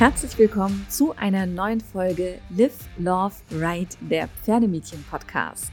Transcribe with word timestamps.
Herzlich 0.00 0.38
willkommen 0.38 0.86
zu 0.88 1.14
einer 1.18 1.44
neuen 1.44 1.82
Folge 1.82 2.38
Live, 2.48 2.88
Love, 2.96 3.34
Ride, 3.52 3.94
der 4.00 4.28
Pferdemädchen-Podcast. 4.28 5.70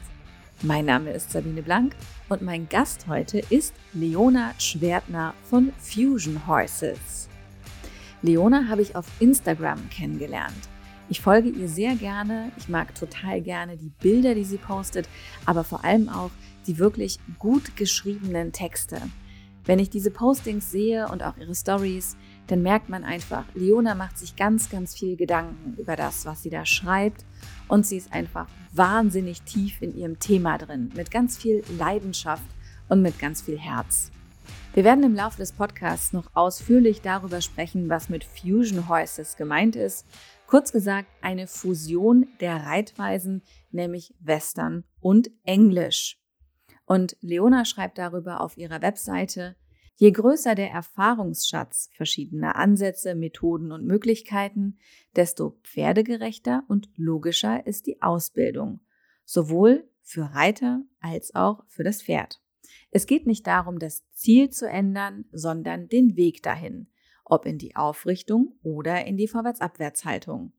Mein 0.64 0.84
Name 0.84 1.12
ist 1.12 1.32
Sabine 1.32 1.62
Blank 1.62 1.96
und 2.27 2.41
mein 2.41 2.68
Gast 2.68 3.08
heute 3.08 3.40
ist 3.50 3.73
Leona 3.94 4.54
Schwertner 4.58 5.34
von 5.44 5.71
Fusion 5.77 6.45
Horses. 6.45 7.30
Leona 8.21 8.68
habe 8.68 8.82
ich 8.82 8.98
auf 8.98 9.05
Instagram 9.21 9.90
kennengelernt. 9.90 10.68
Ich 11.07 11.21
folge 11.21 11.48
ihr 11.48 11.70
sehr 11.70 11.96
gerne. 11.96 12.52
Ich 12.57 12.68
mag 12.68 12.94
total 12.96 13.40
gerne 13.40 13.77
die 13.77 13.94
Bilder, 14.02 14.35
die 14.35 14.44
sie 14.44 14.57
postet, 14.57 15.07
aber 15.46 15.63
vor 15.63 15.85
allem 15.85 16.09
auch 16.09 16.32
die 16.68 16.80
wirklich 16.80 17.18
gut 17.40 17.77
geschriebenen 17.77 18.52
Texte. 18.52 19.02
Wenn 19.63 19.80
ich 19.80 19.90
diese 19.90 20.12
Postings 20.12 20.71
sehe 20.71 21.09
und 21.09 21.23
auch 21.23 21.35
ihre 21.38 21.54
Stories, 21.54 22.16
dann 22.47 22.61
merkt 22.61 22.89
man 22.89 23.03
einfach, 23.03 23.45
Leona 23.53 23.93
macht 23.93 24.17
sich 24.17 24.35
ganz, 24.35 24.69
ganz 24.69 24.95
viel 24.95 25.17
Gedanken 25.17 25.75
über 25.77 25.95
das, 25.95 26.25
was 26.25 26.43
sie 26.43 26.49
da 26.49 26.65
schreibt. 26.65 27.25
Und 27.67 27.85
sie 27.85 27.97
ist 27.97 28.13
einfach 28.13 28.47
wahnsinnig 28.71 29.41
tief 29.41 29.81
in 29.81 29.95
ihrem 29.95 30.20
Thema 30.20 30.57
drin, 30.57 30.91
mit 30.95 31.11
ganz 31.11 31.37
viel 31.37 31.63
Leidenschaft 31.77 32.49
und 32.87 33.01
mit 33.01 33.20
ganz 33.20 33.41
viel 33.41 33.59
Herz. 33.59 34.11
Wir 34.73 34.83
werden 34.83 35.03
im 35.03 35.15
Laufe 35.15 35.37
des 35.37 35.51
Podcasts 35.51 36.13
noch 36.13 36.29
ausführlich 36.35 37.01
darüber 37.01 37.41
sprechen, 37.41 37.89
was 37.89 38.09
mit 38.09 38.23
Fusion 38.23 38.87
Horses 38.87 39.35
gemeint 39.35 39.75
ist. 39.75 40.05
Kurz 40.45 40.71
gesagt, 40.71 41.09
eine 41.21 41.48
Fusion 41.48 42.27
der 42.39 42.65
Reitweisen, 42.65 43.41
nämlich 43.71 44.13
Western 44.20 44.85
und 45.01 45.29
Englisch. 45.43 46.17
Und 46.85 47.17
Leona 47.20 47.65
schreibt 47.65 47.98
darüber 47.98 48.39
auf 48.39 48.55
ihrer 48.57 48.82
Webseite, 48.82 49.55
Je 49.99 50.12
größer 50.12 50.53
der 50.53 50.70
Erfahrungsschatz 50.70 51.90
verschiedener 51.91 52.55
Ansätze, 52.55 53.15
Methoden 53.15 53.71
und 53.71 53.84
Möglichkeiten, 53.84 54.77
desto 55.15 55.59
pferdegerechter 55.63 56.63
und 56.67 56.91
logischer 56.95 57.65
ist 57.65 57.87
die 57.87 57.99
Ausbildung, 58.04 58.81
sowohl 59.26 59.89
für 60.04 60.35
Reiter 60.35 60.84
als 60.99 61.34
auch 61.34 61.63
für 61.67 61.84
das 61.84 62.04
Pferd. 62.04 62.39
Es 62.91 63.07
geht 63.07 63.26
nicht 63.26 63.48
darum, 63.48 63.79
das 63.79 64.07
Ziel 64.12 64.51
zu 64.51 64.69
ändern, 64.69 65.25
sondern 65.31 65.89
den 65.89 66.16
Weg 66.16 66.44
dahin, 66.44 66.91
ob 67.25 67.47
in 67.47 67.57
die 67.57 67.75
Aufrichtung 67.75 68.59
oder 68.61 69.03
in 69.07 69.17
die 69.17 69.28
Vorwärts-Abwärtshaltung. 69.28 70.53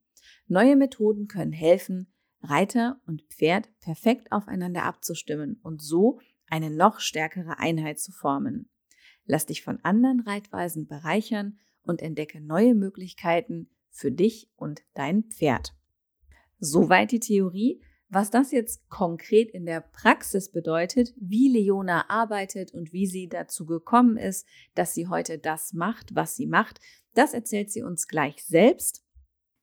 Neue 0.47 0.75
Methoden 0.75 1.29
können 1.29 1.53
helfen, 1.53 2.11
Reiter 2.41 2.99
und 3.05 3.23
Pferd 3.29 3.69
perfekt 3.79 4.33
aufeinander 4.33 4.83
abzustimmen 4.83 5.61
und 5.63 5.81
so 5.81 6.19
eine 6.47 6.69
noch 6.69 6.99
stärkere 6.99 7.57
Einheit 7.57 7.99
zu 7.99 8.11
formen. 8.11 8.69
Lass 9.31 9.45
dich 9.45 9.61
von 9.61 9.77
anderen 9.83 10.21
Reitweisen 10.21 10.87
bereichern 10.87 11.59
und 11.83 12.01
entdecke 12.01 12.41
neue 12.41 12.73
Möglichkeiten 12.73 13.69
für 13.91 14.11
dich 14.11 14.49
und 14.55 14.81
dein 14.95 15.25
Pferd. 15.25 15.75
Soweit 16.57 17.11
die 17.11 17.19
Theorie. 17.19 17.79
Was 18.11 18.31
das 18.31 18.51
jetzt 18.51 18.89
konkret 18.89 19.51
in 19.51 19.67
der 19.67 19.81
Praxis 19.81 20.51
bedeutet, 20.51 21.13
wie 21.15 21.47
Leona 21.47 22.09
arbeitet 22.09 22.73
und 22.73 22.91
wie 22.91 23.05
sie 23.05 23.29
dazu 23.29 23.67
gekommen 23.67 24.17
ist, 24.17 24.47
dass 24.73 24.95
sie 24.95 25.07
heute 25.07 25.37
das 25.37 25.73
macht, 25.73 26.15
was 26.15 26.35
sie 26.35 26.47
macht, 26.47 26.81
das 27.13 27.35
erzählt 27.35 27.69
sie 27.71 27.83
uns 27.83 28.07
gleich 28.07 28.43
selbst. 28.43 29.05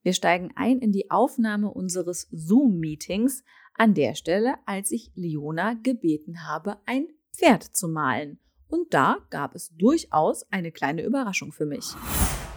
Wir 0.04 0.12
steigen 0.12 0.52
ein 0.54 0.78
in 0.78 0.92
die 0.92 1.10
Aufnahme 1.10 1.72
unseres 1.72 2.28
Zoom-Meetings 2.30 3.42
an 3.74 3.94
der 3.94 4.14
Stelle, 4.14 4.54
als 4.64 4.92
ich 4.92 5.10
Leona 5.16 5.74
gebeten 5.74 6.46
habe, 6.46 6.78
ein 6.86 7.08
Pferd 7.32 7.64
zu 7.64 7.88
malen. 7.88 8.38
Und 8.68 8.92
da 8.92 9.18
gab 9.30 9.54
es 9.54 9.70
durchaus 9.76 10.44
eine 10.50 10.72
kleine 10.72 11.02
Überraschung 11.02 11.52
für 11.52 11.66
mich. 11.66 11.94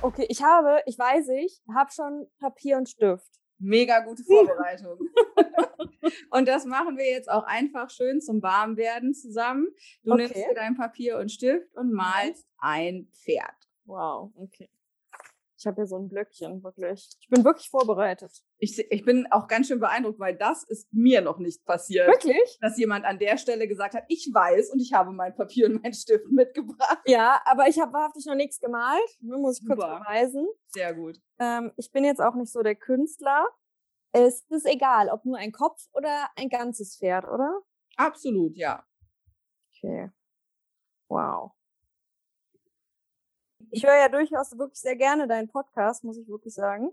Okay, 0.02 0.26
ich 0.30 0.42
habe, 0.42 0.82
ich 0.86 0.98
weiß 0.98 1.28
ich, 1.44 1.62
habe 1.74 1.92
schon 1.92 2.28
Papier 2.40 2.78
und 2.78 2.90
Stift. 2.90 3.28
Mega 3.58 4.00
gute 4.00 4.24
Vorbereitung. 4.24 4.98
und 6.32 6.48
das 6.48 6.66
machen 6.66 6.98
wir 6.98 7.10
jetzt 7.10 7.30
auch 7.30 7.44
einfach 7.44 7.90
schön 7.90 8.22
zum 8.22 8.42
Warmwerden 8.42 9.14
zusammen. 9.14 9.68
Du 10.04 10.14
okay. 10.14 10.22
nimmst 10.24 10.36
dir 10.36 10.54
dein 10.56 10.76
Papier 10.76 11.18
und 11.18 11.30
Stift 11.30 11.76
und 11.76 11.92
malst 11.92 12.48
ein 12.58 13.10
Pferd. 13.12 13.56
Wow, 13.86 14.32
okay. 14.36 14.70
Ich 15.60 15.68
habe 15.68 15.76
hier 15.76 15.88
so 15.88 15.98
ein 15.98 16.08
Blöckchen, 16.08 16.64
wirklich. 16.64 17.10
Ich 17.20 17.28
bin 17.28 17.44
wirklich 17.44 17.70
vorbereitet. 17.70 18.32
Ich, 18.60 18.80
ich 18.80 19.04
bin 19.04 19.28
auch 19.30 19.50
ganz 19.50 19.68
schön 19.68 19.82
beeindruckt, 19.82 20.18
weil 20.18 20.34
das 20.34 20.64
ist 20.64 20.88
mir 20.94 21.20
noch 21.20 21.38
nicht 21.38 21.66
passiert. 21.66 22.08
Wirklich? 22.08 22.58
Dass 22.62 22.78
jemand 22.78 23.04
an 23.04 23.20
der 23.20 23.38
Stelle 23.38 23.68
gesagt 23.68 23.94
hat, 23.94 24.06
ich 24.08 24.30
weiß 24.34 24.70
und 24.72 24.80
ich 24.80 24.94
habe 24.94 25.12
mein 25.12 25.36
Papier 25.36 25.68
und 25.68 25.84
meinen 25.84 25.94
Stift 25.94 26.32
mitgebracht. 26.32 27.02
Ja, 27.06 27.42
aber 27.44 27.68
ich 27.68 27.78
habe 27.78 27.92
wahrhaftig 27.92 28.26
noch 28.26 28.36
nichts 28.36 28.62
gemalt. 28.62 29.04
Muss 29.20 29.60
ich 29.60 29.68
kurz 29.68 29.82
Super. 29.82 30.00
beweisen. 30.00 30.48
Sehr 30.68 30.94
gut. 30.94 31.20
Ähm, 31.40 31.74
ich 31.76 31.92
bin 31.92 32.06
jetzt 32.06 32.22
auch 32.22 32.36
nicht 32.36 32.54
so 32.54 32.62
der 32.62 32.76
Künstler. 32.76 33.46
Es 34.14 34.46
ist 34.50 34.66
egal, 34.66 35.10
ob 35.10 35.26
nur 35.26 35.38
ein 35.38 35.52
Kopf 35.52 35.88
oder 35.92 36.30
ein 36.38 36.48
ganzes 36.48 36.96
Pferd, 36.98 37.26
oder? 37.26 37.60
Absolut, 37.98 38.56
ja. 38.56 38.86
Okay. 39.76 40.10
Wow. 41.10 41.52
Ich 43.72 43.86
höre 43.86 43.98
ja 43.98 44.10
durchaus 44.10 44.58
wirklich 44.58 44.80
sehr 44.80 44.96
gerne 44.96 45.28
deinen 45.28 45.48
Podcast, 45.48 46.04
muss 46.04 46.18
ich 46.18 46.28
wirklich 46.28 46.54
sagen. 46.54 46.90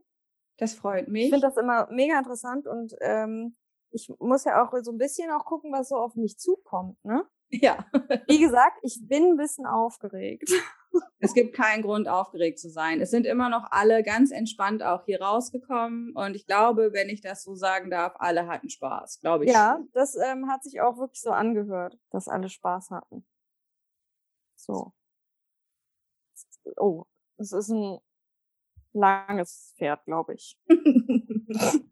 Das 0.59 0.75
freut 0.75 1.09
mich. 1.09 1.25
Ich 1.25 1.31
finde 1.31 1.47
das 1.47 1.57
immer 1.57 1.89
mega 1.91 2.19
interessant 2.19 2.67
und 2.67 2.95
ähm, 3.01 3.57
ich 3.91 4.13
muss 4.19 4.45
ja 4.45 4.63
auch 4.63 4.73
so 4.83 4.91
ein 4.91 4.99
bisschen 4.99 5.31
auch 5.31 5.45
gucken, 5.45 5.73
was 5.73 5.89
so 5.89 5.97
auf 5.97 6.15
mich 6.17 6.39
zukommt, 6.39 7.03
ne? 7.05 7.27
Ja. 7.49 7.87
Wie 8.29 8.41
gesagt, 8.41 8.79
ich 8.83 8.99
bin 9.07 9.25
ein 9.33 9.37
bisschen 9.37 9.67
aufgeregt. 9.67 10.51
Es 11.19 11.35
gibt 11.35 11.55
keinen 11.55 11.83
Grund, 11.83 12.09
aufgeregt 12.09 12.59
zu 12.59 12.71
sein. 12.71 13.01
Es 13.01 13.11
sind 13.11 13.27
immer 13.27 13.49
noch 13.49 13.71
alle 13.71 14.03
ganz 14.03 14.31
entspannt 14.31 14.83
auch 14.83 15.05
hier 15.05 15.21
rausgekommen. 15.21 16.15
Und 16.15 16.35
ich 16.37 16.47
glaube, 16.47 16.93
wenn 16.93 17.09
ich 17.09 17.21
das 17.21 17.43
so 17.43 17.55
sagen 17.55 17.91
darf, 17.91 18.15
alle 18.17 18.47
hatten 18.47 18.71
Spaß, 18.71 19.21
glaube 19.21 19.45
ich. 19.45 19.53
Ja, 19.53 19.81
das 19.93 20.17
ähm, 20.17 20.49
hat 20.49 20.63
sich 20.63 20.81
auch 20.81 20.97
wirklich 20.97 21.21
so 21.21 21.31
angehört, 21.31 21.99
dass 22.11 22.29
alle 22.29 22.49
Spaß 22.49 22.91
hatten. 22.91 23.27
So. 24.55 24.93
Oh, 26.77 27.05
es 27.39 27.53
ist 27.53 27.69
ein 27.69 27.99
langes 28.93 29.75
Pferd, 29.77 30.05
glaube 30.05 30.35
ich. 30.35 30.59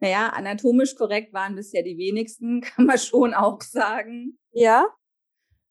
naja, 0.00 0.28
anatomisch 0.28 0.94
korrekt 0.94 1.32
waren 1.32 1.56
bisher 1.56 1.82
die 1.82 1.98
wenigsten, 1.98 2.60
kann 2.62 2.86
man 2.86 2.98
schon 2.98 3.34
auch 3.34 3.60
sagen. 3.62 4.38
Ja? 4.52 4.86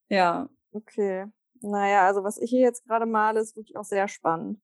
Ja. 0.10 0.50
Okay. 0.72 1.28
Naja, 1.62 2.08
also 2.08 2.24
was 2.24 2.38
ich 2.38 2.50
hier 2.50 2.62
jetzt 2.62 2.86
gerade 2.86 3.06
male, 3.06 3.40
ist 3.40 3.56
wirklich 3.56 3.78
auch 3.78 3.86
sehr 3.86 4.08
spannend. 4.08 4.62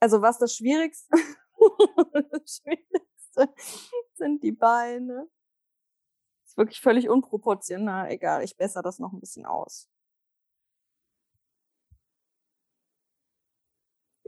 Also 0.00 0.22
was 0.22 0.38
das 0.38 0.56
Schwierigste, 0.56 1.10
das 2.32 2.62
Schwierigste 2.62 3.54
sind 4.14 4.42
die 4.42 4.52
Beine. 4.52 5.28
Ist 6.44 6.56
wirklich 6.56 6.80
völlig 6.80 7.08
unproportional. 7.08 8.10
Egal, 8.10 8.42
ich 8.42 8.56
bessere 8.56 8.82
das 8.82 8.98
noch 8.98 9.12
ein 9.12 9.20
bisschen 9.20 9.46
aus. 9.46 9.88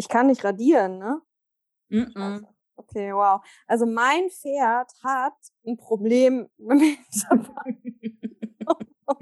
Ich 0.02 0.08
kann 0.08 0.26
nicht 0.26 0.42
radieren, 0.42 0.98
ne? 0.98 1.22
Mm 1.88 2.10
-mm. 2.10 2.46
Okay, 2.74 3.14
wow. 3.14 3.40
Also 3.68 3.86
mein 3.86 4.30
Pferd 4.30 4.90
hat 5.04 5.36
ein 5.64 5.76
Problem 5.76 6.50
mit 6.58 6.98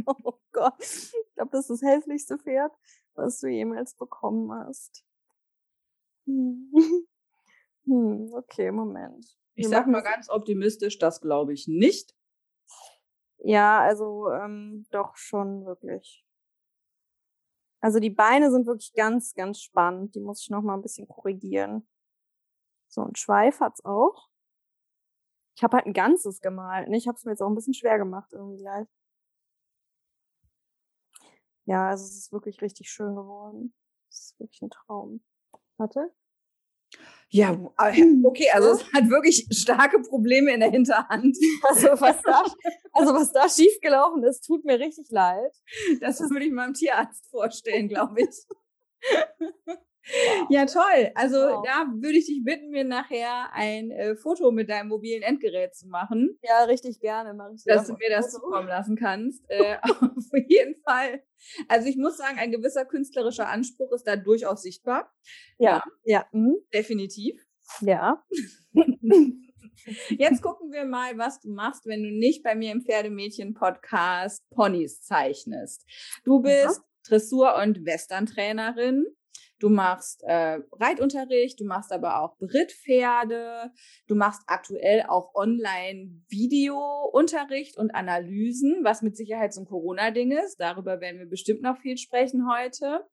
Oh 0.06 0.38
Gott. 0.52 0.80
Ich 0.80 1.34
glaube, 1.34 1.50
das 1.52 1.68
ist 1.68 1.82
das 1.82 1.82
hässlichste 1.82 2.38
Pferd, 2.38 2.72
was 3.12 3.40
du 3.40 3.48
jemals 3.48 3.94
bekommen 3.94 4.50
hast. 4.52 5.04
Hm. 6.26 6.72
Hm, 7.86 8.30
okay, 8.34 8.70
Moment. 8.70 9.26
Ich 9.54 9.68
sag 9.68 9.86
mal 9.86 10.02
ganz 10.02 10.28
optimistisch, 10.28 10.98
das 10.98 11.20
glaube 11.20 11.54
ich 11.54 11.66
nicht. 11.66 12.14
Ja, 13.38 13.80
also 13.80 14.30
ähm, 14.30 14.86
doch 14.90 15.16
schon 15.16 15.64
wirklich. 15.64 16.24
Also 17.80 17.98
die 17.98 18.10
Beine 18.10 18.50
sind 18.50 18.66
wirklich 18.66 18.92
ganz, 18.94 19.34
ganz 19.34 19.60
spannend. 19.60 20.14
Die 20.14 20.20
muss 20.20 20.42
ich 20.42 20.50
noch 20.50 20.62
mal 20.62 20.74
ein 20.74 20.82
bisschen 20.82 21.08
korrigieren. 21.08 21.88
So, 22.88 23.02
ein 23.02 23.16
Schweif 23.16 23.60
hat's 23.60 23.84
auch. 23.84 24.28
Ich 25.56 25.62
habe 25.62 25.76
halt 25.76 25.86
ein 25.86 25.92
ganzes 25.92 26.40
gemalt. 26.40 26.88
Ne? 26.88 26.96
Ich 26.96 27.08
habe 27.08 27.16
es 27.16 27.24
mir 27.24 27.32
jetzt 27.32 27.42
auch 27.42 27.48
ein 27.48 27.54
bisschen 27.54 27.74
schwer 27.74 27.98
gemacht 27.98 28.32
irgendwie 28.32 28.58
gleich. 28.58 28.86
Ja, 31.66 31.88
also 31.88 32.04
es 32.04 32.16
ist 32.16 32.32
wirklich 32.32 32.62
richtig 32.62 32.90
schön 32.90 33.14
geworden. 33.14 33.74
Es 34.10 34.32
ist 34.32 34.40
wirklich 34.40 34.60
ein 34.62 34.70
Traum. 34.70 35.22
Warte. 35.76 36.12
Ja, 37.32 37.52
äh, 37.78 38.02
okay, 38.24 38.48
also 38.52 38.70
es 38.70 38.92
hat 38.92 39.08
wirklich 39.08 39.46
starke 39.52 40.00
Probleme 40.00 40.52
in 40.52 40.60
der 40.60 40.70
Hinterhand. 40.70 41.36
Also 41.68 41.88
was 42.00 42.20
da, 42.22 42.42
also 42.92 43.14
was 43.14 43.32
da 43.32 43.48
schiefgelaufen 43.48 44.24
ist, 44.24 44.44
tut 44.44 44.64
mir 44.64 44.80
richtig 44.80 45.10
leid. 45.10 45.52
Das 46.00 46.18
würde 46.20 46.46
ich 46.46 46.52
meinem 46.52 46.74
Tierarzt 46.74 47.28
vorstellen, 47.30 47.88
glaube 47.88 48.22
ich. 48.22 48.28
Ja, 50.48 50.66
toll. 50.66 51.10
Also 51.14 51.36
wow. 51.36 51.64
da 51.64 51.86
würde 51.94 52.18
ich 52.18 52.26
dich 52.26 52.42
bitten, 52.42 52.70
mir 52.70 52.84
nachher 52.84 53.52
ein 53.52 53.90
äh, 53.90 54.16
Foto 54.16 54.50
mit 54.50 54.68
deinem 54.68 54.88
mobilen 54.88 55.22
Endgerät 55.22 55.74
zu 55.74 55.88
machen. 55.88 56.38
Ja, 56.42 56.64
richtig 56.64 57.00
gerne. 57.00 57.34
Mach 57.34 57.50
ich 57.54 57.64
dass 57.64 57.86
du 57.86 57.94
mir 57.94 58.10
das 58.10 58.32
zukommen 58.32 58.68
lassen 58.68 58.96
kannst. 58.96 59.44
Äh, 59.48 59.76
auf 59.82 60.30
jeden 60.48 60.80
Fall. 60.82 61.22
Also 61.68 61.88
ich 61.88 61.96
muss 61.96 62.16
sagen, 62.16 62.38
ein 62.38 62.50
gewisser 62.50 62.84
künstlerischer 62.84 63.48
Anspruch 63.48 63.92
ist 63.92 64.06
da 64.06 64.16
durchaus 64.16 64.62
sichtbar. 64.62 65.12
Ja, 65.58 65.82
ja, 66.04 66.20
ja. 66.20 66.26
Mhm. 66.32 66.56
definitiv. 66.72 67.40
Ja. 67.80 68.24
Jetzt 70.10 70.42
gucken 70.42 70.72
wir 70.72 70.84
mal, 70.84 71.16
was 71.16 71.40
du 71.40 71.50
machst, 71.50 71.86
wenn 71.86 72.02
du 72.02 72.10
nicht 72.10 72.42
bei 72.42 72.54
mir 72.54 72.72
im 72.72 72.82
Pferdemädchen-Podcast 72.82 74.48
Ponys 74.50 75.00
zeichnest. 75.02 75.86
Du 76.24 76.40
bist 76.42 76.80
ja. 76.80 76.84
Dressur- 77.08 77.56
und 77.62 77.86
Western-Trainerin. 77.86 79.06
Du 79.60 79.68
machst 79.68 80.24
äh, 80.24 80.58
Reitunterricht, 80.72 81.60
du 81.60 81.66
machst 81.66 81.92
aber 81.92 82.22
auch 82.22 82.38
Brittpferde, 82.38 83.70
du 84.08 84.14
machst 84.14 84.40
aktuell 84.46 85.04
auch 85.06 85.34
Online-Videounterricht 85.34 87.76
und 87.76 87.94
Analysen, 87.94 88.78
was 88.82 89.02
mit 89.02 89.18
Sicherheit 89.18 89.52
so 89.52 89.60
ein 89.60 89.66
Corona-Ding 89.66 90.32
ist. 90.32 90.58
Darüber 90.60 91.02
werden 91.02 91.18
wir 91.18 91.28
bestimmt 91.28 91.60
noch 91.60 91.76
viel 91.78 91.98
sprechen 91.98 92.48
heute. 92.50 93.06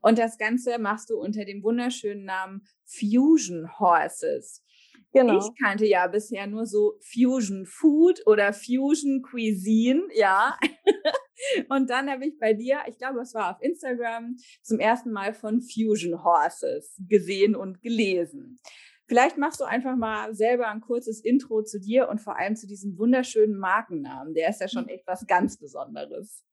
Und 0.00 0.18
das 0.18 0.38
Ganze 0.38 0.80
machst 0.80 1.08
du 1.08 1.20
unter 1.20 1.44
dem 1.44 1.62
wunderschönen 1.62 2.24
Namen 2.24 2.62
Fusion 2.84 3.78
Horses. 3.78 4.64
Genau. 5.12 5.38
Ich 5.38 5.46
kannte 5.62 5.86
ja 5.86 6.08
bisher 6.08 6.46
nur 6.46 6.66
so 6.66 6.94
Fusion 7.00 7.66
Food 7.66 8.26
oder 8.26 8.52
Fusion 8.52 9.22
Cuisine, 9.22 10.02
ja. 10.14 10.58
Und 11.68 11.90
dann 11.90 12.10
habe 12.10 12.26
ich 12.26 12.38
bei 12.38 12.52
dir, 12.52 12.80
ich 12.86 12.98
glaube, 12.98 13.20
es 13.20 13.34
war 13.34 13.54
auf 13.54 13.62
Instagram, 13.62 14.36
zum 14.62 14.78
ersten 14.78 15.10
Mal 15.10 15.34
von 15.34 15.62
Fusion 15.62 16.22
Horses 16.24 16.94
gesehen 17.08 17.54
und 17.54 17.82
gelesen. 17.82 18.58
Vielleicht 19.06 19.36
machst 19.36 19.60
du 19.60 19.64
einfach 19.64 19.96
mal 19.96 20.34
selber 20.34 20.68
ein 20.68 20.80
kurzes 20.80 21.20
Intro 21.20 21.62
zu 21.62 21.80
dir 21.80 22.08
und 22.08 22.20
vor 22.20 22.38
allem 22.38 22.56
zu 22.56 22.66
diesem 22.66 22.96
wunderschönen 22.96 23.58
Markennamen. 23.58 24.32
Der 24.32 24.48
ist 24.48 24.60
ja 24.60 24.68
schon 24.68 24.88
echt 24.88 25.06
was 25.06 25.26
ganz 25.26 25.58
Besonderes. 25.58 26.44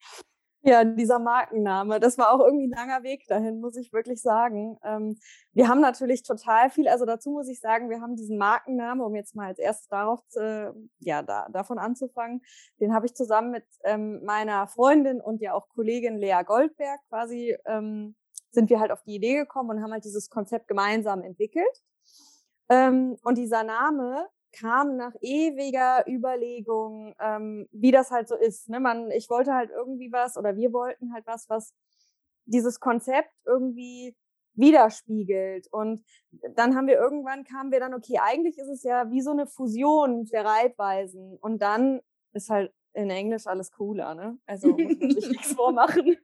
Ja, 0.62 0.84
dieser 0.84 1.20
Markenname, 1.20 2.02
das 2.02 2.18
war 2.18 2.34
auch 2.34 2.42
irgendwie 2.42 2.68
ein 2.68 2.78
langer 2.78 3.02
Weg 3.04 3.26
dahin, 3.28 3.62
muss 3.62 3.78
ich 3.78 3.94
wirklich 3.94 4.22
sagen. 4.22 4.78
Ähm, 4.84 5.18
wir 5.54 5.70
haben 5.70 5.80
natürlich 5.80 6.24
total 6.24 6.70
viel, 6.70 6.90
also 6.90 7.06
dazu 7.06 7.32
muss 7.32 7.48
ich 7.48 7.62
sagen, 7.62 7.90
wir 7.90 8.02
haben 8.02 8.18
diesen 8.18 8.38
Markennamen, 8.38 9.02
um 9.02 9.16
jetzt 9.16 9.36
mal 9.36 9.48
als 9.48 9.60
erstes 9.60 9.88
darauf, 9.88 10.20
zu, 10.28 10.76
ja, 11.00 11.24
da, 11.24 11.48
davon 11.50 11.80
anzufangen, 11.80 12.42
den 12.82 12.94
habe 12.94 13.06
ich 13.06 13.16
zusammen 13.16 13.52
mit 13.52 13.64
ähm, 13.86 14.22
meiner 14.26 14.68
Freundin 14.68 15.22
und 15.22 15.40
ja 15.40 15.54
auch 15.54 15.70
Kollegin 15.70 16.18
Lea 16.18 16.42
Goldberg 16.46 17.00
quasi, 17.08 17.56
ähm, 17.66 18.16
sind 18.52 18.70
wir 18.70 18.82
halt 18.82 18.92
auf 18.92 19.04
die 19.04 19.16
Idee 19.16 19.36
gekommen 19.36 19.70
und 19.70 19.82
haben 19.82 19.94
halt 19.94 20.04
dieses 20.04 20.30
Konzept 20.30 20.68
gemeinsam 20.68 21.22
entwickelt. 21.22 21.84
Ähm, 22.68 23.16
und 23.24 23.38
dieser 23.38 23.64
Name 23.64 24.28
kam 24.52 24.96
nach 24.98 25.14
ewiger 25.22 26.06
Überlegung, 26.08 27.16
ähm, 27.20 27.68
wie 27.72 27.92
das 27.92 28.12
halt 28.12 28.28
so 28.28 28.36
ist. 28.36 28.70
Ne? 28.70 28.80
Man, 28.80 29.12
ich 29.12 29.30
wollte 29.30 29.54
halt 29.54 29.70
irgendwie 29.70 30.12
was 30.12 30.38
oder 30.38 30.56
wir 30.56 30.74
wollten 30.74 31.14
halt 31.14 31.26
was, 31.28 31.50
was 31.50 31.74
dieses 32.46 32.80
Konzept 32.80 33.34
irgendwie 33.46 34.16
widerspiegelt. 34.54 35.68
Und 35.72 36.04
dann 36.56 36.76
haben 36.76 36.88
wir 36.88 36.98
irgendwann 36.98 37.44
kamen 37.44 37.72
wir 37.72 37.80
dann, 37.80 37.94
okay, 37.94 38.20
eigentlich 38.22 38.58
ist 38.58 38.68
es 38.68 38.84
ja 38.84 39.10
wie 39.12 39.22
so 39.22 39.32
eine 39.32 39.48
Fusion 39.48 40.26
der 40.26 40.46
Reitweisen. 40.46 41.38
Und 41.38 41.62
dann 41.62 42.02
ist 42.34 42.50
halt 42.50 42.74
in 42.94 43.10
Englisch 43.10 43.48
alles 43.48 43.72
cooler, 43.72 44.16
ne? 44.16 44.38
Also 44.46 44.70
muss 44.78 45.14
sich 45.14 45.30
nichts 45.30 45.54
vormachen. 45.56 46.18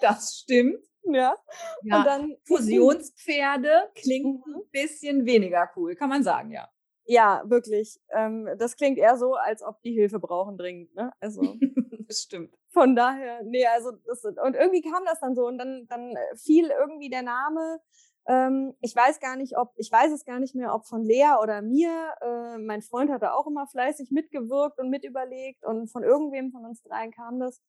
Das 0.00 0.38
stimmt. 0.38 0.87
Ja. 1.14 1.34
ja. 1.82 1.98
Und 1.98 2.06
dann 2.06 2.36
Fusionspferde 2.44 3.90
klingt 3.94 4.46
mhm. 4.46 4.56
ein 4.56 4.70
bisschen 4.70 5.26
weniger 5.26 5.70
cool, 5.76 5.94
kann 5.94 6.08
man 6.08 6.22
sagen, 6.22 6.50
ja. 6.50 6.68
Ja, 7.10 7.42
wirklich. 7.46 7.98
Ähm, 8.10 8.48
das 8.58 8.76
klingt 8.76 8.98
eher 8.98 9.16
so, 9.16 9.34
als 9.34 9.62
ob 9.62 9.80
die 9.80 9.92
Hilfe 9.92 10.18
brauchen 10.18 10.58
dringend, 10.58 10.94
ne? 10.94 11.10
Also. 11.20 11.40
das 12.06 12.20
stimmt. 12.20 12.54
Von 12.68 12.94
daher, 12.94 13.42
nee, 13.44 13.66
also 13.66 13.92
das, 14.04 14.22
und 14.24 14.54
irgendwie 14.54 14.82
kam 14.82 15.04
das 15.06 15.18
dann 15.20 15.34
so 15.34 15.46
und 15.46 15.56
dann, 15.56 15.86
dann 15.88 16.14
fiel 16.36 16.70
irgendwie 16.70 17.08
der 17.08 17.22
Name. 17.22 17.80
Ähm, 18.26 18.74
ich 18.82 18.94
weiß 18.94 19.20
gar 19.20 19.36
nicht, 19.36 19.56
ob, 19.56 19.72
ich 19.76 19.90
weiß 19.90 20.12
es 20.12 20.26
gar 20.26 20.38
nicht 20.38 20.54
mehr, 20.54 20.74
ob 20.74 20.86
von 20.86 21.02
Lea 21.02 21.36
oder 21.42 21.62
mir. 21.62 22.12
Äh, 22.20 22.58
mein 22.58 22.82
Freund 22.82 23.10
hat 23.10 23.22
da 23.22 23.32
auch 23.32 23.46
immer 23.46 23.66
fleißig 23.66 24.10
mitgewirkt 24.10 24.78
und 24.78 24.90
mitüberlegt 24.90 25.64
und 25.64 25.90
von 25.90 26.02
irgendwem 26.02 26.52
von 26.52 26.66
uns 26.66 26.82
dreien 26.82 27.10
kam 27.10 27.40
das. 27.40 27.62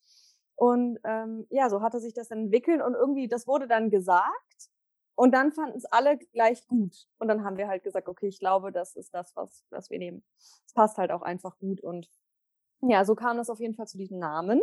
Und 0.59 0.99
ähm, 1.05 1.47
ja, 1.49 1.69
so 1.69 1.81
hatte 1.81 2.01
sich 2.01 2.13
das 2.13 2.31
entwickelt 2.31 2.81
und 2.81 2.93
irgendwie, 2.93 3.29
das 3.29 3.47
wurde 3.47 3.65
dann 3.65 3.89
gesagt 3.89 4.69
und 5.15 5.31
dann 5.31 5.53
fanden 5.53 5.77
es 5.77 5.85
alle 5.85 6.17
gleich 6.17 6.67
gut. 6.67 7.07
Und 7.17 7.29
dann 7.29 7.45
haben 7.45 7.55
wir 7.55 7.69
halt 7.69 7.81
gesagt, 7.81 8.09
okay, 8.09 8.27
ich 8.27 8.39
glaube, 8.39 8.73
das 8.73 8.97
ist 8.97 9.15
das, 9.15 9.33
was, 9.37 9.63
was 9.69 9.89
wir 9.89 9.99
nehmen. 9.99 10.21
Es 10.37 10.73
passt 10.73 10.97
halt 10.97 11.11
auch 11.11 11.21
einfach 11.21 11.57
gut. 11.59 11.79
Und 11.79 12.09
ja, 12.81 13.05
so 13.05 13.15
kam 13.15 13.37
das 13.37 13.49
auf 13.49 13.61
jeden 13.61 13.73
Fall 13.73 13.87
zu 13.87 13.97
diesem 13.97 14.19
Namen. 14.19 14.61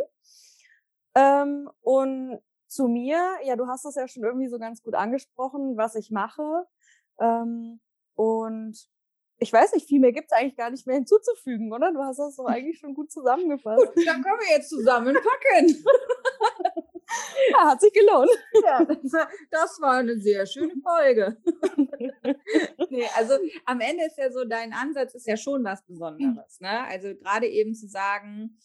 Ähm, 1.15 1.67
und 1.81 2.41
zu 2.67 2.87
mir, 2.87 3.19
ja, 3.43 3.55
du 3.55 3.65
hast 3.65 3.83
es 3.85 3.95
ja 3.95 4.07
schon 4.07 4.23
irgendwie 4.23 4.49
so 4.49 4.59
ganz 4.59 4.83
gut 4.83 4.93
angesprochen, 4.93 5.77
was 5.77 5.95
ich 5.95 6.11
mache. 6.11 6.67
Ähm, 7.19 7.79
und 8.13 8.87
ich 9.39 9.53
weiß 9.53 9.73
nicht, 9.73 9.87
viel 9.87 9.99
mehr 9.99 10.11
gibt 10.11 10.31
es 10.31 10.37
eigentlich 10.37 10.57
gar 10.57 10.69
nicht 10.69 10.87
mehr 10.87 10.95
hinzuzufügen, 10.95 11.71
oder? 11.71 11.91
Du 11.91 11.99
hast 11.99 12.17
das 12.17 12.35
doch 12.37 12.45
eigentlich 12.45 12.79
schon 12.79 12.93
gut 12.93 13.11
zusammengefasst. 13.11 13.93
Gut, 13.93 14.07
dann 14.07 14.23
können 14.23 14.39
wir 14.39 14.55
jetzt 14.55 14.69
zusammenpacken. 14.69 15.83
ja, 17.51 17.69
hat 17.69 17.81
sich 17.81 17.93
gelohnt. 17.93 18.29
Ja, 18.63 18.85
das 19.51 19.81
war 19.81 19.97
eine 19.97 20.17
sehr 20.17 20.45
schöne 20.45 20.73
Folge. 20.81 21.37
nee, 22.89 23.07
also 23.15 23.35
am 23.65 23.79
Ende 23.79 24.05
ist 24.05 24.17
ja 24.17 24.31
so, 24.31 24.43
dein 24.43 24.73
Ansatz 24.73 25.13
ist 25.15 25.27
ja 25.27 25.37
schon 25.37 25.63
was 25.63 25.85
Besonderes. 25.85 26.59
Ne? 26.59 26.83
Also 26.85 27.15
gerade 27.15 27.47
eben 27.47 27.75
zu 27.75 27.87
sagen, 27.87 28.57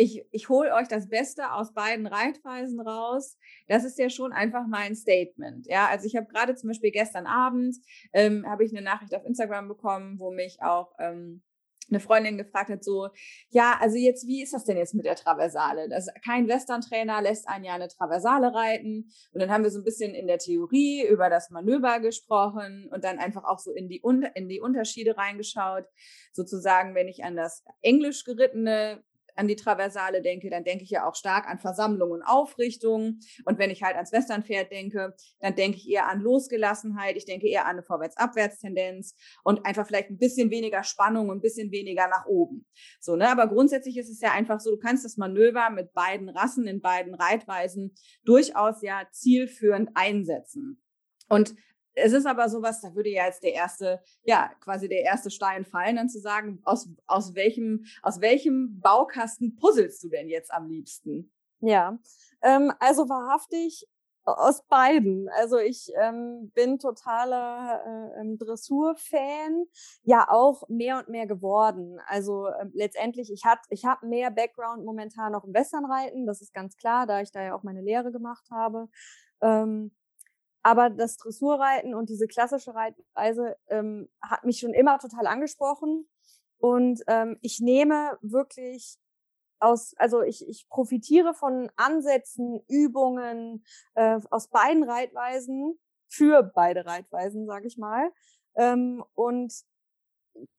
ich, 0.00 0.24
ich 0.30 0.48
hole 0.48 0.72
euch 0.74 0.88
das 0.88 1.10
Beste 1.10 1.52
aus 1.52 1.74
beiden 1.74 2.06
Reitweisen 2.06 2.80
raus. 2.80 3.36
Das 3.68 3.84
ist 3.84 3.98
ja 3.98 4.08
schon 4.08 4.32
einfach 4.32 4.66
mein 4.66 4.96
Statement. 4.96 5.66
Ja, 5.66 5.88
also 5.88 6.06
ich 6.06 6.16
habe 6.16 6.26
gerade 6.26 6.54
zum 6.54 6.68
Beispiel 6.68 6.90
gestern 6.90 7.26
Abend 7.26 7.76
ähm, 8.14 8.46
habe 8.48 8.64
ich 8.64 8.74
eine 8.74 8.82
Nachricht 8.82 9.14
auf 9.14 9.26
Instagram 9.26 9.68
bekommen, 9.68 10.18
wo 10.18 10.30
mich 10.30 10.62
auch 10.62 10.94
ähm, 10.98 11.42
eine 11.90 12.00
Freundin 12.00 12.38
gefragt 12.38 12.70
hat, 12.70 12.82
so, 12.82 13.08
ja, 13.50 13.76
also 13.78 13.98
jetzt, 13.98 14.26
wie 14.26 14.42
ist 14.42 14.54
das 14.54 14.64
denn 14.64 14.78
jetzt 14.78 14.94
mit 14.94 15.04
der 15.04 15.16
Traversale? 15.16 15.88
Das, 15.90 16.06
kein 16.24 16.48
Western-Trainer 16.48 17.20
lässt 17.20 17.46
ein 17.48 17.64
Jahr 17.64 17.74
eine 17.74 17.88
Traversale 17.88 18.54
reiten. 18.54 19.10
Und 19.32 19.42
dann 19.42 19.50
haben 19.50 19.64
wir 19.64 19.70
so 19.70 19.80
ein 19.80 19.84
bisschen 19.84 20.14
in 20.14 20.28
der 20.28 20.38
Theorie 20.38 21.06
über 21.06 21.28
das 21.28 21.50
Manöver 21.50 22.00
gesprochen 22.00 22.88
und 22.90 23.04
dann 23.04 23.18
einfach 23.18 23.44
auch 23.44 23.58
so 23.58 23.72
in 23.72 23.88
die, 23.88 24.00
in 24.34 24.48
die 24.48 24.60
Unterschiede 24.60 25.18
reingeschaut. 25.18 25.84
Sozusagen, 26.32 26.94
wenn 26.94 27.08
ich 27.08 27.22
an 27.24 27.36
das 27.36 27.64
englisch 27.82 28.24
gerittene 28.24 29.02
an 29.40 29.48
die 29.48 29.56
Traversale 29.56 30.20
denke, 30.20 30.50
dann 30.50 30.64
denke 30.64 30.84
ich 30.84 30.90
ja 30.90 31.08
auch 31.08 31.14
stark 31.14 31.48
an 31.48 31.58
Versammlung 31.58 32.10
und 32.10 32.22
Aufrichtung. 32.22 33.20
Und 33.46 33.58
wenn 33.58 33.70
ich 33.70 33.82
halt 33.82 33.96
ans 33.96 34.12
Westernpferd 34.12 34.70
denke, 34.70 35.14
dann 35.40 35.56
denke 35.56 35.78
ich 35.78 35.88
eher 35.88 36.08
an 36.08 36.20
Losgelassenheit. 36.20 37.16
Ich 37.16 37.24
denke 37.24 37.48
eher 37.48 37.64
an 37.64 37.70
eine 37.70 37.82
Vorwärts-Abwärts-Tendenz 37.82 39.16
und 39.42 39.64
einfach 39.64 39.86
vielleicht 39.86 40.10
ein 40.10 40.18
bisschen 40.18 40.50
weniger 40.50 40.84
Spannung 40.84 41.30
und 41.30 41.38
ein 41.38 41.40
bisschen 41.40 41.72
weniger 41.72 42.06
nach 42.08 42.26
oben. 42.26 42.66
So, 43.00 43.16
ne? 43.16 43.30
Aber 43.30 43.48
grundsätzlich 43.48 43.96
ist 43.96 44.10
es 44.10 44.20
ja 44.20 44.32
einfach 44.32 44.60
so, 44.60 44.70
du 44.70 44.78
kannst 44.78 45.06
das 45.06 45.16
Manöver 45.16 45.70
mit 45.70 45.94
beiden 45.94 46.28
Rassen 46.28 46.66
in 46.66 46.82
beiden 46.82 47.14
Reitweisen 47.14 47.94
durchaus 48.24 48.82
ja 48.82 49.06
zielführend 49.10 49.88
einsetzen. 49.94 50.82
Und 51.30 51.54
es 51.94 52.12
ist 52.12 52.26
aber 52.26 52.48
sowas, 52.48 52.80
da 52.80 52.94
würde 52.94 53.10
ja 53.10 53.26
jetzt 53.26 53.42
der 53.42 53.54
erste, 53.54 54.00
ja, 54.22 54.50
quasi 54.60 54.88
der 54.88 55.02
erste 55.02 55.30
Stein 55.30 55.64
fallen, 55.64 55.96
dann 55.96 56.08
zu 56.08 56.20
sagen, 56.20 56.60
aus, 56.64 56.88
aus 57.06 57.34
welchem, 57.34 57.84
aus 58.02 58.20
welchem 58.20 58.80
Baukasten 58.80 59.56
puzzelst 59.56 60.02
du 60.04 60.08
denn 60.08 60.28
jetzt 60.28 60.52
am 60.52 60.68
liebsten? 60.68 61.32
Ja, 61.60 61.98
ähm, 62.42 62.72
also 62.78 63.08
wahrhaftig 63.08 63.86
aus 64.24 64.62
beiden. 64.66 65.28
Also 65.30 65.58
ich 65.58 65.90
ähm, 66.00 66.50
bin 66.54 66.78
totaler 66.78 67.82
äh, 67.84 68.20
ähm, 68.20 68.38
Dressur-Fan, 68.38 69.64
ja 70.02 70.28
auch 70.28 70.68
mehr 70.68 70.98
und 70.98 71.08
mehr 71.08 71.26
geworden. 71.26 71.98
Also 72.06 72.46
äh, 72.46 72.66
letztendlich, 72.72 73.32
ich 73.32 73.44
hat, 73.44 73.60
ich 73.70 73.84
habe 73.84 74.06
mehr 74.06 74.30
Background 74.30 74.84
momentan 74.84 75.32
noch 75.32 75.44
im 75.44 75.54
Westernreiten, 75.54 76.26
das 76.26 76.40
ist 76.40 76.54
ganz 76.54 76.76
klar, 76.76 77.06
da 77.06 77.20
ich 77.20 77.32
da 77.32 77.42
ja 77.42 77.54
auch 77.54 77.62
meine 77.62 77.82
Lehre 77.82 78.12
gemacht 78.12 78.46
habe. 78.50 78.88
Ähm, 79.40 79.90
aber 80.62 80.90
das 80.90 81.16
Dressurreiten 81.16 81.94
und 81.94 82.08
diese 82.08 82.26
klassische 82.26 82.74
Reitweise 82.74 83.56
ähm, 83.68 84.08
hat 84.22 84.44
mich 84.44 84.58
schon 84.58 84.74
immer 84.74 84.98
total 84.98 85.26
angesprochen. 85.26 86.08
Und 86.58 87.02
ähm, 87.06 87.38
ich 87.40 87.60
nehme 87.60 88.18
wirklich 88.20 88.98
aus, 89.60 89.94
also 89.96 90.22
ich, 90.22 90.46
ich 90.48 90.68
profitiere 90.68 91.34
von 91.34 91.70
Ansätzen, 91.76 92.60
Übungen 92.68 93.64
äh, 93.94 94.18
aus 94.30 94.48
beiden 94.48 94.84
Reitweisen 94.84 95.78
für 96.08 96.42
beide 96.42 96.84
Reitweisen, 96.84 97.46
sage 97.46 97.66
ich 97.66 97.78
mal. 97.78 98.10
Ähm, 98.56 99.04
und 99.14 99.52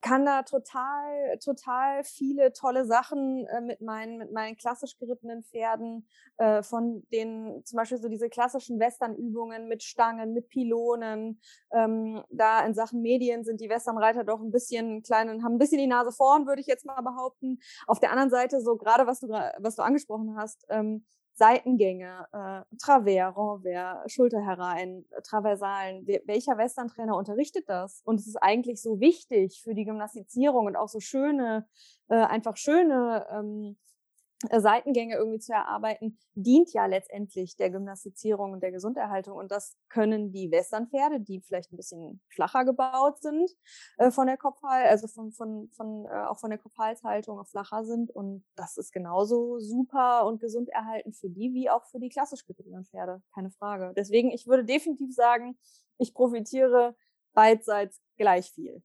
kann 0.01 0.25
da 0.25 0.43
total, 0.43 1.37
total 1.43 2.03
viele 2.03 2.53
tolle 2.53 2.85
Sachen 2.85 3.45
äh, 3.47 3.61
mit 3.61 3.81
meinen, 3.81 4.17
mit 4.17 4.31
meinen 4.31 4.57
klassisch 4.57 4.97
gerittenen 4.97 5.43
Pferden, 5.43 6.07
äh, 6.37 6.63
von 6.63 7.05
den, 7.11 7.61
zum 7.65 7.77
Beispiel 7.77 7.97
so 7.97 8.07
diese 8.09 8.29
klassischen 8.29 8.79
Westernübungen 8.79 9.67
mit 9.67 9.83
Stangen, 9.83 10.33
mit 10.33 10.49
Pylonen. 10.49 11.39
Ähm, 11.71 12.23
da 12.29 12.65
in 12.65 12.73
Sachen 12.73 13.01
Medien 13.01 13.43
sind 13.43 13.61
die 13.61 13.69
Westernreiter 13.69 14.23
doch 14.23 14.41
ein 14.41 14.51
bisschen 14.51 15.03
klein 15.03 15.29
und 15.29 15.43
haben 15.43 15.55
ein 15.55 15.59
bisschen 15.59 15.79
die 15.79 15.87
Nase 15.87 16.11
vorn, 16.11 16.47
würde 16.47 16.61
ich 16.61 16.67
jetzt 16.67 16.85
mal 16.85 17.01
behaupten. 17.01 17.59
Auf 17.87 17.99
der 17.99 18.11
anderen 18.11 18.29
Seite, 18.29 18.61
so 18.61 18.75
gerade 18.77 19.07
was 19.07 19.19
du, 19.19 19.27
was 19.27 19.75
du 19.75 19.83
angesprochen 19.83 20.35
hast, 20.35 20.65
ähm, 20.69 21.05
Seitengänge, 21.33 22.27
äh, 22.31 22.75
Travers, 22.77 23.35
Renvers, 23.35 24.11
Schulter 24.11 24.45
herein, 24.45 25.05
äh, 25.11 25.21
Traversalen. 25.21 26.05
Welcher 26.25 26.57
Western-Trainer 26.57 27.15
unterrichtet 27.15 27.65
das? 27.67 28.01
Und 28.05 28.19
es 28.19 28.27
ist 28.27 28.37
eigentlich 28.37 28.81
so 28.81 28.99
wichtig 28.99 29.61
für 29.63 29.73
die 29.73 29.85
Gymnastizierung 29.85 30.65
und 30.65 30.75
auch 30.75 30.89
so 30.89 30.99
schöne, 30.99 31.67
äh, 32.09 32.15
einfach 32.15 32.57
schöne 32.57 33.25
ähm, 33.31 33.77
äh, 33.89 33.90
Seitengänge 34.49 35.15
irgendwie 35.15 35.39
zu 35.39 35.53
erarbeiten, 35.53 36.17
dient 36.33 36.73
ja 36.73 36.85
letztendlich 36.85 37.55
der 37.57 37.69
Gymnastizierung 37.69 38.53
und 38.53 38.63
der 38.63 38.71
Gesunderhaltung. 38.71 39.37
Und 39.37 39.51
das 39.51 39.77
können 39.89 40.31
die 40.31 40.51
Westernpferde, 40.51 41.19
die 41.19 41.41
vielleicht 41.41 41.71
ein 41.71 41.77
bisschen 41.77 42.21
flacher 42.29 42.65
gebaut 42.65 43.21
sind 43.21 43.51
äh, 43.97 44.11
von 44.11 44.27
der 44.27 44.37
Kopfhal, 44.37 44.85
also 44.85 45.07
von, 45.07 45.31
von, 45.31 45.69
von, 45.73 46.05
äh, 46.05 46.25
auch 46.25 46.39
von 46.39 46.49
der 46.49 46.59
Kopfhalshaltung 46.59 47.43
flacher 47.45 47.83
sind. 47.85 48.09
Und 48.11 48.43
das 48.55 48.77
ist 48.77 48.91
genauso 48.91 49.59
super 49.59 50.25
und 50.25 50.39
gesund 50.39 50.69
erhalten 50.69 51.13
für 51.13 51.29
die, 51.29 51.53
wie 51.53 51.69
auch 51.69 51.85
für 51.85 51.99
die 51.99 52.09
klassisch 52.09 52.45
gerittenen 52.45 52.85
Pferde. 52.85 53.21
Keine 53.33 53.51
Frage. 53.51 53.93
Deswegen, 53.95 54.31
ich 54.31 54.47
würde 54.47 54.65
definitiv 54.65 55.13
sagen, 55.13 55.57
ich 55.97 56.13
profitiere 56.13 56.95
beidseits 57.33 58.01
gleich 58.17 58.51
viel. 58.51 58.81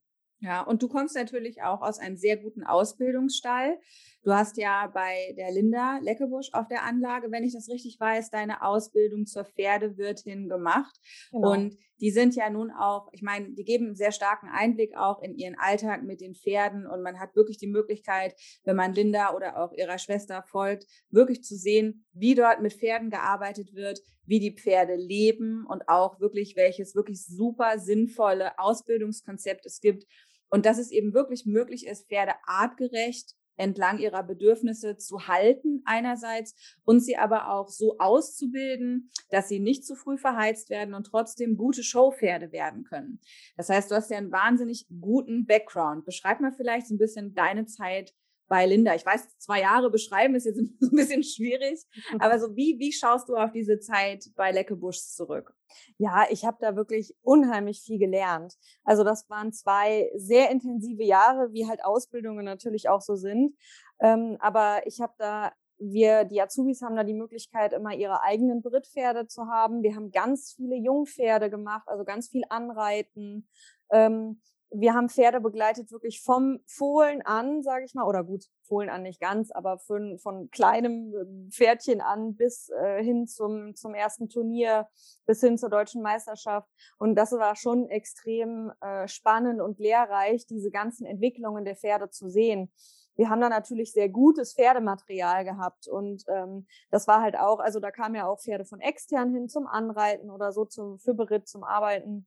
Ja, 0.46 0.60
und 0.62 0.80
du 0.80 0.86
kommst 0.86 1.16
natürlich 1.16 1.62
auch 1.62 1.82
aus 1.82 1.98
einem 1.98 2.16
sehr 2.16 2.36
guten 2.36 2.62
Ausbildungsstall. 2.62 3.80
Du 4.22 4.32
hast 4.32 4.56
ja 4.58 4.86
bei 4.86 5.34
der 5.36 5.50
Linda 5.50 5.98
Leckebusch 5.98 6.50
auf 6.52 6.68
der 6.68 6.84
Anlage, 6.84 7.32
wenn 7.32 7.42
ich 7.42 7.52
das 7.52 7.68
richtig 7.68 7.98
weiß, 7.98 8.30
deine 8.30 8.62
Ausbildung 8.62 9.26
zur 9.26 9.44
Pferdewirtin 9.44 10.48
gemacht. 10.48 10.94
Genau. 11.32 11.50
Und 11.50 11.76
die 12.00 12.12
sind 12.12 12.36
ja 12.36 12.48
nun 12.48 12.70
auch, 12.70 13.08
ich 13.12 13.22
meine, 13.22 13.54
die 13.54 13.64
geben 13.64 13.86
einen 13.86 13.96
sehr 13.96 14.12
starken 14.12 14.48
Einblick 14.48 14.96
auch 14.96 15.20
in 15.20 15.34
ihren 15.34 15.56
Alltag 15.58 16.04
mit 16.04 16.20
den 16.20 16.34
Pferden 16.34 16.86
und 16.86 17.02
man 17.02 17.18
hat 17.18 17.34
wirklich 17.34 17.58
die 17.58 17.66
Möglichkeit, 17.66 18.34
wenn 18.64 18.76
man 18.76 18.92
Linda 18.92 19.34
oder 19.34 19.60
auch 19.60 19.72
ihrer 19.72 19.98
Schwester 19.98 20.44
folgt, 20.46 20.86
wirklich 21.10 21.42
zu 21.42 21.56
sehen, 21.56 22.04
wie 22.12 22.36
dort 22.36 22.60
mit 22.60 22.74
Pferden 22.74 23.10
gearbeitet 23.10 23.74
wird, 23.74 24.00
wie 24.26 24.40
die 24.40 24.54
Pferde 24.54 24.94
leben 24.94 25.66
und 25.66 25.88
auch 25.88 26.20
wirklich 26.20 26.54
welches 26.54 26.94
wirklich 26.94 27.24
super 27.24 27.78
sinnvolle 27.78 28.58
Ausbildungskonzept 28.58 29.66
es 29.66 29.80
gibt 29.80 30.04
und 30.50 30.66
dass 30.66 30.78
es 30.78 30.90
eben 30.90 31.14
wirklich 31.14 31.46
möglich 31.46 31.86
ist, 31.86 32.08
Pferde 32.08 32.32
artgerecht 32.44 33.34
entlang 33.56 33.98
ihrer 33.98 34.22
Bedürfnisse 34.22 34.96
zu 34.96 35.28
halten 35.28 35.82
einerseits 35.84 36.54
und 36.84 37.00
sie 37.00 37.16
aber 37.16 37.50
auch 37.50 37.68
so 37.68 37.96
auszubilden, 37.98 39.10
dass 39.30 39.48
sie 39.48 39.60
nicht 39.60 39.84
zu 39.84 39.94
früh 39.94 40.18
verheizt 40.18 40.70
werden 40.70 40.94
und 40.94 41.04
trotzdem 41.04 41.56
gute 41.56 41.82
Showpferde 41.82 42.52
werden 42.52 42.84
können. 42.84 43.20
Das 43.56 43.68
heißt, 43.68 43.90
du 43.90 43.94
hast 43.94 44.10
ja 44.10 44.18
einen 44.18 44.32
wahnsinnig 44.32 44.86
guten 45.00 45.46
Background. 45.46 46.04
Beschreib 46.04 46.40
mal 46.40 46.52
vielleicht 46.52 46.88
so 46.88 46.94
ein 46.94 46.98
bisschen 46.98 47.34
deine 47.34 47.66
Zeit 47.66 48.12
bei 48.48 48.66
Linda. 48.66 48.94
Ich 48.94 49.04
weiß, 49.04 49.38
zwei 49.38 49.60
Jahre 49.60 49.90
beschreiben 49.90 50.34
ist 50.34 50.44
jetzt 50.44 50.58
ein 50.58 50.96
bisschen 50.96 51.22
schwierig, 51.22 51.84
aber 52.18 52.38
so 52.38 52.54
wie, 52.56 52.76
wie 52.78 52.92
schaust 52.92 53.28
du 53.28 53.36
auf 53.36 53.52
diese 53.52 53.78
Zeit 53.80 54.24
bei 54.36 54.50
Leckebusch 54.50 55.00
zurück? 55.00 55.54
Ja, 55.98 56.26
ich 56.30 56.44
habe 56.44 56.58
da 56.60 56.76
wirklich 56.76 57.14
unheimlich 57.22 57.80
viel 57.80 57.98
gelernt. 57.98 58.54
Also 58.84 59.04
das 59.04 59.28
waren 59.28 59.52
zwei 59.52 60.10
sehr 60.14 60.50
intensive 60.50 61.02
Jahre, 61.02 61.52
wie 61.52 61.66
halt 61.66 61.84
Ausbildungen 61.84 62.44
natürlich 62.44 62.88
auch 62.88 63.00
so 63.00 63.16
sind. 63.16 63.56
Ähm, 64.00 64.36
aber 64.40 64.86
ich 64.86 65.00
habe 65.00 65.14
da 65.18 65.52
wir, 65.78 66.24
die 66.24 66.40
Azubis 66.40 66.82
haben 66.82 66.96
da 66.96 67.04
die 67.04 67.14
Möglichkeit, 67.14 67.72
immer 67.72 67.94
ihre 67.94 68.22
eigenen 68.22 68.62
Brittpferde 68.62 69.26
zu 69.26 69.46
haben. 69.48 69.82
Wir 69.82 69.94
haben 69.94 70.10
ganz 70.10 70.54
viele 70.56 70.76
Jungpferde 70.76 71.50
gemacht, 71.50 71.86
also 71.86 72.04
ganz 72.04 72.28
viel 72.28 72.44
Anreiten. 72.48 73.48
Ähm, 73.90 74.40
wir 74.80 74.94
haben 74.94 75.08
Pferde 75.08 75.40
begleitet 75.40 75.90
wirklich 75.90 76.22
vom 76.22 76.60
Fohlen 76.66 77.22
an, 77.22 77.62
sage 77.62 77.84
ich 77.84 77.94
mal, 77.94 78.06
oder 78.06 78.24
gut, 78.24 78.44
Fohlen 78.62 78.90
an 78.90 79.02
nicht 79.02 79.20
ganz, 79.20 79.50
aber 79.50 79.78
von, 79.78 80.18
von 80.18 80.50
kleinem 80.50 81.14
ähm, 81.14 81.50
Pferdchen 81.50 82.00
an 82.00 82.36
bis 82.36 82.68
äh, 82.68 83.02
hin 83.02 83.26
zum, 83.26 83.74
zum 83.74 83.94
ersten 83.94 84.28
Turnier, 84.28 84.88
bis 85.24 85.40
hin 85.40 85.56
zur 85.56 85.70
deutschen 85.70 86.02
Meisterschaft. 86.02 86.68
Und 86.98 87.14
das 87.14 87.32
war 87.32 87.56
schon 87.56 87.88
extrem 87.88 88.72
äh, 88.80 89.08
spannend 89.08 89.60
und 89.60 89.78
lehrreich, 89.78 90.46
diese 90.46 90.70
ganzen 90.70 91.06
Entwicklungen 91.06 91.64
der 91.64 91.76
Pferde 91.76 92.10
zu 92.10 92.28
sehen. 92.28 92.72
Wir 93.14 93.30
haben 93.30 93.40
da 93.40 93.48
natürlich 93.48 93.92
sehr 93.92 94.10
gutes 94.10 94.54
Pferdematerial 94.54 95.44
gehabt 95.44 95.88
und 95.88 96.24
ähm, 96.28 96.66
das 96.90 97.08
war 97.08 97.22
halt 97.22 97.38
auch, 97.38 97.60
also 97.60 97.80
da 97.80 97.90
kamen 97.90 98.14
ja 98.14 98.26
auch 98.26 98.40
Pferde 98.40 98.66
von 98.66 98.80
extern 98.80 99.32
hin 99.32 99.48
zum 99.48 99.66
Anreiten 99.66 100.30
oder 100.30 100.52
so 100.52 100.66
zum 100.66 100.98
Fürberitt, 100.98 101.48
zum 101.48 101.64
Arbeiten 101.64 102.26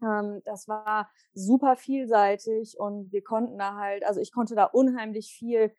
das 0.00 0.68
war 0.68 1.10
super 1.32 1.76
vielseitig 1.76 2.78
und 2.78 3.10
wir 3.12 3.22
konnten 3.22 3.58
da 3.58 3.76
halt, 3.76 4.04
also 4.04 4.20
ich 4.20 4.32
konnte 4.32 4.54
da 4.54 4.64
unheimlich 4.64 5.34
viel 5.34 5.74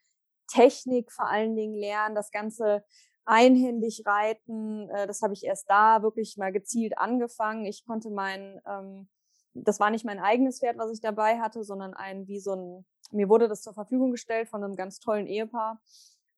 Technik 0.48 1.12
vor 1.12 1.28
allen 1.28 1.56
Dingen 1.56 1.76
lernen, 1.76 2.16
das 2.16 2.32
Ganze 2.32 2.84
einhändig 3.26 4.04
reiten. 4.06 4.90
Äh, 4.90 5.08
das 5.08 5.22
habe 5.22 5.34
ich 5.34 5.44
erst 5.44 5.70
da 5.70 6.04
wirklich 6.04 6.38
mal 6.38 6.52
gezielt 6.52 6.98
angefangen. 6.98 7.66
Ich 7.66 7.86
konnte 7.86 8.10
mein, 8.10 8.62
ähm, 8.68 9.10
das 9.54 9.80
war 9.80 9.90
nicht 9.90 10.06
mein 10.06 10.20
eigenes 10.20 10.60
Pferd, 10.60 10.78
was 10.78 10.92
ich 10.92 11.02
dabei 11.02 11.40
hatte, 11.40 11.64
sondern 11.64 11.94
ein, 11.94 12.28
wie 12.28 12.40
so 12.40 12.54
ein, 12.54 12.86
mir 13.12 13.30
wurde 13.30 13.48
das 13.48 13.62
zur 13.62 13.74
Verfügung 13.74 14.12
gestellt 14.12 14.50
von 14.50 14.64
einem 14.64 14.76
ganz 14.76 15.00
tollen 15.00 15.28
Ehepaar. 15.28 15.82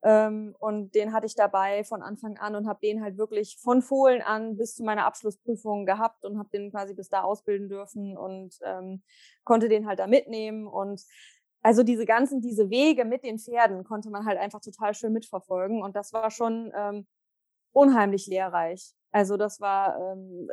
Ähm, 0.08 0.56
und 0.60 0.96
den 0.96 1.12
hatte 1.12 1.26
ich 1.26 1.36
dabei 1.36 1.84
von 1.84 2.02
Anfang 2.02 2.38
an 2.38 2.56
und 2.56 2.66
habe 2.66 2.80
den 2.82 3.04
halt 3.04 3.18
wirklich 3.18 3.58
von 3.58 3.82
Fohlen 3.82 4.22
an 4.22 4.56
bis 4.56 4.74
zu 4.76 4.86
meiner 4.86 5.06
Abschlussprüfung 5.06 5.86
gehabt 5.86 6.24
und 6.24 6.38
habe 6.38 6.48
den 6.48 6.72
quasi 6.72 6.94
bis 6.94 7.10
da 7.10 7.24
ausbilden 7.24 7.68
dürfen 7.68 8.16
und 8.16 8.58
ähm, 8.64 9.04
konnte 9.44 9.68
den 9.68 9.86
halt 9.86 10.00
da 10.00 10.08
mitnehmen. 10.08 10.66
Und 10.66 11.02
also 11.62 11.84
diese 11.84 12.06
ganzen, 12.06 12.40
diese 12.40 12.70
Wege 12.70 13.04
mit 13.04 13.26
den 13.26 13.38
Pferden 13.38 13.84
konnte 13.84 14.10
man 14.10 14.26
halt 14.26 14.40
einfach 14.40 14.62
total 14.62 14.94
schön 14.94 15.12
mitverfolgen. 15.12 15.84
Und 15.84 15.98
das 15.98 16.14
war 16.14 16.32
schon 16.32 16.72
ähm, 16.74 17.06
unheimlich 17.72 18.28
lehrreich. 18.28 18.94
Also 19.12 19.38
das 19.38 19.60
war 19.62 19.98
ähm, 20.00 20.50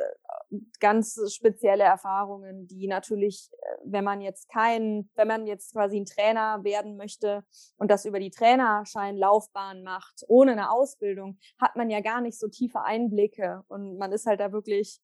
ganz 0.79 1.19
spezielle 1.33 1.83
Erfahrungen, 1.83 2.67
die 2.67 2.87
natürlich, 2.87 3.49
äh, 3.51 3.77
wenn 3.83 4.03
man 4.03 4.21
jetzt 4.21 4.49
kein, 4.49 5.09
wenn 5.15 5.27
man 5.27 5.45
jetzt 5.45 5.73
quasi 5.73 5.97
ein 5.97 6.05
Trainer 6.05 6.63
werden 6.63 6.97
möchte 6.97 7.43
und 7.77 7.91
das 7.91 8.05
über 8.05 8.19
die 8.19 8.31
Trainerscheinlaufbahn 8.31 9.83
macht, 9.83 10.23
ohne 10.27 10.53
eine 10.53 10.71
Ausbildung, 10.71 11.37
hat 11.59 11.75
man 11.75 11.89
ja 11.89 11.99
gar 11.99 12.21
nicht 12.21 12.39
so 12.39 12.47
tiefe 12.47 12.81
Einblicke 12.81 13.63
und 13.67 13.97
man 13.97 14.11
ist 14.11 14.25
halt 14.25 14.39
da 14.39 14.51
wirklich 14.51 14.99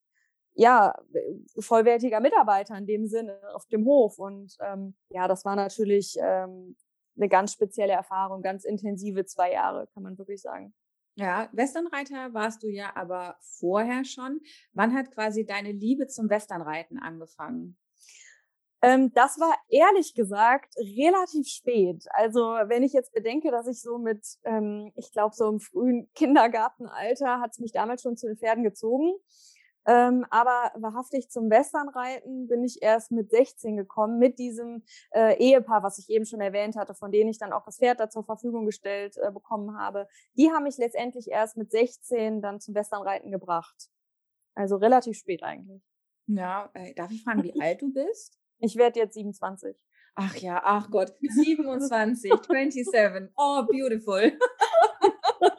ja 0.54 0.94
vollwertiger 1.58 2.20
Mitarbeiter 2.20 2.76
in 2.76 2.86
dem 2.86 3.06
Sinne 3.06 3.38
auf 3.54 3.66
dem 3.66 3.84
Hof 3.86 4.18
und 4.18 4.56
ähm, 4.60 4.96
ja, 5.10 5.28
das 5.28 5.44
war 5.44 5.56
natürlich 5.56 6.16
ähm, 6.20 6.76
eine 7.16 7.28
ganz 7.28 7.52
spezielle 7.52 7.92
Erfahrung, 7.92 8.42
ganz 8.42 8.64
intensive 8.64 9.24
zwei 9.24 9.52
Jahre, 9.52 9.86
kann 9.94 10.02
man 10.02 10.18
wirklich 10.18 10.40
sagen. 10.40 10.74
Ja, 11.14 11.48
Westernreiter 11.52 12.32
warst 12.32 12.62
du 12.62 12.68
ja 12.68 12.96
aber 12.96 13.36
vorher 13.40 14.04
schon. 14.04 14.40
Wann 14.72 14.94
hat 14.94 15.10
quasi 15.10 15.44
deine 15.44 15.72
Liebe 15.72 16.06
zum 16.06 16.30
Westernreiten 16.30 16.98
angefangen? 16.98 17.76
Ähm, 18.80 19.12
das 19.14 19.38
war 19.38 19.54
ehrlich 19.68 20.14
gesagt 20.14 20.74
relativ 20.76 21.46
spät. 21.48 22.04
Also 22.14 22.40
wenn 22.40 22.82
ich 22.82 22.92
jetzt 22.92 23.12
bedenke, 23.12 23.50
dass 23.50 23.68
ich 23.68 23.80
so 23.80 23.98
mit, 23.98 24.26
ähm, 24.44 24.90
ich 24.96 25.12
glaube 25.12 25.36
so 25.36 25.48
im 25.48 25.60
frühen 25.60 26.10
Kindergartenalter 26.14 27.40
hat 27.40 27.52
es 27.52 27.58
mich 27.60 27.72
damals 27.72 28.02
schon 28.02 28.16
zu 28.16 28.26
den 28.26 28.36
Pferden 28.36 28.64
gezogen. 28.64 29.14
Ähm, 29.86 30.24
aber 30.30 30.72
wahrhaftig 30.76 31.30
zum 31.30 31.50
Westernreiten 31.50 32.46
bin 32.46 32.62
ich 32.62 32.82
erst 32.82 33.10
mit 33.10 33.30
16 33.30 33.76
gekommen, 33.76 34.18
mit 34.18 34.38
diesem 34.38 34.84
äh, 35.10 35.36
Ehepaar, 35.38 35.82
was 35.82 35.98
ich 35.98 36.08
eben 36.08 36.24
schon 36.24 36.40
erwähnt 36.40 36.76
hatte, 36.76 36.94
von 36.94 37.10
denen 37.10 37.30
ich 37.30 37.38
dann 37.38 37.52
auch 37.52 37.64
das 37.64 37.78
Pferd 37.78 37.98
da 37.98 38.08
zur 38.08 38.24
Verfügung 38.24 38.64
gestellt 38.64 39.16
äh, 39.16 39.32
bekommen 39.32 39.76
habe. 39.76 40.06
Die 40.36 40.50
haben 40.50 40.64
mich 40.64 40.78
letztendlich 40.78 41.28
erst 41.28 41.56
mit 41.56 41.70
16 41.70 42.40
dann 42.42 42.60
zum 42.60 42.74
Westernreiten 42.74 43.32
gebracht. 43.32 43.88
Also 44.54 44.76
relativ 44.76 45.16
spät 45.16 45.42
eigentlich. 45.42 45.82
Ja, 46.26 46.70
äh, 46.74 46.94
darf 46.94 47.10
ich 47.10 47.24
fragen, 47.24 47.42
wie 47.42 47.54
alt 47.60 47.82
du 47.82 47.92
bist? 47.92 48.38
Ich 48.58 48.76
werde 48.76 49.00
jetzt 49.00 49.14
27. 49.14 49.76
Ach 50.14 50.36
ja, 50.36 50.60
ach 50.62 50.90
Gott, 50.90 51.12
27, 51.20 52.20
27. 52.20 53.30
Oh, 53.36 53.64
beautiful. 53.66 54.32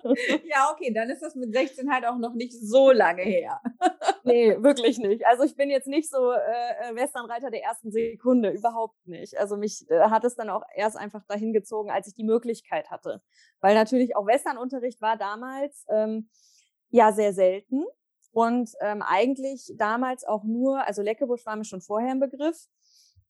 ja, 0.45 0.71
okay, 0.71 0.93
dann 0.93 1.09
ist 1.09 1.21
das 1.21 1.35
mit 1.35 1.53
16 1.53 1.91
halt 1.91 2.05
auch 2.05 2.17
noch 2.17 2.33
nicht 2.33 2.53
so 2.53 2.91
lange 2.91 3.23
her. 3.23 3.61
nee, 4.23 4.55
wirklich 4.61 4.97
nicht. 4.97 5.25
Also 5.25 5.43
ich 5.43 5.55
bin 5.55 5.69
jetzt 5.69 5.87
nicht 5.87 6.09
so 6.09 6.31
äh, 6.31 6.37
äh, 6.37 6.95
Westernreiter 6.95 7.51
der 7.51 7.63
ersten 7.63 7.91
Sekunde, 7.91 8.51
überhaupt 8.51 9.07
nicht. 9.07 9.37
Also 9.37 9.57
mich 9.57 9.85
äh, 9.89 9.99
hat 10.09 10.23
es 10.23 10.35
dann 10.35 10.49
auch 10.49 10.63
erst 10.75 10.97
einfach 10.97 11.23
dahin 11.27 11.53
gezogen, 11.53 11.91
als 11.91 12.07
ich 12.07 12.15
die 12.15 12.23
Möglichkeit 12.23 12.91
hatte. 12.91 13.21
Weil 13.61 13.75
natürlich 13.75 14.15
auch 14.15 14.27
Westernunterricht 14.27 15.01
war 15.01 15.17
damals 15.17 15.85
ähm, 15.89 16.29
ja 16.89 17.11
sehr 17.11 17.33
selten. 17.33 17.83
Und 18.31 18.71
ähm, 18.81 19.03
eigentlich 19.03 19.71
damals 19.77 20.23
auch 20.23 20.43
nur, 20.43 20.85
also 20.85 21.03
Leckebusch 21.03 21.45
war 21.45 21.55
mir 21.55 21.65
schon 21.65 21.81
vorher 21.81 22.11
im 22.11 22.19
Begriff, 22.19 22.67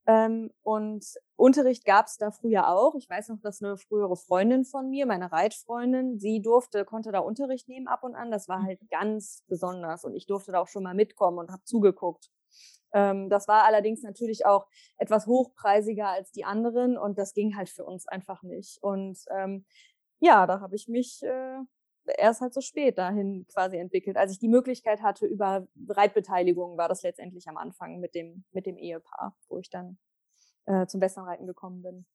Ähm, 0.06 0.52
und 0.64 1.06
Unterricht 1.36 1.86
gab 1.86 2.08
es 2.08 2.18
da 2.18 2.32
früher 2.32 2.68
auch. 2.70 2.96
Ich 2.96 3.10
weiß 3.10 3.30
noch, 3.30 3.40
dass 3.40 3.62
eine 3.62 3.78
frühere 3.78 4.18
Freundin 4.18 4.66
von 4.66 4.90
mir, 4.90 5.06
meine 5.06 5.32
Reitfreundin, 5.32 6.20
sie 6.20 6.42
durfte, 6.42 6.86
konnte 6.86 7.12
da 7.12 7.20
Unterricht 7.20 7.70
nehmen 7.70 7.88
ab 7.88 8.04
und 8.04 8.16
an. 8.16 8.32
Das 8.32 8.48
war 8.48 8.64
halt 8.64 8.80
ganz 8.90 9.44
besonders 9.48 10.04
und 10.04 10.16
ich 10.16 10.26
durfte 10.26 10.52
da 10.52 10.60
auch 10.60 10.68
schon 10.68 10.84
mal 10.84 10.94
mitkommen 10.94 11.38
und 11.38 11.52
habe 11.52 11.64
zugeguckt. 11.64 12.30
Ähm, 12.94 13.30
das 13.30 13.48
war 13.48 13.64
allerdings 13.64 14.04
natürlich 14.04 14.46
auch 14.46 14.68
etwas 14.98 15.26
hochpreisiger 15.26 16.08
als 16.10 16.32
die 16.32 16.46
anderen 16.46 16.98
und 16.98 17.18
das 17.18 17.34
ging 17.34 17.56
halt 17.56 17.70
für 17.70 17.86
uns 17.86 18.08
einfach 18.08 18.44
nicht. 18.44 18.82
Und 18.84 19.20
ähm, 19.32 19.66
ja, 20.20 20.48
da 20.48 20.60
habe 20.62 20.76
ich 20.76 20.88
mich 20.88 21.24
äh, 21.24 21.60
erst 22.18 22.42
halt 22.42 22.54
so 22.54 22.62
spät 22.62 22.98
dahin 22.98 23.46
quasi 23.52 23.78
entwickelt. 23.78 24.18
Als 24.18 24.32
ich 24.32 24.40
die 24.40 24.48
Möglichkeit 24.48 25.02
hatte, 25.02 25.26
über 25.26 25.68
Reitbeteiligung 25.88 26.78
war 26.78 26.90
das 26.90 27.04
letztendlich 27.04 27.48
am 27.48 27.58
Anfang 27.58 28.00
mit 28.00 28.16
dem, 28.16 28.44
mit 28.52 28.66
dem 28.66 28.78
Ehepaar, 28.78 29.36
wo 29.48 29.60
ich 29.60 29.70
dann 29.70 29.98
äh, 30.66 30.86
zum 30.88 31.02
Westernreiten 31.02 31.48
gekommen 31.48 31.82
bin. 31.82 32.06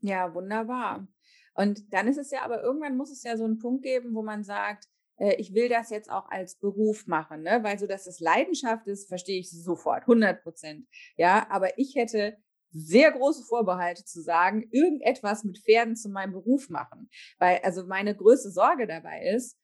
Ja, 0.00 0.34
wunderbar. 0.34 1.06
Und 1.54 1.92
dann 1.92 2.06
ist 2.06 2.18
es 2.18 2.30
ja, 2.30 2.42
aber 2.42 2.62
irgendwann 2.62 2.96
muss 2.96 3.10
es 3.10 3.22
ja 3.24 3.36
so 3.36 3.44
einen 3.44 3.58
Punkt 3.58 3.82
geben, 3.82 4.14
wo 4.14 4.22
man 4.22 4.44
sagt, 4.44 4.86
äh, 5.18 5.34
ich 5.36 5.54
will 5.54 5.68
das 5.68 5.90
jetzt 5.90 6.10
auch 6.10 6.30
als 6.30 6.56
Beruf 6.56 7.06
machen, 7.06 7.42
ne? 7.42 7.60
weil 7.62 7.78
so, 7.78 7.86
dass 7.86 8.06
es 8.06 8.20
Leidenschaft 8.20 8.86
ist, 8.86 9.08
verstehe 9.08 9.40
ich 9.40 9.50
sofort, 9.50 10.02
100 10.02 10.42
Prozent. 10.42 10.86
Ja, 11.16 11.46
aber 11.50 11.78
ich 11.78 11.96
hätte 11.96 12.36
sehr 12.72 13.12
große 13.12 13.44
Vorbehalte 13.44 14.04
zu 14.04 14.20
sagen, 14.20 14.68
irgendetwas 14.70 15.44
mit 15.44 15.58
Pferden 15.58 15.96
zu 15.96 16.08
meinem 16.08 16.32
Beruf 16.32 16.68
machen. 16.68 17.10
Weil, 17.38 17.60
also 17.62 17.84
meine 17.86 18.14
größte 18.14 18.50
Sorge 18.50 18.86
dabei 18.86 19.22
ist, 19.34 19.56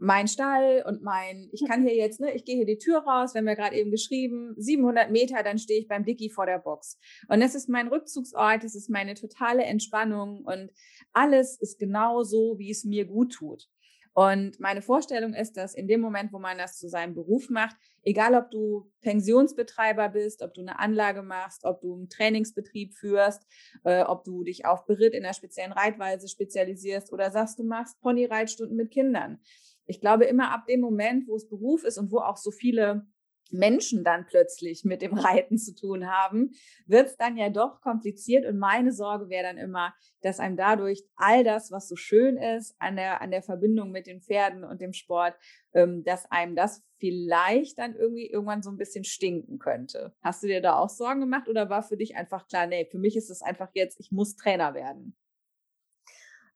mein 0.00 0.28
Stall 0.28 0.82
und 0.86 1.02
mein, 1.02 1.50
ich 1.52 1.62
kann 1.66 1.82
hier 1.82 1.94
jetzt, 1.94 2.20
ne, 2.20 2.32
ich 2.32 2.44
gehe 2.44 2.56
hier 2.56 2.66
die 2.66 2.78
Tür 2.78 3.00
raus, 3.00 3.34
wenn 3.34 3.44
wir 3.44 3.54
gerade 3.54 3.76
eben 3.76 3.90
geschrieben, 3.90 4.54
700 4.56 5.10
Meter, 5.10 5.42
dann 5.42 5.58
stehe 5.58 5.78
ich 5.78 5.88
beim 5.88 6.04
Dicky 6.04 6.30
vor 6.30 6.46
der 6.46 6.58
Box. 6.58 6.98
Und 7.28 7.40
das 7.40 7.54
ist 7.54 7.68
mein 7.68 7.88
Rückzugsort, 7.88 8.64
das 8.64 8.74
ist 8.74 8.88
meine 8.88 9.14
totale 9.14 9.62
Entspannung 9.64 10.42
und 10.44 10.70
alles 11.12 11.60
ist 11.60 11.78
genau 11.78 12.22
so, 12.22 12.58
wie 12.58 12.70
es 12.70 12.84
mir 12.84 13.04
gut 13.04 13.34
tut. 13.34 13.68
Und 14.14 14.58
meine 14.58 14.82
Vorstellung 14.82 15.34
ist, 15.34 15.56
dass 15.56 15.74
in 15.74 15.86
dem 15.86 16.00
Moment, 16.00 16.32
wo 16.32 16.38
man 16.38 16.58
das 16.58 16.78
zu 16.78 16.88
seinem 16.88 17.14
Beruf 17.14 17.48
macht, 17.50 17.76
egal 18.02 18.34
ob 18.34 18.50
du 18.50 18.90
Pensionsbetreiber 19.02 20.08
bist, 20.10 20.42
ob 20.42 20.54
du 20.54 20.60
eine 20.60 20.78
Anlage 20.78 21.22
machst, 21.22 21.64
ob 21.64 21.80
du 21.80 21.94
einen 21.94 22.08
Trainingsbetrieb 22.08 22.94
führst, 22.94 23.46
äh, 23.84 24.02
ob 24.02 24.24
du 24.24 24.42
dich 24.44 24.66
auf 24.66 24.86
Beritt 24.86 25.14
in 25.14 25.24
einer 25.24 25.34
speziellen 25.34 25.72
Reitweise 25.72 26.28
spezialisierst 26.28 27.12
oder 27.12 27.30
sagst, 27.30 27.58
du 27.58 27.64
machst 27.64 28.00
Ponyreitstunden 28.00 28.76
mit 28.76 28.90
Kindern. 28.90 29.40
Ich 29.86 30.00
glaube, 30.00 30.24
immer 30.24 30.52
ab 30.52 30.66
dem 30.66 30.80
Moment, 30.80 31.26
wo 31.26 31.36
es 31.36 31.48
Beruf 31.48 31.84
ist 31.84 31.98
und 31.98 32.12
wo 32.12 32.18
auch 32.18 32.36
so 32.36 32.50
viele 32.50 33.06
Menschen 33.52 34.04
dann 34.04 34.26
plötzlich 34.26 34.84
mit 34.84 35.02
dem 35.02 35.14
Reiten 35.14 35.58
zu 35.58 35.74
tun 35.74 36.08
haben, 36.08 36.50
wird 36.86 37.08
es 37.08 37.16
dann 37.16 37.36
ja 37.36 37.50
doch 37.50 37.80
kompliziert. 37.80 38.46
Und 38.46 38.58
meine 38.58 38.92
Sorge 38.92 39.28
wäre 39.28 39.44
dann 39.44 39.58
immer, 39.58 39.94
dass 40.22 40.40
einem 40.40 40.56
dadurch 40.56 41.04
all 41.16 41.44
das, 41.44 41.70
was 41.70 41.88
so 41.88 41.96
schön 41.96 42.36
ist 42.36 42.74
an 42.78 42.96
der, 42.96 43.20
an 43.20 43.30
der 43.30 43.42
Verbindung 43.42 43.90
mit 43.90 44.06
den 44.06 44.20
Pferden 44.20 44.64
und 44.64 44.80
dem 44.80 44.92
Sport, 44.92 45.34
ähm, 45.72 46.02
dass 46.04 46.30
einem 46.30 46.56
das 46.56 46.82
vielleicht 46.98 47.78
dann 47.78 47.94
irgendwie 47.94 48.26
irgendwann 48.26 48.62
so 48.62 48.70
ein 48.70 48.76
bisschen 48.76 49.04
stinken 49.04 49.58
könnte. 49.58 50.14
Hast 50.22 50.42
du 50.42 50.46
dir 50.46 50.60
da 50.60 50.76
auch 50.76 50.90
Sorgen 50.90 51.20
gemacht 51.20 51.48
oder 51.48 51.70
war 51.70 51.82
für 51.82 51.96
dich 51.96 52.16
einfach 52.16 52.46
klar, 52.46 52.66
nee, 52.66 52.86
für 52.90 52.98
mich 52.98 53.16
ist 53.16 53.30
es 53.30 53.42
einfach 53.42 53.70
jetzt, 53.74 53.98
ich 53.98 54.12
muss 54.12 54.36
Trainer 54.36 54.74
werden? 54.74 55.16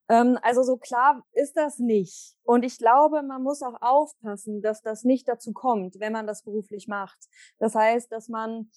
Ähm, 0.09 0.39
also 0.43 0.63
so 0.63 0.77
klar 0.77 1.25
ist 1.33 1.57
das 1.57 1.79
nicht. 1.79 2.37
Und 2.45 2.65
ich 2.65 2.79
glaube, 2.79 3.23
man 3.23 3.43
muss 3.43 3.63
auch 3.63 3.81
aufpassen, 3.81 4.61
dass 4.61 4.83
das 4.83 5.05
nicht 5.05 5.29
dazu 5.29 5.53
kommt, 5.53 5.99
wenn 6.01 6.13
man 6.13 6.27
das 6.27 6.43
beruflich 6.43 6.89
macht. 6.89 7.19
Das 7.59 7.75
heißt, 7.75 8.13
dass 8.13 8.29
man, 8.29 8.71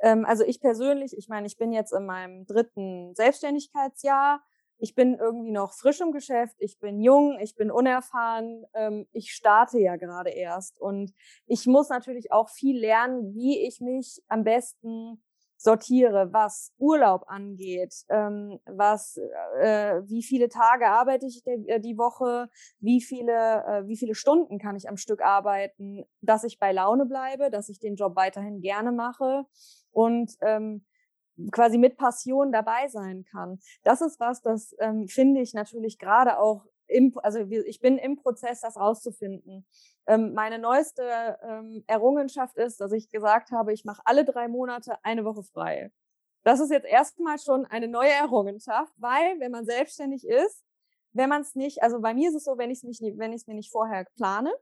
ähm, 0.00 0.24
also 0.24 0.44
ich 0.44 0.60
persönlich, 0.60 1.16
ich 1.16 1.28
meine, 1.28 1.46
ich 1.46 1.56
bin 1.56 1.72
jetzt 1.72 1.92
in 1.92 2.06
meinem 2.06 2.46
dritten 2.46 3.14
Selbstständigkeitsjahr. 3.14 4.42
Ich 4.78 4.96
bin 4.96 5.14
irgendwie 5.14 5.52
noch 5.52 5.74
frisch 5.74 6.00
im 6.00 6.10
Geschäft, 6.10 6.56
ich 6.58 6.80
bin 6.80 7.00
jung, 7.00 7.38
ich 7.38 7.54
bin 7.54 7.70
unerfahren, 7.70 8.64
ähm, 8.74 9.06
ich 9.12 9.32
starte 9.32 9.78
ja 9.78 9.94
gerade 9.94 10.30
erst. 10.30 10.80
Und 10.80 11.12
ich 11.46 11.66
muss 11.68 11.88
natürlich 11.88 12.32
auch 12.32 12.48
viel 12.48 12.80
lernen, 12.80 13.32
wie 13.32 13.64
ich 13.64 13.80
mich 13.80 14.20
am 14.26 14.42
besten 14.42 15.22
sortiere, 15.62 16.32
was 16.32 16.72
Urlaub 16.76 17.24
angeht, 17.28 17.94
ähm, 18.08 18.58
was, 18.66 19.16
äh, 19.60 20.02
wie 20.06 20.22
viele 20.24 20.48
Tage 20.48 20.88
arbeite 20.88 21.26
ich 21.26 21.42
die, 21.44 21.68
äh, 21.68 21.78
die 21.78 21.96
Woche, 21.96 22.48
wie 22.80 23.00
viele, 23.00 23.64
äh, 23.64 23.86
wie 23.86 23.96
viele 23.96 24.16
Stunden 24.16 24.58
kann 24.58 24.74
ich 24.74 24.88
am 24.88 24.96
Stück 24.96 25.22
arbeiten, 25.22 26.04
dass 26.20 26.42
ich 26.42 26.58
bei 26.58 26.72
Laune 26.72 27.06
bleibe, 27.06 27.48
dass 27.48 27.68
ich 27.68 27.78
den 27.78 27.94
Job 27.94 28.16
weiterhin 28.16 28.60
gerne 28.60 28.90
mache 28.90 29.44
und 29.92 30.32
ähm, 30.40 30.84
quasi 31.52 31.78
mit 31.78 31.96
Passion 31.96 32.50
dabei 32.50 32.88
sein 32.88 33.24
kann. 33.30 33.60
Das 33.84 34.00
ist 34.00 34.18
was, 34.18 34.42
das 34.42 34.74
ähm, 34.80 35.06
finde 35.06 35.40
ich 35.40 35.54
natürlich 35.54 35.98
gerade 35.98 36.38
auch 36.40 36.66
im, 36.86 37.16
also 37.22 37.40
ich 37.40 37.80
bin 37.80 37.98
im 37.98 38.16
Prozess, 38.16 38.60
das 38.60 38.76
rauszufinden. 38.76 39.66
Ähm, 40.06 40.34
meine 40.34 40.58
neueste 40.58 41.38
ähm, 41.42 41.84
Errungenschaft 41.86 42.56
ist, 42.56 42.80
dass 42.80 42.92
ich 42.92 43.10
gesagt 43.10 43.50
habe, 43.50 43.72
ich 43.72 43.84
mache 43.84 44.02
alle 44.04 44.24
drei 44.24 44.48
Monate 44.48 44.96
eine 45.04 45.24
Woche 45.24 45.42
frei. 45.42 45.92
Das 46.44 46.60
ist 46.60 46.70
jetzt 46.70 46.86
erstmal 46.86 47.38
schon 47.38 47.66
eine 47.66 47.88
neue 47.88 48.10
Errungenschaft, 48.10 48.92
weil 48.96 49.38
wenn 49.38 49.52
man 49.52 49.64
selbstständig 49.64 50.26
ist, 50.26 50.64
wenn 51.12 51.28
man 51.28 51.42
es 51.42 51.54
nicht, 51.54 51.82
also 51.82 52.00
bei 52.00 52.14
mir 52.14 52.30
ist 52.30 52.34
es 52.34 52.44
so, 52.44 52.58
wenn 52.58 52.70
ich 52.70 52.82
es 52.82 53.00
nicht, 53.00 53.18
wenn 53.18 53.32
ich 53.32 53.42
es 53.42 53.46
mir 53.46 53.54
nicht 53.54 53.70
vorher 53.70 54.06
plane, 54.16 54.52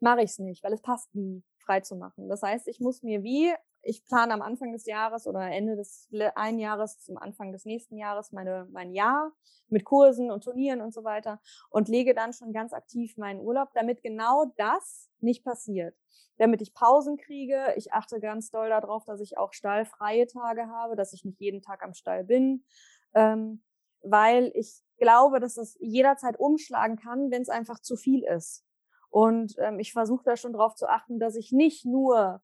mache 0.00 0.22
ich 0.22 0.30
es 0.30 0.38
nicht, 0.38 0.62
weil 0.62 0.72
es 0.72 0.82
passt 0.82 1.14
nie 1.14 1.42
frei 1.58 1.80
zu 1.80 1.96
machen. 1.96 2.28
Das 2.28 2.42
heißt, 2.42 2.68
ich 2.68 2.80
muss 2.80 3.02
mir 3.02 3.22
wie 3.22 3.52
ich 3.86 4.04
plane 4.04 4.34
am 4.34 4.42
Anfang 4.42 4.72
des 4.72 4.84
Jahres 4.86 5.26
oder 5.26 5.40
Ende 5.40 5.76
des 5.76 6.08
einen 6.34 6.58
Jahres 6.58 7.00
zum 7.00 7.16
Anfang 7.16 7.52
des 7.52 7.64
nächsten 7.64 7.96
Jahres 7.96 8.32
meine, 8.32 8.66
mein 8.70 8.92
Jahr 8.92 9.32
mit 9.68 9.84
Kursen 9.84 10.30
und 10.30 10.44
Turnieren 10.44 10.80
und 10.80 10.92
so 10.92 11.04
weiter 11.04 11.40
und 11.70 11.88
lege 11.88 12.14
dann 12.14 12.32
schon 12.32 12.52
ganz 12.52 12.72
aktiv 12.72 13.16
meinen 13.16 13.40
Urlaub, 13.40 13.70
damit 13.74 14.02
genau 14.02 14.46
das 14.56 15.08
nicht 15.20 15.44
passiert. 15.44 15.96
Damit 16.38 16.60
ich 16.60 16.74
Pausen 16.74 17.16
kriege. 17.16 17.72
Ich 17.76 17.92
achte 17.92 18.20
ganz 18.20 18.50
doll 18.50 18.68
darauf, 18.68 19.04
dass 19.04 19.20
ich 19.20 19.38
auch 19.38 19.52
stallfreie 19.52 20.26
Tage 20.26 20.66
habe, 20.68 20.96
dass 20.96 21.12
ich 21.12 21.24
nicht 21.24 21.40
jeden 21.40 21.62
Tag 21.62 21.82
am 21.82 21.94
Stall 21.94 22.24
bin, 22.24 22.64
ähm, 23.14 23.62
weil 24.02 24.50
ich 24.54 24.82
glaube, 24.98 25.40
dass 25.40 25.56
es 25.56 25.76
jederzeit 25.80 26.38
umschlagen 26.38 26.96
kann, 26.96 27.30
wenn 27.30 27.42
es 27.42 27.48
einfach 27.48 27.80
zu 27.80 27.96
viel 27.96 28.22
ist. 28.24 28.64
Und 29.08 29.54
ähm, 29.58 29.78
ich 29.78 29.92
versuche 29.92 30.24
da 30.24 30.36
schon 30.36 30.52
darauf 30.52 30.74
zu 30.74 30.88
achten, 30.88 31.18
dass 31.18 31.36
ich 31.36 31.52
nicht 31.52 31.86
nur 31.86 32.42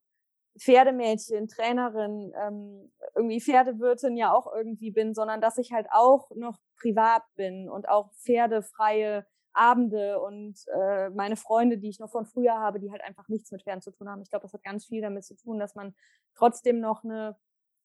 Pferdemädchen, 0.59 1.49
Trainerin, 1.49 2.33
ähm, 2.37 2.93
irgendwie 3.15 3.41
Pferdewirtin 3.41 4.17
ja 4.17 4.35
auch 4.35 4.53
irgendwie 4.55 4.91
bin, 4.91 5.15
sondern 5.15 5.41
dass 5.41 5.59
ich 5.59 5.73
halt 5.73 5.87
auch 5.91 6.31
noch 6.35 6.59
privat 6.81 7.23
bin 7.37 7.69
und 7.69 7.89
auch 7.89 8.13
pferdefreie 8.15 9.27
Abende 9.55 10.21
und 10.21 10.57
äh, 10.75 11.11
meine 11.11 11.37
Freunde, 11.37 11.79
die 11.79 11.89
ich 11.89 11.99
noch 11.99 12.11
von 12.11 12.25
früher 12.25 12.55
habe, 12.55 12.81
die 12.81 12.91
halt 12.91 13.03
einfach 13.03 13.29
nichts 13.29 13.51
mit 13.51 13.63
Pferden 13.63 13.83
zu 13.83 13.91
tun 13.91 14.09
haben. 14.09 14.23
Ich 14.23 14.31
glaube, 14.31 14.45
das 14.45 14.55
hat 14.55 14.63
ganz 14.63 14.87
viel 14.87 15.03
damit 15.03 15.25
zu 15.25 15.37
tun, 15.37 15.59
dass 15.59 15.75
man 15.75 15.95
trotzdem 16.35 16.81
noch 16.81 17.05
eine 17.05 17.37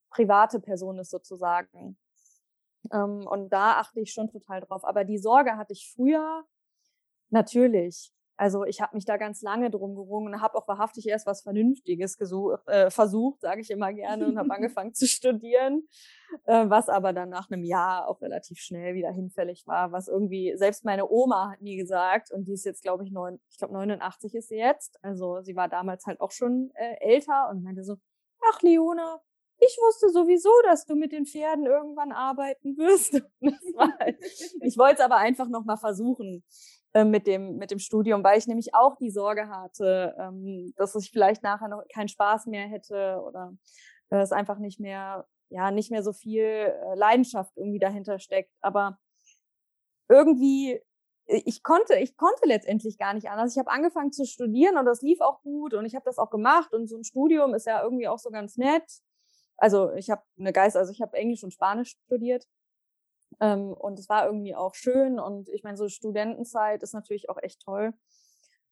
private 0.10 0.60
Person 0.60 1.00
ist 1.00 1.12
sozusagen. 1.12 1.98
Ähm, 2.92 3.28
und 3.28 3.50
da 3.50 3.80
achte 3.80 4.00
ich 4.00 4.14
schon 4.14 4.30
total 4.30 4.62
drauf. 4.62 4.86
Aber 4.86 5.04
die 5.04 5.18
Sorge 5.18 5.58
hatte 5.58 5.74
ich 5.74 5.92
früher 5.94 6.46
natürlich. 7.30 8.14
Also 8.38 8.66
ich 8.66 8.82
habe 8.82 8.96
mich 8.96 9.06
da 9.06 9.18
ganz 9.18 9.42
lange 9.42 9.72
drum 9.72 9.96
gerungen 9.96 10.36
und 10.36 10.42
habe 10.42 10.56
auch 10.56 10.68
wahrhaftig 10.68 11.08
erst 11.08 11.26
was 11.26 11.42
Vernünftiges 11.42 12.18
gesucht, 12.18 12.68
äh, 12.68 12.92
versucht, 12.92 13.42
sage 13.42 13.62
ich 13.62 13.72
immer 13.72 13.92
gerne, 13.92 14.28
und 14.28 14.38
habe 14.38 14.52
angefangen 14.56 14.94
zu 14.94 15.08
studieren, 15.08 15.88
äh, 16.46 16.70
was 16.70 16.88
aber 16.88 17.14
dann 17.14 17.30
nach 17.30 17.50
einem 17.50 17.64
Jahr 17.64 18.08
auch 18.08 18.22
relativ 18.22 18.60
schnell 18.60 18.94
wieder 18.94 19.12
hinfällig 19.12 19.66
war, 19.66 19.92
was 19.92 20.08
irgendwie, 20.08 20.56
selbst 20.56 20.86
meine 20.86 21.10
Oma 21.10 21.52
hat 21.52 21.62
nie 21.62 21.78
gesagt, 21.78 22.32
und 22.32 22.46
die 22.46 22.54
ist 22.54 22.66
jetzt, 22.66 22.84
glaube 22.84 23.04
ich, 23.04 23.12
neun, 23.12 23.40
ich 23.50 23.58
glaube 23.58 23.74
89 23.74 24.36
ist 24.36 24.50
sie 24.50 24.58
jetzt, 24.58 25.04
also 25.04 25.42
sie 25.42 25.56
war 25.56 25.68
damals 25.68 26.06
halt 26.06 26.22
auch 26.22 26.32
schon 26.32 26.72
äh, 26.76 26.96
älter 27.00 27.50
und 27.50 27.64
meinte 27.64 27.84
so, 27.84 27.96
ach 28.52 28.62
Leona, 28.62 29.20
ich 29.60 29.78
wusste 29.82 30.10
sowieso, 30.10 30.52
dass 30.64 30.86
du 30.86 30.96
mit 30.96 31.12
den 31.12 31.26
Pferden 31.26 31.66
irgendwann 31.66 32.12
arbeiten 32.12 32.78
wirst. 32.78 33.20
Halt, 34.00 34.18
ich 34.62 34.78
wollte 34.78 34.96
es 34.96 35.00
aber 35.00 35.18
einfach 35.18 35.48
noch 35.48 35.66
mal 35.66 35.78
versuchen. 35.78 36.44
Äh, 36.94 37.04
mit 37.04 37.28
dem, 37.28 37.58
mit 37.58 37.72
dem 37.72 37.80
Studium, 37.80 38.24
weil 38.24 38.38
ich 38.38 38.48
nämlich 38.48 38.74
auch 38.74 38.96
die 38.98 39.12
Sorge 39.12 39.50
hatte, 39.50 40.16
ähm, 40.20 40.74
dass 40.78 40.96
ich 40.96 41.12
vielleicht 41.12 41.44
nachher 41.44 41.68
noch 41.68 41.84
keinen 41.94 42.08
Spaß 42.08 42.46
mehr 42.48 42.68
hätte 42.68 43.22
oder 43.26 43.54
äh, 44.10 44.18
es 44.18 44.32
einfach 44.32 44.58
nicht 44.58 44.80
mehr, 44.80 45.28
ja, 45.50 45.72
nicht 45.72 45.92
mehr 45.92 46.02
so 46.02 46.14
viel 46.14 46.44
äh, 46.44 46.96
Leidenschaft 46.96 47.52
irgendwie 47.58 47.80
dahinter 47.80 48.20
steckt. 48.20 48.52
Aber 48.62 48.98
irgendwie, 50.10 50.82
ich 51.26 51.62
konnte, 51.62 51.96
ich 51.98 52.16
konnte 52.16 52.46
letztendlich 52.46 52.98
gar 52.98 53.14
nicht 53.14 53.30
anders. 53.30 53.54
Ich 53.54 53.60
habe 53.60 53.72
angefangen 53.72 54.14
zu 54.14 54.26
studieren 54.26 54.78
und 54.78 54.86
das 54.86 55.02
lief 55.02 55.20
auch 55.20 55.42
gut 55.42 55.74
und 55.74 55.86
ich 55.86 55.96
habe 55.96 56.06
das 56.06 56.18
auch 56.18 56.30
gemacht 56.30 56.74
und 56.74 56.88
so 56.88 56.98
ein 56.98 57.04
Studium 57.04 57.54
ist 57.54 57.68
ja 57.68 57.84
irgendwie 57.84 58.08
auch 58.08 58.20
so 58.20 58.30
ganz 58.30 58.58
nett. 58.58 58.86
Also 59.58 59.92
ich 59.94 60.10
habe 60.10 60.24
eine 60.40 60.54
Geist, 60.54 60.78
also 60.78 60.92
ich 60.92 61.02
habe 61.02 61.18
Englisch 61.18 61.44
und 61.44 61.52
Spanisch 61.54 61.98
studiert 62.06 62.48
ähm, 63.40 63.74
und 63.74 64.00
es 64.00 64.10
war 64.10 64.26
irgendwie 64.26 64.56
auch 64.56 64.76
schön 64.76 65.20
und 65.20 65.50
ich 65.50 65.64
meine, 65.64 65.78
so 65.78 65.88
Studentenzeit 65.90 66.84
ist 66.84 66.94
natürlich 66.94 67.30
auch 67.30 67.38
echt 67.42 67.62
toll. 67.62 67.94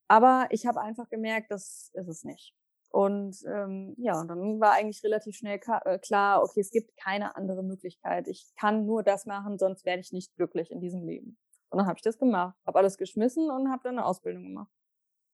Aber 0.07 0.47
ich 0.51 0.65
habe 0.65 0.81
einfach 0.81 1.09
gemerkt, 1.09 1.51
das 1.51 1.91
ist 1.93 2.07
es 2.07 2.23
nicht. 2.23 2.53
Und 2.89 3.43
ähm, 3.47 3.93
ja, 3.97 4.23
dann 4.23 4.59
war 4.59 4.73
eigentlich 4.73 5.03
relativ 5.03 5.35
schnell 5.35 5.59
äh, 5.83 5.99
klar, 5.99 6.41
okay, 6.43 6.61
es 6.61 6.71
gibt 6.71 6.95
keine 6.95 7.35
andere 7.35 7.61
Möglichkeit. 7.63 8.27
Ich 8.27 8.53
kann 8.57 8.85
nur 8.85 9.03
das 9.03 9.25
machen, 9.25 9.57
sonst 9.57 9.85
werde 9.85 9.99
ich 9.99 10.13
nicht 10.13 10.33
glücklich 10.35 10.71
in 10.71 10.79
diesem 10.79 11.03
Leben. 11.03 11.37
Und 11.69 11.79
dann 11.79 11.87
habe 11.87 11.97
ich 11.97 12.03
das 12.03 12.17
gemacht, 12.17 12.55
habe 12.65 12.79
alles 12.79 12.97
geschmissen 12.97 13.49
und 13.49 13.69
habe 13.69 13.83
dann 13.83 13.97
eine 13.97 14.05
Ausbildung 14.05 14.43
gemacht. 14.43 14.71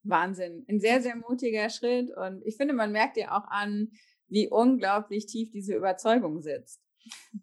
Wahnsinn. 0.04 0.66
Ein 0.68 0.80
sehr, 0.80 1.02
sehr 1.02 1.16
mutiger 1.16 1.70
Schritt. 1.70 2.10
Und 2.18 2.44
ich 2.46 2.58
finde, 2.58 2.74
man 2.74 2.92
merkt 2.92 3.18
dir 3.18 3.32
auch 3.32 3.46
an, 3.50 3.92
wie 4.28 4.50
unglaublich 4.50 5.28
tief 5.28 5.52
diese 5.52 5.76
Überzeugung 5.76 6.42
sitzt. 6.42 6.82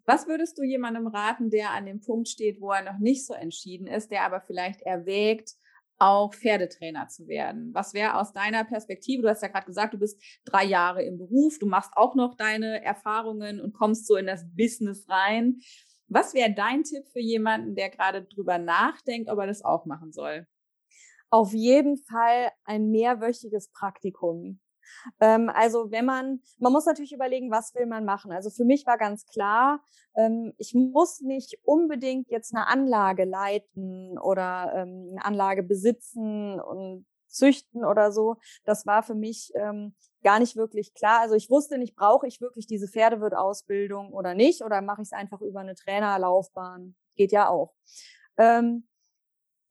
Was 0.05 0.27
würdest 0.27 0.57
du 0.57 0.63
jemandem 0.63 1.07
raten, 1.07 1.49
der 1.49 1.71
an 1.71 1.85
dem 1.85 2.01
Punkt 2.01 2.27
steht, 2.27 2.61
wo 2.61 2.71
er 2.71 2.83
noch 2.83 2.99
nicht 2.99 3.25
so 3.25 3.33
entschieden 3.33 3.87
ist, 3.87 4.11
der 4.11 4.23
aber 4.23 4.41
vielleicht 4.41 4.81
erwägt, 4.81 5.55
auch 5.97 6.33
Pferdetrainer 6.33 7.07
zu 7.09 7.27
werden? 7.27 7.73
Was 7.73 7.93
wäre 7.93 8.15
aus 8.15 8.31
deiner 8.33 8.63
Perspektive? 8.63 9.23
Du 9.23 9.29
hast 9.29 9.41
ja 9.41 9.49
gerade 9.49 9.65
gesagt, 9.65 9.93
du 9.93 9.99
bist 9.99 10.21
drei 10.45 10.63
Jahre 10.63 11.03
im 11.03 11.17
Beruf, 11.17 11.59
du 11.59 11.67
machst 11.67 11.91
auch 11.95 12.15
noch 12.15 12.35
deine 12.35 12.83
Erfahrungen 12.83 13.59
und 13.59 13.73
kommst 13.73 14.07
so 14.07 14.15
in 14.15 14.27
das 14.27 14.45
Business 14.55 15.07
rein. 15.09 15.59
Was 16.07 16.33
wäre 16.33 16.53
dein 16.53 16.83
Tipp 16.83 17.07
für 17.11 17.19
jemanden, 17.19 17.75
der 17.75 17.89
gerade 17.89 18.23
drüber 18.23 18.57
nachdenkt, 18.57 19.29
ob 19.29 19.37
er 19.39 19.47
das 19.47 19.63
auch 19.63 19.85
machen 19.85 20.11
soll? 20.11 20.47
Auf 21.29 21.53
jeden 21.53 21.97
Fall 21.97 22.49
ein 22.63 22.89
mehrwöchiges 22.89 23.71
Praktikum. 23.71 24.59
Ähm, 25.19 25.49
also 25.53 25.91
wenn 25.91 26.05
man, 26.05 26.41
man 26.57 26.73
muss 26.73 26.85
natürlich 26.85 27.13
überlegen, 27.13 27.51
was 27.51 27.73
will 27.75 27.85
man 27.85 28.05
machen. 28.05 28.31
Also 28.31 28.49
für 28.49 28.65
mich 28.65 28.85
war 28.85 28.97
ganz 28.97 29.25
klar, 29.25 29.81
ähm, 30.15 30.53
ich 30.57 30.73
muss 30.73 31.21
nicht 31.21 31.57
unbedingt 31.63 32.29
jetzt 32.29 32.55
eine 32.55 32.67
Anlage 32.67 33.25
leiten 33.25 34.17
oder 34.17 34.71
ähm, 34.75 35.09
eine 35.11 35.25
Anlage 35.25 35.63
besitzen 35.63 36.59
und 36.59 37.05
züchten 37.27 37.85
oder 37.85 38.11
so. 38.11 38.37
Das 38.65 38.85
war 38.85 39.03
für 39.03 39.15
mich 39.15 39.51
ähm, 39.55 39.95
gar 40.23 40.39
nicht 40.39 40.55
wirklich 40.55 40.93
klar. 40.93 41.21
Also 41.21 41.35
ich 41.35 41.49
wusste 41.49 41.77
nicht, 41.77 41.95
brauche 41.95 42.27
ich 42.27 42.41
wirklich 42.41 42.67
diese 42.67 42.87
Pferdewirtausbildung 42.87 44.13
oder 44.13 44.33
nicht 44.33 44.63
oder 44.63 44.81
mache 44.81 45.01
ich 45.01 45.07
es 45.07 45.13
einfach 45.13 45.41
über 45.41 45.61
eine 45.61 45.75
Trainerlaufbahn? 45.75 46.95
Geht 47.15 47.31
ja 47.31 47.49
auch. 47.49 47.73
Ähm, 48.37 48.87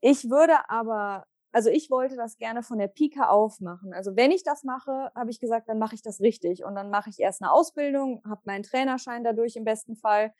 ich 0.00 0.30
würde 0.30 0.54
aber 0.68 1.24
also 1.52 1.70
ich 1.70 1.90
wollte 1.90 2.16
das 2.16 2.36
gerne 2.36 2.62
von 2.62 2.78
der 2.78 2.88
Pika 2.88 3.28
aufmachen. 3.28 3.92
Also 3.94 4.16
wenn 4.16 4.30
ich 4.30 4.42
das 4.42 4.64
mache, 4.64 5.10
habe 5.14 5.30
ich 5.30 5.40
gesagt, 5.40 5.68
dann 5.68 5.78
mache 5.78 5.94
ich 5.94 6.02
das 6.02 6.20
richtig. 6.20 6.64
Und 6.64 6.74
dann 6.74 6.90
mache 6.90 7.10
ich 7.10 7.20
erst 7.20 7.42
eine 7.42 7.52
Ausbildung, 7.52 8.22
habe 8.28 8.42
meinen 8.44 8.62
Trainerschein 8.62 9.24
dadurch 9.24 9.56
im 9.56 9.64
besten 9.64 9.96
Fall. 9.96 10.32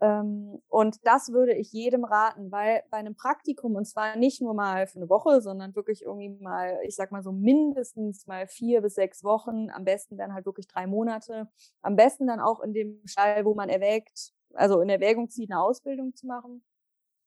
Ähm, 0.00 0.60
und 0.68 0.98
das 1.06 1.32
würde 1.32 1.54
ich 1.54 1.72
jedem 1.72 2.04
raten, 2.04 2.50
weil 2.52 2.82
bei 2.90 2.98
einem 2.98 3.14
Praktikum, 3.14 3.76
und 3.76 3.86
zwar 3.86 4.16
nicht 4.16 4.42
nur 4.42 4.54
mal 4.54 4.86
für 4.86 4.98
eine 4.98 5.08
Woche, 5.08 5.40
sondern 5.40 5.74
wirklich 5.74 6.02
irgendwie 6.02 6.30
mal, 6.42 6.78
ich 6.84 6.96
sag 6.96 7.12
mal 7.12 7.22
so 7.22 7.32
mindestens 7.32 8.26
mal 8.26 8.46
vier 8.46 8.82
bis 8.82 8.94
sechs 8.94 9.24
Wochen, 9.24 9.70
am 9.70 9.84
besten 9.84 10.18
dann 10.18 10.34
halt 10.34 10.44
wirklich 10.46 10.66
drei 10.66 10.86
Monate, 10.86 11.48
am 11.82 11.96
besten 11.96 12.26
dann 12.26 12.40
auch 12.40 12.60
in 12.60 12.74
dem 12.74 13.00
Stall, 13.06 13.44
wo 13.44 13.54
man 13.54 13.68
erwägt, 13.70 14.32
also 14.54 14.80
in 14.80 14.88
Erwägung 14.90 15.30
zieht, 15.30 15.50
eine 15.50 15.62
Ausbildung 15.62 16.14
zu 16.14 16.26
machen, 16.26 16.62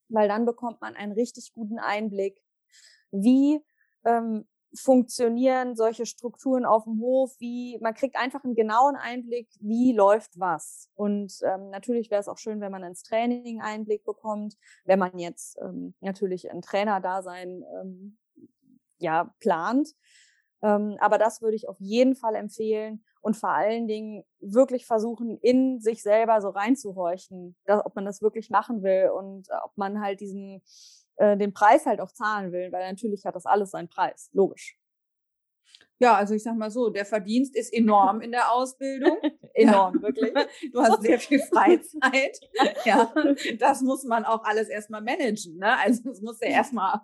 weil 0.09 0.27
dann 0.27 0.45
bekommt 0.45 0.81
man 0.81 0.95
einen 0.95 1.13
richtig 1.13 1.53
guten 1.53 1.79
Einblick 1.79 2.41
wie 3.11 3.59
ähm, 4.05 4.45
funktionieren 4.73 5.75
solche 5.75 6.05
Strukturen 6.05 6.65
auf 6.65 6.83
dem 6.83 6.99
Hof, 6.99 7.35
wie 7.39 7.77
man 7.81 7.93
kriegt 7.93 8.15
einfach 8.15 8.43
einen 8.43 8.55
genauen 8.55 8.95
Einblick, 8.95 9.49
wie 9.59 9.93
läuft 9.93 10.39
was. 10.39 10.89
Und 10.95 11.33
ähm, 11.43 11.69
natürlich 11.69 12.11
wäre 12.11 12.21
es 12.21 12.27
auch 12.27 12.37
schön, 12.37 12.61
wenn 12.61 12.71
man 12.71 12.83
ins 12.83 13.03
Training 13.03 13.61
Einblick 13.61 14.03
bekommt, 14.03 14.57
wenn 14.85 14.99
man 14.99 15.17
jetzt 15.17 15.57
ähm, 15.61 15.95
natürlich 16.01 16.51
ein 16.51 16.61
Trainer-Dasein 16.61 17.63
ähm, 17.81 18.17
ja 18.99 19.33
plant. 19.39 19.89
Ähm, 20.61 20.97
aber 20.99 21.17
das 21.17 21.41
würde 21.41 21.55
ich 21.55 21.67
auf 21.67 21.79
jeden 21.79 22.15
Fall 22.15 22.35
empfehlen 22.35 23.03
und 23.21 23.35
vor 23.35 23.49
allen 23.49 23.87
Dingen 23.87 24.23
wirklich 24.39 24.85
versuchen, 24.85 25.37
in 25.39 25.79
sich 25.79 26.03
selber 26.03 26.41
so 26.41 26.49
reinzuhorchen, 26.49 27.55
dass, 27.65 27.85
ob 27.85 27.95
man 27.95 28.05
das 28.05 28.21
wirklich 28.21 28.49
machen 28.49 28.83
will 28.83 29.09
und 29.09 29.49
äh, 29.49 29.53
ob 29.63 29.75
man 29.77 30.01
halt 30.01 30.19
diesen 30.19 30.61
äh, 31.19 31.37
den 31.37 31.53
Preis 31.53 31.85
halt 31.85 32.01
auch 32.01 32.11
zahlen 32.11 32.51
will, 32.51 32.71
weil 32.71 32.89
natürlich 32.89 33.25
hat 33.25 33.35
das 33.35 33.45
alles 33.45 33.71
seinen 33.71 33.89
Preis, 33.89 34.29
logisch. 34.33 34.77
Ja, 36.01 36.15
also 36.15 36.33
ich 36.33 36.43
sag 36.43 36.55
mal 36.55 36.71
so, 36.71 36.89
der 36.89 37.05
Verdienst 37.05 37.57
ist 37.57 37.73
enorm 37.73 38.21
in 38.21 38.31
der 38.31 38.53
Ausbildung. 38.53 39.17
enorm, 39.53 39.95
ja. 39.95 40.01
wirklich. 40.01 40.33
Du 40.71 40.81
hast 40.81 41.01
sehr 41.01 41.19
viel 41.19 41.39
Freizeit. 41.39 42.39
ja, 42.85 43.13
das 43.59 43.81
muss 43.81 44.05
man 44.05 44.23
auch 44.23 44.43
alles 44.45 44.69
erstmal 44.69 45.01
managen. 45.01 45.57
Ne? 45.57 45.77
Also 45.77 46.03
das 46.05 46.21
muss 46.21 46.39
ja 46.39 46.47
erstmal 46.47 47.01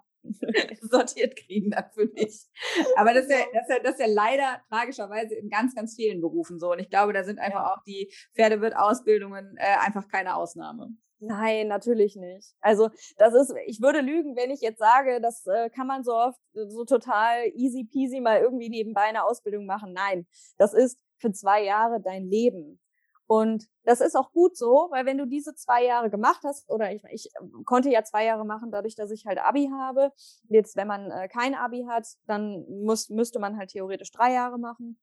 sortiert 0.82 1.36
kriegen 1.36 1.72
dann 1.72 1.86
für 1.94 2.08
dich. 2.08 2.48
Aber 2.96 3.14
das 3.14 3.26
ist, 3.26 3.32
ja, 3.32 3.46
das, 3.54 3.64
ist 3.64 3.70
ja, 3.70 3.80
das 3.84 3.92
ist 3.96 4.00
ja 4.00 4.08
leider 4.08 4.62
tragischerweise 4.70 5.36
in 5.36 5.50
ganz, 5.50 5.76
ganz 5.76 5.96
vielen 5.96 6.22
Berufen 6.22 6.58
so. 6.58 6.72
Und 6.72 6.80
ich 6.80 6.90
glaube, 6.90 7.12
da 7.12 7.26
sind 7.26 7.38
einfach 7.38 7.66
ja. 7.66 7.74
auch 7.74 7.84
die 7.84 8.12
Pferdewirt-Ausbildungen 8.36 9.58
äh, 9.58 9.78
einfach 9.86 10.08
keine 10.08 10.36
Ausnahme. 10.36 10.96
Nein, 11.20 11.68
natürlich 11.68 12.16
nicht. 12.16 12.54
Also 12.60 12.90
das 13.18 13.34
ist, 13.34 13.54
ich 13.66 13.82
würde 13.82 14.02
lügen, 14.02 14.36
wenn 14.36 14.52
ich 14.52 14.62
jetzt 14.62 14.80
sage, 14.80 15.22
das 15.22 15.46
äh, 15.48 15.70
kann 15.70 15.88
man 15.88 16.04
so 16.04 16.14
oft 16.14 16.40
äh, 16.56 16.68
so 16.68 16.84
total 16.84 17.48
easy 17.56 17.86
peasy 17.86 18.20
mal 18.20 18.42
irgendwie 18.42 18.70
nebenbei 18.70 19.04
eine 19.04 19.24
Ausbildung 19.24 19.66
machen. 19.66 19.94
Nein, 19.94 20.28
das 20.58 20.74
ist 20.74 21.00
für 21.18 21.32
zwei 21.32 21.64
Jahre 21.64 22.02
dein 22.02 22.26
Leben. 22.26 22.80
Und 23.28 23.68
das 23.84 24.02
ist 24.02 24.16
auch 24.16 24.32
gut 24.34 24.56
so, 24.56 24.90
weil 24.92 25.06
wenn 25.06 25.18
du 25.18 25.26
diese 25.26 25.56
zwei 25.56 25.84
Jahre 25.86 26.12
gemacht 26.12 26.42
hast, 26.44 26.70
oder 26.70 26.92
ich, 26.92 27.04
ich 27.10 27.30
ähm, 27.42 27.64
konnte 27.66 27.90
ja 27.90 28.04
zwei 28.04 28.26
Jahre 28.26 28.46
machen, 28.46 28.72
dadurch, 28.72 28.96
dass 28.96 29.10
ich 29.10 29.26
halt 29.26 29.40
Abi 29.40 29.70
habe. 29.72 30.12
Jetzt, 30.50 30.76
wenn 30.76 30.88
man 30.88 31.10
äh, 31.10 31.28
kein 31.28 31.56
Abi 31.56 31.86
hat, 31.90 32.06
dann 32.28 32.66
muss, 32.84 33.10
müsste 33.10 33.40
man 33.40 33.58
halt 33.58 33.72
theoretisch 33.72 34.12
drei 34.12 34.34
Jahre 34.34 34.60
machen. 34.60 35.00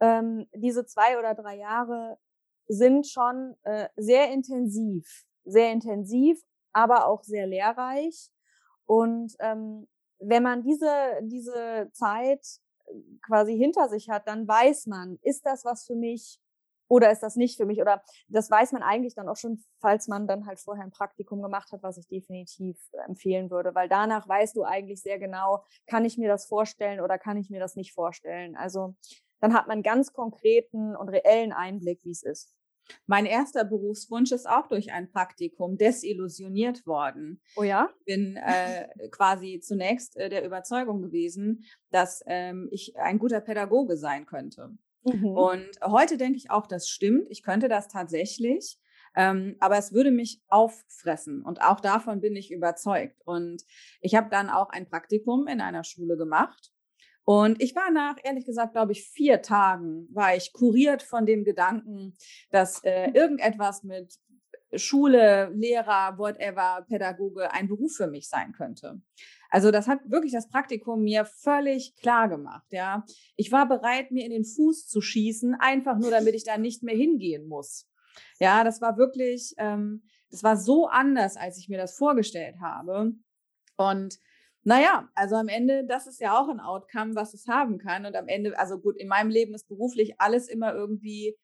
Ähm, 0.00 0.46
diese 0.54 0.86
zwei 0.86 1.18
oder 1.18 1.34
drei 1.34 1.56
Jahre 1.58 2.18
sind 2.66 3.06
schon 3.06 3.56
äh, 3.64 3.88
sehr 3.96 4.32
intensiv 4.32 5.26
sehr 5.50 5.72
intensiv, 5.72 6.40
aber 6.72 7.06
auch 7.06 7.22
sehr 7.22 7.46
lehrreich. 7.46 8.30
Und 8.86 9.34
ähm, 9.40 9.88
wenn 10.18 10.42
man 10.42 10.62
diese, 10.62 10.90
diese 11.22 11.90
Zeit 11.92 12.44
äh, 12.86 12.92
quasi 13.26 13.56
hinter 13.56 13.88
sich 13.88 14.08
hat, 14.08 14.26
dann 14.28 14.46
weiß 14.46 14.86
man, 14.86 15.18
ist 15.22 15.46
das 15.46 15.64
was 15.64 15.86
für 15.86 15.94
mich 15.94 16.40
oder 16.90 17.12
ist 17.12 17.22
das 17.22 17.36
nicht 17.36 17.56
für 17.56 17.66
mich? 17.66 17.80
Oder 17.80 18.02
das 18.26 18.50
weiß 18.50 18.72
man 18.72 18.82
eigentlich 18.82 19.14
dann 19.14 19.28
auch 19.28 19.36
schon, 19.36 19.62
falls 19.80 20.08
man 20.08 20.26
dann 20.26 20.46
halt 20.46 20.58
vorher 20.58 20.84
ein 20.84 20.90
Praktikum 20.90 21.40
gemacht 21.40 21.70
hat, 21.70 21.84
was 21.84 21.96
ich 21.98 22.08
definitiv 22.08 22.76
empfehlen 23.06 23.48
würde, 23.48 23.76
weil 23.76 23.88
danach 23.88 24.28
weißt 24.28 24.56
du 24.56 24.64
eigentlich 24.64 25.00
sehr 25.00 25.20
genau, 25.20 25.64
kann 25.86 26.04
ich 26.04 26.18
mir 26.18 26.28
das 26.28 26.46
vorstellen 26.46 27.00
oder 27.00 27.16
kann 27.16 27.36
ich 27.36 27.48
mir 27.48 27.60
das 27.60 27.76
nicht 27.76 27.94
vorstellen. 27.94 28.56
Also 28.56 28.96
dann 29.40 29.54
hat 29.54 29.68
man 29.68 29.84
ganz 29.84 30.12
konkreten 30.12 30.96
und 30.96 31.08
reellen 31.08 31.52
Einblick, 31.52 32.04
wie 32.04 32.10
es 32.10 32.24
ist. 32.24 32.52
Mein 33.06 33.26
erster 33.26 33.64
Berufswunsch 33.64 34.32
ist 34.32 34.48
auch 34.48 34.68
durch 34.68 34.92
ein 34.92 35.10
Praktikum 35.10 35.76
desillusioniert 35.76 36.86
worden. 36.86 37.40
Oh 37.56 37.62
ja? 37.62 37.90
Ich 37.98 38.04
bin 38.04 38.36
äh, 38.36 38.88
quasi 39.10 39.60
zunächst 39.60 40.16
äh, 40.16 40.28
der 40.28 40.44
Überzeugung 40.44 41.02
gewesen, 41.02 41.64
dass 41.90 42.22
ähm, 42.26 42.68
ich 42.70 42.96
ein 42.96 43.18
guter 43.18 43.40
Pädagoge 43.40 43.96
sein 43.96 44.26
könnte. 44.26 44.70
Mhm. 45.04 45.26
Und 45.26 45.68
heute 45.84 46.16
denke 46.16 46.36
ich 46.36 46.50
auch, 46.50 46.66
das 46.66 46.88
stimmt. 46.88 47.26
Ich 47.30 47.42
könnte 47.42 47.68
das 47.68 47.88
tatsächlich. 47.88 48.78
Ähm, 49.16 49.56
aber 49.58 49.76
es 49.76 49.92
würde 49.92 50.12
mich 50.12 50.40
auffressen 50.46 51.42
und 51.42 51.60
auch 51.62 51.80
davon 51.80 52.20
bin 52.20 52.36
ich 52.36 52.52
überzeugt. 52.52 53.20
Und 53.24 53.64
ich 54.00 54.14
habe 54.14 54.30
dann 54.30 54.48
auch 54.48 54.70
ein 54.70 54.88
Praktikum 54.88 55.48
in 55.48 55.60
einer 55.60 55.82
Schule 55.82 56.16
gemacht 56.16 56.70
und 57.30 57.62
ich 57.62 57.76
war 57.76 57.92
nach, 57.92 58.16
ehrlich 58.24 58.44
gesagt, 58.44 58.72
glaube 58.72 58.90
ich, 58.90 59.08
vier 59.08 59.40
Tagen, 59.40 60.08
war 60.12 60.34
ich 60.34 60.52
kuriert 60.52 61.00
von 61.00 61.26
dem 61.26 61.44
Gedanken, 61.44 62.16
dass 62.50 62.82
äh, 62.82 63.12
irgendetwas 63.12 63.84
mit 63.84 64.18
Schule, 64.74 65.48
Lehrer, 65.54 66.18
whatever, 66.18 66.84
Pädagoge 66.88 67.52
ein 67.52 67.68
Beruf 67.68 67.94
für 67.94 68.08
mich 68.08 68.28
sein 68.28 68.50
könnte. 68.50 69.00
Also 69.48 69.70
das 69.70 69.86
hat 69.86 70.00
wirklich 70.10 70.32
das 70.32 70.48
Praktikum 70.48 71.04
mir 71.04 71.24
völlig 71.24 71.94
klar 71.94 72.28
gemacht, 72.28 72.66
ja. 72.70 73.04
Ich 73.36 73.52
war 73.52 73.68
bereit, 73.68 74.10
mir 74.10 74.24
in 74.24 74.32
den 74.32 74.44
Fuß 74.44 74.88
zu 74.88 75.00
schießen, 75.00 75.54
einfach 75.54 75.98
nur, 75.98 76.10
damit 76.10 76.34
ich 76.34 76.42
da 76.42 76.58
nicht 76.58 76.82
mehr 76.82 76.96
hingehen 76.96 77.46
muss. 77.46 77.88
Ja, 78.40 78.64
das 78.64 78.80
war 78.80 78.96
wirklich, 78.96 79.54
ähm, 79.56 80.02
das 80.32 80.42
war 80.42 80.56
so 80.56 80.88
anders, 80.88 81.36
als 81.36 81.58
ich 81.58 81.68
mir 81.68 81.78
das 81.78 81.96
vorgestellt 81.96 82.56
habe. 82.60 83.12
Und 83.76 84.18
naja, 84.62 85.08
also 85.14 85.36
am 85.36 85.48
Ende, 85.48 85.86
das 85.86 86.06
ist 86.06 86.20
ja 86.20 86.38
auch 86.38 86.48
ein 86.48 86.60
Outcome, 86.60 87.14
was 87.14 87.32
es 87.34 87.46
haben 87.46 87.78
kann. 87.78 88.04
Und 88.04 88.14
am 88.14 88.28
Ende, 88.28 88.58
also 88.58 88.78
gut, 88.78 88.96
in 88.96 89.08
meinem 89.08 89.30
Leben 89.30 89.54
ist 89.54 89.68
beruflich 89.68 90.20
alles 90.20 90.48
immer 90.48 90.74
irgendwie, 90.74 91.36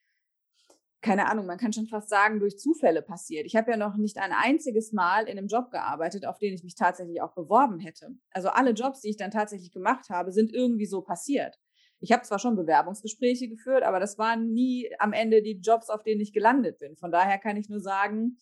keine 1.00 1.29
Ahnung, 1.31 1.46
man 1.46 1.59
kann 1.59 1.72
schon 1.72 1.87
fast 1.87 2.11
sagen, 2.11 2.40
durch 2.40 2.59
Zufälle 2.59 3.00
passiert. 3.00 3.46
Ich 3.46 3.57
habe 3.57 3.70
ja 3.70 3.76
noch 3.76 3.96
nicht 3.96 4.18
ein 4.18 4.33
einziges 4.33 4.92
Mal 4.92 5.29
in 5.29 5.38
einem 5.38 5.46
Job 5.46 5.70
gearbeitet, 5.70 6.26
auf 6.26 6.38
den 6.38 6.52
ich 6.52 6.62
mich 6.62 6.74
tatsächlich 6.74 7.22
auch 7.22 7.33
beworben 7.35 7.79
hätte. 7.79 8.11
Also 8.33 8.48
alle 8.48 8.72
Jobs, 8.72 9.00
die 9.00 9.11
ich 9.11 9.16
dann 9.16 9.31
tatsächlich 9.31 9.72
gemacht 9.72 10.11
habe, 10.11 10.33
sind 10.33 10.52
irgendwie 10.52 10.87
so 10.87 11.00
passiert. 11.00 11.59
Ich 12.00 12.12
habe 12.12 12.24
zwar 12.24 12.38
schon 12.38 12.57
Bewerbungsgespräche 12.57 13.48
geführt, 13.48 13.83
aber 13.83 14.00
das 14.00 14.18
waren 14.18 14.52
nie 14.52 14.90
am 14.98 15.14
Ende 15.14 15.42
die 15.42 15.61
Jobs, 15.61 15.88
auf 15.88 16.02
denen 16.02 16.20
ich 16.20 16.35
gelandet 16.35 16.79
bin. 16.79 16.96
Von 16.96 17.11
daher 17.11 17.38
kann 17.38 17.57
ich 17.57 17.70
nur 17.70 17.81
sagen, 17.81 18.37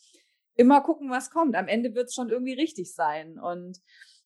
immer 0.56 0.80
gucken, 0.80 1.10
was 1.10 1.30
kommt. 1.30 1.54
Am 1.54 1.68
Ende 1.68 1.94
wird 1.94 2.08
es 2.08 2.14
schon 2.14 2.30
irgendwie 2.30 2.54
richtig 2.54 2.92
sein. 2.92 3.38
Und 3.38 3.80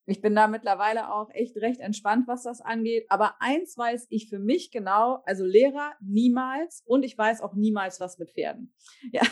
Ich 0.09 0.23
bin 0.23 0.35
da 0.35 0.47
mittlerweile 0.47 1.13
auch 1.13 1.29
echt 1.35 1.57
recht 1.59 1.81
entspannt, 1.81 2.27
was 2.27 2.43
das 2.43 2.63
angeht. 2.63 3.05
Aber 3.11 3.35
eins 3.41 3.77
weiß 3.77 4.07
ich 4.09 4.31
für 4.31 4.39
mich 4.39 4.71
genau, 4.71 5.23
also 5.27 5.45
Lehrer 5.45 5.93
niemals 6.01 6.83
und 6.87 7.03
ich 7.03 7.17
weiß 7.17 7.43
auch 7.43 7.55
niemals 7.55 8.01
was 8.01 8.19
mit 8.19 8.31
Pferden. 8.33 8.75
Ja, 9.13 9.23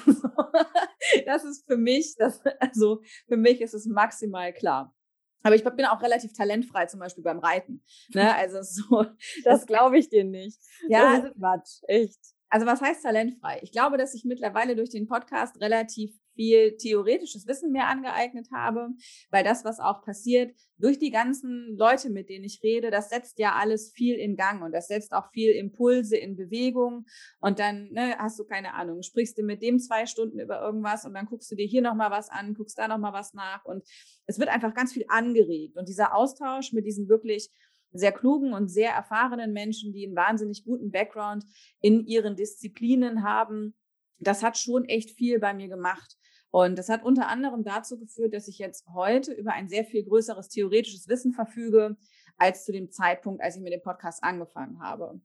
das 1.25 1.45
ist 1.45 1.65
für 1.67 1.77
mich, 1.77 2.15
das, 2.19 2.43
also 2.59 3.01
für 3.29 3.37
mich 3.37 3.61
ist 3.61 3.75
es 3.75 3.87
maximal 3.87 4.53
klar. 4.53 4.95
Aber 5.43 5.55
ich 5.55 5.63
bin 5.63 5.85
auch 5.85 6.03
relativ 6.03 6.33
talentfrei, 6.33 6.87
zum 6.87 7.01
Beispiel 7.01 7.23
beim 7.23 7.39
Reiten. 7.39 7.83
Ne? 8.13 8.35
Also 8.37 8.63
so. 8.63 9.03
Das, 9.03 9.15
das 9.45 9.67
glaube 9.67 9.99
ich 9.99 10.09
dir 10.09 10.25
nicht. 10.25 10.61
Ja, 10.89 11.15
also, 11.15 11.29
Quatsch, 11.35 11.83
echt. 11.87 12.19
Also 12.49 12.67
was 12.67 12.81
heißt 12.81 13.03
talentfrei? 13.03 13.61
Ich 13.63 13.73
glaube, 13.73 13.97
dass 13.97 14.15
ich 14.15 14.25
mittlerweile 14.25 14.77
durch 14.77 14.91
den 14.91 15.07
Podcast 15.07 15.61
relativ 15.61 16.19
viel 16.37 16.77
theoretisches 16.77 17.47
Wissen 17.49 17.73
mehr 17.73 17.89
angeeignet 17.89 18.49
habe, 18.55 18.91
weil 19.31 19.43
das, 19.43 19.65
was 19.65 19.81
auch 19.81 20.03
passiert, 20.03 20.55
durch 20.79 20.99
die 20.99 21.11
ganzen 21.11 21.77
Leute, 21.77 22.11
mit 22.11 22.29
denen 22.29 22.45
ich 22.45 22.61
rede, 22.63 22.91
das 22.91 23.09
setzt 23.09 23.39
ja 23.39 23.55
alles 23.55 23.91
viel 23.93 24.17
in 24.17 24.37
Gang 24.37 24.63
und 24.63 24.73
das 24.73 24.89
setzt 24.89 25.13
auch 25.13 25.31
viel 25.33 25.51
Impulse 25.53 26.17
in 26.17 26.37
Bewegung. 26.37 27.07
Und 27.41 27.59
dann 27.59 27.91
ne, 27.93 28.17
hast 28.19 28.39
du 28.39 28.45
keine 28.45 28.75
Ahnung, 28.75 29.03
sprichst 29.03 29.39
du 29.39 29.43
mit 29.43 29.63
dem 29.63 29.79
zwei 29.79 30.07
Stunden 30.07 30.39
über 30.39 30.61
irgendwas 30.61 31.05
und 31.05 31.15
dann 31.15 31.27
guckst 31.27 31.51
du 31.51 31.57
dir 31.57 31.67
hier 31.67 31.83
nochmal 31.83 32.11
was 32.11 32.29
an, 32.29 32.55
guckst 32.55 32.79
da 32.79 32.89
nochmal 32.89 33.13
was 33.13 33.33
nach. 33.33 33.65
Und 33.65 33.85
es 34.27 34.39
wird 34.39 34.51
einfach 34.51 34.75
ganz 34.75 34.93
viel 34.93 35.07
angeregt. 35.09 35.77
Und 35.77 35.89
dieser 35.89 36.15
Austausch 36.15 36.73
mit 36.73 36.87
diesen 36.87 37.09
wirklich 37.09 37.51
sehr 37.93 38.13
klugen 38.13 38.53
und 38.53 38.69
sehr 38.69 38.91
erfahrenen 38.91 39.53
Menschen, 39.53 39.93
die 39.93 40.07
einen 40.07 40.17
wahnsinnig 40.17 40.65
guten 40.65 40.91
Background 40.91 41.45
in 41.81 42.07
ihren 42.07 42.37
Disziplinen 42.37 43.23
haben, 43.23 43.75
das 44.19 44.43
hat 44.43 44.57
schon 44.57 44.85
echt 44.87 45.11
viel 45.11 45.39
bei 45.39 45.55
mir 45.55 45.69
gemacht. 45.69 46.17
Und 46.57 46.79
das 46.79 46.89
hat 46.89 47.05
unter 47.05 47.29
anderem 47.29 47.65
dazu 47.65 47.99
geführt, 47.99 48.33
dass 48.33 48.49
ich 48.49 48.57
jetzt 48.57 48.87
heute 48.95 49.31
über 49.35 49.53
ein 49.53 49.69
sehr 49.69 49.85
viel 49.85 50.03
größeres 50.05 50.49
theoretisches 50.49 51.07
Wissen 51.07 51.35
verfüge, 51.35 51.99
als 52.39 52.65
zu 52.65 52.73
dem 52.73 52.91
Zeitpunkt, 52.91 53.43
als 53.43 53.57
ich 53.57 53.63
mit 53.63 53.75
dem 53.75 53.83
Podcast 53.83 54.25
angefangen 54.25 54.81
habe. 54.81 55.21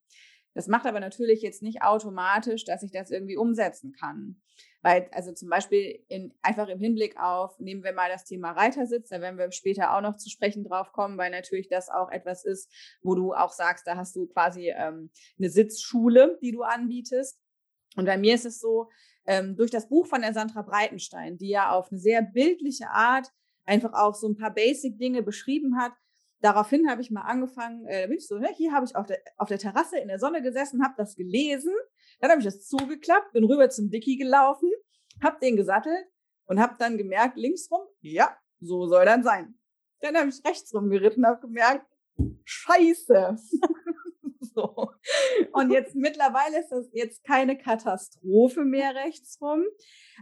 Das 0.53 0.67
macht 0.67 0.85
aber 0.85 0.99
natürlich 0.99 1.41
jetzt 1.41 1.61
nicht 1.61 1.83
automatisch, 1.83 2.65
dass 2.65 2.83
ich 2.83 2.91
das 2.91 3.11
irgendwie 3.11 3.37
umsetzen 3.37 3.93
kann. 3.93 4.41
Weil, 4.81 5.07
also 5.13 5.31
zum 5.31 5.47
Beispiel 5.47 6.03
in, 6.09 6.33
einfach 6.41 6.67
im 6.67 6.79
Hinblick 6.81 7.17
auf, 7.17 7.57
nehmen 7.61 7.85
wir 7.85 7.93
mal 7.93 8.09
das 8.09 8.25
Thema 8.25 8.51
Reitersitz, 8.51 9.07
da 9.07 9.21
werden 9.21 9.37
wir 9.37 9.49
später 9.53 9.95
auch 9.95 10.01
noch 10.01 10.17
zu 10.17 10.29
sprechen 10.29 10.65
drauf 10.65 10.91
kommen, 10.91 11.17
weil 11.17 11.31
natürlich 11.31 11.69
das 11.69 11.87
auch 11.87 12.11
etwas 12.11 12.43
ist, 12.43 12.69
wo 13.03 13.15
du 13.15 13.33
auch 13.33 13.53
sagst, 13.53 13.87
da 13.87 13.95
hast 13.95 14.17
du 14.17 14.27
quasi 14.27 14.73
ähm, 14.75 15.09
eine 15.39 15.49
Sitzschule, 15.49 16.37
die 16.41 16.51
du 16.51 16.63
anbietest. 16.63 17.39
Und 17.95 18.03
bei 18.03 18.17
mir 18.17 18.35
ist 18.35 18.45
es 18.45 18.59
so, 18.59 18.89
ähm, 19.25 19.55
durch 19.55 19.71
das 19.71 19.89
Buch 19.89 20.07
von 20.07 20.21
der 20.21 20.33
Sandra 20.33 20.61
Breitenstein, 20.61 21.37
die 21.37 21.49
ja 21.49 21.71
auf 21.71 21.91
eine 21.91 21.99
sehr 21.99 22.21
bildliche 22.21 22.89
Art 22.89 23.31
einfach 23.65 23.93
auch 23.93 24.15
so 24.15 24.27
ein 24.27 24.35
paar 24.35 24.53
Basic-Dinge 24.53 25.23
beschrieben 25.23 25.77
hat. 25.77 25.93
Daraufhin 26.41 26.89
habe 26.89 27.01
ich 27.01 27.11
mal 27.11 27.21
angefangen, 27.21 27.85
äh, 27.85 28.07
bin 28.07 28.17
ich 28.17 28.27
so, 28.27 28.39
ne, 28.39 28.49
hier 28.55 28.71
habe 28.71 28.85
ich 28.85 28.95
auf 28.95 29.05
der, 29.05 29.19
auf 29.37 29.47
der 29.47 29.59
Terrasse 29.59 29.99
in 29.99 30.07
der 30.07 30.17
Sonne 30.17 30.41
gesessen, 30.41 30.83
habe 30.83 30.95
das 30.97 31.15
gelesen, 31.15 31.73
dann 32.19 32.31
habe 32.31 32.39
ich 32.39 32.45
das 32.45 32.67
zugeklappt, 32.67 33.33
bin 33.33 33.43
rüber 33.43 33.69
zum 33.69 33.91
Dicky 33.91 34.17
gelaufen, 34.17 34.69
habe 35.21 35.37
den 35.39 35.55
gesattelt 35.55 36.05
und 36.45 36.59
habe 36.59 36.75
dann 36.79 36.97
gemerkt, 36.97 37.37
links 37.37 37.69
rum, 37.71 37.81
ja, 38.01 38.35
so 38.59 38.87
soll 38.87 39.05
dann 39.05 39.23
sein. 39.23 39.55
Dann 39.99 40.17
habe 40.17 40.29
ich 40.29 40.43
rechts 40.43 40.73
rum 40.73 40.89
geritten, 40.89 41.25
habe 41.27 41.41
gemerkt, 41.41 41.85
scheiße. 42.43 43.35
so. 44.55 44.91
Und 45.53 45.71
jetzt 45.71 45.95
mittlerweile 45.95 46.59
ist 46.59 46.69
das 46.69 46.89
jetzt 46.93 47.23
keine 47.23 47.57
Katastrophe 47.57 48.63
mehr 48.63 48.93
rechtsrum. 48.95 49.63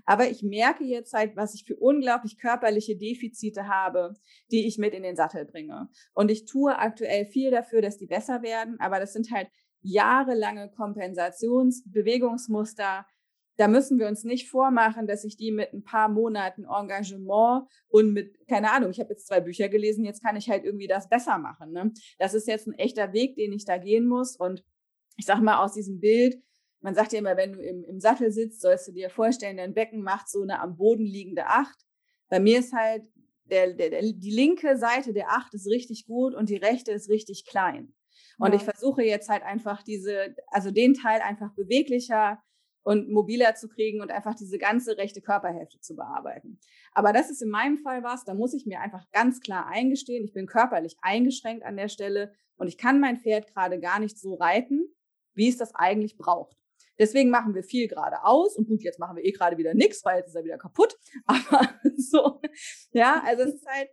Aber 0.05 0.29
ich 0.29 0.43
merke 0.43 0.83
jetzt 0.83 1.13
halt, 1.13 1.35
was 1.35 1.55
ich 1.55 1.65
für 1.65 1.75
unglaublich 1.75 2.37
körperliche 2.39 2.95
Defizite 2.97 3.67
habe, 3.67 4.13
die 4.51 4.67
ich 4.67 4.77
mit 4.77 4.93
in 4.93 5.03
den 5.03 5.15
Sattel 5.15 5.45
bringe. 5.45 5.89
Und 6.13 6.29
ich 6.31 6.45
tue 6.45 6.77
aktuell 6.77 7.25
viel 7.25 7.51
dafür, 7.51 7.81
dass 7.81 7.97
die 7.97 8.07
besser 8.07 8.41
werden. 8.41 8.77
Aber 8.79 8.99
das 8.99 9.13
sind 9.13 9.31
halt 9.31 9.47
jahrelange 9.81 10.69
Kompensationsbewegungsmuster, 10.71 13.05
da 13.59 13.67
müssen 13.67 13.99
wir 13.99 14.07
uns 14.07 14.23
nicht 14.23 14.49
vormachen, 14.49 15.05
dass 15.05 15.25
ich 15.25 15.35
die 15.35 15.51
mit 15.51 15.73
ein 15.73 15.83
paar 15.83 16.07
Monaten 16.07 16.63
Engagement 16.63 17.67
und 17.89 18.13
mit, 18.13 18.47
keine 18.47 18.71
Ahnung, 18.71 18.89
ich 18.89 19.01
habe 19.01 19.09
jetzt 19.09 19.27
zwei 19.27 19.41
Bücher 19.41 19.67
gelesen, 19.67 20.05
jetzt 20.05 20.23
kann 20.23 20.37
ich 20.37 20.49
halt 20.49 20.63
irgendwie 20.63 20.87
das 20.87 21.09
besser 21.09 21.37
machen. 21.37 21.73
Ne? 21.73 21.91
Das 22.19 22.33
ist 22.33 22.47
jetzt 22.47 22.67
ein 22.67 22.73
echter 22.79 23.11
Weg, 23.11 23.35
den 23.35 23.51
ich 23.51 23.65
da 23.65 23.77
gehen 23.77 24.07
muss. 24.07 24.37
Und 24.37 24.63
ich 25.17 25.25
sage 25.25 25.41
mal 25.41 25.61
aus 25.61 25.73
diesem 25.73 25.99
Bild, 25.99 26.41
man 26.79 26.95
sagt 26.95 27.11
ja 27.11 27.19
immer, 27.19 27.35
wenn 27.35 27.51
du 27.51 27.59
im, 27.59 27.83
im 27.83 27.99
Sattel 27.99 28.31
sitzt, 28.31 28.61
sollst 28.61 28.87
du 28.87 28.93
dir 28.93 29.09
vorstellen, 29.09 29.57
dein 29.57 29.73
Becken 29.73 30.03
macht 30.03 30.29
so 30.29 30.41
eine 30.41 30.61
am 30.61 30.77
Boden 30.77 31.05
liegende 31.05 31.47
Acht. 31.47 31.85
Bei 32.29 32.39
mir 32.39 32.59
ist 32.59 32.71
halt 32.71 33.03
der, 33.43 33.73
der, 33.73 33.89
der, 33.89 34.01
die 34.03 34.31
linke 34.31 34.77
Seite 34.77 35.11
der 35.11 35.31
Acht 35.31 35.53
ist 35.53 35.67
richtig 35.67 36.05
gut 36.05 36.33
und 36.33 36.47
die 36.47 36.55
rechte 36.55 36.93
ist 36.93 37.09
richtig 37.09 37.45
klein. 37.45 37.93
Und 38.37 38.53
ja. 38.53 38.55
ich 38.55 38.63
versuche 38.63 39.03
jetzt 39.03 39.27
halt 39.27 39.43
einfach 39.43 39.83
diese, 39.83 40.33
also 40.47 40.71
den 40.71 40.93
Teil 40.93 41.19
einfach 41.19 41.53
beweglicher 41.55 42.41
und 42.89 43.07
mobiler 43.07 43.53
zu 43.53 43.69
kriegen 43.69 44.01
und 44.01 44.09
einfach 44.09 44.33
diese 44.33 44.57
ganze 44.57 44.97
rechte 44.97 45.21
Körperhälfte 45.21 45.79
zu 45.79 45.95
bearbeiten. 45.95 46.59
Aber 46.91 47.13
das 47.13 47.29
ist 47.29 47.43
in 47.43 47.51
meinem 47.51 47.77
Fall 47.77 48.01
was, 48.01 48.25
da 48.25 48.33
muss 48.33 48.55
ich 48.55 48.65
mir 48.65 48.79
einfach 48.79 49.05
ganz 49.11 49.41
klar 49.41 49.67
eingestehen, 49.67 50.25
ich 50.25 50.33
bin 50.33 50.47
körperlich 50.47 50.97
eingeschränkt 51.03 51.63
an 51.63 51.77
der 51.77 51.87
Stelle 51.87 52.33
und 52.57 52.67
ich 52.67 52.79
kann 52.79 52.99
mein 52.99 53.19
Pferd 53.19 53.45
gerade 53.53 53.79
gar 53.79 53.99
nicht 53.99 54.17
so 54.17 54.33
reiten, 54.33 54.87
wie 55.35 55.49
es 55.49 55.57
das 55.57 55.75
eigentlich 55.75 56.17
braucht. 56.17 56.57
Deswegen 56.97 57.29
machen 57.29 57.53
wir 57.53 57.61
viel 57.61 57.87
gerade 57.87 58.23
aus 58.23 58.57
und 58.57 58.67
gut, 58.67 58.81
jetzt 58.81 58.97
machen 58.97 59.17
wir 59.17 59.23
eh 59.23 59.33
gerade 59.33 59.59
wieder 59.59 59.75
nichts, 59.75 60.03
weil 60.03 60.17
jetzt 60.17 60.29
ist 60.29 60.35
er 60.35 60.43
wieder 60.43 60.57
kaputt. 60.57 60.97
Aber 61.27 61.69
so, 61.95 62.41
ja, 62.91 63.21
also 63.23 63.43
es 63.43 63.53
ist 63.53 63.67
halt, 63.67 63.89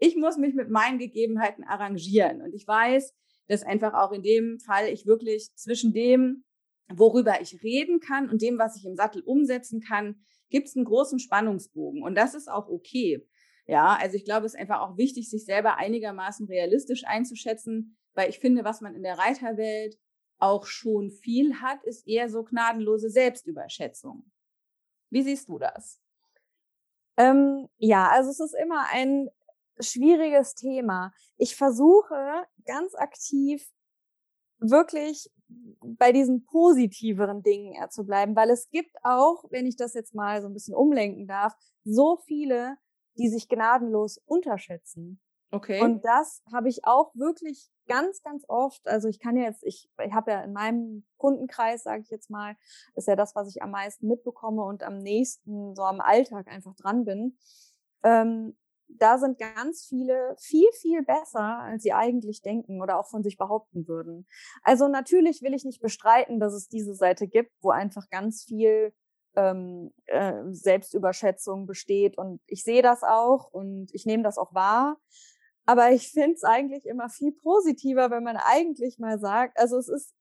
ich 0.00 0.16
muss 0.16 0.38
mich 0.38 0.54
mit 0.54 0.70
meinen 0.70 0.98
Gegebenheiten 0.98 1.62
arrangieren 1.62 2.42
und 2.42 2.52
ich 2.52 2.66
weiß, 2.66 3.14
dass 3.46 3.62
einfach 3.62 3.94
auch 3.94 4.10
in 4.10 4.24
dem 4.24 4.58
Fall 4.58 4.88
ich 4.88 5.06
wirklich 5.06 5.54
zwischen 5.54 5.92
dem, 5.92 6.42
worüber 6.92 7.40
ich 7.40 7.62
reden 7.62 8.00
kann 8.00 8.28
und 8.28 8.42
dem, 8.42 8.58
was 8.58 8.76
ich 8.76 8.84
im 8.84 8.96
Sattel 8.96 9.22
umsetzen 9.22 9.80
kann, 9.80 10.20
gibt 10.50 10.68
es 10.68 10.76
einen 10.76 10.84
großen 10.84 11.18
Spannungsbogen. 11.18 12.02
Und 12.02 12.16
das 12.16 12.34
ist 12.34 12.48
auch 12.48 12.68
okay. 12.68 13.26
Ja, 13.66 13.96
also 14.00 14.16
ich 14.16 14.24
glaube, 14.24 14.46
es 14.46 14.54
ist 14.54 14.60
einfach 14.60 14.80
auch 14.80 14.96
wichtig, 14.96 15.30
sich 15.30 15.44
selber 15.44 15.76
einigermaßen 15.76 16.46
realistisch 16.46 17.04
einzuschätzen, 17.04 17.96
weil 18.14 18.28
ich 18.28 18.40
finde, 18.40 18.64
was 18.64 18.80
man 18.80 18.94
in 18.94 19.02
der 19.02 19.18
Reiterwelt 19.18 19.96
auch 20.38 20.66
schon 20.66 21.10
viel 21.10 21.60
hat, 21.60 21.84
ist 21.84 22.06
eher 22.08 22.28
so 22.28 22.42
gnadenlose 22.42 23.10
Selbstüberschätzung. 23.10 24.30
Wie 25.10 25.22
siehst 25.22 25.48
du 25.48 25.58
das? 25.58 26.00
Ähm, 27.16 27.68
ja, 27.78 28.08
also 28.08 28.30
es 28.30 28.40
ist 28.40 28.54
immer 28.54 28.86
ein 28.90 29.28
schwieriges 29.78 30.54
Thema. 30.54 31.12
Ich 31.36 31.56
versuche 31.56 32.44
ganz 32.64 32.94
aktiv 32.94 33.70
wirklich 34.58 35.30
bei 35.82 36.12
diesen 36.12 36.44
positiveren 36.44 37.42
Dingen 37.42 37.74
eher 37.74 37.90
zu 37.90 38.04
bleiben, 38.04 38.36
weil 38.36 38.50
es 38.50 38.68
gibt 38.70 38.96
auch, 39.02 39.44
wenn 39.50 39.66
ich 39.66 39.76
das 39.76 39.94
jetzt 39.94 40.14
mal 40.14 40.40
so 40.42 40.48
ein 40.48 40.54
bisschen 40.54 40.74
umlenken 40.74 41.26
darf, 41.26 41.54
so 41.84 42.18
viele, 42.26 42.76
die 43.16 43.28
sich 43.28 43.48
gnadenlos 43.48 44.18
unterschätzen. 44.26 45.20
Okay. 45.52 45.82
Und 45.82 46.04
das 46.04 46.42
habe 46.52 46.68
ich 46.68 46.84
auch 46.84 47.12
wirklich 47.14 47.70
ganz, 47.88 48.22
ganz 48.22 48.44
oft. 48.46 48.86
Also 48.86 49.08
ich 49.08 49.18
kann 49.18 49.36
ja 49.36 49.44
jetzt, 49.44 49.64
ich, 49.64 49.90
ich 50.04 50.12
habe 50.12 50.30
ja 50.30 50.44
in 50.44 50.52
meinem 50.52 51.04
Kundenkreis, 51.16 51.82
sage 51.82 52.02
ich 52.02 52.10
jetzt 52.10 52.30
mal, 52.30 52.56
ist 52.94 53.08
ja 53.08 53.16
das, 53.16 53.34
was 53.34 53.48
ich 53.48 53.62
am 53.62 53.72
meisten 53.72 54.06
mitbekomme 54.06 54.62
und 54.62 54.84
am 54.84 54.98
nächsten 54.98 55.74
so 55.74 55.82
am 55.82 56.00
Alltag 56.00 56.46
einfach 56.46 56.76
dran 56.76 57.04
bin. 57.04 57.36
Ähm, 58.04 58.56
da 58.98 59.18
sind 59.18 59.38
ganz 59.38 59.86
viele 59.88 60.34
viel, 60.38 60.70
viel 60.72 61.02
besser, 61.02 61.60
als 61.60 61.82
sie 61.82 61.92
eigentlich 61.92 62.42
denken 62.42 62.82
oder 62.82 62.98
auch 62.98 63.08
von 63.08 63.22
sich 63.22 63.36
behaupten 63.36 63.86
würden. 63.88 64.26
Also 64.62 64.88
natürlich 64.88 65.42
will 65.42 65.54
ich 65.54 65.64
nicht 65.64 65.80
bestreiten, 65.80 66.40
dass 66.40 66.52
es 66.52 66.68
diese 66.68 66.94
Seite 66.94 67.28
gibt, 67.28 67.52
wo 67.60 67.70
einfach 67.70 68.08
ganz 68.10 68.44
viel 68.44 68.92
ähm, 69.36 69.92
äh, 70.06 70.42
Selbstüberschätzung 70.50 71.66
besteht. 71.66 72.18
Und 72.18 72.40
ich 72.46 72.62
sehe 72.62 72.82
das 72.82 73.02
auch 73.02 73.50
und 73.52 73.88
ich 73.92 74.06
nehme 74.06 74.22
das 74.22 74.38
auch 74.38 74.54
wahr. 74.54 74.98
Aber 75.66 75.92
ich 75.92 76.10
finde 76.10 76.34
es 76.34 76.44
eigentlich 76.44 76.86
immer 76.86 77.08
viel 77.08 77.32
positiver, 77.32 78.10
wenn 78.10 78.24
man 78.24 78.36
eigentlich 78.36 78.98
mal 78.98 79.18
sagt, 79.20 79.58
also 79.58 79.78
es 79.78 79.88
ist 79.88 80.14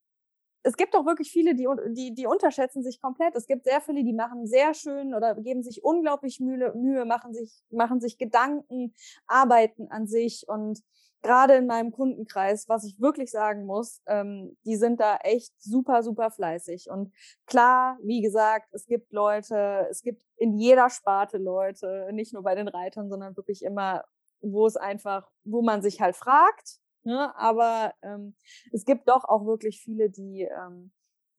es 0.63 0.75
gibt 0.75 0.95
auch 0.95 1.05
wirklich 1.05 1.31
viele, 1.31 1.55
die, 1.55 1.67
die, 1.89 2.13
die 2.13 2.27
unterschätzen 2.27 2.83
sich 2.83 3.01
komplett. 3.01 3.35
Es 3.35 3.47
gibt 3.47 3.63
sehr 3.63 3.81
viele, 3.81 4.03
die 4.03 4.13
machen 4.13 4.45
sehr 4.45 4.73
schön 4.73 5.13
oder 5.13 5.35
geben 5.35 5.63
sich 5.63 5.83
unglaublich 5.83 6.39
Mühe, 6.39 6.73
Mühe 6.75 7.05
machen, 7.05 7.33
sich, 7.33 7.63
machen 7.69 8.01
sich 8.01 8.17
Gedanken, 8.17 8.93
arbeiten 9.27 9.87
an 9.89 10.07
sich. 10.07 10.47
Und 10.47 10.83
gerade 11.21 11.55
in 11.55 11.65
meinem 11.65 11.91
Kundenkreis, 11.91 12.67
was 12.67 12.83
ich 12.83 12.99
wirklich 12.99 13.31
sagen 13.31 13.65
muss, 13.65 14.01
ähm, 14.05 14.57
die 14.65 14.75
sind 14.75 14.99
da 14.99 15.17
echt 15.17 15.53
super, 15.61 16.03
super 16.03 16.29
fleißig. 16.29 16.89
Und 16.89 17.13
klar, 17.45 17.97
wie 18.03 18.21
gesagt, 18.21 18.67
es 18.73 18.85
gibt 18.85 19.13
Leute, 19.13 19.87
es 19.89 20.01
gibt 20.01 20.23
in 20.37 20.57
jeder 20.57 20.89
Sparte 20.89 21.37
Leute, 21.37 22.09
nicht 22.11 22.33
nur 22.33 22.43
bei 22.43 22.55
den 22.55 22.67
Reitern, 22.67 23.09
sondern 23.09 23.35
wirklich 23.37 23.63
immer, 23.63 24.03
wo 24.41 24.65
es 24.67 24.75
einfach, 24.75 25.29
wo 25.43 25.61
man 25.61 25.81
sich 25.81 26.01
halt 26.01 26.15
fragt, 26.15 26.79
Ne? 27.09 27.35
Aber 27.35 27.95
ähm, 28.03 28.35
es 28.71 28.85
gibt 28.85 29.09
doch 29.09 29.23
auch 29.25 29.47
wirklich 29.47 29.81
viele, 29.81 30.11
die, 30.11 30.43
ähm, 30.43 30.91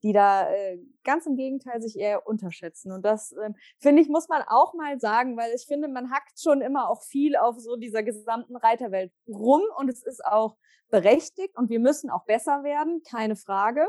die 0.03 0.11
da 0.11 0.51
äh, 0.51 0.79
ganz 1.05 1.25
im 1.25 1.37
Gegenteil 1.37 1.81
sich 1.81 1.97
eher 1.97 2.27
unterschätzen. 2.27 2.91
Und 2.91 3.05
das, 3.05 3.33
ähm, 3.41 3.55
finde 3.79 4.01
ich, 4.01 4.09
muss 4.09 4.27
man 4.27 4.41
auch 4.45 4.73
mal 4.73 4.99
sagen, 4.99 5.37
weil 5.37 5.53
ich 5.55 5.65
finde, 5.65 5.87
man 5.87 6.11
hackt 6.11 6.41
schon 6.41 6.59
immer 6.59 6.89
auch 6.89 7.03
viel 7.03 7.37
auf 7.37 7.57
so 7.57 7.77
dieser 7.77 8.03
gesamten 8.03 8.57
Reiterwelt 8.57 9.13
rum 9.29 9.61
und 9.77 9.89
es 9.89 10.03
ist 10.03 10.25
auch 10.25 10.57
berechtigt 10.89 11.55
und 11.55 11.69
wir 11.69 11.79
müssen 11.79 12.09
auch 12.09 12.25
besser 12.25 12.63
werden, 12.63 13.01
keine 13.09 13.37
Frage. 13.37 13.87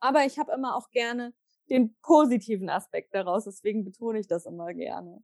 Aber 0.00 0.24
ich 0.24 0.40
habe 0.40 0.50
immer 0.52 0.74
auch 0.74 0.90
gerne 0.90 1.34
den 1.70 1.96
positiven 2.02 2.68
Aspekt 2.68 3.14
daraus, 3.14 3.44
deswegen 3.44 3.84
betone 3.84 4.18
ich 4.18 4.26
das 4.26 4.44
immer 4.44 4.74
gerne. 4.74 5.22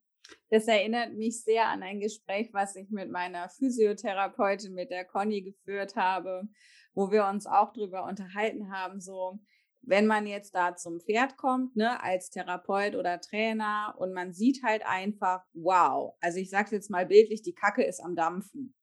Das 0.49 0.67
erinnert 0.67 1.15
mich 1.15 1.43
sehr 1.43 1.69
an 1.69 1.83
ein 1.83 2.01
Gespräch, 2.01 2.51
was 2.53 2.77
ich 2.77 2.91
mit 2.91 3.11
meiner 3.11 3.49
Physiotherapeutin, 3.49 4.75
mit 4.75 4.91
der 4.91 5.05
Conny 5.05 5.43
geführt 5.43 5.97
habe, 5.97 6.49
wo 6.95 7.11
wir 7.11 7.27
uns 7.27 7.47
auch 7.47 7.73
darüber 7.73 8.05
unterhalten 8.05 8.73
haben, 8.73 9.01
so, 9.01 9.39
wenn 9.83 10.07
man 10.07 10.27
jetzt 10.27 10.55
da 10.55 10.77
zum 10.77 11.01
Pferd 11.01 11.37
kommt, 11.37 11.77
ne, 11.77 12.03
als 12.03 12.31
Therapeut 12.31 12.95
oder 12.97 13.21
Trainer 13.21 13.95
und 13.99 14.13
man 14.13 14.33
sieht 14.33 14.63
halt 14.63 14.83
einfach, 14.85 15.43
wow, 15.55 16.15
also 16.21 16.39
ich 16.39 16.51
sage 16.51 16.77
jetzt 16.77 16.91
mal 16.91 17.07
bildlich, 17.07 17.43
die 17.43 17.55
Kacke 17.55 17.83
ist 17.83 18.01
am 18.01 18.15
Dampfen. 18.15 18.75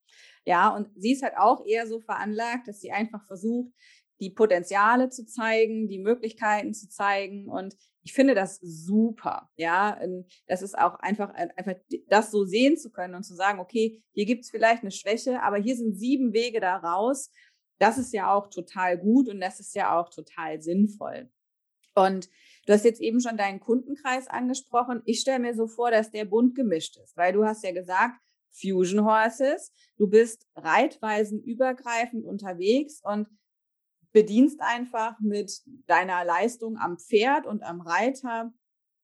Ja, 0.45 0.69
und 0.69 0.89
sie 0.95 1.11
ist 1.11 1.23
halt 1.23 1.35
auch 1.37 1.65
eher 1.65 1.87
so 1.87 1.99
veranlagt, 1.99 2.67
dass 2.67 2.79
sie 2.79 2.91
einfach 2.91 3.25
versucht, 3.27 3.73
die 4.19 4.31
Potenziale 4.31 5.09
zu 5.09 5.25
zeigen, 5.25 5.87
die 5.87 5.99
Möglichkeiten 5.99 6.73
zu 6.73 6.89
zeigen. 6.89 7.49
Und 7.49 7.75
ich 8.07 8.13
finde 8.13 8.35
das 8.35 8.61
super. 8.61 9.49
Ja, 9.57 9.99
das 10.47 10.61
ist 10.61 10.77
auch 10.77 10.95
einfach, 11.01 11.29
einfach 11.33 11.73
das 12.07 12.31
so 12.31 12.45
sehen 12.45 12.77
zu 12.77 12.89
können 12.89 13.15
und 13.15 13.23
zu 13.23 13.35
sagen, 13.35 13.59
okay, 13.59 14.01
hier 14.13 14.25
gibt 14.25 14.45
es 14.45 14.49
vielleicht 14.49 14.81
eine 14.81 14.91
Schwäche, 14.91 15.43
aber 15.43 15.57
hier 15.57 15.75
sind 15.75 15.99
sieben 15.99 16.31
Wege 16.31 16.61
da 16.61 16.77
raus. 16.77 17.33
Das 17.79 17.97
ist 17.97 18.13
ja 18.13 18.33
auch 18.33 18.47
total 18.47 18.97
gut 18.97 19.27
und 19.27 19.41
das 19.41 19.59
ist 19.59 19.75
ja 19.75 19.99
auch 19.99 20.09
total 20.09 20.61
sinnvoll. 20.61 21.29
Und 21.95 22.29
du 22.65 22.71
hast 22.71 22.85
jetzt 22.85 23.01
eben 23.01 23.19
schon 23.19 23.35
deinen 23.35 23.59
Kundenkreis 23.59 24.29
angesprochen. 24.29 25.01
Ich 25.03 25.19
stelle 25.19 25.39
mir 25.39 25.53
so 25.53 25.67
vor, 25.67 25.91
dass 25.91 26.09
der 26.09 26.23
bunt 26.23 26.55
gemischt 26.55 26.95
ist, 27.03 27.17
weil 27.17 27.33
du 27.33 27.43
hast 27.43 27.65
ja 27.65 27.73
gesagt, 27.73 28.21
Fusion 28.53 29.03
Horses, 29.03 29.73
du 29.97 30.07
bist 30.07 30.47
reitweisen 30.55 31.43
übergreifend 31.43 32.23
unterwegs 32.23 33.01
und 33.03 33.27
bedienst 34.17 34.59
einfach 34.61 35.19
mit 35.19 35.61
deiner 35.85 36.25
Leistung 36.25 36.79
am 36.79 36.97
Pferd 36.97 37.45
und 37.45 37.61
am 37.61 37.81
Reiter 37.81 38.51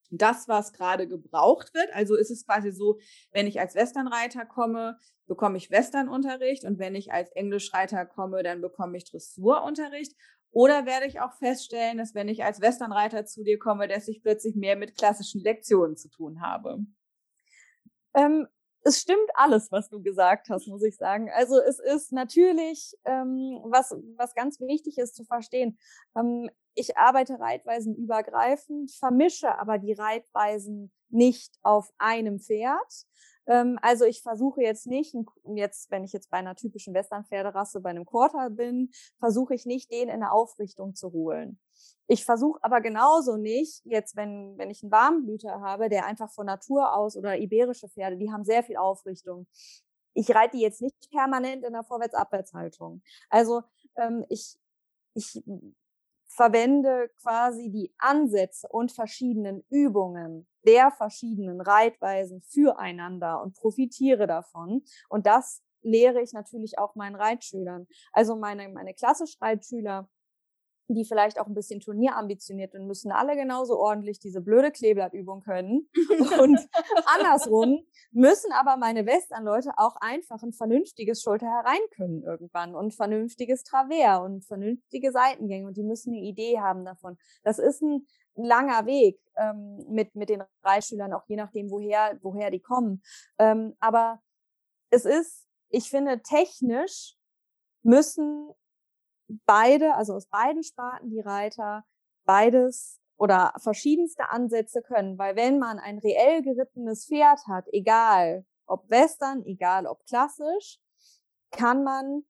das, 0.09 0.47
was 0.47 0.73
gerade 0.73 1.07
gebraucht 1.07 1.75
wird. 1.75 1.93
Also 1.93 2.15
ist 2.15 2.31
es 2.31 2.47
quasi 2.47 2.71
so, 2.71 2.97
wenn 3.31 3.45
ich 3.45 3.59
als 3.59 3.75
Westernreiter 3.75 4.43
komme, 4.47 4.97
bekomme 5.27 5.57
ich 5.57 5.69
Westernunterricht 5.69 6.63
und 6.63 6.79
wenn 6.79 6.95
ich 6.95 7.13
als 7.13 7.29
Englischreiter 7.33 8.07
komme, 8.07 8.41
dann 8.41 8.59
bekomme 8.61 8.97
ich 8.97 9.05
Dressurunterricht. 9.05 10.15
Oder 10.49 10.87
werde 10.87 11.05
ich 11.05 11.19
auch 11.19 11.33
feststellen, 11.33 11.99
dass 11.99 12.15
wenn 12.15 12.27
ich 12.27 12.43
als 12.43 12.59
Westernreiter 12.59 13.23
zu 13.27 13.43
dir 13.43 13.59
komme, 13.59 13.87
dass 13.87 14.07
ich 14.07 14.23
plötzlich 14.23 14.55
mehr 14.55 14.75
mit 14.75 14.97
klassischen 14.97 15.41
Lektionen 15.41 15.95
zu 15.95 16.09
tun 16.09 16.41
habe? 16.41 16.79
Ähm, 18.15 18.47
es 18.83 18.99
stimmt 18.99 19.29
alles, 19.35 19.71
was 19.71 19.89
du 19.89 20.01
gesagt 20.01 20.49
hast, 20.49 20.67
muss 20.67 20.83
ich 20.83 20.97
sagen. 20.97 21.29
Also 21.33 21.59
es 21.59 21.79
ist 21.79 22.11
natürlich, 22.11 22.95
ähm, 23.05 23.61
was, 23.65 23.95
was 24.17 24.35
ganz 24.35 24.59
wichtig 24.59 24.97
ist 24.97 25.15
zu 25.15 25.23
verstehen. 25.23 25.77
Ähm, 26.15 26.49
ich 26.75 26.97
arbeite 26.97 27.39
Reitweisen 27.39 27.95
übergreifend, 27.95 28.91
vermische 28.91 29.57
aber 29.57 29.77
die 29.77 29.93
Reitweisen 29.93 30.91
nicht 31.09 31.55
auf 31.61 31.91
einem 31.97 32.39
Pferd. 32.39 33.05
Ähm, 33.45 33.77
also 33.81 34.05
ich 34.05 34.21
versuche 34.21 34.61
jetzt 34.61 34.87
nicht, 34.87 35.15
jetzt, 35.55 35.91
wenn 35.91 36.03
ich 36.03 36.11
jetzt 36.11 36.29
bei 36.29 36.37
einer 36.37 36.55
typischen 36.55 36.93
Western-Pferderasse 36.93 37.79
bei 37.79 37.89
einem 37.89 38.05
Quarter 38.05 38.49
bin, 38.49 38.91
versuche 39.19 39.53
ich 39.53 39.65
nicht, 39.65 39.91
den 39.91 40.09
in 40.09 40.15
eine 40.15 40.31
Aufrichtung 40.31 40.95
zu 40.95 41.11
holen. 41.11 41.59
Ich 42.07 42.25
versuche 42.25 42.59
aber 42.61 42.81
genauso 42.81 43.37
nicht, 43.37 43.81
jetzt 43.85 44.15
wenn, 44.15 44.57
wenn 44.57 44.69
ich 44.69 44.83
einen 44.83 44.91
Warmblüter 44.91 45.61
habe, 45.61 45.89
der 45.89 46.05
einfach 46.05 46.31
von 46.31 46.45
Natur 46.45 46.95
aus 46.95 47.15
oder 47.15 47.37
iberische 47.37 47.89
Pferde, 47.89 48.17
die 48.17 48.31
haben 48.31 48.43
sehr 48.43 48.63
viel 48.63 48.77
Aufrichtung. 48.77 49.47
Ich 50.13 50.33
reite 50.33 50.57
die 50.57 50.63
jetzt 50.63 50.81
nicht 50.81 51.09
permanent 51.11 51.63
in 51.63 51.73
der 51.73 51.83
Vorwärts-Abwärts-Haltung. 51.83 53.01
Also 53.29 53.63
ähm, 53.95 54.25
ich, 54.29 54.57
ich 55.15 55.43
verwende 56.27 57.09
quasi 57.21 57.69
die 57.69 57.93
Ansätze 57.97 58.67
und 58.67 58.91
verschiedenen 58.91 59.63
Übungen 59.69 60.47
der 60.65 60.91
verschiedenen 60.91 61.61
Reitweisen 61.61 62.41
füreinander 62.41 63.41
und 63.41 63.55
profitiere 63.55 64.27
davon. 64.27 64.83
Und 65.09 65.25
das 65.25 65.61
lehre 65.81 66.21
ich 66.21 66.33
natürlich 66.33 66.79
auch 66.79 66.95
meinen 66.95 67.15
Reitschülern. 67.15 67.87
Also 68.11 68.35
meine, 68.35 68.69
meine 68.69 68.93
klassisch 68.93 69.35
Reitschüler, 69.41 70.09
die 70.87 71.05
vielleicht 71.05 71.39
auch 71.39 71.47
ein 71.47 71.53
bisschen 71.53 71.79
turnierambitioniert 71.79 72.73
sind, 72.73 72.87
müssen 72.87 73.11
alle 73.11 73.35
genauso 73.35 73.79
ordentlich 73.79 74.19
diese 74.19 74.41
blöde 74.41 74.71
Kleeblattübung 74.71 75.41
können. 75.41 75.89
Und 76.39 76.59
andersrum 77.05 77.85
müssen 78.11 78.51
aber 78.51 78.77
meine 78.77 79.05
Westernleute 79.05 79.71
auch 79.77 79.95
einfach 80.01 80.43
ein 80.43 80.53
vernünftiges 80.53 81.21
Schulter 81.21 81.47
herein 81.47 81.79
können 81.95 82.23
irgendwann 82.23 82.75
und 82.75 82.93
vernünftiges 82.93 83.63
Travers 83.63 84.21
und 84.21 84.45
vernünftige 84.45 85.11
Seitengänge 85.11 85.67
und 85.67 85.77
die 85.77 85.83
müssen 85.83 86.13
eine 86.13 86.21
Idee 86.21 86.59
haben 86.59 86.85
davon. 86.85 87.17
Das 87.43 87.59
ist 87.59 87.81
ein 87.81 88.05
langer 88.35 88.85
Weg 88.85 89.19
ähm, 89.37 89.85
mit, 89.89 90.15
mit 90.15 90.29
den 90.29 90.43
Reitschülern, 90.63 91.13
auch 91.13 91.23
je 91.27 91.35
nachdem, 91.35 91.69
woher, 91.69 92.17
woher 92.21 92.51
die 92.51 92.61
kommen. 92.61 93.01
Ähm, 93.37 93.75
aber 93.79 94.21
es 94.89 95.05
ist, 95.05 95.47
ich 95.69 95.89
finde, 95.89 96.21
technisch 96.21 97.15
müssen 97.83 98.51
beide, 99.45 99.95
also 99.95 100.13
aus 100.13 100.27
beiden 100.27 100.63
Sparten 100.63 101.09
die 101.09 101.21
Reiter, 101.21 101.83
beides 102.25 102.99
oder 103.17 103.53
verschiedenste 103.57 104.29
Ansätze 104.29 104.81
können, 104.81 105.17
weil 105.17 105.35
wenn 105.35 105.59
man 105.59 105.79
ein 105.79 105.99
reell 105.99 106.41
gerittenes 106.41 107.07
Pferd 107.07 107.39
hat, 107.47 107.65
egal 107.71 108.45
ob 108.65 108.89
Western, 108.89 109.43
egal 109.45 109.85
ob 109.85 110.05
klassisch, 110.05 110.79
kann 111.51 111.83
man 111.83 112.23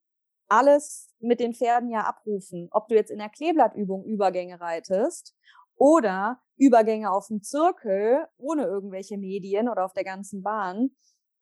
alles 0.50 1.10
mit 1.20 1.39
den 1.39 1.54
Pferden 1.54 1.89
ja 1.89 2.02
abrufen. 2.02 2.68
Ob 2.72 2.88
du 2.88 2.96
jetzt 2.96 3.12
in 3.12 3.18
der 3.18 3.30
Kleeblattübung 3.30 4.04
Übergänge 4.04 4.60
reitest 4.60 5.36
oder 5.76 6.42
Übergänge 6.58 7.12
auf 7.12 7.28
dem 7.28 7.42
Zirkel 7.42 8.28
ohne 8.38 8.66
irgendwelche 8.66 9.18
Medien 9.18 9.70
oder 9.70 9.86
auf 9.86 9.94
der 9.94 10.04
ganzen 10.04 10.44
Bahn, 10.44 10.92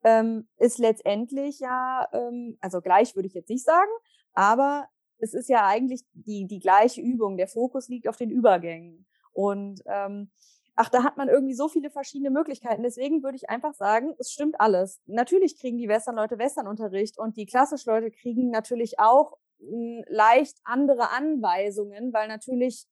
ähm, 0.04 0.48
ist 0.56 0.78
letztendlich 0.78 1.60
ja, 1.60 2.08
ähm, 2.12 2.58
also 2.60 2.80
gleich 2.80 3.14
würde 3.14 3.28
ich 3.28 3.34
jetzt 3.34 3.50
nicht 3.50 3.64
sagen, 3.64 3.90
aber 4.32 4.88
es 5.18 5.34
ist 5.34 5.48
ja 5.48 5.66
eigentlich 5.66 6.02
die, 6.12 6.46
die 6.46 6.58
gleiche 6.58 7.00
Übung. 7.00 7.36
Der 7.36 7.48
Fokus 7.48 7.88
liegt 7.88 8.08
auf 8.08 8.16
den 8.16 8.30
Übergängen. 8.30 9.06
Und 9.32 9.82
ähm, 9.86 10.30
ach, 10.76 10.88
da 10.88 11.04
hat 11.04 11.16
man 11.16 11.28
irgendwie 11.28 11.54
so 11.54 11.68
viele 11.68 11.90
verschiedene 11.90 12.30
Möglichkeiten. 12.30 12.82
Deswegen 12.82 13.22
würde 13.22 13.36
ich 13.36 13.48
einfach 13.48 13.74
sagen, 13.74 14.14
es 14.18 14.32
stimmt 14.32 14.60
alles. 14.60 15.00
Natürlich 15.06 15.58
kriegen 15.58 15.78
die 15.78 15.88
Western-Leute 15.88 16.38
Westernunterricht 16.38 17.18
und 17.18 17.36
die 17.36 17.46
Klassisch-Leute 17.46 18.10
kriegen 18.10 18.50
natürlich 18.50 18.98
auch 18.98 19.38
mh, 19.58 19.68
hm, 19.68 20.04
leicht 20.08 20.58
andere 20.64 21.10
Anweisungen, 21.10 22.12
weil 22.12 22.28
natürlich 22.28 22.86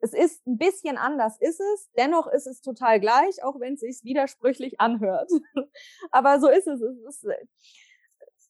es 0.00 0.12
ist 0.12 0.46
ein 0.46 0.58
bisschen 0.58 0.98
anders, 0.98 1.38
ist 1.40 1.60
es. 1.60 1.90
Dennoch 1.96 2.26
ist 2.26 2.46
es 2.46 2.60
total 2.60 3.00
gleich, 3.00 3.42
auch 3.42 3.58
wenn 3.58 3.74
es 3.74 3.80
sich 3.80 4.04
widersprüchlich 4.04 4.78
anhört. 4.78 5.30
Aber 6.10 6.40
so 6.40 6.48
ist 6.48 6.66
es. 6.66 6.82
Es 6.82 7.16
ist, 7.16 7.24
äh, 7.24 7.46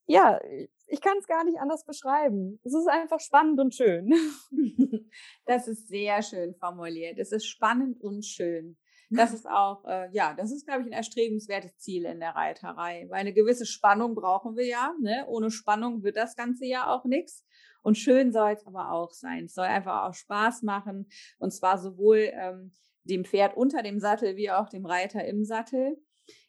ja, 0.06 0.40
ich 0.86 1.00
kann 1.00 1.16
es 1.18 1.26
gar 1.26 1.44
nicht 1.44 1.58
anders 1.58 1.84
beschreiben. 1.84 2.60
Es 2.62 2.74
ist 2.74 2.88
einfach 2.88 3.20
spannend 3.20 3.60
und 3.60 3.74
schön. 3.74 4.12
Das 5.46 5.68
ist 5.68 5.88
sehr 5.88 6.22
schön 6.22 6.54
formuliert. 6.54 7.18
Es 7.18 7.30
ist 7.30 7.46
spannend 7.46 8.02
und 8.02 8.24
schön. 8.24 8.76
Das 9.10 9.32
ist 9.34 9.46
auch, 9.46 9.84
äh, 9.84 10.08
ja, 10.12 10.34
das 10.34 10.50
ist, 10.50 10.66
glaube 10.66 10.82
ich, 10.82 10.86
ein 10.86 10.92
erstrebenswertes 10.92 11.76
Ziel 11.78 12.04
in 12.06 12.20
der 12.20 12.34
Reiterei, 12.34 13.06
weil 13.08 13.20
eine 13.20 13.32
gewisse 13.32 13.66
Spannung 13.66 14.14
brauchen 14.14 14.56
wir 14.56 14.66
ja. 14.66 14.94
Ne? 15.00 15.24
Ohne 15.28 15.50
Spannung 15.50 16.02
wird 16.02 16.16
das 16.16 16.34
Ganze 16.34 16.66
ja 16.66 16.88
auch 16.88 17.04
nichts. 17.04 17.44
Und 17.82 17.98
schön 17.98 18.32
soll 18.32 18.52
es 18.52 18.66
aber 18.66 18.92
auch 18.92 19.12
sein. 19.12 19.44
Es 19.44 19.54
soll 19.54 19.66
einfach 19.66 20.08
auch 20.08 20.14
Spaß 20.14 20.62
machen. 20.62 21.06
Und 21.38 21.52
zwar 21.52 21.78
sowohl 21.78 22.30
ähm, 22.32 22.72
dem 23.04 23.24
Pferd 23.24 23.56
unter 23.56 23.82
dem 23.82 24.00
Sattel 24.00 24.36
wie 24.36 24.50
auch 24.50 24.68
dem 24.68 24.86
Reiter 24.86 25.24
im 25.24 25.44
Sattel. 25.44 25.96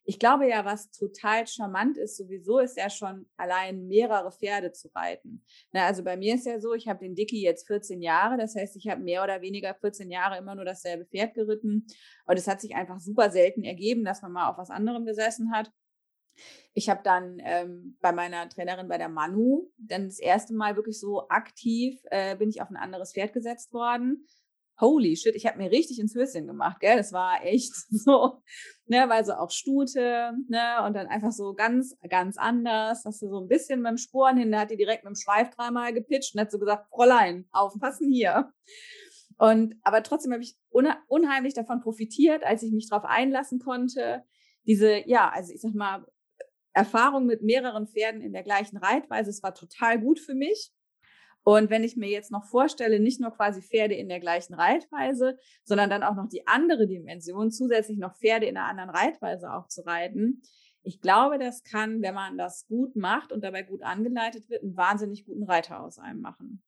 Ich 0.08 0.20
glaube 0.20 0.48
ja, 0.48 0.64
was 0.64 0.92
total 0.92 1.48
charmant 1.48 1.98
ist, 1.98 2.18
sowieso 2.18 2.60
ist 2.60 2.78
ja 2.78 2.92
schon 2.92 3.28
allein 3.38 3.88
mehrere 3.88 4.32
Pferde 4.32 4.72
zu 4.72 4.88
reiten. 4.94 5.44
Na, 5.72 5.88
also 5.88 6.04
bei 6.04 6.16
mir 6.16 6.36
ist 6.36 6.46
ja 6.46 6.60
so, 6.60 6.74
ich 6.76 6.88
habe 6.88 7.00
den 7.00 7.16
Dicky 7.16 7.42
jetzt 7.42 7.66
14 7.66 8.02
Jahre, 8.04 8.38
das 8.38 8.56
heißt, 8.56 8.76
ich 8.76 8.88
habe 8.88 9.02
mehr 9.02 9.24
oder 9.24 9.42
weniger 9.42 9.74
14 9.74 10.12
Jahre 10.12 10.38
immer 10.38 10.54
nur 10.54 10.64
dasselbe 10.64 11.06
Pferd 11.06 11.34
geritten. 11.34 11.88
Und 12.26 12.38
es 12.38 12.48
hat 12.48 12.62
sich 12.62 12.76
einfach 12.76 13.00
super 13.00 13.32
selten 13.32 13.64
ergeben, 13.64 14.06
dass 14.06 14.22
man 14.22 14.32
mal 14.32 14.50
auf 14.50 14.60
was 14.60 14.70
anderem 14.70 15.06
gesessen 15.06 15.52
hat. 15.52 15.72
Ich 16.74 16.90
habe 16.90 17.02
dann 17.04 17.42
ähm, 17.44 17.98
bei 18.02 18.12
meiner 18.12 18.48
Trainerin 18.48 18.88
bei 18.88 18.98
der 18.98 19.10
Manu 19.10 19.72
dann 19.78 20.06
das 20.06 20.20
erste 20.20 20.54
Mal 20.54 20.76
wirklich 20.76 21.00
so 21.00 21.28
aktiv 21.30 22.00
äh, 22.12 22.36
bin 22.36 22.50
ich 22.50 22.62
auf 22.62 22.70
ein 22.70 22.76
anderes 22.76 23.14
Pferd 23.14 23.34
gesetzt 23.34 23.74
worden 23.74 24.28
holy 24.80 25.16
shit, 25.16 25.36
ich 25.36 25.46
habe 25.46 25.58
mir 25.58 25.72
richtig 25.72 26.00
ins 26.00 26.16
Höschen 26.16 26.48
gemacht, 26.48 26.80
gell? 26.80 26.98
Das 26.98 27.14
war 27.14 27.44
echt 27.46 27.74
so, 27.90 28.42
ne, 28.86 29.06
weil 29.08 29.26
so 29.26 29.34
auch 29.34 29.52
Stute, 29.52 30.34
ne, 30.48 30.84
und 30.86 30.94
dann 30.96 31.08
einfach 31.08 31.32
so 31.32 31.54
ganz, 31.54 31.96
ganz 32.10 32.38
anders, 32.38 33.04
dass 33.04 33.20
du 33.20 33.30
so 33.30 33.40
ein 33.40 33.48
bisschen 33.48 33.82
mit 33.82 33.92
dem 33.92 33.98
Sporen 33.98 34.38
hin, 34.38 34.52
da 34.52 34.62
hat 34.62 34.72
die 34.72 34.78
direkt 34.78 35.04
mit 35.04 35.12
dem 35.12 35.16
Schweif 35.16 35.50
dreimal 35.52 35.94
gepitcht 35.94 36.36
und 36.36 36.42
hat 36.42 36.52
so 36.52 36.60
gesagt, 36.60 36.88
Fräulein, 36.90 37.48
aufpassen 37.52 38.12
hier. 38.12 38.52
Und 39.38 39.76
aber 39.82 40.02
trotzdem 40.04 40.32
habe 40.32 40.44
ich 40.44 40.56
unheimlich 40.70 41.54
davon 41.54 41.82
profitiert, 41.82 42.44
als 42.44 42.64
ich 42.64 42.72
mich 42.72 42.90
darauf 42.90 43.06
einlassen 43.06 43.60
konnte. 43.60 44.24
Diese, 44.66 45.08
ja, 45.08 45.30
also 45.30 45.54
ich 45.54 45.62
sag 45.62 45.74
mal, 45.74 46.06
Erfahrung 46.74 47.26
mit 47.26 47.42
mehreren 47.42 47.88
Pferden 47.88 48.22
in 48.22 48.34
der 48.34 48.44
gleichen 48.44 48.78
Reitweise. 48.78 49.30
Es 49.30 49.44
war 49.44 49.54
total 49.54 50.00
gut 50.00 50.20
für 50.20 50.36
mich. 50.36 50.72
Und 51.48 51.70
wenn 51.70 51.84
ich 51.84 51.96
mir 51.96 52.10
jetzt 52.10 52.32
noch 52.32 52.44
vorstelle, 52.44 53.00
nicht 53.00 53.22
nur 53.22 53.30
quasi 53.30 53.62
Pferde 53.62 53.94
in 53.94 54.10
der 54.10 54.20
gleichen 54.20 54.56
Reitweise, 54.56 55.38
sondern 55.64 55.92
dann 55.92 56.02
auch 56.02 56.16
noch 56.16 56.28
die 56.28 56.48
andere 56.48 56.88
Dimension, 56.88 57.52
zusätzlich 57.52 58.00
noch 58.00 58.16
Pferde 58.16 58.48
in 58.48 58.58
einer 58.58 58.68
anderen 58.68 58.90
Reitweise 58.90 59.54
auch 59.54 59.68
zu 59.68 59.86
reiten, 59.86 60.42
ich 60.82 61.02
glaube, 61.02 61.38
das 61.38 61.64
kann, 61.64 62.02
wenn 62.02 62.16
man 62.16 62.38
das 62.38 62.66
gut 62.68 62.96
macht 62.96 63.32
und 63.32 63.44
dabei 63.44 63.62
gut 63.62 63.84
angeleitet 63.84 64.50
wird, 64.50 64.64
einen 64.64 64.76
wahnsinnig 64.76 65.26
guten 65.26 65.44
Reiter 65.44 65.84
aus 65.84 66.00
einem 66.00 66.22
machen. 66.22 66.64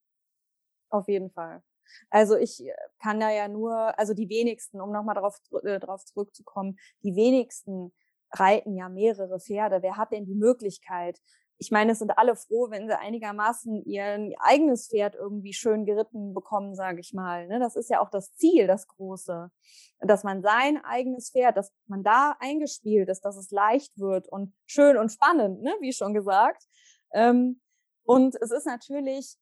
Auf 0.90 1.08
jeden 1.08 1.30
Fall. 1.30 1.62
Also 2.10 2.36
ich 2.36 2.64
äh, 2.64 2.72
kann 3.00 3.18
da 3.18 3.30
ja 3.30 3.48
nur, 3.48 3.98
also 3.98 4.14
die 4.14 4.28
wenigsten, 4.28 4.80
um 4.80 4.92
nochmal 4.92 5.16
darauf, 5.16 5.40
äh, 5.64 5.80
darauf 5.80 6.04
zurückzukommen, 6.04 6.78
die 7.02 7.16
wenigsten 7.16 7.92
reiten 8.30 8.76
ja 8.76 8.88
mehrere 8.88 9.40
Pferde. 9.40 9.82
Wer 9.82 9.96
hat 9.96 10.12
denn 10.12 10.26
die 10.26 10.34
Möglichkeit, 10.34 11.20
ich 11.58 11.72
meine, 11.72 11.92
es 11.92 11.98
sind 11.98 12.16
alle 12.16 12.36
froh, 12.36 12.70
wenn 12.70 12.86
sie 12.86 12.96
einigermaßen 12.96 13.84
ihr 13.84 14.32
eigenes 14.38 14.88
Pferd 14.88 15.16
irgendwie 15.16 15.52
schön 15.52 15.84
geritten 15.86 16.32
bekommen, 16.32 16.76
sage 16.76 17.00
ich 17.00 17.12
mal. 17.12 17.48
Ne? 17.48 17.58
Das 17.58 17.74
ist 17.74 17.90
ja 17.90 18.00
auch 18.00 18.10
das 18.10 18.32
Ziel, 18.34 18.68
das 18.68 18.86
Große, 18.86 19.50
dass 20.00 20.22
man 20.22 20.40
sein 20.42 20.82
eigenes 20.84 21.30
Pferd, 21.30 21.56
dass 21.56 21.72
man 21.86 22.04
da 22.04 22.36
eingespielt 22.38 23.08
ist, 23.08 23.24
dass 23.24 23.36
es 23.36 23.50
leicht 23.50 23.98
wird 23.98 24.28
und 24.28 24.54
schön 24.66 24.96
und 24.96 25.10
spannend, 25.10 25.62
ne? 25.62 25.74
wie 25.80 25.92
schon 25.92 26.14
gesagt. 26.14 26.64
Ähm, 27.12 27.60
und 28.04 28.36
es 28.40 28.52
ist 28.52 28.66
natürlich 28.66 29.36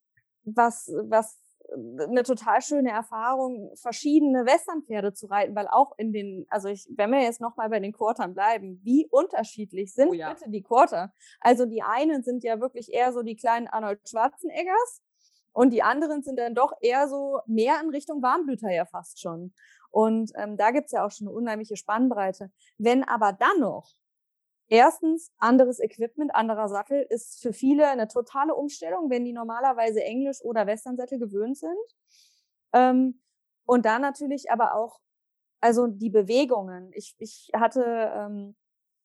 was, 0.45 0.91
was 1.05 1.39
eine 1.73 2.23
total 2.23 2.62
schöne 2.62 2.91
Erfahrung, 2.91 3.75
verschiedene 3.77 4.47
Westernpferde 4.47 5.12
zu 5.12 5.27
reiten, 5.27 5.55
weil 5.55 5.69
auch 5.69 5.93
in 5.99 6.12
den, 6.12 6.47
also 6.49 6.69
ich, 6.69 6.87
wenn 6.91 7.11
wir 7.11 7.21
jetzt 7.21 7.41
nochmal 7.41 7.69
bei 7.71 7.81
den 7.81 7.93
Quartern 7.93 8.35
bleiben, 8.35 8.81
wie 8.85 9.07
unterschiedlich 9.11 9.93
sind 9.93 10.11
oh 10.11 10.12
ja. 10.12 10.33
bitte 10.33 10.51
die 10.51 10.62
Quarter? 10.62 11.12
Also 11.41 11.67
die 11.67 11.83
einen 11.83 12.23
sind 12.23 12.45
ja 12.45 12.61
wirklich 12.61 12.93
eher 12.93 13.12
so 13.12 13.23
die 13.23 13.37
kleinen 13.37 13.67
Arnold 13.67 14.09
Schwarzeneggers 14.09 15.03
und 15.53 15.73
die 15.73 15.83
anderen 15.83 16.23
sind 16.23 16.39
dann 16.39 16.55
doch 16.55 16.73
eher 16.81 17.09
so 17.09 17.41
mehr 17.47 17.81
in 17.83 17.91
Richtung 17.91 18.23
Warmblüter 18.23 18.71
ja 18.71 18.85
fast 18.85 19.21
schon. 19.21 19.55
Und 19.91 20.33
ähm, 20.37 20.57
da 20.57 20.71
gibt's 20.71 20.93
ja 20.93 21.07
auch 21.07 21.11
schon 21.11 21.29
eine 21.29 21.37
unheimliche 21.37 21.77
Spannbreite. 21.77 22.51
Wenn 22.77 23.03
aber 23.05 23.33
dann 23.33 23.61
noch 23.61 23.95
Erstens, 24.69 25.31
anderes 25.39 25.79
Equipment, 25.79 26.35
anderer 26.35 26.69
Sattel 26.69 27.07
ist 27.09 27.41
für 27.41 27.53
viele 27.53 27.87
eine 27.89 28.09
totale 28.09 28.55
Umstellung, 28.55 29.11
wenn 29.11 29.25
die 29.25 29.33
normalerweise 29.33 30.03
Englisch- 30.03 30.43
oder 30.43 30.67
Westernsättel 30.67 31.19
gewöhnt 31.19 31.57
sind. 31.57 31.77
Ähm, 32.73 33.23
und 33.64 33.85
dann 33.85 34.03
natürlich 34.03 34.51
aber 34.51 34.75
auch, 34.75 35.01
also 35.61 35.87
die 35.87 36.11
Bewegungen. 36.11 36.91
Ich, 36.95 37.14
ich 37.19 37.51
hatte 37.55 37.83
ähm, 38.14 38.57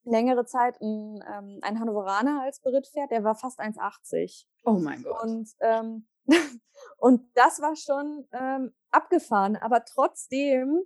längere 0.04 0.44
Zeit 0.46 0.80
ein, 0.80 1.22
ähm, 1.32 1.58
ein 1.62 1.78
Hannoveraner 1.78 2.42
als 2.42 2.60
Berittpferd, 2.60 3.10
der 3.10 3.24
war 3.24 3.34
fast 3.34 3.60
1,80. 3.60 4.46
Oh 4.64 4.72
mein 4.72 5.02
Gott. 5.02 5.22
Und, 5.22 5.48
ähm, 5.60 6.06
und 6.96 7.30
das 7.34 7.60
war 7.60 7.76
schon 7.76 8.26
ähm, 8.32 8.72
abgefahren, 8.90 9.56
aber 9.56 9.84
trotzdem 9.84 10.82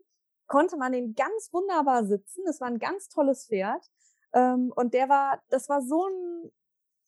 konnte 0.47 0.77
man 0.77 0.93
den 0.93 1.15
ganz 1.15 1.51
wunderbar 1.53 2.05
sitzen. 2.07 2.45
Es 2.49 2.61
war 2.61 2.69
ein 2.69 2.79
ganz 2.79 3.09
tolles 3.09 3.47
Pferd. 3.47 3.85
Ähm, 4.35 4.73
und 4.75 4.95
der 4.95 5.09
war, 5.09 5.43
das 5.49 5.69
war 5.69 5.83
so 5.83 6.07
ein, 6.07 6.53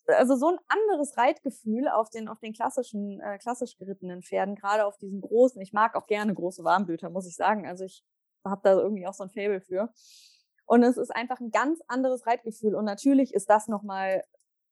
also 0.07 0.37
so 0.37 0.49
ein 0.49 0.59
anderes 0.69 1.17
Reitgefühl 1.17 1.89
auf 1.89 2.11
den, 2.11 2.29
auf 2.29 2.39
den 2.41 2.53
klassischen, 2.53 3.21
äh, 3.21 3.39
klassisch 3.39 3.77
gerittenen 3.77 4.23
Pferden, 4.23 4.55
gerade 4.55 4.87
auf 4.87 4.97
diesen 4.97 5.21
großen. 5.21 5.61
Ich 5.61 5.73
mag 5.73 5.95
auch 5.95 6.07
gerne 6.07 6.35
große 6.35 6.65
Warmblüter, 6.65 7.11
muss 7.11 7.27
ich 7.27 7.37
sagen. 7.37 7.67
Also 7.67 7.85
ich 7.85 8.05
habe 8.45 8.61
da 8.65 8.73
irgendwie 8.73 9.07
auch 9.07 9.15
so 9.15 9.25
ein 9.25 9.31
Fable 9.31 9.61
für. 9.61 9.93
Und 10.65 10.83
es 10.83 10.97
ist 10.97 11.15
einfach 11.15 11.41
ein 11.41 11.51
ganz 11.51 11.81
anderes 11.89 12.27
Reitgefühl. 12.27 12.75
Und 12.75 12.85
natürlich 12.85 13.35
ist 13.35 13.51
das 13.51 13.69
nochmal 13.69 14.25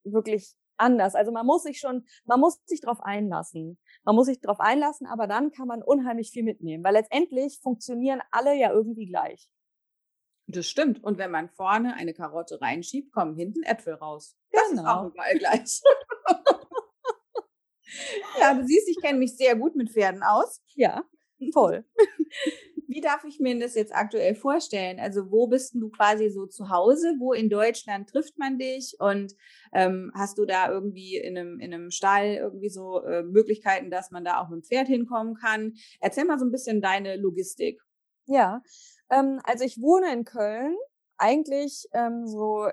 wirklich 0.03 0.55
anders. 0.77 1.15
Also 1.15 1.31
man 1.31 1.45
muss 1.45 1.63
sich 1.63 1.79
schon, 1.79 2.05
man 2.25 2.39
muss 2.39 2.59
sich 2.65 2.81
darauf 2.81 3.01
einlassen. 3.01 3.77
Man 4.03 4.15
muss 4.15 4.27
sich 4.27 4.39
darauf 4.39 4.59
einlassen, 4.59 5.07
aber 5.07 5.27
dann 5.27 5.51
kann 5.51 5.67
man 5.67 5.83
unheimlich 5.83 6.31
viel 6.31 6.43
mitnehmen, 6.43 6.83
weil 6.83 6.93
letztendlich 6.93 7.59
funktionieren 7.61 8.21
alle 8.31 8.55
ja 8.55 8.71
irgendwie 8.71 9.07
gleich. 9.07 9.49
Das 10.47 10.67
stimmt. 10.67 11.03
Und 11.03 11.17
wenn 11.17 11.31
man 11.31 11.49
vorne 11.49 11.95
eine 11.95 12.13
Karotte 12.13 12.61
reinschiebt, 12.61 13.11
kommen 13.11 13.35
hinten 13.35 13.63
Äpfel 13.63 13.95
raus. 13.95 14.37
Das 14.51 14.69
genau. 14.69 14.81
ist 14.81 14.87
auch 14.87 15.05
überall 15.07 15.37
gleich. 15.37 15.81
ja, 18.39 18.53
du 18.53 18.65
siehst, 18.65 18.87
ich 18.87 19.01
kenne 19.01 19.19
mich 19.19 19.35
sehr 19.35 19.57
gut 19.57 19.75
mit 19.75 19.91
Pferden 19.91 20.23
aus. 20.23 20.61
Ja, 20.73 21.03
toll. 21.53 21.83
Wie 22.89 23.01
darf 23.01 23.25
ich 23.25 23.41
mir 23.41 23.59
das 23.59 23.75
jetzt 23.75 23.93
aktuell 23.93 24.33
vorstellen? 24.33 24.97
Also 24.99 25.29
wo 25.29 25.47
bist 25.47 25.75
du 25.75 25.89
quasi 25.89 26.29
so 26.29 26.47
zu 26.47 26.69
Hause? 26.69 27.15
Wo 27.19 27.33
in 27.33 27.49
Deutschland 27.49 28.09
trifft 28.09 28.37
man 28.37 28.57
dich? 28.57 28.95
Und 28.99 29.35
ähm, 29.73 30.09
hast 30.15 30.37
du 30.37 30.45
da 30.45 30.71
irgendwie 30.71 31.17
in 31.17 31.37
einem, 31.37 31.59
in 31.59 31.73
einem 31.73 31.91
Stall 31.91 32.35
irgendwie 32.35 32.69
so 32.69 33.03
äh, 33.03 33.23
Möglichkeiten, 33.23 33.91
dass 33.91 34.09
man 34.09 34.23
da 34.23 34.39
auch 34.39 34.47
mit 34.47 34.61
dem 34.61 34.63
Pferd 34.63 34.87
hinkommen 34.87 35.35
kann? 35.35 35.73
Erzähl 35.99 36.23
mal 36.23 36.39
so 36.39 36.45
ein 36.45 36.51
bisschen 36.51 36.81
deine 36.81 37.17
Logistik. 37.17 37.81
Ja, 38.25 38.61
ähm, 39.09 39.39
also 39.43 39.63
ich 39.63 39.81
wohne 39.81 40.11
in 40.11 40.23
Köln, 40.25 40.75
eigentlich 41.17 41.87
ähm, 41.93 42.27
so, 42.27 42.69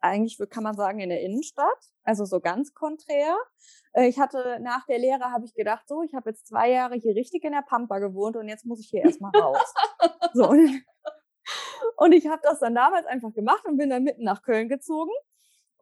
eigentlich 0.00 0.38
kann 0.50 0.64
man 0.64 0.76
sagen 0.76 1.00
in 1.00 1.08
der 1.08 1.22
Innenstadt, 1.22 1.78
also 2.02 2.24
so 2.24 2.40
ganz 2.40 2.74
konträr. 2.74 3.36
Äh, 3.92 4.08
ich 4.08 4.18
hatte 4.18 4.58
nach 4.60 4.86
der 4.86 4.98
Lehre 4.98 5.30
habe 5.30 5.44
ich 5.46 5.54
gedacht, 5.54 5.86
so, 5.88 6.02
ich 6.02 6.14
habe 6.14 6.30
jetzt 6.30 6.46
zwei 6.46 6.70
Jahre 6.70 6.96
hier 6.96 7.14
richtig 7.14 7.44
in 7.44 7.52
der 7.52 7.62
Pampa 7.62 7.98
gewohnt 7.98 8.36
und 8.36 8.48
jetzt 8.48 8.66
muss 8.66 8.80
ich 8.80 8.88
hier 8.88 9.04
erstmal 9.04 9.32
raus. 9.40 9.74
so. 10.32 10.52
Und 11.96 12.12
ich 12.12 12.26
habe 12.26 12.40
das 12.42 12.58
dann 12.58 12.74
damals 12.74 13.06
einfach 13.06 13.32
gemacht 13.32 13.64
und 13.66 13.76
bin 13.76 13.90
dann 13.90 14.02
mitten 14.02 14.24
nach 14.24 14.42
Köln 14.42 14.68
gezogen 14.68 15.12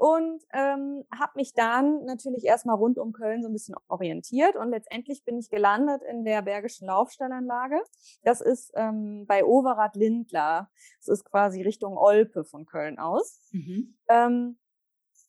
und 0.02 0.42
ähm, 0.52 1.04
habe 1.16 1.30
mich 1.36 1.54
dann 1.54 2.04
natürlich 2.06 2.44
erstmal 2.44 2.74
rund 2.74 2.98
um 2.98 3.12
Köln 3.12 3.40
so 3.40 3.48
ein 3.48 3.52
bisschen 3.52 3.76
orientiert 3.86 4.56
und 4.56 4.70
letztendlich 4.70 5.24
bin 5.24 5.38
ich 5.38 5.48
gelandet 5.48 6.02
in 6.02 6.24
der 6.24 6.42
Bergischen 6.42 6.88
Laufstallanlage. 6.88 7.80
Das 8.24 8.40
ist 8.40 8.72
ähm, 8.74 9.26
bei 9.28 9.44
Overath-Lindlar. 9.44 10.68
Das 10.98 11.06
ist 11.06 11.24
quasi 11.24 11.62
Richtung 11.62 11.96
Olpe 11.96 12.42
von 12.42 12.66
Köln 12.66 12.98
aus. 12.98 13.40
Mhm. 13.52 13.94
Ähm, 14.08 14.58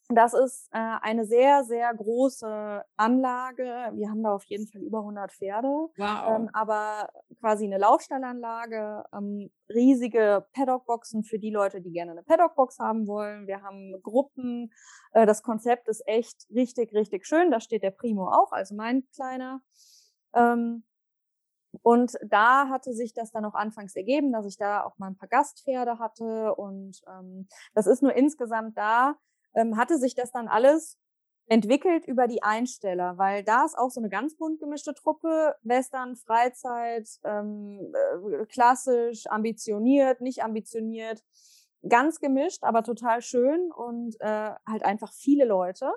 das 0.09 0.33
ist 0.33 0.67
äh, 0.71 0.97
eine 1.01 1.25
sehr, 1.25 1.63
sehr 1.63 1.93
große 1.93 2.83
Anlage. 2.97 3.91
Wir 3.93 4.09
haben 4.09 4.21
da 4.21 4.33
auf 4.33 4.43
jeden 4.45 4.67
Fall 4.67 4.81
über 4.81 4.99
100 4.99 5.31
Pferde. 5.31 5.67
Wow. 5.67 6.35
Ähm, 6.35 6.49
aber 6.53 7.09
quasi 7.39 7.65
eine 7.65 7.77
Laufstallanlage, 7.77 9.05
ähm, 9.13 9.49
riesige 9.69 10.45
Paddockboxen 10.53 11.23
für 11.23 11.39
die 11.39 11.51
Leute, 11.51 11.81
die 11.81 11.91
gerne 11.91 12.11
eine 12.11 12.23
Paddockbox 12.23 12.79
haben 12.79 13.07
wollen. 13.07 13.47
Wir 13.47 13.61
haben 13.61 13.95
Gruppen. 14.03 14.71
Äh, 15.13 15.25
das 15.25 15.41
Konzept 15.41 15.87
ist 15.87 16.05
echt 16.05 16.47
richtig, 16.53 16.93
richtig 16.93 17.25
schön. 17.25 17.49
Da 17.49 17.59
steht 17.59 17.83
der 17.83 17.91
Primo 17.91 18.27
auch, 18.27 18.51
also 18.51 18.75
mein 18.75 19.07
kleiner. 19.15 19.61
Ähm, 20.33 20.83
und 21.81 22.17
da 22.23 22.69
hatte 22.69 22.93
sich 22.93 23.13
das 23.13 23.31
dann 23.31 23.45
auch 23.45 23.55
anfangs 23.55 23.95
ergeben, 23.95 24.31
dass 24.31 24.45
ich 24.45 24.57
da 24.57 24.83
auch 24.83 24.97
mal 24.99 25.07
ein 25.07 25.17
paar 25.17 25.29
Gastpferde 25.29 25.97
hatte. 25.97 26.53
Und 26.55 27.01
ähm, 27.07 27.47
das 27.73 27.87
ist 27.87 28.03
nur 28.03 28.13
insgesamt 28.13 28.77
da 28.77 29.15
ähm, 29.55 29.77
hatte 29.77 29.97
sich 29.97 30.15
das 30.15 30.31
dann 30.31 30.47
alles 30.47 30.97
entwickelt 31.47 32.05
über 32.07 32.27
die 32.27 32.41
Einsteller, 32.41 33.17
weil 33.17 33.43
da 33.43 33.65
ist 33.65 33.77
auch 33.77 33.89
so 33.89 33.99
eine 33.99 34.09
ganz 34.09 34.35
bunt 34.35 34.59
gemischte 34.59 34.93
Truppe, 34.93 35.55
Western, 35.61 36.15
Freizeit, 36.15 37.07
ähm, 37.23 37.93
äh, 37.93 38.45
klassisch, 38.45 39.27
ambitioniert, 39.27 40.21
nicht 40.21 40.43
ambitioniert, 40.43 41.23
ganz 41.87 42.19
gemischt, 42.19 42.63
aber 42.63 42.83
total 42.83 43.21
schön 43.21 43.71
und 43.71 44.15
äh, 44.21 44.51
halt 44.65 44.85
einfach 44.85 45.11
viele 45.11 45.45
Leute. 45.45 45.91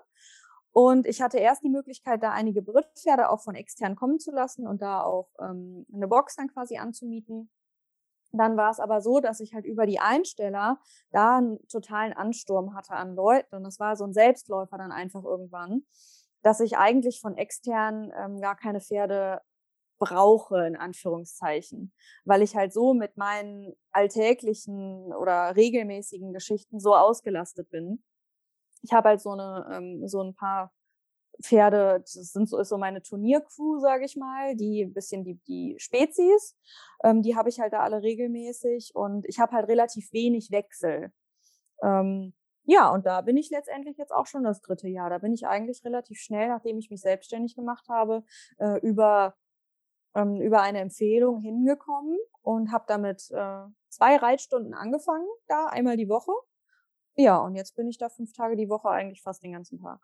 Und 0.72 1.06
ich 1.06 1.22
hatte 1.22 1.38
erst 1.38 1.62
die 1.62 1.70
Möglichkeit, 1.70 2.22
da 2.22 2.32
einige 2.32 2.60
Brittpferde 2.60 3.30
auch 3.30 3.40
von 3.40 3.54
extern 3.54 3.96
kommen 3.96 4.18
zu 4.18 4.30
lassen 4.30 4.66
und 4.66 4.82
da 4.82 5.02
auch 5.02 5.30
ähm, 5.40 5.86
eine 5.90 6.08
Box 6.08 6.36
dann 6.36 6.48
quasi 6.48 6.76
anzumieten. 6.76 7.50
Dann 8.38 8.56
war 8.56 8.70
es 8.70 8.80
aber 8.80 9.00
so, 9.00 9.20
dass 9.20 9.40
ich 9.40 9.54
halt 9.54 9.64
über 9.64 9.86
die 9.86 9.98
Einsteller 9.98 10.78
da 11.10 11.38
einen 11.38 11.66
totalen 11.68 12.12
Ansturm 12.12 12.74
hatte 12.74 12.94
an 12.94 13.14
Leuten. 13.14 13.56
Und 13.56 13.64
das 13.64 13.78
war 13.80 13.96
so 13.96 14.04
ein 14.04 14.12
Selbstläufer 14.12 14.78
dann 14.78 14.92
einfach 14.92 15.24
irgendwann, 15.24 15.84
dass 16.42 16.60
ich 16.60 16.76
eigentlich 16.76 17.20
von 17.20 17.36
extern 17.36 18.12
ähm, 18.16 18.40
gar 18.40 18.56
keine 18.56 18.80
Pferde 18.80 19.40
brauche, 19.98 20.66
in 20.66 20.76
Anführungszeichen, 20.76 21.92
weil 22.24 22.42
ich 22.42 22.54
halt 22.54 22.72
so 22.72 22.94
mit 22.94 23.16
meinen 23.16 23.72
alltäglichen 23.92 25.12
oder 25.14 25.56
regelmäßigen 25.56 26.32
Geschichten 26.32 26.80
so 26.80 26.94
ausgelastet 26.94 27.70
bin. 27.70 28.02
Ich 28.82 28.92
habe 28.92 29.08
halt 29.10 29.20
so 29.20 29.30
eine 29.30 29.66
ähm, 29.72 30.06
so 30.06 30.22
ein 30.22 30.34
paar 30.34 30.72
Pferde, 31.42 32.00
das 32.00 32.12
sind 32.12 32.48
so, 32.48 32.58
ist 32.58 32.68
so 32.68 32.78
meine 32.78 33.02
Turniercrew, 33.02 33.78
sage 33.78 34.04
ich 34.04 34.16
mal, 34.16 34.56
die 34.56 34.82
ein 34.82 34.92
bisschen 34.92 35.24
die, 35.24 35.36
die 35.46 35.76
Spezies, 35.78 36.56
ähm, 37.04 37.22
die 37.22 37.36
habe 37.36 37.48
ich 37.48 37.60
halt 37.60 37.72
da 37.72 37.80
alle 37.80 38.02
regelmäßig 38.02 38.92
und 38.94 39.26
ich 39.26 39.38
habe 39.38 39.52
halt 39.52 39.68
relativ 39.68 40.12
wenig 40.12 40.50
Wechsel. 40.50 41.12
Ähm, 41.82 42.34
ja, 42.64 42.90
und 42.90 43.06
da 43.06 43.20
bin 43.20 43.36
ich 43.36 43.50
letztendlich 43.50 43.96
jetzt 43.96 44.12
auch 44.12 44.26
schon 44.26 44.42
das 44.42 44.60
dritte 44.60 44.88
Jahr. 44.88 45.10
Da 45.10 45.18
bin 45.18 45.32
ich 45.32 45.46
eigentlich 45.46 45.84
relativ 45.84 46.18
schnell, 46.18 46.48
nachdem 46.48 46.78
ich 46.78 46.90
mich 46.90 47.00
selbstständig 47.00 47.54
gemacht 47.54 47.86
habe, 47.88 48.24
äh, 48.58 48.80
über 48.80 49.36
ähm, 50.16 50.40
über 50.40 50.62
eine 50.62 50.80
Empfehlung 50.80 51.40
hingekommen 51.40 52.18
und 52.42 52.72
habe 52.72 52.84
damit 52.88 53.30
äh, 53.30 53.64
zwei 53.90 54.16
Reitstunden 54.16 54.74
angefangen, 54.74 55.26
da 55.46 55.66
einmal 55.66 55.96
die 55.96 56.08
Woche. 56.08 56.32
Ja, 57.14 57.38
und 57.38 57.54
jetzt 57.54 57.76
bin 57.76 57.88
ich 57.88 57.98
da 57.98 58.08
fünf 58.08 58.32
Tage 58.32 58.56
die 58.56 58.68
Woche 58.68 58.88
eigentlich 58.88 59.22
fast 59.22 59.42
den 59.42 59.52
ganzen 59.52 59.78
Tag. 59.78 60.00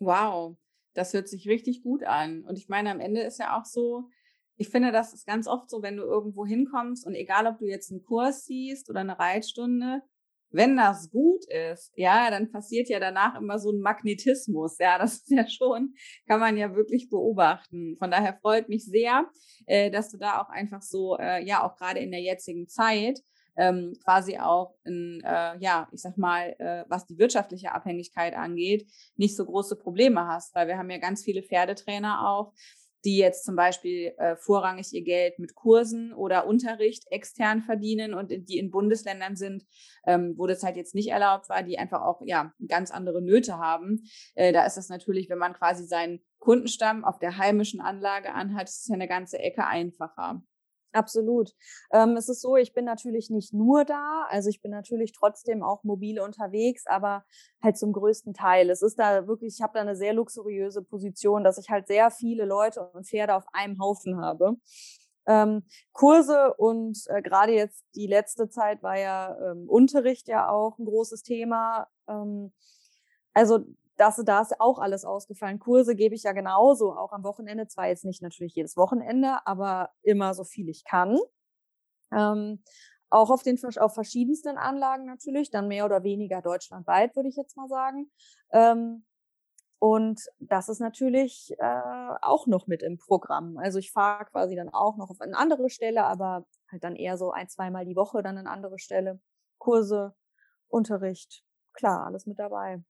Wow, 0.00 0.56
das 0.94 1.12
hört 1.12 1.28
sich 1.28 1.48
richtig 1.48 1.82
gut 1.82 2.04
an. 2.04 2.44
Und 2.44 2.58
ich 2.58 2.68
meine, 2.68 2.90
am 2.90 3.00
Ende 3.00 3.22
ist 3.22 3.38
ja 3.38 3.58
auch 3.58 3.64
so, 3.64 4.08
ich 4.56 4.68
finde, 4.68 4.92
das 4.92 5.12
ist 5.12 5.26
ganz 5.26 5.46
oft 5.46 5.68
so, 5.68 5.82
wenn 5.82 5.96
du 5.96 6.04
irgendwo 6.04 6.46
hinkommst 6.46 7.06
und 7.06 7.14
egal, 7.14 7.46
ob 7.46 7.58
du 7.58 7.66
jetzt 7.66 7.90
einen 7.90 8.04
Kurs 8.04 8.44
siehst 8.44 8.88
oder 8.88 9.00
eine 9.00 9.18
Reitstunde, 9.18 10.02
wenn 10.50 10.76
das 10.76 11.10
gut 11.10 11.44
ist, 11.48 11.92
ja, 11.96 12.30
dann 12.30 12.52
passiert 12.52 12.88
ja 12.88 13.00
danach 13.00 13.34
immer 13.40 13.58
so 13.58 13.72
ein 13.72 13.80
Magnetismus. 13.80 14.78
Ja, 14.78 14.98
das 14.98 15.14
ist 15.14 15.30
ja 15.30 15.48
schon, 15.48 15.94
kann 16.28 16.38
man 16.38 16.56
ja 16.56 16.76
wirklich 16.76 17.10
beobachten. 17.10 17.96
Von 17.98 18.12
daher 18.12 18.38
freut 18.40 18.68
mich 18.68 18.84
sehr, 18.84 19.28
äh, 19.66 19.90
dass 19.90 20.10
du 20.10 20.16
da 20.16 20.40
auch 20.40 20.48
einfach 20.50 20.80
so, 20.80 21.18
äh, 21.18 21.44
ja, 21.44 21.66
auch 21.66 21.76
gerade 21.76 21.98
in 21.98 22.12
der 22.12 22.20
jetzigen 22.20 22.68
Zeit, 22.68 23.20
ähm, 23.56 23.94
quasi 24.04 24.38
auch 24.38 24.74
in, 24.84 25.20
äh, 25.24 25.56
ja, 25.58 25.88
ich 25.92 26.02
sag 26.02 26.16
mal, 26.18 26.54
äh, 26.58 26.84
was 26.88 27.06
die 27.06 27.18
wirtschaftliche 27.18 27.72
Abhängigkeit 27.72 28.34
angeht, 28.34 28.86
nicht 29.16 29.36
so 29.36 29.44
große 29.44 29.76
Probleme 29.76 30.26
hast, 30.26 30.54
weil 30.54 30.68
wir 30.68 30.78
haben 30.78 30.90
ja 30.90 30.98
ganz 30.98 31.22
viele 31.22 31.42
Pferdetrainer 31.42 32.28
auch, 32.28 32.52
die 33.04 33.18
jetzt 33.18 33.44
zum 33.44 33.54
Beispiel 33.54 34.14
äh, 34.16 34.36
vorrangig 34.36 34.92
ihr 34.92 35.04
Geld 35.04 35.38
mit 35.38 35.54
Kursen 35.54 36.12
oder 36.14 36.46
Unterricht 36.46 37.04
extern 37.10 37.62
verdienen 37.62 38.14
und 38.14 38.30
die 38.30 38.58
in 38.58 38.70
Bundesländern 38.70 39.36
sind, 39.36 39.64
ähm, 40.06 40.34
wo 40.36 40.46
das 40.46 40.62
halt 40.62 40.76
jetzt 40.76 40.94
nicht 40.94 41.10
erlaubt 41.10 41.48
war, 41.48 41.62
die 41.62 41.78
einfach 41.78 42.00
auch 42.00 42.22
ja 42.24 42.52
ganz 42.66 42.90
andere 42.90 43.22
Nöte 43.22 43.58
haben. 43.58 44.04
Äh, 44.34 44.52
da 44.52 44.64
ist 44.64 44.76
das 44.76 44.88
natürlich, 44.88 45.28
wenn 45.28 45.38
man 45.38 45.52
quasi 45.52 45.84
seinen 45.86 46.20
Kundenstamm 46.38 47.04
auf 47.04 47.18
der 47.18 47.36
heimischen 47.36 47.80
Anlage 47.80 48.32
anhat, 48.32 48.68
ist 48.68 48.82
es 48.82 48.88
ja 48.88 48.94
eine 48.94 49.08
ganze 49.08 49.38
Ecke 49.38 49.66
einfacher. 49.66 50.42
Absolut. 50.94 51.50
Ähm, 51.92 52.16
es 52.16 52.28
ist 52.28 52.40
so, 52.40 52.56
ich 52.56 52.72
bin 52.72 52.84
natürlich 52.84 53.28
nicht 53.28 53.52
nur 53.52 53.84
da, 53.84 54.26
also 54.28 54.48
ich 54.48 54.62
bin 54.62 54.70
natürlich 54.70 55.10
trotzdem 55.10 55.64
auch 55.64 55.82
mobile 55.82 56.22
unterwegs, 56.22 56.86
aber 56.86 57.24
halt 57.60 57.76
zum 57.76 57.92
größten 57.92 58.32
Teil. 58.32 58.70
Es 58.70 58.80
ist 58.80 58.96
da 59.00 59.26
wirklich, 59.26 59.54
ich 59.56 59.62
habe 59.62 59.72
da 59.74 59.80
eine 59.80 59.96
sehr 59.96 60.12
luxuriöse 60.12 60.82
Position, 60.82 61.42
dass 61.42 61.58
ich 61.58 61.68
halt 61.68 61.88
sehr 61.88 62.12
viele 62.12 62.44
Leute 62.44 62.80
und 62.92 63.08
Pferde 63.08 63.34
auf 63.34 63.44
einem 63.52 63.80
Haufen 63.80 64.20
habe. 64.20 64.54
Ähm, 65.26 65.64
Kurse 65.92 66.54
und 66.58 66.96
äh, 67.08 67.22
gerade 67.22 67.52
jetzt 67.52 67.82
die 67.96 68.06
letzte 68.06 68.48
Zeit 68.48 68.82
war 68.84 68.96
ja 68.98 69.36
ähm, 69.50 69.68
Unterricht 69.68 70.28
ja 70.28 70.48
auch 70.48 70.78
ein 70.78 70.84
großes 70.84 71.24
Thema. 71.24 71.88
Ähm, 72.06 72.52
also 73.32 73.64
das, 73.96 74.16
da 74.24 74.40
ist 74.40 74.60
auch 74.60 74.78
alles 74.78 75.04
ausgefallen. 75.04 75.58
Kurse 75.58 75.94
gebe 75.94 76.14
ich 76.14 76.24
ja 76.24 76.32
genauso, 76.32 76.92
auch 76.92 77.12
am 77.12 77.24
Wochenende. 77.24 77.68
Zwar 77.68 77.88
jetzt 77.88 78.04
nicht 78.04 78.22
natürlich 78.22 78.54
jedes 78.54 78.76
Wochenende, 78.76 79.38
aber 79.46 79.90
immer 80.02 80.34
so 80.34 80.44
viel 80.44 80.68
ich 80.68 80.84
kann. 80.84 81.18
Ähm, 82.12 82.62
auch 83.10 83.30
auf 83.30 83.42
den 83.42 83.58
auf 83.78 83.94
verschiedensten 83.94 84.58
Anlagen 84.58 85.06
natürlich, 85.06 85.50
dann 85.50 85.68
mehr 85.68 85.84
oder 85.84 86.02
weniger 86.02 86.42
deutschlandweit, 86.42 87.14
würde 87.14 87.28
ich 87.28 87.36
jetzt 87.36 87.56
mal 87.56 87.68
sagen. 87.68 88.10
Ähm, 88.52 89.04
und 89.78 90.20
das 90.38 90.68
ist 90.68 90.80
natürlich 90.80 91.54
äh, 91.58 92.10
auch 92.22 92.46
noch 92.46 92.66
mit 92.66 92.82
im 92.82 92.98
Programm. 92.98 93.58
Also 93.58 93.78
ich 93.78 93.92
fahre 93.92 94.24
quasi 94.24 94.56
dann 94.56 94.70
auch 94.70 94.96
noch 94.96 95.10
auf 95.10 95.20
eine 95.20 95.36
andere 95.36 95.68
Stelle, 95.70 96.04
aber 96.04 96.46
halt 96.72 96.82
dann 96.82 96.96
eher 96.96 97.18
so 97.18 97.30
ein, 97.30 97.48
zweimal 97.48 97.84
die 97.84 97.94
Woche 97.94 98.22
dann 98.22 98.38
eine 98.38 98.50
andere 98.50 98.78
Stelle. 98.78 99.20
Kurse, 99.58 100.14
Unterricht, 100.68 101.44
klar, 101.74 102.06
alles 102.06 102.26
mit 102.26 102.38
dabei. 102.38 102.82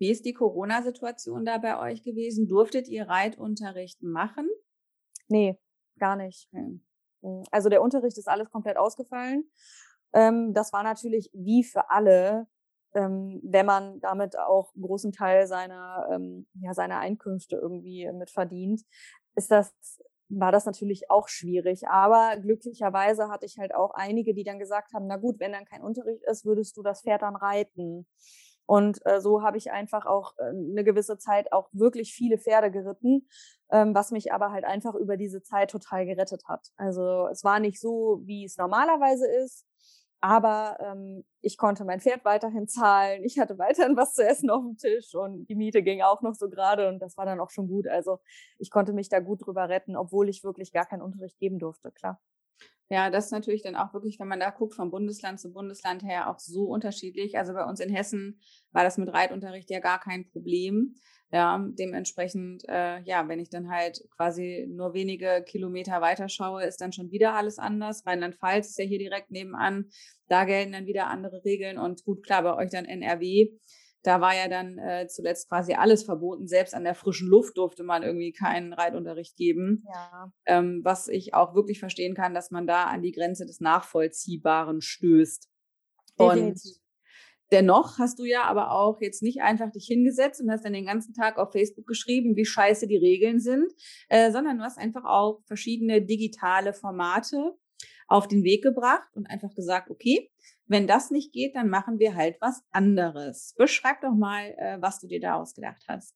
Wie 0.00 0.10
ist 0.10 0.24
die 0.24 0.32
Corona-Situation 0.32 1.44
da 1.44 1.58
bei 1.58 1.78
euch 1.78 2.02
gewesen? 2.02 2.48
Durftet 2.48 2.88
ihr 2.88 3.06
Reitunterricht 3.06 4.02
machen? 4.02 4.48
Nee, 5.28 5.58
gar 5.98 6.16
nicht. 6.16 6.48
Hm. 6.52 6.82
Also 7.50 7.68
der 7.68 7.82
Unterricht 7.82 8.16
ist 8.16 8.26
alles 8.26 8.50
komplett 8.50 8.78
ausgefallen. 8.78 9.44
Ähm, 10.14 10.54
das 10.54 10.72
war 10.72 10.82
natürlich 10.82 11.30
wie 11.34 11.62
für 11.62 11.90
alle, 11.90 12.46
ähm, 12.94 13.40
wenn 13.44 13.66
man 13.66 14.00
damit 14.00 14.38
auch 14.38 14.74
einen 14.74 14.84
großen 14.84 15.12
Teil 15.12 15.46
seiner, 15.46 16.08
ähm, 16.10 16.46
ja, 16.54 16.72
seiner 16.72 16.98
Einkünfte 16.98 17.56
irgendwie 17.56 18.10
mit 18.10 18.30
verdient, 18.30 18.80
ist 19.36 19.50
das 19.50 19.74
war 20.30 20.52
das 20.52 20.64
natürlich 20.64 21.10
auch 21.10 21.28
schwierig. 21.28 21.88
Aber 21.88 22.36
glücklicherweise 22.40 23.28
hatte 23.28 23.46
ich 23.46 23.58
halt 23.58 23.74
auch 23.74 23.90
einige, 23.94 24.32
die 24.32 24.44
dann 24.44 24.60
gesagt 24.60 24.94
haben, 24.94 25.06
na 25.08 25.16
gut, 25.16 25.40
wenn 25.40 25.52
dann 25.52 25.64
kein 25.64 25.82
Unterricht 25.82 26.22
ist, 26.24 26.44
würdest 26.44 26.76
du 26.76 26.82
das 26.82 27.02
Pferd 27.02 27.22
dann 27.22 27.36
reiten. 27.36 28.06
Und 28.70 29.04
äh, 29.04 29.20
so 29.20 29.42
habe 29.42 29.56
ich 29.56 29.72
einfach 29.72 30.06
auch 30.06 30.34
äh, 30.38 30.44
eine 30.44 30.84
gewisse 30.84 31.18
Zeit 31.18 31.52
auch 31.52 31.68
wirklich 31.72 32.12
viele 32.14 32.38
Pferde 32.38 32.70
geritten, 32.70 33.26
ähm, 33.72 33.96
was 33.96 34.12
mich 34.12 34.32
aber 34.32 34.52
halt 34.52 34.64
einfach 34.64 34.94
über 34.94 35.16
diese 35.16 35.42
Zeit 35.42 35.72
total 35.72 36.06
gerettet 36.06 36.44
hat. 36.46 36.68
Also 36.76 37.26
es 37.32 37.42
war 37.42 37.58
nicht 37.58 37.80
so, 37.80 38.20
wie 38.26 38.44
es 38.44 38.58
normalerweise 38.58 39.26
ist, 39.42 39.66
aber 40.20 40.78
ähm, 40.78 41.24
ich 41.40 41.58
konnte 41.58 41.84
mein 41.84 42.00
Pferd 42.00 42.24
weiterhin 42.24 42.68
zahlen, 42.68 43.24
ich 43.24 43.40
hatte 43.40 43.58
weiterhin 43.58 43.96
was 43.96 44.14
zu 44.14 44.24
essen 44.24 44.50
auf 44.50 44.62
dem 44.62 44.76
Tisch 44.76 45.16
und 45.16 45.46
die 45.48 45.56
Miete 45.56 45.82
ging 45.82 46.02
auch 46.02 46.22
noch 46.22 46.34
so 46.34 46.48
gerade 46.48 46.88
und 46.88 47.00
das 47.00 47.16
war 47.16 47.26
dann 47.26 47.40
auch 47.40 47.50
schon 47.50 47.66
gut. 47.66 47.88
Also 47.88 48.20
ich 48.58 48.70
konnte 48.70 48.92
mich 48.92 49.08
da 49.08 49.18
gut 49.18 49.44
drüber 49.44 49.68
retten, 49.68 49.96
obwohl 49.96 50.28
ich 50.28 50.44
wirklich 50.44 50.72
gar 50.72 50.86
keinen 50.86 51.02
Unterricht 51.02 51.40
geben 51.40 51.58
durfte, 51.58 51.90
klar. 51.90 52.20
Ja, 52.92 53.08
das 53.08 53.26
ist 53.26 53.30
natürlich 53.30 53.62
dann 53.62 53.76
auch 53.76 53.94
wirklich, 53.94 54.18
wenn 54.18 54.26
man 54.26 54.40
da 54.40 54.50
guckt, 54.50 54.74
vom 54.74 54.90
Bundesland 54.90 55.38
zu 55.38 55.52
Bundesland 55.52 56.02
her 56.02 56.28
auch 56.28 56.40
so 56.40 56.64
unterschiedlich. 56.64 57.38
Also 57.38 57.52
bei 57.52 57.64
uns 57.64 57.78
in 57.78 57.88
Hessen 57.88 58.40
war 58.72 58.82
das 58.82 58.98
mit 58.98 59.12
Reitunterricht 59.12 59.70
ja 59.70 59.78
gar 59.78 60.00
kein 60.00 60.28
Problem. 60.28 60.96
Ja, 61.32 61.64
dementsprechend, 61.78 62.68
äh, 62.68 63.00
ja, 63.02 63.28
wenn 63.28 63.38
ich 63.38 63.48
dann 63.48 63.70
halt 63.70 64.02
quasi 64.16 64.66
nur 64.68 64.92
wenige 64.94 65.44
Kilometer 65.46 66.00
weiter 66.00 66.28
schaue, 66.28 66.64
ist 66.64 66.80
dann 66.80 66.92
schon 66.92 67.12
wieder 67.12 67.34
alles 67.34 67.60
anders. 67.60 68.04
Rheinland-Pfalz 68.04 68.70
ist 68.70 68.78
ja 68.80 68.84
hier 68.84 68.98
direkt 68.98 69.30
nebenan. 69.30 69.90
Da 70.26 70.44
gelten 70.44 70.72
dann 70.72 70.86
wieder 70.86 71.06
andere 71.06 71.44
Regeln. 71.44 71.78
Und 71.78 72.02
gut, 72.04 72.24
klar, 72.24 72.42
bei 72.42 72.56
euch 72.56 72.70
dann 72.70 72.86
NRW 72.86 73.52
da 74.02 74.20
war 74.20 74.34
ja 74.34 74.48
dann 74.48 74.78
äh, 74.78 75.06
zuletzt 75.08 75.48
quasi 75.48 75.74
alles 75.74 76.04
verboten. 76.04 76.46
Selbst 76.46 76.74
an 76.74 76.84
der 76.84 76.94
frischen 76.94 77.28
Luft 77.28 77.58
durfte 77.58 77.82
man 77.82 78.02
irgendwie 78.02 78.32
keinen 78.32 78.72
Reitunterricht 78.72 79.36
geben. 79.36 79.84
Ja. 79.86 80.32
Ähm, 80.46 80.80
was 80.82 81.08
ich 81.08 81.34
auch 81.34 81.54
wirklich 81.54 81.80
verstehen 81.80 82.14
kann, 82.14 82.34
dass 82.34 82.50
man 82.50 82.66
da 82.66 82.84
an 82.84 83.02
die 83.02 83.12
Grenze 83.12 83.44
des 83.44 83.60
Nachvollziehbaren 83.60 84.80
stößt. 84.80 85.48
Und 86.16 86.60
dennoch 87.52 87.98
hast 87.98 88.18
du 88.18 88.24
ja 88.24 88.44
aber 88.44 88.72
auch 88.72 89.00
jetzt 89.00 89.22
nicht 89.22 89.42
einfach 89.42 89.70
dich 89.70 89.86
hingesetzt 89.86 90.40
und 90.40 90.50
hast 90.50 90.64
dann 90.64 90.72
den 90.72 90.86
ganzen 90.86 91.14
Tag 91.14 91.38
auf 91.38 91.52
Facebook 91.52 91.86
geschrieben, 91.86 92.36
wie 92.36 92.44
scheiße 92.44 92.86
die 92.86 92.96
Regeln 92.96 93.40
sind, 93.40 93.70
äh, 94.08 94.30
sondern 94.30 94.58
du 94.58 94.64
hast 94.64 94.78
einfach 94.78 95.04
auch 95.04 95.40
verschiedene 95.46 96.02
digitale 96.02 96.72
Formate 96.72 97.54
auf 98.06 98.28
den 98.28 98.44
Weg 98.44 98.62
gebracht 98.62 99.08
und 99.14 99.26
einfach 99.26 99.54
gesagt, 99.54 99.90
okay, 99.90 100.29
wenn 100.70 100.86
das 100.86 101.10
nicht 101.10 101.32
geht, 101.32 101.56
dann 101.56 101.68
machen 101.68 101.98
wir 101.98 102.14
halt 102.14 102.40
was 102.40 102.62
anderes. 102.70 103.54
Beschreib 103.58 104.00
doch 104.02 104.14
mal, 104.14 104.54
äh, 104.56 104.80
was 104.80 105.00
du 105.00 105.08
dir 105.08 105.20
da 105.20 105.34
ausgedacht 105.34 105.82
hast. 105.88 106.14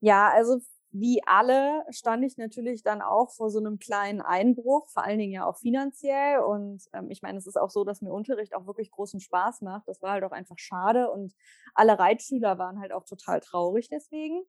Ja, 0.00 0.30
also 0.30 0.58
wie 0.90 1.20
alle 1.26 1.84
stand 1.90 2.24
ich 2.24 2.38
natürlich 2.38 2.82
dann 2.82 3.02
auch 3.02 3.30
vor 3.30 3.50
so 3.50 3.58
einem 3.58 3.78
kleinen 3.78 4.22
Einbruch, 4.22 4.88
vor 4.88 5.04
allen 5.04 5.18
Dingen 5.18 5.32
ja 5.32 5.44
auch 5.44 5.58
finanziell. 5.58 6.38
Und 6.40 6.82
ähm, 6.94 7.10
ich 7.10 7.20
meine, 7.20 7.36
es 7.36 7.46
ist 7.46 7.58
auch 7.58 7.68
so, 7.68 7.84
dass 7.84 8.00
mir 8.00 8.12
Unterricht 8.12 8.54
auch 8.54 8.66
wirklich 8.66 8.90
großen 8.90 9.20
Spaß 9.20 9.60
macht. 9.60 9.86
Das 9.86 10.00
war 10.00 10.12
halt 10.12 10.24
auch 10.24 10.32
einfach 10.32 10.58
schade 10.58 11.10
und 11.10 11.34
alle 11.74 11.98
Reitschüler 11.98 12.56
waren 12.56 12.80
halt 12.80 12.92
auch 12.92 13.04
total 13.04 13.40
traurig 13.40 13.90
deswegen. 13.90 14.42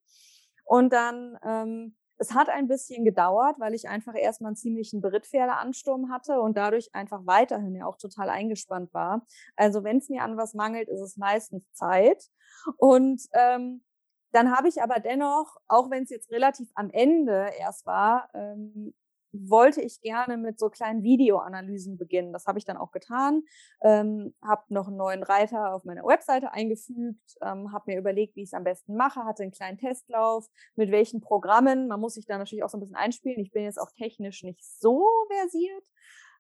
Und 0.64 0.94
dann 0.94 1.38
ähm, 1.44 1.96
es 2.18 2.34
hat 2.34 2.50
ein 2.50 2.68
bisschen 2.68 3.06
gedauert, 3.06 3.60
weil 3.60 3.74
ich 3.74 3.90
einfach 3.90 4.16
erstmal 4.16 4.50
einen 4.50 4.56
ziemlichen 4.56 5.02
Brittpferdeansturm 5.02 6.12
hatte 6.12 6.40
und 6.40 6.58
dadurch 6.58 6.94
einfach 6.94 7.22
weiterhin 7.26 7.76
ja 7.76 7.86
auch 7.86 7.98
total 7.98 8.30
eingespannt 8.30 8.94
war. 8.94 9.26
Also 9.56 9.84
wenn 9.84 9.98
es 9.98 10.10
mir 10.10 10.24
an 10.24 10.38
was 10.38 10.54
mangelt, 10.54 10.90
ist 10.90 11.02
es 11.02 11.18
meistens 11.18 11.64
Zeit. 11.74 12.30
Und 12.78 13.22
ähm, 13.34 13.84
dann 14.32 14.56
habe 14.56 14.68
ich 14.68 14.82
aber 14.82 15.00
dennoch, 15.00 15.58
auch 15.68 15.90
wenn 15.92 16.04
es 16.04 16.10
jetzt 16.10 16.32
relativ 16.32 16.70
am 16.76 16.90
Ende 16.90 17.52
erst 17.60 17.86
war, 17.86 18.30
ähm, 18.34 18.94
wollte 19.34 19.82
ich 19.82 20.00
gerne 20.02 20.38
mit 20.38 20.60
so 20.60 20.70
kleinen 20.70 21.04
Videoanalysen 21.04 21.98
beginnen. 21.98 22.32
Das 22.34 22.46
habe 22.46 22.60
ich 22.60 22.66
dann 22.66 22.78
auch 22.78 22.92
getan, 22.92 23.44
ähm, 23.82 24.34
habe 24.42 24.64
noch 24.70 24.88
einen 24.88 24.98
neuen 24.98 25.24
Reiter 25.24 25.74
auf 25.74 25.84
meiner 25.84 26.04
Webseite 26.04 26.52
eingefügt, 26.54 27.36
ähm, 27.42 27.72
habe 27.72 27.92
mir 27.92 27.98
überlegt, 27.98 28.36
wie 28.36 28.44
ich 28.44 28.50
es 28.50 28.54
am 28.54 28.64
besten 28.64 28.96
mache, 28.96 29.26
hatte 29.26 29.44
einen 29.44 29.52
kleinen 29.52 29.78
Testlauf, 29.78 30.48
mit 30.76 30.92
welchen 30.92 31.22
Programmen. 31.22 31.88
Man 31.88 32.00
muss 32.00 32.14
sich 32.14 32.26
da 32.26 32.38
natürlich 32.38 32.64
auch 32.64 32.70
so 32.70 32.78
ein 32.78 32.82
bisschen 32.82 32.96
einspielen. 32.96 33.40
Ich 33.40 33.52
bin 33.52 33.64
jetzt 33.64 33.80
auch 33.80 33.92
technisch 33.98 34.44
nicht 34.44 34.64
so 34.64 35.06
versiert. 35.30 35.84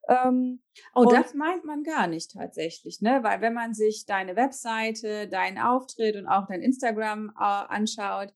Ähm, 0.09 0.61
oh, 0.95 1.05
das 1.05 1.33
meint 1.33 1.63
man 1.63 1.83
gar 1.83 2.07
nicht 2.07 2.31
tatsächlich, 2.31 2.99
ne? 3.01 3.19
Weil 3.23 3.39
wenn 3.41 3.53
man 3.53 3.73
sich 3.73 4.05
deine 4.05 4.35
Webseite, 4.35 5.29
deinen 5.29 5.57
Auftritt 5.57 6.17
und 6.17 6.27
auch 6.27 6.45
dein 6.47 6.61
Instagram 6.61 7.29
äh, 7.29 7.43
anschaut, 7.43 8.33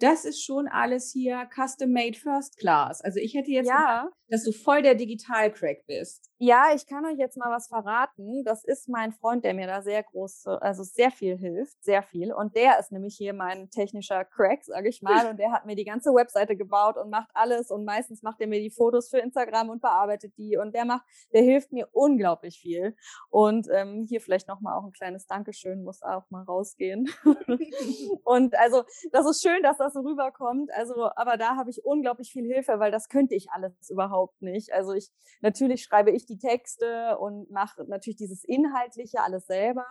das 0.00 0.24
ist 0.24 0.42
schon 0.42 0.66
alles 0.68 1.12
hier 1.12 1.48
custom 1.54 1.92
made 1.92 2.18
first 2.18 2.58
class. 2.58 3.00
Also 3.02 3.20
ich 3.20 3.34
hätte 3.34 3.50
jetzt 3.50 3.68
Ja. 3.68 4.02
gedacht, 4.02 4.16
dass 4.28 4.44
du 4.44 4.52
voll 4.52 4.82
der 4.82 4.94
Digital-Crack 4.94 5.86
bist. 5.86 6.30
Ja, 6.38 6.68
ich 6.74 6.86
kann 6.86 7.04
euch 7.04 7.18
jetzt 7.18 7.36
mal 7.36 7.50
was 7.50 7.66
verraten. 7.68 8.44
Das 8.44 8.64
ist 8.64 8.88
mein 8.88 9.12
Freund, 9.12 9.44
der 9.44 9.52
mir 9.52 9.66
da 9.66 9.82
sehr 9.82 10.02
groß, 10.02 10.46
also 10.46 10.84
sehr 10.84 11.10
viel 11.10 11.36
hilft, 11.36 11.82
sehr 11.84 12.02
viel. 12.02 12.32
Und 12.32 12.56
der 12.56 12.78
ist 12.78 12.92
nämlich 12.92 13.14
hier 13.16 13.34
mein 13.34 13.68
technischer 13.70 14.24
Crack, 14.24 14.64
sage 14.64 14.88
ich 14.88 15.02
mal. 15.02 15.28
Und 15.28 15.38
der 15.38 15.52
hat 15.52 15.66
mir 15.66 15.76
die 15.76 15.84
ganze 15.84 16.10
Webseite 16.14 16.56
gebaut 16.56 16.96
und 16.96 17.10
macht 17.10 17.28
alles. 17.34 17.70
Und 17.70 17.84
meistens 17.84 18.22
macht 18.22 18.40
er 18.40 18.46
mir 18.46 18.60
die 18.60 18.70
Fotos 18.70 19.10
für 19.10 19.18
Instagram 19.18 19.68
und 19.68 19.82
bearbeitet 19.82 20.32
die. 20.38 20.56
Und 20.56 20.74
der 20.74 20.86
macht, 20.86 21.04
der 21.34 21.42
hilft 21.42 21.72
mir 21.72 21.88
unglaublich 21.92 22.58
viel. 22.60 22.96
Und 23.28 23.66
ähm, 23.70 24.06
hier 24.08 24.20
vielleicht 24.22 24.48
nochmal 24.48 24.78
auch 24.78 24.84
ein 24.84 24.92
kleines 24.92 25.26
Dankeschön, 25.26 25.82
muss 25.82 26.02
auch 26.02 26.30
mal 26.30 26.44
rausgehen. 26.44 27.10
und 28.24 28.54
also, 28.58 28.84
das 29.12 29.28
ist 29.28 29.42
schön, 29.42 29.62
dass 29.62 29.76
das 29.78 29.89
so 29.90 30.00
rüberkommt. 30.00 30.70
Also, 30.72 31.10
aber 31.16 31.36
da 31.36 31.56
habe 31.56 31.70
ich 31.70 31.84
unglaublich 31.84 32.30
viel 32.32 32.46
Hilfe, 32.46 32.78
weil 32.78 32.90
das 32.90 33.08
könnte 33.08 33.34
ich 33.34 33.50
alles 33.52 33.90
überhaupt 33.90 34.42
nicht. 34.42 34.72
Also 34.72 34.92
ich, 34.92 35.10
natürlich 35.40 35.82
schreibe 35.82 36.10
ich 36.10 36.26
die 36.26 36.38
Texte 36.38 37.18
und 37.18 37.50
mache 37.50 37.84
natürlich 37.84 38.16
dieses 38.16 38.44
Inhaltliche 38.44 39.20
alles 39.22 39.46
selber. 39.46 39.86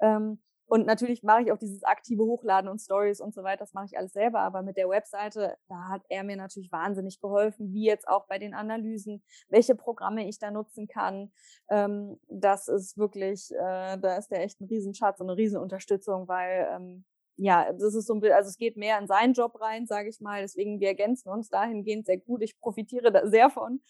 Ähm, 0.00 0.40
und 0.70 0.86
natürlich 0.86 1.24
mache 1.24 1.42
ich 1.42 1.50
auch 1.50 1.58
dieses 1.58 1.82
aktive 1.82 2.22
Hochladen 2.22 2.70
und 2.70 2.78
Stories 2.78 3.20
und 3.20 3.34
so 3.34 3.42
weiter, 3.42 3.58
das 3.58 3.74
mache 3.74 3.86
ich 3.86 3.98
alles 3.98 4.12
selber. 4.12 4.38
Aber 4.38 4.62
mit 4.62 4.76
der 4.76 4.88
Webseite, 4.88 5.56
da 5.68 5.88
hat 5.88 6.02
er 6.08 6.22
mir 6.22 6.36
natürlich 6.36 6.70
wahnsinnig 6.70 7.20
geholfen, 7.20 7.72
wie 7.72 7.86
jetzt 7.86 8.06
auch 8.06 8.28
bei 8.28 8.38
den 8.38 8.54
Analysen, 8.54 9.20
welche 9.48 9.74
Programme 9.74 10.28
ich 10.28 10.38
da 10.38 10.52
nutzen 10.52 10.86
kann. 10.86 11.32
Ähm, 11.70 12.20
das 12.28 12.68
ist 12.68 12.96
wirklich, 12.96 13.50
äh, 13.50 13.98
da 13.98 14.16
ist 14.16 14.30
der 14.30 14.44
echt 14.44 14.60
ein 14.60 14.66
Riesenschatz 14.66 15.20
und 15.20 15.28
eine 15.28 15.36
Riesenunterstützung, 15.36 16.28
weil 16.28 16.68
ähm, 16.70 17.04
ja, 17.40 17.72
das 17.72 17.94
ist 17.94 18.06
so 18.06 18.14
ein 18.14 18.20
bisschen, 18.20 18.36
also 18.36 18.48
es 18.48 18.58
geht 18.58 18.76
mehr 18.76 18.98
in 18.98 19.06
seinen 19.06 19.32
Job 19.32 19.60
rein, 19.60 19.86
sage 19.86 20.10
ich 20.10 20.20
mal. 20.20 20.42
Deswegen, 20.42 20.78
wir 20.78 20.88
ergänzen 20.88 21.30
uns 21.30 21.48
dahingehend 21.48 22.06
sehr 22.06 22.18
gut. 22.18 22.42
Ich 22.42 22.58
profitiere 22.60 23.10
da 23.10 23.26
sehr 23.26 23.48
von. 23.48 23.80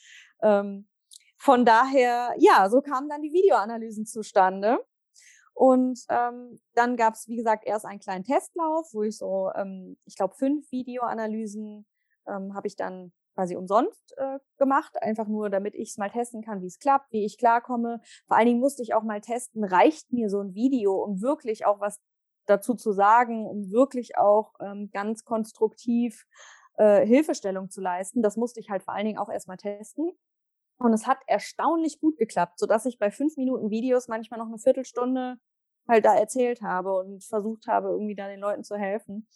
Ähm, 0.40 0.88
von 1.36 1.64
daher, 1.64 2.34
ja, 2.38 2.68
so 2.70 2.80
kamen 2.80 3.08
dann 3.08 3.22
die 3.22 3.32
Videoanalysen 3.32 4.06
zustande. 4.06 4.78
Und 5.52 6.04
ähm, 6.08 6.60
dann 6.74 6.96
gab 6.96 7.14
es, 7.14 7.26
wie 7.26 7.36
gesagt, 7.36 7.66
erst 7.66 7.86
einen 7.86 7.98
kleinen 7.98 8.24
Testlauf, 8.24 8.88
wo 8.92 9.02
ich 9.02 9.18
so, 9.18 9.50
ähm, 9.56 9.96
ich 10.04 10.16
glaube, 10.16 10.34
fünf 10.36 10.70
Videoanalysen 10.70 11.86
ähm, 12.28 12.54
habe 12.54 12.68
ich 12.68 12.76
dann 12.76 13.12
quasi 13.34 13.56
umsonst 13.56 14.14
äh, 14.16 14.38
gemacht, 14.58 15.02
einfach 15.02 15.26
nur, 15.26 15.50
damit 15.50 15.74
ich 15.74 15.90
es 15.90 15.98
mal 15.98 16.10
testen 16.10 16.42
kann, 16.42 16.62
wie 16.62 16.66
es 16.66 16.78
klappt, 16.78 17.10
wie 17.10 17.24
ich 17.24 17.36
klarkomme. 17.36 18.00
Vor 18.26 18.36
allen 18.36 18.46
Dingen 18.46 18.60
musste 18.60 18.82
ich 18.82 18.94
auch 18.94 19.02
mal 19.02 19.20
testen, 19.20 19.64
reicht 19.64 20.12
mir 20.12 20.28
so 20.30 20.40
ein 20.40 20.54
Video, 20.54 21.02
um 21.02 21.20
wirklich 21.20 21.66
auch 21.66 21.80
was 21.80 22.00
dazu 22.50 22.74
zu 22.74 22.92
sagen, 22.92 23.46
um 23.46 23.70
wirklich 23.70 24.18
auch 24.18 24.54
ähm, 24.60 24.90
ganz 24.92 25.24
konstruktiv 25.24 26.26
äh, 26.76 27.06
Hilfestellung 27.06 27.70
zu 27.70 27.80
leisten. 27.80 28.22
Das 28.22 28.36
musste 28.36 28.60
ich 28.60 28.70
halt 28.70 28.82
vor 28.82 28.94
allen 28.94 29.06
Dingen 29.06 29.18
auch 29.18 29.30
erstmal 29.30 29.56
testen. 29.56 30.12
Und 30.78 30.92
es 30.94 31.06
hat 31.06 31.18
erstaunlich 31.26 32.00
gut 32.00 32.16
geklappt, 32.16 32.58
sodass 32.58 32.86
ich 32.86 32.98
bei 32.98 33.10
fünf 33.10 33.36
Minuten 33.36 33.70
Videos 33.70 34.08
manchmal 34.08 34.40
noch 34.40 34.48
eine 34.48 34.58
Viertelstunde 34.58 35.36
halt 35.86 36.04
da 36.04 36.14
erzählt 36.14 36.62
habe 36.62 36.94
und 36.94 37.24
versucht 37.24 37.66
habe, 37.66 37.88
irgendwie 37.88 38.14
da 38.14 38.28
den 38.28 38.40
Leuten 38.40 38.64
zu 38.64 38.76
helfen 38.76 39.26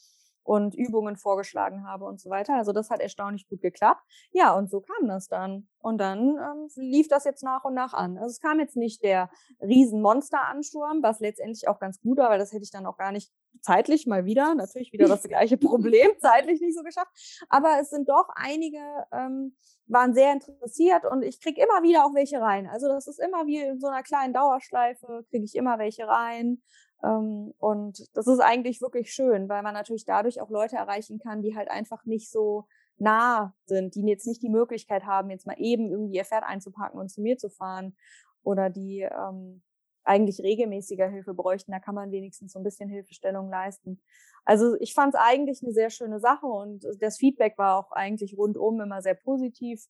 und 0.45 0.75
Übungen 0.75 1.17
vorgeschlagen 1.17 1.87
habe 1.87 2.05
und 2.05 2.21
so 2.21 2.31
weiter. 2.31 2.55
Also 2.55 2.73
das 2.73 2.91
hat 2.91 3.01
erstaunlich 3.01 3.49
gut 3.49 3.63
geklappt. 3.63 4.03
Ja, 4.31 4.55
und 4.55 4.71
so 4.71 4.81
kam 4.81 5.09
das 5.09 5.27
dann. 5.27 5.69
Und 5.79 5.99
dann 5.99 6.37
ähm, 6.39 6.69
lief 6.77 7.09
das 7.09 7.25
jetzt 7.25 7.43
nach 7.43 7.65
und 7.65 7.75
nach 7.75 7.95
an. 7.95 8.19
Also 8.19 8.31
es 8.31 8.41
kam 8.41 8.61
jetzt 8.61 8.77
nicht 8.77 9.03
der 9.03 9.31
Riesenmonster-Ansturm, 9.61 11.03
was 11.03 11.21
letztendlich 11.21 11.67
auch 11.67 11.81
ganz 11.81 12.01
gut 12.01 12.19
war, 12.19 12.31
weil 12.31 12.39
das 12.39 12.53
hätte 12.53 12.63
ich 12.63 12.71
dann 12.71 12.87
auch 12.87 12.97
gar 12.97 13.11
nicht 13.11 13.33
zeitlich 13.63 14.07
mal 14.07 14.25
wieder, 14.25 14.55
natürlich 14.55 14.93
wieder 14.93 15.09
das 15.09 15.23
gleiche 15.29 15.57
Problem, 15.57 16.11
zeitlich 16.21 16.61
nicht 16.61 16.77
so 16.77 16.83
geschafft. 16.83 17.11
Aber 17.49 17.79
es 17.81 17.91
sind 17.91 18.09
doch 18.09 18.29
einige, 18.35 18.79
ähm, 19.13 19.57
waren 19.87 20.15
sehr 20.15 20.33
interessiert 20.33 21.05
und 21.05 21.23
ich 21.23 21.41
kriege 21.41 21.63
immer 21.63 21.83
wieder 21.83 22.05
auch 22.07 22.15
welche 22.15 22.41
rein. 22.41 22.67
Also 22.67 22.89
das 22.89 23.07
ist 23.07 23.21
immer 23.21 23.47
wie 23.47 23.61
in 23.61 23.81
so 23.81 23.87
einer 23.87 24.03
kleinen 24.03 24.33
Dauerschleife, 24.33 25.25
kriege 25.31 25.45
ich 25.45 25.55
immer 25.55 25.79
welche 25.79 26.07
rein. 26.07 26.63
Ähm, 27.05 27.53
und 27.59 28.05
das 28.15 28.27
ist 28.27 28.41
eigentlich 28.41 28.81
wirklich 28.81 29.13
schön, 29.13 29.49
weil 29.49 29.63
man 29.63 29.75
natürlich 29.75 30.05
dadurch 30.05 30.41
auch 30.41 30.51
Leute 30.51 30.77
erreichen 30.77 31.19
kann, 31.19 31.43
die 31.43 31.55
halt 31.55 31.71
einfach 31.71 32.05
nicht 32.05 32.31
so 32.31 32.67
nah 32.97 33.55
sind, 33.67 33.95
die 33.95 34.03
jetzt 34.03 34.27
nicht 34.27 34.43
die 34.43 34.49
Möglichkeit 34.49 35.05
haben, 35.05 35.31
jetzt 35.31 35.47
mal 35.47 35.57
eben 35.59 35.91
irgendwie 35.91 36.17
ihr 36.17 36.25
Pferd 36.25 36.45
einzupacken 36.45 36.99
und 36.99 37.11
zu 37.11 37.21
mir 37.21 37.37
zu 37.37 37.51
fahren 37.51 37.97
oder 38.43 38.71
die 38.71 39.01
ähm, 39.01 39.63
eigentlich 40.05 40.41
regelmäßiger 40.41 41.09
Hilfe 41.09 41.35
bräuchten. 41.35 41.73
Da 41.73 41.81
kann 41.81 41.95
man 41.95 42.11
wenigstens 42.11 42.53
so 42.53 42.61
ein 42.61 42.65
bisschen 42.65 42.89
Hilfestellung 42.89 43.51
leisten. 43.51 44.01
Also 44.45 44.77
ich 44.81 44.95
fand 44.95 45.15
es 45.15 45.21
eigentlich 45.21 45.63
eine 45.63 45.73
sehr 45.73 45.91
schöne 45.91 46.21
Sache 46.21 46.47
und 46.47 46.85
das 47.01 47.19
Feedback 47.19 47.59
war 47.59 47.79
auch 47.79 47.91
eigentlich 47.93 48.37
rundum 48.37 48.81
immer 48.81 49.03
sehr 49.03 49.15
positiv. 49.15 49.85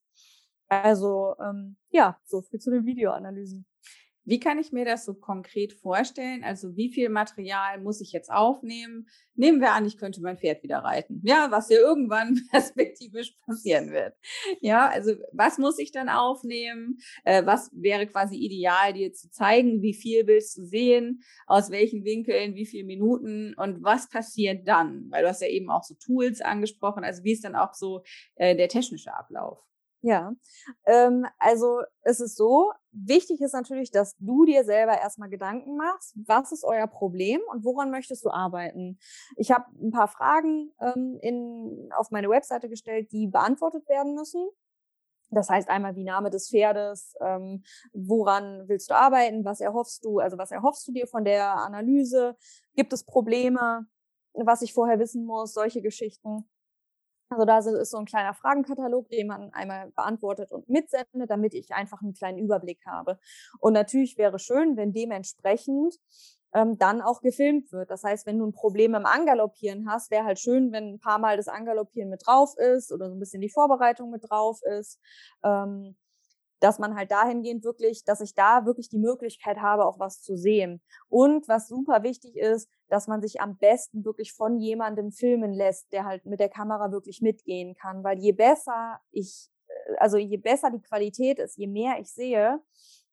Also 0.68 1.34
ähm, 1.40 1.76
ja, 1.90 2.18
so 2.24 2.42
viel 2.42 2.60
zu 2.60 2.70
den 2.70 2.86
Videoanalysen. 2.86 3.66
Wie 4.26 4.40
kann 4.40 4.58
ich 4.58 4.72
mir 4.72 4.86
das 4.86 5.04
so 5.04 5.14
konkret 5.14 5.74
vorstellen? 5.74 6.44
Also 6.44 6.76
wie 6.76 6.90
viel 6.90 7.10
Material 7.10 7.80
muss 7.80 8.00
ich 8.00 8.12
jetzt 8.12 8.30
aufnehmen? 8.30 9.06
Nehmen 9.34 9.60
wir 9.60 9.72
an, 9.72 9.84
ich 9.84 9.98
könnte 9.98 10.22
mein 10.22 10.38
Pferd 10.38 10.62
wieder 10.62 10.78
reiten. 10.78 11.20
Ja, 11.24 11.50
was 11.50 11.68
ja 11.68 11.78
irgendwann 11.78 12.40
perspektivisch 12.50 13.36
passieren 13.44 13.90
wird. 13.90 14.14
Ja, 14.60 14.88
also 14.88 15.12
was 15.32 15.58
muss 15.58 15.78
ich 15.78 15.92
dann 15.92 16.08
aufnehmen? 16.08 16.98
Äh, 17.24 17.44
was 17.44 17.70
wäre 17.74 18.06
quasi 18.06 18.36
ideal, 18.36 18.94
dir 18.94 19.12
zu 19.12 19.30
zeigen? 19.30 19.82
Wie 19.82 19.94
viel 19.94 20.26
willst 20.26 20.56
du 20.56 20.64
sehen? 20.64 21.22
Aus 21.46 21.70
welchen 21.70 22.04
Winkeln? 22.04 22.54
Wie 22.54 22.66
viele 22.66 22.84
Minuten? 22.84 23.54
Und 23.58 23.82
was 23.82 24.08
passiert 24.08 24.66
dann? 24.66 25.10
Weil 25.10 25.22
du 25.22 25.28
hast 25.28 25.42
ja 25.42 25.48
eben 25.48 25.70
auch 25.70 25.82
so 25.82 25.94
Tools 25.94 26.40
angesprochen. 26.40 27.04
Also 27.04 27.24
wie 27.24 27.32
ist 27.32 27.44
dann 27.44 27.56
auch 27.56 27.74
so 27.74 28.02
äh, 28.36 28.56
der 28.56 28.68
technische 28.68 29.14
Ablauf? 29.14 29.58
Ja, 30.06 30.34
ähm, 30.84 31.26
also 31.38 31.80
es 32.02 32.20
ist 32.20 32.36
so, 32.36 32.72
wichtig 32.92 33.40
ist 33.40 33.54
natürlich, 33.54 33.90
dass 33.90 34.14
du 34.18 34.44
dir 34.44 34.62
selber 34.62 34.98
erstmal 35.00 35.30
Gedanken 35.30 35.78
machst, 35.78 36.14
was 36.26 36.52
ist 36.52 36.62
euer 36.62 36.86
Problem 36.86 37.40
und 37.50 37.64
woran 37.64 37.90
möchtest 37.90 38.22
du 38.22 38.28
arbeiten. 38.28 38.98
Ich 39.36 39.50
habe 39.50 39.64
ein 39.80 39.92
paar 39.92 40.08
Fragen 40.08 40.74
ähm, 40.78 41.18
in, 41.22 41.88
auf 41.96 42.10
meine 42.10 42.28
Webseite 42.28 42.68
gestellt, 42.68 43.12
die 43.12 43.28
beantwortet 43.28 43.88
werden 43.88 44.14
müssen. 44.14 44.46
Das 45.30 45.48
heißt 45.48 45.70
einmal 45.70 45.96
wie 45.96 46.04
Name 46.04 46.28
des 46.28 46.50
Pferdes, 46.50 47.14
ähm, 47.22 47.64
woran 47.94 48.68
willst 48.68 48.90
du 48.90 48.94
arbeiten, 48.94 49.42
was 49.46 49.62
erhoffst 49.62 50.04
du, 50.04 50.18
also 50.18 50.36
was 50.36 50.50
erhoffst 50.50 50.86
du 50.86 50.92
dir 50.92 51.06
von 51.06 51.24
der 51.24 51.56
Analyse, 51.56 52.36
gibt 52.74 52.92
es 52.92 53.04
Probleme, 53.04 53.86
was 54.34 54.60
ich 54.60 54.74
vorher 54.74 54.98
wissen 54.98 55.24
muss, 55.24 55.54
solche 55.54 55.80
Geschichten. 55.80 56.44
Also 57.34 57.44
da 57.44 57.58
ist 57.58 57.90
so 57.90 57.98
ein 57.98 58.06
kleiner 58.06 58.34
Fragenkatalog, 58.34 59.08
den 59.08 59.26
man 59.26 59.52
einmal 59.52 59.90
beantwortet 59.90 60.52
und 60.52 60.68
mitsendet, 60.68 61.30
damit 61.30 61.54
ich 61.54 61.74
einfach 61.74 62.00
einen 62.02 62.14
kleinen 62.14 62.38
Überblick 62.38 62.80
habe. 62.86 63.18
Und 63.60 63.72
natürlich 63.72 64.16
wäre 64.16 64.38
schön, 64.38 64.76
wenn 64.76 64.92
dementsprechend 64.92 65.98
ähm, 66.54 66.78
dann 66.78 67.02
auch 67.02 67.20
gefilmt 67.20 67.72
wird. 67.72 67.90
Das 67.90 68.04
heißt, 68.04 68.26
wenn 68.26 68.38
du 68.38 68.46
ein 68.46 68.52
Problem 68.52 68.94
im 68.94 69.06
Angaloppieren 69.06 69.90
hast, 69.90 70.10
wäre 70.10 70.24
halt 70.24 70.38
schön, 70.38 70.72
wenn 70.72 70.94
ein 70.94 71.00
paar 71.00 71.18
Mal 71.18 71.36
das 71.36 71.48
Angaloppieren 71.48 72.08
mit 72.08 72.26
drauf 72.26 72.56
ist 72.56 72.92
oder 72.92 73.08
so 73.08 73.16
ein 73.16 73.18
bisschen 73.18 73.40
die 73.40 73.50
Vorbereitung 73.50 74.10
mit 74.10 74.30
drauf 74.30 74.60
ist. 74.62 75.00
Ähm, 75.42 75.96
dass 76.60 76.78
man 76.78 76.96
halt 76.96 77.10
dahingehend 77.10 77.64
wirklich, 77.64 78.04
dass 78.04 78.20
ich 78.20 78.34
da 78.34 78.64
wirklich 78.64 78.88
die 78.88 78.98
Möglichkeit 78.98 79.58
habe, 79.58 79.84
auch 79.86 79.98
was 79.98 80.22
zu 80.22 80.36
sehen. 80.36 80.82
Und 81.08 81.48
was 81.48 81.68
super 81.68 82.02
wichtig 82.02 82.36
ist, 82.36 82.70
dass 82.88 83.06
man 83.06 83.20
sich 83.20 83.40
am 83.40 83.56
besten 83.58 84.04
wirklich 84.04 84.32
von 84.32 84.58
jemandem 84.58 85.12
filmen 85.12 85.52
lässt, 85.52 85.92
der 85.92 86.04
halt 86.04 86.26
mit 86.26 86.40
der 86.40 86.48
Kamera 86.48 86.92
wirklich 86.92 87.20
mitgehen 87.20 87.74
kann. 87.74 88.04
Weil 88.04 88.18
je 88.18 88.32
besser 88.32 89.00
ich, 89.10 89.50
äh, 89.68 89.96
also 89.98 90.16
je 90.16 90.36
besser 90.36 90.70
die 90.70 90.82
Qualität 90.82 91.38
ist, 91.38 91.56
je 91.58 91.66
mehr 91.66 91.98
ich 91.98 92.12
sehe, 92.12 92.60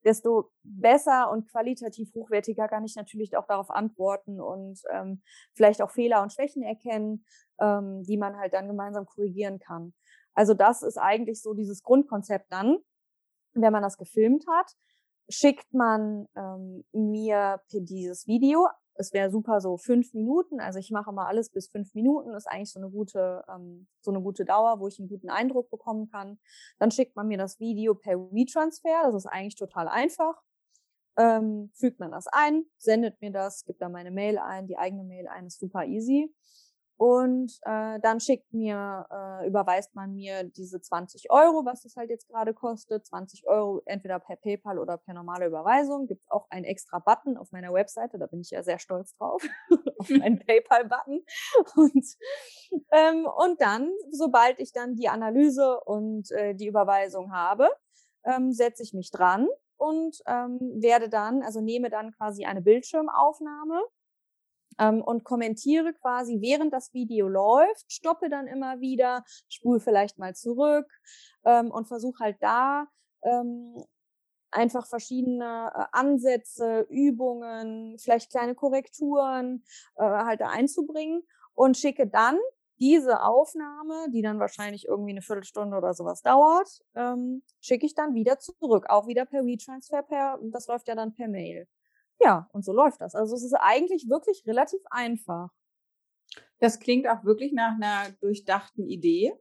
desto 0.03 0.51
besser 0.63 1.31
und 1.31 1.49
qualitativ 1.49 2.13
hochwertiger 2.15 2.67
kann 2.67 2.85
ich 2.85 2.95
natürlich 2.95 3.37
auch 3.37 3.45
darauf 3.45 3.69
antworten 3.69 4.39
und 4.39 4.81
ähm, 4.91 5.21
vielleicht 5.53 5.81
auch 5.81 5.91
Fehler 5.91 6.21
und 6.21 6.33
Schwächen 6.33 6.63
erkennen, 6.63 7.25
ähm, 7.59 8.03
die 8.03 8.17
man 8.17 8.37
halt 8.37 8.53
dann 8.53 8.67
gemeinsam 8.67 9.05
korrigieren 9.05 9.59
kann. 9.59 9.93
Also 10.33 10.53
das 10.53 10.81
ist 10.81 10.97
eigentlich 10.97 11.41
so 11.41 11.53
dieses 11.53 11.83
Grundkonzept 11.83 12.51
dann 12.51 12.77
wenn 13.53 13.73
man 13.73 13.83
das 13.83 13.97
gefilmt 13.97 14.45
hat, 14.47 14.75
schickt 15.29 15.73
man 15.73 16.27
ähm, 16.35 16.83
mir 16.91 17.61
dieses 17.71 18.27
Video. 18.27 18.67
Es 18.95 19.13
wäre 19.13 19.31
super 19.31 19.61
so 19.61 19.77
fünf 19.77 20.13
Minuten. 20.13 20.59
Also 20.59 20.79
ich 20.79 20.91
mache 20.91 21.11
mal 21.11 21.27
alles 21.27 21.49
bis 21.49 21.69
fünf 21.69 21.93
Minuten. 21.93 22.33
Ist 22.33 22.47
eigentlich 22.47 22.71
so 22.71 22.79
eine 22.79 22.89
gute, 22.89 23.43
ähm, 23.49 23.87
so 24.01 24.11
eine 24.11 24.21
gute 24.21 24.45
Dauer, 24.45 24.79
wo 24.79 24.87
ich 24.87 24.99
einen 24.99 25.09
guten 25.09 25.29
Eindruck 25.29 25.69
bekommen 25.69 26.09
kann. 26.09 26.39
Dann 26.77 26.91
schickt 26.91 27.15
man 27.15 27.27
mir 27.27 27.37
das 27.37 27.59
Video 27.59 27.95
per 27.95 28.19
WeTransfer. 28.19 29.03
Das 29.03 29.15
ist 29.15 29.25
eigentlich 29.25 29.55
total 29.55 29.87
einfach. 29.87 30.41
Ähm, 31.17 31.71
fügt 31.73 31.99
man 31.99 32.11
das 32.11 32.27
ein, 32.27 32.65
sendet 32.77 33.19
mir 33.21 33.31
das, 33.31 33.65
gibt 33.65 33.81
da 33.81 33.89
meine 33.89 34.11
Mail 34.11 34.37
ein, 34.37 34.67
die 34.67 34.77
eigene 34.77 35.03
Mail 35.03 35.27
ein, 35.27 35.45
ist 35.45 35.59
super 35.59 35.85
easy. 35.85 36.33
Und 37.01 37.57
äh, 37.63 37.99
dann 37.99 38.19
schickt 38.19 38.53
mir, 38.53 39.07
äh, 39.09 39.47
überweist 39.47 39.95
man 39.95 40.13
mir 40.13 40.43
diese 40.43 40.79
20 40.79 41.31
Euro, 41.31 41.65
was 41.65 41.81
das 41.81 41.95
halt 41.95 42.11
jetzt 42.11 42.27
gerade 42.27 42.53
kostet. 42.53 43.07
20 43.07 43.47
Euro 43.47 43.81
entweder 43.87 44.19
per 44.19 44.35
PayPal 44.35 44.77
oder 44.77 44.97
per 44.97 45.15
normale 45.15 45.47
Überweisung. 45.47 46.05
Gibt 46.05 46.29
auch 46.29 46.45
einen 46.51 46.63
extra 46.63 46.99
Button 46.99 47.37
auf 47.37 47.51
meiner 47.51 47.73
Webseite, 47.73 48.19
da 48.19 48.27
bin 48.27 48.41
ich 48.41 48.51
ja 48.51 48.61
sehr 48.61 48.77
stolz 48.77 49.15
drauf, 49.15 49.41
auf 49.97 50.09
meinen 50.11 50.37
PayPal-Button. 50.45 51.25
Und, 51.75 52.05
ähm, 52.91 53.25
und 53.25 53.59
dann, 53.59 53.91
sobald 54.11 54.59
ich 54.59 54.71
dann 54.71 54.93
die 54.93 55.09
Analyse 55.09 55.79
und 55.79 56.29
äh, 56.29 56.53
die 56.53 56.67
Überweisung 56.67 57.33
habe, 57.33 57.67
ähm, 58.25 58.51
setze 58.51 58.83
ich 58.83 58.93
mich 58.93 59.09
dran 59.09 59.47
und 59.75 60.21
ähm, 60.27 60.59
werde 60.75 61.09
dann, 61.09 61.41
also 61.41 61.61
nehme 61.61 61.89
dann 61.89 62.11
quasi 62.11 62.45
eine 62.45 62.61
Bildschirmaufnahme 62.61 63.81
ähm, 64.81 65.01
und 65.01 65.23
kommentiere 65.23 65.93
quasi, 65.93 66.41
während 66.41 66.73
das 66.73 66.93
Video 66.93 67.27
läuft, 67.27 67.91
stoppe 67.91 68.29
dann 68.29 68.47
immer 68.47 68.81
wieder, 68.81 69.23
spule 69.47 69.79
vielleicht 69.79 70.17
mal 70.17 70.33
zurück 70.33 70.91
ähm, 71.45 71.71
und 71.71 71.87
versuche 71.87 72.23
halt 72.23 72.37
da 72.41 72.87
ähm, 73.23 73.83
einfach 74.49 74.87
verschiedene 74.87 75.71
äh, 75.73 75.85
Ansätze, 75.91 76.85
Übungen, 76.89 77.97
vielleicht 77.99 78.31
kleine 78.31 78.55
Korrekturen 78.55 79.63
äh, 79.95 80.03
halt 80.03 80.41
da 80.41 80.49
einzubringen 80.49 81.23
und 81.53 81.77
schicke 81.77 82.07
dann 82.07 82.37
diese 82.79 83.21
Aufnahme, 83.21 84.07
die 84.09 84.23
dann 84.23 84.39
wahrscheinlich 84.39 84.87
irgendwie 84.87 85.11
eine 85.11 85.21
Viertelstunde 85.21 85.77
oder 85.77 85.93
sowas 85.93 86.23
dauert, 86.23 86.81
ähm, 86.95 87.43
schicke 87.61 87.85
ich 87.85 87.93
dann 87.93 88.15
wieder 88.15 88.39
zurück, 88.39 88.87
auch 88.89 89.05
wieder 89.05 89.25
per 89.25 89.45
WeTransfer, 89.45 90.01
per, 90.01 90.39
das 90.41 90.65
läuft 90.65 90.87
ja 90.87 90.95
dann 90.95 91.13
per 91.13 91.27
Mail. 91.27 91.67
Ja, 92.23 92.47
und 92.53 92.63
so 92.63 92.71
läuft 92.71 93.01
das. 93.01 93.15
Also 93.15 93.35
es 93.35 93.43
ist 93.43 93.55
eigentlich 93.55 94.07
wirklich 94.07 94.43
relativ 94.45 94.81
einfach. 94.89 95.49
Das 96.59 96.79
klingt 96.79 97.07
auch 97.07 97.23
wirklich 97.23 97.51
nach 97.53 97.75
einer 97.75 98.11
durchdachten 98.21 98.85
Idee. 98.87 99.33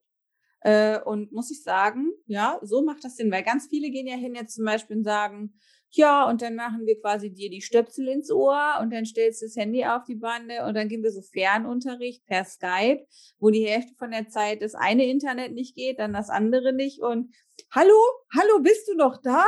Äh, 0.62 1.00
und 1.00 1.32
muss 1.32 1.50
ich 1.50 1.62
sagen, 1.62 2.10
ja, 2.26 2.58
so 2.62 2.82
macht 2.82 3.04
das 3.04 3.16
Sinn, 3.16 3.30
weil 3.30 3.42
ganz 3.42 3.68
viele 3.68 3.90
gehen 3.90 4.06
ja 4.06 4.16
hin 4.16 4.34
jetzt 4.34 4.54
zum 4.54 4.64
Beispiel 4.64 4.98
und 4.98 5.04
sagen, 5.04 5.54
ja, 5.92 6.28
und 6.28 6.40
dann 6.40 6.54
machen 6.54 6.86
wir 6.86 7.00
quasi 7.00 7.32
dir 7.32 7.50
die 7.50 7.62
Stöpsel 7.62 8.06
ins 8.08 8.30
Ohr 8.30 8.78
und 8.80 8.92
dann 8.92 9.04
stellst 9.04 9.42
du 9.42 9.46
das 9.46 9.56
Handy 9.56 9.84
auf 9.84 10.04
die 10.04 10.14
Bande 10.14 10.64
und 10.64 10.74
dann 10.74 10.88
gehen 10.88 11.02
wir 11.02 11.10
so 11.10 11.20
Fernunterricht 11.20 12.24
per 12.26 12.44
Skype, 12.44 13.04
wo 13.38 13.50
die 13.50 13.66
Hälfte 13.66 13.94
von 13.98 14.12
der 14.12 14.28
Zeit 14.28 14.62
das 14.62 14.74
eine 14.74 15.06
Internet 15.06 15.52
nicht 15.52 15.74
geht, 15.74 15.98
dann 15.98 16.12
das 16.12 16.30
andere 16.30 16.72
nicht 16.72 17.00
und 17.00 17.34
hallo, 17.72 17.98
hallo, 18.36 18.60
bist 18.62 18.86
du 18.88 18.94
noch 18.94 19.20
da? 19.20 19.44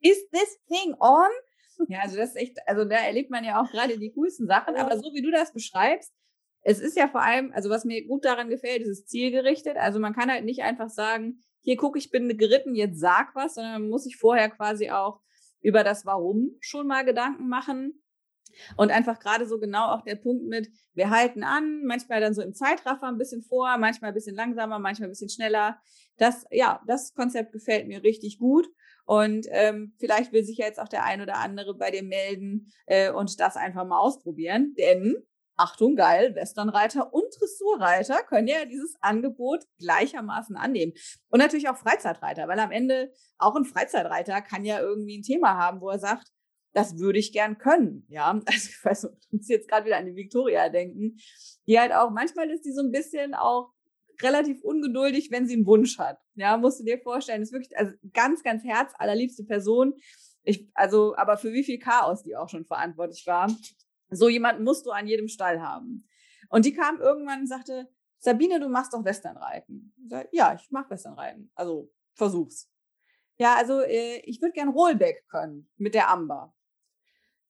Is 0.00 0.28
this 0.30 0.60
thing 0.68 0.94
on? 1.00 1.30
Ja, 1.88 2.00
also 2.00 2.16
das 2.16 2.30
ist 2.30 2.36
echt, 2.36 2.58
also 2.66 2.84
da 2.84 2.96
erlebt 2.96 3.30
man 3.30 3.44
ja 3.44 3.60
auch 3.60 3.70
gerade 3.70 3.98
die 3.98 4.12
coolsten 4.12 4.46
Sachen, 4.46 4.76
aber 4.76 4.98
so 4.98 5.12
wie 5.14 5.22
du 5.22 5.30
das 5.30 5.52
beschreibst, 5.52 6.12
es 6.68 6.80
ist 6.80 6.96
ja 6.96 7.06
vor 7.06 7.22
allem, 7.22 7.52
also 7.52 7.70
was 7.70 7.84
mir 7.84 8.04
gut 8.06 8.24
daran 8.24 8.48
gefällt, 8.48 8.82
ist 8.82 8.88
es 8.88 9.06
zielgerichtet. 9.06 9.76
Also 9.76 10.00
man 10.00 10.14
kann 10.14 10.30
halt 10.30 10.44
nicht 10.44 10.62
einfach 10.62 10.88
sagen, 10.88 11.44
hier 11.60 11.76
guck, 11.76 11.96
ich 11.96 12.10
bin 12.10 12.36
geritten, 12.36 12.74
jetzt 12.74 12.98
sag 12.98 13.34
was, 13.36 13.54
sondern 13.54 13.82
man 13.82 13.90
muss 13.90 14.02
sich 14.02 14.16
vorher 14.16 14.50
quasi 14.50 14.90
auch 14.90 15.20
über 15.60 15.84
das 15.84 16.04
Warum 16.04 16.56
schon 16.60 16.88
mal 16.88 17.04
Gedanken 17.04 17.48
machen. 17.48 18.02
Und 18.76 18.90
einfach 18.90 19.18
gerade 19.18 19.46
so 19.46 19.58
genau 19.58 19.92
auch 19.92 20.02
der 20.02 20.16
Punkt 20.16 20.46
mit, 20.46 20.68
wir 20.94 21.10
halten 21.10 21.44
an, 21.44 21.84
manchmal 21.84 22.20
dann 22.20 22.34
so 22.34 22.42
im 22.42 22.54
Zeitraffer 22.54 23.06
ein 23.06 23.18
bisschen 23.18 23.42
vor, 23.42 23.76
manchmal 23.78 24.10
ein 24.10 24.14
bisschen 24.14 24.34
langsamer, 24.34 24.78
manchmal 24.78 25.08
ein 25.08 25.12
bisschen 25.12 25.28
schneller. 25.28 25.78
Das, 26.16 26.46
ja, 26.50 26.80
das 26.86 27.14
Konzept 27.14 27.52
gefällt 27.52 27.86
mir 27.86 28.02
richtig 28.02 28.38
gut. 28.38 28.66
Und 29.06 29.46
ähm, 29.50 29.94
vielleicht 29.98 30.32
will 30.32 30.44
sich 30.44 30.58
jetzt 30.58 30.80
auch 30.80 30.88
der 30.88 31.04
ein 31.04 31.22
oder 31.22 31.36
andere 31.36 31.74
bei 31.74 31.90
dir 31.90 32.02
melden 32.02 32.72
äh, 32.86 33.10
und 33.10 33.38
das 33.40 33.56
einfach 33.56 33.86
mal 33.86 34.00
ausprobieren. 34.00 34.74
Denn, 34.76 35.16
Achtung, 35.56 35.94
geil, 35.94 36.34
Westernreiter 36.34 37.14
und 37.14 37.24
Dressurreiter 37.38 38.24
können 38.24 38.48
ja 38.48 38.64
dieses 38.64 38.96
Angebot 39.00 39.64
gleichermaßen 39.78 40.56
annehmen. 40.56 40.92
Und 41.30 41.38
natürlich 41.38 41.68
auch 41.68 41.76
Freizeitreiter, 41.76 42.48
weil 42.48 42.58
am 42.58 42.72
Ende 42.72 43.12
auch 43.38 43.54
ein 43.54 43.64
Freizeitreiter 43.64 44.42
kann 44.42 44.64
ja 44.64 44.80
irgendwie 44.80 45.18
ein 45.18 45.22
Thema 45.22 45.56
haben, 45.56 45.80
wo 45.80 45.88
er 45.88 46.00
sagt, 46.00 46.32
das 46.72 46.98
würde 46.98 47.20
ich 47.20 47.32
gern 47.32 47.58
können. 47.58 48.04
Ja, 48.08 48.30
also 48.44 48.68
ich 48.68 48.84
weiß, 48.84 49.04
ich 49.20 49.32
muss 49.32 49.48
jetzt 49.48 49.68
gerade 49.68 49.86
wieder 49.86 49.98
an 49.98 50.06
die 50.06 50.16
Victoria 50.16 50.68
denken, 50.68 51.16
die 51.68 51.78
halt 51.78 51.92
auch, 51.92 52.10
manchmal 52.10 52.50
ist 52.50 52.64
die 52.64 52.72
so 52.72 52.82
ein 52.82 52.90
bisschen 52.90 53.34
auch 53.34 53.72
relativ 54.22 54.62
ungeduldig, 54.62 55.30
wenn 55.30 55.46
sie 55.46 55.54
einen 55.54 55.66
Wunsch 55.66 55.98
hat. 55.98 56.18
Ja, 56.34 56.56
musst 56.56 56.80
du 56.80 56.84
dir 56.84 56.98
vorstellen, 56.98 57.42
ist 57.42 57.52
wirklich 57.52 57.76
also 57.76 57.92
ganz, 58.12 58.42
ganz 58.42 58.64
herzallerliebste 58.64 59.44
Person. 59.44 59.94
Ich, 60.42 60.68
also, 60.74 61.16
aber 61.16 61.36
für 61.36 61.52
wie 61.52 61.64
viel 61.64 61.78
Chaos 61.78 62.22
die 62.22 62.36
auch 62.36 62.48
schon 62.48 62.64
verantwortlich 62.64 63.26
war. 63.26 63.50
So 64.10 64.28
jemanden 64.28 64.62
musst 64.62 64.86
du 64.86 64.90
an 64.90 65.06
jedem 65.06 65.28
Stall 65.28 65.60
haben. 65.60 66.08
Und 66.48 66.64
die 66.64 66.72
kam 66.72 67.00
irgendwann 67.00 67.40
und 67.40 67.48
sagte, 67.48 67.88
Sabine, 68.18 68.60
du 68.60 68.68
machst 68.68 68.92
doch 68.94 69.04
Westernreiten. 69.04 69.92
Ich 70.02 70.10
sag, 70.10 70.28
ja, 70.32 70.54
ich 70.54 70.68
mach 70.70 70.88
Westernreiten. 70.88 71.50
Also 71.54 71.90
versuch's. 72.14 72.70
Ja, 73.38 73.56
also 73.56 73.80
äh, 73.80 74.18
ich 74.24 74.40
würde 74.40 74.52
gern 74.52 74.68
Rollback 74.68 75.26
können 75.28 75.68
mit 75.76 75.94
der 75.94 76.10
Amber. 76.10 76.54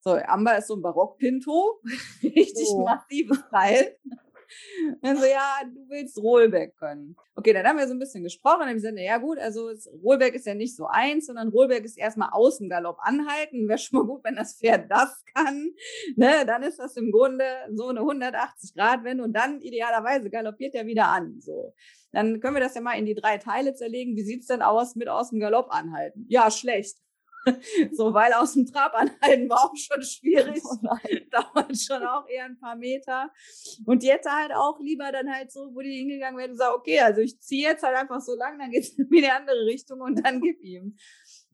So, 0.01 0.15
Amber 0.15 0.57
ist 0.57 0.67
so 0.67 0.75
ein 0.75 0.81
Barockpinto, 0.81 1.81
richtig 2.23 2.67
oh. 2.69 2.83
massives 2.83 3.43
Teil. 3.49 3.97
Dann 5.01 5.17
so, 5.17 5.25
ja, 5.25 5.61
du 5.65 5.89
willst 5.89 6.17
Rollback 6.17 6.75
können. 6.77 7.15
Okay, 7.35 7.53
dann 7.53 7.65
haben 7.65 7.77
wir 7.77 7.87
so 7.87 7.93
ein 7.93 7.99
bisschen 7.99 8.23
gesprochen 8.23 8.61
und 8.61 8.67
haben 8.67 8.75
gesagt, 8.75 8.97
ja 8.97 9.17
gut, 9.17 9.37
also 9.37 9.69
Rollback 10.03 10.35
ist 10.35 10.45
ja 10.45 10.55
nicht 10.55 10.75
so 10.75 10.87
eins, 10.87 11.27
sondern 11.27 11.49
Rollback 11.49 11.83
ist 11.85 11.97
erstmal 11.97 12.29
Außengalopp 12.31 12.97
anhalten. 13.01 13.67
Wäre 13.67 13.77
schon 13.77 13.99
mal 13.99 14.05
gut, 14.05 14.23
wenn 14.23 14.35
das 14.35 14.57
Pferd 14.57 14.89
das 14.89 15.23
kann. 15.33 15.71
Ne, 16.15 16.45
dann 16.45 16.63
ist 16.63 16.79
das 16.79 16.97
im 16.97 17.11
Grunde 17.11 17.45
so 17.73 17.87
eine 17.87 17.99
180 17.99 18.73
Grad 18.73 19.03
Wende 19.03 19.23
und 19.23 19.33
dann 19.33 19.61
idealerweise 19.61 20.29
galoppiert 20.29 20.75
er 20.75 20.85
wieder 20.85 21.07
an. 21.07 21.39
So. 21.41 21.73
Dann 22.11 22.39
können 22.39 22.55
wir 22.55 22.61
das 22.61 22.75
ja 22.75 22.81
mal 22.81 22.97
in 22.97 23.05
die 23.05 23.15
drei 23.15 23.37
Teile 23.37 23.73
zerlegen. 23.73 24.15
Wie 24.15 24.23
sieht's 24.23 24.47
denn 24.47 24.61
aus 24.61 24.95
mit 24.95 25.09
aus 25.09 25.29
dem 25.29 25.39
Galopp 25.39 25.67
anhalten? 25.69 26.25
Ja, 26.29 26.49
schlecht. 26.49 26.97
so, 27.91 28.13
weil 28.13 28.33
aus 28.33 28.53
dem 28.53 28.65
Trab 28.65 28.93
anhalten 28.93 29.49
war 29.49 29.65
auch 29.65 29.75
schon 29.75 30.01
schwierig. 30.01 30.61
Oh 30.63 30.77
Dauert 31.31 31.77
schon 31.77 32.03
auch 32.03 32.27
eher 32.27 32.45
ein 32.45 32.59
paar 32.59 32.75
Meter. 32.75 33.31
Und 33.85 34.03
die 34.03 34.11
hätte 34.11 34.31
halt 34.31 34.51
auch 34.53 34.79
lieber 34.79 35.11
dann 35.11 35.31
halt 35.31 35.51
so, 35.51 35.73
wo 35.73 35.81
die 35.81 35.97
hingegangen 35.97 36.37
wäre 36.37 36.49
und 36.49 36.57
sagt, 36.57 36.75
okay, 36.75 36.99
also 36.99 37.21
ich 37.21 37.39
ziehe 37.39 37.69
jetzt 37.69 37.83
halt 37.83 37.95
einfach 37.95 38.21
so 38.21 38.35
lang, 38.35 38.59
dann 38.59 38.71
geht 38.71 38.83
es 38.83 38.89
in 38.97 39.09
die 39.09 39.29
andere 39.29 39.65
Richtung 39.65 40.01
und 40.01 40.25
dann 40.25 40.41
gib 40.41 40.61
ihm. 40.61 40.97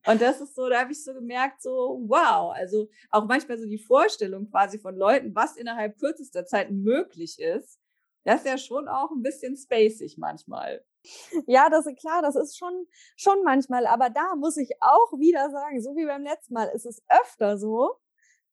Und 0.05 0.21
das 0.21 0.41
ist 0.41 0.55
so, 0.55 0.67
da 0.67 0.81
habe 0.81 0.91
ich 0.91 1.01
so 1.01 1.13
gemerkt, 1.13 1.61
so, 1.61 2.03
wow, 2.07 2.53
also 2.53 2.89
auch 3.09 3.25
manchmal 3.25 3.57
so 3.57 3.65
die 3.65 3.77
Vorstellung 3.77 4.49
quasi 4.49 4.77
von 4.77 4.95
Leuten, 4.97 5.33
was 5.33 5.55
innerhalb 5.55 5.97
kürzester 5.97 6.45
Zeit 6.45 6.71
möglich 6.71 7.39
ist, 7.39 7.79
das 8.25 8.41
ist 8.41 8.47
ja 8.47 8.57
schon 8.57 8.87
auch 8.87 9.11
ein 9.11 9.21
bisschen 9.21 9.55
spacig 9.55 10.17
manchmal. 10.17 10.83
Ja, 11.47 11.69
das 11.69 11.85
ist 11.85 11.99
klar, 11.99 12.21
das 12.21 12.35
ist 12.35 12.57
schon, 12.57 12.87
schon 13.15 13.43
manchmal. 13.43 13.87
Aber 13.87 14.09
da 14.09 14.35
muss 14.35 14.57
ich 14.57 14.71
auch 14.81 15.11
wieder 15.19 15.49
sagen, 15.51 15.81
so 15.81 15.95
wie 15.95 16.05
beim 16.05 16.23
letzten 16.23 16.53
Mal, 16.53 16.69
ist 16.69 16.85
es 16.85 17.03
öfter 17.09 17.57
so, 17.57 17.95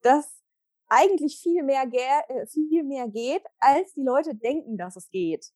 dass 0.03 0.42
eigentlich 0.88 1.38
viel 1.40 1.62
mehr, 1.62 1.84
äh, 1.92 2.46
viel 2.46 2.84
mehr 2.84 3.09
geht, 3.09 3.42
als 3.61 3.94
die 3.94 4.03
Leute 4.03 4.34
denken, 4.34 4.76
dass 4.76 4.96
es 4.96 5.09
geht. 5.11 5.53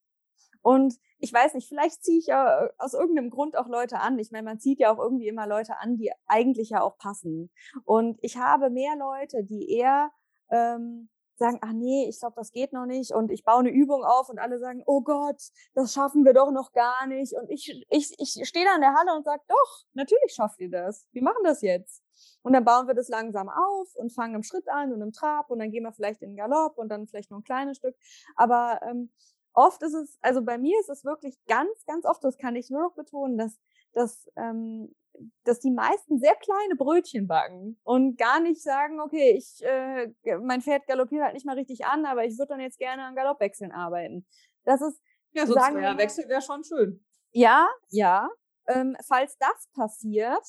Und 0.63 0.95
ich 1.19 1.33
weiß 1.33 1.55
nicht, 1.55 1.69
vielleicht 1.69 2.03
ziehe 2.03 2.19
ich 2.19 2.27
ja 2.27 2.65
äh, 2.65 2.71
aus 2.79 2.95
irgendeinem 2.95 3.31
Grund 3.31 3.57
auch 3.57 3.69
Leute 3.69 4.01
an. 4.01 4.19
Ich 4.19 4.31
meine, 4.31 4.45
man 4.45 4.61
zieht 4.61 4.79
ja 4.79 4.93
auch 4.93 4.99
irgendwie 4.99 5.29
immer 5.29 5.47
Leute 5.47 5.79
an, 5.79 5.97
die 5.97 6.11
eigentlich 6.27 6.71
ja 6.71 6.81
auch 6.81 6.97
passen. 6.97 7.51
Und 7.85 8.19
ich 8.23 8.39
habe 8.39 8.71
mehr 8.71 8.97
Leute, 8.97 9.45
die 9.45 9.71
eher 9.71 10.11
ähm, 10.51 11.11
sagen, 11.37 11.59
ach 11.63 11.73
nee, 11.73 12.09
ich 12.09 12.21
glaube, 12.21 12.35
das 12.37 12.53
geht 12.53 12.73
noch 12.73 12.87
nicht 12.87 13.13
und 13.13 13.31
ich 13.31 13.45
baue 13.45 13.61
eine 13.61 13.71
Übung 13.71 14.05
auf 14.05 14.29
und 14.29 14.39
alle 14.39 14.59
sagen, 14.59 14.83
oh 14.87 15.03
Gott, 15.03 15.41
das 15.75 15.93
schaffen 15.93 16.25
wir 16.25 16.33
doch 16.33 16.51
noch 16.51 16.73
gar 16.73 17.07
nicht 17.07 17.33
und 17.35 17.51
ich, 17.51 17.85
ich, 17.91 18.15
ich 18.19 18.49
stehe 18.49 18.65
da 18.65 18.75
in 18.75 18.81
der 18.81 18.95
Halle 18.95 19.15
und 19.15 19.25
sage, 19.25 19.43
doch, 19.49 19.85
natürlich 19.95 20.33
schafft 20.35 20.61
ihr 20.61 20.71
das, 20.71 21.07
wir 21.13 21.23
machen 21.23 21.43
das 21.45 21.63
jetzt. 21.63 22.03
Und 22.43 22.53
dann 22.53 22.65
bauen 22.65 22.87
wir 22.87 22.95
das 22.95 23.09
langsam 23.09 23.49
auf 23.49 23.95
und 23.97 24.13
fangen 24.13 24.35
im 24.35 24.43
Schritt 24.43 24.69
an 24.69 24.93
und 24.93 25.01
im 25.01 25.13
Trab 25.13 25.51
und 25.51 25.59
dann 25.59 25.71
gehen 25.71 25.83
wir 25.83 25.93
vielleicht 25.93 26.23
in 26.23 26.31
den 26.31 26.37
Galopp 26.37 26.79
und 26.79 26.89
dann 26.89 27.07
vielleicht 27.07 27.31
noch 27.31 27.39
ein 27.39 27.45
kleines 27.45 27.79
Stück. 27.79 27.97
Aber 28.37 28.81
ähm, 28.89 29.11
oft 29.55 29.83
ist 29.83 29.95
es, 29.95 30.19
also 30.21 30.43
bei 30.43 30.59
mir 30.59 30.79
ist 30.81 30.91
es 30.91 31.05
wirklich 31.05 31.37
ganz, 31.47 31.85
ganz 31.87 32.05
oft, 32.05 32.23
das 32.23 32.37
kann 32.39 32.57
ich 32.57 32.71
nur 32.71 32.83
noch 32.83 32.95
betonen, 32.95 33.39
dass, 33.39 33.59
dass 33.93 34.31
ähm, 34.37 34.95
dass 35.45 35.61
die 35.61 35.71
meisten 35.71 36.19
sehr 36.19 36.35
kleine 36.37 36.75
Brötchen 36.77 37.27
backen 37.27 37.79
und 37.83 38.19
gar 38.19 38.41
nicht 38.41 38.63
sagen, 38.63 39.01
okay, 39.01 39.37
ich, 39.37 39.65
äh, 39.65 40.09
mein 40.43 40.61
Pferd 40.61 40.87
galoppiert 40.87 41.23
halt 41.23 41.35
nicht 41.35 41.47
mal 41.47 41.57
richtig 41.57 41.85
an, 41.87 42.05
aber 42.07 42.25
ich 42.25 42.39
würde 42.39 42.51
dann 42.51 42.61
jetzt 42.61 42.79
gerne 42.79 43.05
an 43.05 43.15
Galoppwechseln 43.15 43.73
arbeiten. 43.73 44.27
Das 44.65 44.81
ist, 44.81 45.01
ja, 45.33 45.47
so 45.47 45.55
ein 45.55 45.99
Wechsel 45.99 46.29
wäre 46.29 46.43
schon 46.43 46.65
schön. 46.65 47.05
Ja, 47.33 47.69
ja. 47.91 48.29
Ähm, 48.67 48.97
falls 49.07 49.37
das 49.39 49.69
passiert, 49.75 50.43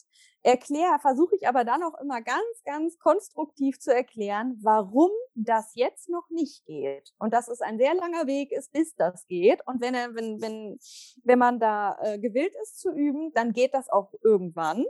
erkläre, 0.44 1.00
versuche 1.00 1.36
ich 1.36 1.48
aber 1.48 1.64
dann 1.64 1.84
auch 1.84 2.00
immer 2.00 2.22
ganz, 2.22 2.64
ganz 2.66 2.98
konstruktiv 3.00 3.80
zu 3.80 3.94
erklären, 3.94 4.58
warum 4.62 5.10
das 5.34 5.76
jetzt 5.76 6.10
noch 6.10 6.30
nicht 6.30 6.66
geht. 6.66 7.14
Und 7.18 7.34
dass 7.34 7.48
es 7.48 7.62
ein 7.62 7.78
sehr 7.78 7.94
langer 7.96 8.28
Weg 8.28 8.52
ist, 8.52 8.72
bis 8.72 8.96
das 8.96 9.26
geht. 9.28 9.66
Und 9.68 9.82
wenn, 9.82 9.94
wenn, 10.16 10.42
wenn, 10.42 10.80
wenn 11.24 11.40
man 11.40 11.60
da 11.60 11.98
äh, 12.02 12.20
gewillt 12.20 12.54
ist 12.62 12.80
zu 12.80 12.92
üben, 12.92 13.32
dann 13.34 13.54
geht 13.54 13.74
das 13.74 13.90
auch 13.90 14.14
irgendwann, 14.24 14.86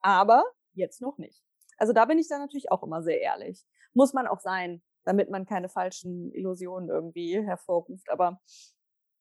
aber 0.00 0.44
jetzt 0.74 1.00
noch 1.02 1.18
nicht. 1.18 1.42
Also 1.76 1.92
da 1.92 2.04
bin 2.04 2.18
ich 2.18 2.28
dann 2.28 2.40
natürlich 2.40 2.70
auch 2.70 2.82
immer 2.82 3.02
sehr 3.02 3.20
ehrlich. 3.20 3.64
Muss 3.94 4.12
man 4.12 4.26
auch 4.26 4.40
sein. 4.40 4.82
damit 5.04 5.30
man 5.30 5.46
keine 5.46 5.68
falschen 5.68 6.32
Illusionen 6.32 6.88
irgendwie 6.88 7.42
hervorruft. 7.42 8.10
Aber 8.10 8.40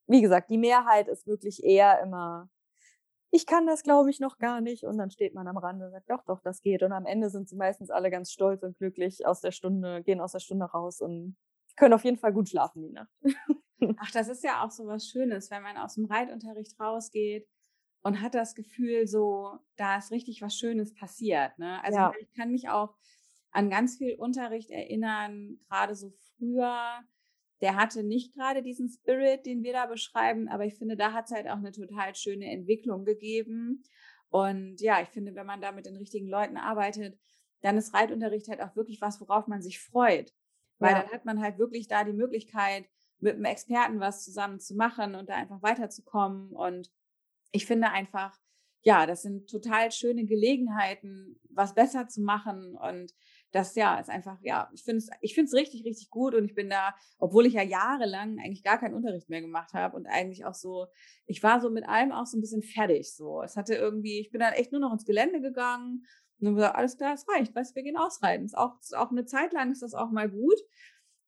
wie 0.07 0.22
gesagt, 0.22 0.49
die 0.49 0.57
Mehrheit 0.57 1.07
ist 1.07 1.28
wirklich 1.28 1.64
eher 1.64 2.01
immer, 2.01 2.49
ich 3.32 3.45
kann 3.45 3.67
das 3.67 3.84
glaube 3.84 4.09
ich 4.09 4.19
noch 4.19 4.38
gar 4.38 4.61
nicht. 4.61 4.84
Und 4.84 4.97
dann 4.97 5.11
steht 5.11 5.34
man 5.34 5.47
am 5.47 5.57
Rande 5.57 5.86
und 5.86 5.91
sagt, 5.91 6.09
doch, 6.09 6.23
doch, 6.25 6.41
das 6.41 6.61
geht. 6.61 6.84
Und 6.84 6.91
am 6.91 7.05
Ende 7.05 7.30
sind 7.30 7.49
sie 7.49 7.55
meistens 7.55 7.89
alle 7.89 8.09
ganz 8.09 8.32
stolz 8.32 8.63
und 8.63 8.77
glücklich 8.77 9.25
aus 9.25 9.41
der 9.41 9.51
Stunde, 9.51 10.03
gehen 10.03 10.21
aus 10.21 10.32
der 10.32 10.39
Stunde 10.39 10.65
raus 10.65 11.01
und 11.01 11.36
können 11.75 11.93
auf 11.93 12.03
jeden 12.03 12.17
Fall 12.17 12.34
gut 12.34 12.49
schlafen 12.49 12.82
die 12.82 12.91
Nacht. 12.91 13.11
Ach, 13.97 14.11
das 14.11 14.27
ist 14.27 14.43
ja 14.43 14.63
auch 14.63 14.71
so 14.71 14.88
was 14.88 15.07
Schönes, 15.07 15.49
wenn 15.51 15.63
man 15.63 15.77
aus 15.77 15.95
dem 15.95 16.05
Reitunterricht 16.05 16.80
rausgeht 16.80 17.47
und 18.01 18.21
hat 18.21 18.36
das 18.36 18.55
Gefühl, 18.55 19.07
so, 19.07 19.57
da 19.77 19.97
ist 19.97 20.11
richtig 20.11 20.41
was 20.41 20.55
Schönes 20.55 20.93
passiert. 20.93 21.57
Ne? 21.57 21.84
Also 21.84 21.97
ja. 21.97 22.13
ich 22.19 22.32
kann 22.34 22.51
mich 22.51 22.69
auch 22.69 22.95
an 23.51 23.69
ganz 23.69 23.97
viel 23.97 24.15
Unterricht 24.15 24.69
erinnern, 24.69 25.59
gerade 25.67 25.95
so 25.95 26.11
früher. 26.38 27.01
Der 27.62 27.76
hatte 27.76 28.03
nicht 28.03 28.34
gerade 28.34 28.64
diesen 28.64 28.89
Spirit, 28.89 29.45
den 29.45 29.64
wir 29.64 29.74
da 29.74 29.86
beschreiben, 29.86 30.47
aber 30.47 30.66
ich 30.66 30.76
finde, 30.76 30.95
da 30.95 31.12
hat 31.14 31.26
es 31.26 31.32
halt 31.32 31.47
auch 31.47 31.57
eine 31.57 31.72
total 31.72 32.16
schöne 32.16 32.49
Entwicklung 32.51 33.05
gegeben. 33.05 33.84
Und 34.30 34.80
ja, 34.80 35.01
ich 35.01 35.10
finde, 35.10 35.36
wenn 35.36 35.45
man 35.45 35.62
da 35.62 35.72
mit 35.72 35.86
den 35.86 35.97
richtigen 35.97 36.28
Leuten 36.28 36.57
arbeitet, 36.57 37.20
dann 37.62 37.78
ist 37.78 37.93
Reitunterricht 37.93 38.47
halt 38.47 38.62
auch 38.62 38.76
wirklich 38.76 39.01
was, 39.01 39.20
worauf 39.20 39.47
man 39.47 39.62
sich 39.62 39.80
freut. 39.80 40.34
Weil 40.78 40.91
ja. 40.91 41.01
dann 41.01 41.12
hat 41.12 41.26
man 41.26 41.41
halt 41.41 41.57
wirklich 41.57 41.88
da 41.88 42.03
die 42.03 42.14
Möglichkeit, 42.14 42.86
mit 43.20 43.36
einem 43.36 43.45
Experten 43.45 43.99
was 43.99 44.24
zusammen 44.24 44.60
zu 44.60 44.76
machen 44.76 45.16
und 45.16 45.30
da 45.30 45.36
einfach 45.36 45.62
weiterzukommen. 45.62 46.51
Und 46.51 46.89
ich 47.51 47.66
finde 47.66 47.91
einfach, 47.91 48.38
ja, 48.82 49.05
das 49.05 49.24
sind 49.24 49.49
total 49.49 49.91
schöne 49.91 50.26
Gelegenheiten, 50.26 51.38
was 51.49 51.76
besser 51.76 52.07
zu 52.07 52.22
machen. 52.22 52.78
Und 52.78 53.14
das 53.52 53.76
ja 53.76 54.00
ist 54.00 54.10
einfach, 54.10 54.38
ja, 54.41 54.70
ich 54.74 54.84
finde 54.84 55.00
es 55.00 55.10
ich 55.22 55.34
finde 55.34 55.47
es 55.47 55.54
richtig, 55.54 55.84
richtig 55.86 56.10
gut. 56.10 56.36
Und 56.36 56.45
ich 56.45 56.54
bin 56.54 56.70
da, 56.70 56.93
obwohl 57.18 57.45
ich 57.45 57.54
ja 57.54 57.64
jahrelang 57.64 58.39
eigentlich 58.39 58.64
gar 58.64 58.80
keinen 58.80 58.93
Unterricht 58.93 59.30
mehr 59.30 59.41
gemacht 59.41 59.74
habe 59.74 59.95
und 59.95 60.06
eigentlich 60.06 60.45
auch 60.45 60.54
so, 60.54 60.88
ich 61.26 61.41
war 61.41 61.60
so 61.60 61.70
mit 61.70 61.88
allem 61.88 62.12
auch 62.12 62.26
so 62.26 62.38
ein 62.38 62.41
bisschen 62.41 62.62
fertig. 62.62 63.14
So, 63.14 63.41
es 63.41 63.56
hatte 63.56 63.76
irgendwie, 63.76 64.20
ich 64.20 64.32
bin 64.32 64.39
dann 64.39 64.54
echt 64.54 64.72
nur 64.72 64.82
noch 64.82 64.93
ins 64.93 65.06
Gelände 65.06 65.41
gegangen 65.41 66.06
und 66.39 66.45
dann 66.45 66.56
gesagt, 66.56 66.76
alles 66.76 66.97
klar, 66.97 67.14
es 67.14 67.28
reicht, 67.28 67.56
weißt 67.56 67.76
wir 67.76 67.84
gehen 67.84 67.97
ausreiten. 67.97 68.45
Ist 68.45 68.58
auch, 68.58 68.80
ist 68.80 68.95
auch 68.95 69.12
eine 69.12 69.26
Zeit 69.26 69.52
lang 69.54 69.72
ist 69.72 69.82
das 69.82 69.93
auch 69.93 70.12
mal 70.12 70.30
gut. 70.30 70.58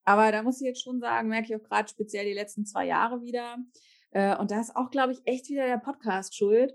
Aber 0.04 0.32
da 0.32 0.44
muss 0.44 0.62
ich 0.62 0.68
jetzt 0.68 0.84
schon 0.84 1.00
sagen, 1.00 1.30
merke 1.30 1.48
ich 1.48 1.56
auch 1.56 1.68
gerade 1.68 1.88
speziell 1.88 2.26
die 2.26 2.34
letzten 2.34 2.66
zwei 2.66 2.86
Jahre 2.86 3.22
wieder. 3.22 3.58
Äh, 4.12 4.38
und 4.38 4.52
da 4.52 4.60
ist 4.60 4.76
auch, 4.76 4.90
glaube 4.90 5.14
ich, 5.14 5.22
echt 5.26 5.50
wieder 5.50 5.66
der 5.66 5.78
Podcast 5.78 6.36
schuld. 6.36 6.74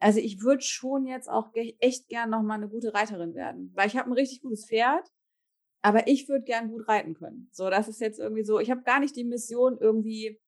Also 0.00 0.18
ich 0.18 0.40
würde 0.40 0.62
schon 0.62 1.06
jetzt 1.06 1.28
auch 1.28 1.50
echt 1.54 2.08
gern 2.08 2.30
nochmal 2.30 2.56
eine 2.56 2.68
gute 2.68 2.94
Reiterin 2.94 3.34
werden, 3.34 3.70
weil 3.74 3.86
ich 3.86 3.96
habe 3.96 4.10
ein 4.10 4.14
richtig 4.14 4.40
gutes 4.40 4.66
Pferd, 4.66 5.06
aber 5.82 6.08
ich 6.08 6.28
würde 6.28 6.44
gern 6.44 6.70
gut 6.70 6.88
reiten 6.88 7.14
können. 7.14 7.48
So, 7.52 7.68
das 7.68 7.86
ist 7.86 8.00
jetzt 8.00 8.18
irgendwie 8.18 8.42
so, 8.42 8.58
ich 8.58 8.70
habe 8.70 8.82
gar 8.82 8.98
nicht 8.98 9.14
die 9.14 9.24
Mission 9.24 9.76
irgendwie 9.78 10.40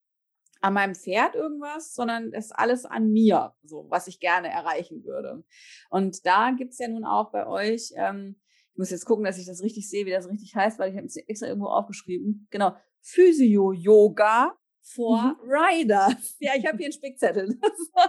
an 0.63 0.75
meinem 0.75 0.95
Pferd 0.95 1.35
irgendwas, 1.35 1.93
sondern 1.95 2.33
es 2.33 2.47
ist 2.47 2.53
alles 2.53 2.87
an 2.87 3.11
mir, 3.11 3.55
so 3.63 3.87
was 3.91 4.07
ich 4.07 4.21
gerne 4.21 4.49
erreichen 4.49 5.05
würde. 5.05 5.45
Und 5.91 6.25
da 6.25 6.53
gibt's 6.53 6.79
ja 6.79 6.89
nun 6.89 7.05
auch 7.05 7.31
bei 7.31 7.47
euch, 7.47 7.93
ähm, 7.97 8.41
ich 8.73 8.79
muss 8.79 8.91
jetzt 8.91 9.05
gucken, 9.05 9.25
dass 9.25 9.39
ich 9.39 9.45
das 9.45 9.63
richtig 9.63 9.91
sehe, 9.91 10.07
wie 10.07 10.13
das 10.13 10.31
richtig 10.31 10.55
heißt, 10.55 10.79
weil 10.79 10.91
ich 10.91 10.97
habe 10.97 11.07
es 11.07 11.17
extra 11.17 11.49
irgendwo 11.49 11.69
aufgeschrieben. 11.69 12.47
Genau, 12.51 12.75
Physio-Yoga 13.03 14.57
for 14.83 15.19
mhm. 15.19 15.37
Riders. 15.43 16.37
Ja, 16.41 16.53
ich 16.57 16.67
habe 16.67 16.79
hier 16.79 16.87
einen 16.87 16.93
Spickzettel. 16.93 17.59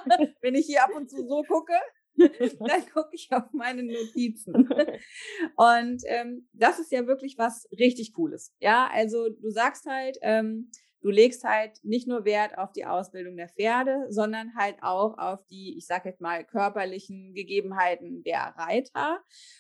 wenn 0.42 0.56
ich 0.56 0.66
hier 0.66 0.84
ab 0.84 0.92
und 0.96 1.10
zu 1.10 1.28
so 1.28 1.44
gucke, 1.44 1.74
dann 2.18 2.86
gucke 2.94 3.10
ich 3.14 3.32
auf 3.32 3.52
meine 3.54 3.84
Notizen. 3.84 4.70
Und 5.56 6.04
ähm, 6.06 6.48
das 6.54 6.80
ist 6.80 6.92
ja 6.92 7.08
wirklich 7.08 7.38
was 7.38 7.68
richtig 7.72 8.14
Cooles. 8.14 8.54
Ja, 8.60 8.90
also 8.92 9.30
du 9.30 9.50
sagst 9.50 9.86
halt, 9.86 10.18
ähm, 10.22 10.70
du 11.04 11.10
legst 11.12 11.44
halt 11.44 11.84
nicht 11.84 12.08
nur 12.08 12.26
Wert 12.26 12.58
auf 12.58 12.72
die 12.72 12.86
Ausbildung 12.86 13.36
der 13.36 13.50
Pferde, 13.50 14.08
sondern 14.10 14.56
halt 14.56 14.78
auch 14.82 15.18
auf 15.18 15.46
die, 15.48 15.78
ich 15.78 15.86
sage 15.86 16.10
jetzt 16.10 16.22
mal, 16.22 16.46
körperlichen 16.46 17.34
Gegebenheiten 17.34 18.24
der 18.24 18.56
Reiter. 18.58 19.20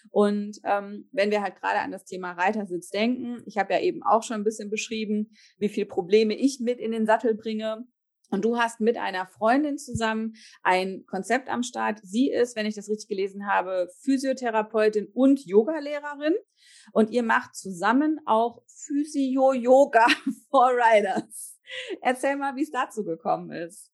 Und 0.09 0.59
ähm, 0.63 1.09
wenn 1.11 1.31
wir 1.31 1.41
halt 1.41 1.57
gerade 1.57 1.79
an 1.79 1.91
das 1.91 2.05
Thema 2.05 2.31
Reitersitz 2.31 2.89
denken, 2.89 3.43
ich 3.45 3.57
habe 3.57 3.73
ja 3.73 3.81
eben 3.81 4.03
auch 4.03 4.23
schon 4.23 4.37
ein 4.37 4.43
bisschen 4.45 4.69
beschrieben, 4.69 5.31
wie 5.59 5.69
viele 5.69 5.85
Probleme 5.85 6.33
ich 6.33 6.59
mit 6.61 6.79
in 6.79 6.91
den 6.91 7.05
Sattel 7.05 7.35
bringe. 7.35 7.85
Und 8.33 8.43
du 8.45 8.57
hast 8.57 8.79
mit 8.79 8.97
einer 8.97 9.27
Freundin 9.27 9.77
zusammen 9.77 10.33
ein 10.63 11.05
Konzept 11.05 11.49
am 11.49 11.61
Start. 11.61 11.99
Sie 12.01 12.31
ist, 12.31 12.55
wenn 12.55 12.65
ich 12.65 12.73
das 12.73 12.89
richtig 12.89 13.07
gelesen 13.07 13.47
habe, 13.47 13.87
Physiotherapeutin 13.99 15.05
und 15.13 15.45
Yogalehrerin. 15.45 16.33
Und 16.93 17.11
ihr 17.11 17.21
macht 17.21 17.55
zusammen 17.55 18.19
auch 18.25 18.63
Physio-Yoga 18.65 20.07
for 20.49 20.71
Riders. 20.71 21.59
Erzähl 22.01 22.35
mal, 22.35 22.55
wie 22.55 22.63
es 22.63 22.71
dazu 22.71 23.03
gekommen 23.03 23.51
ist. 23.51 23.91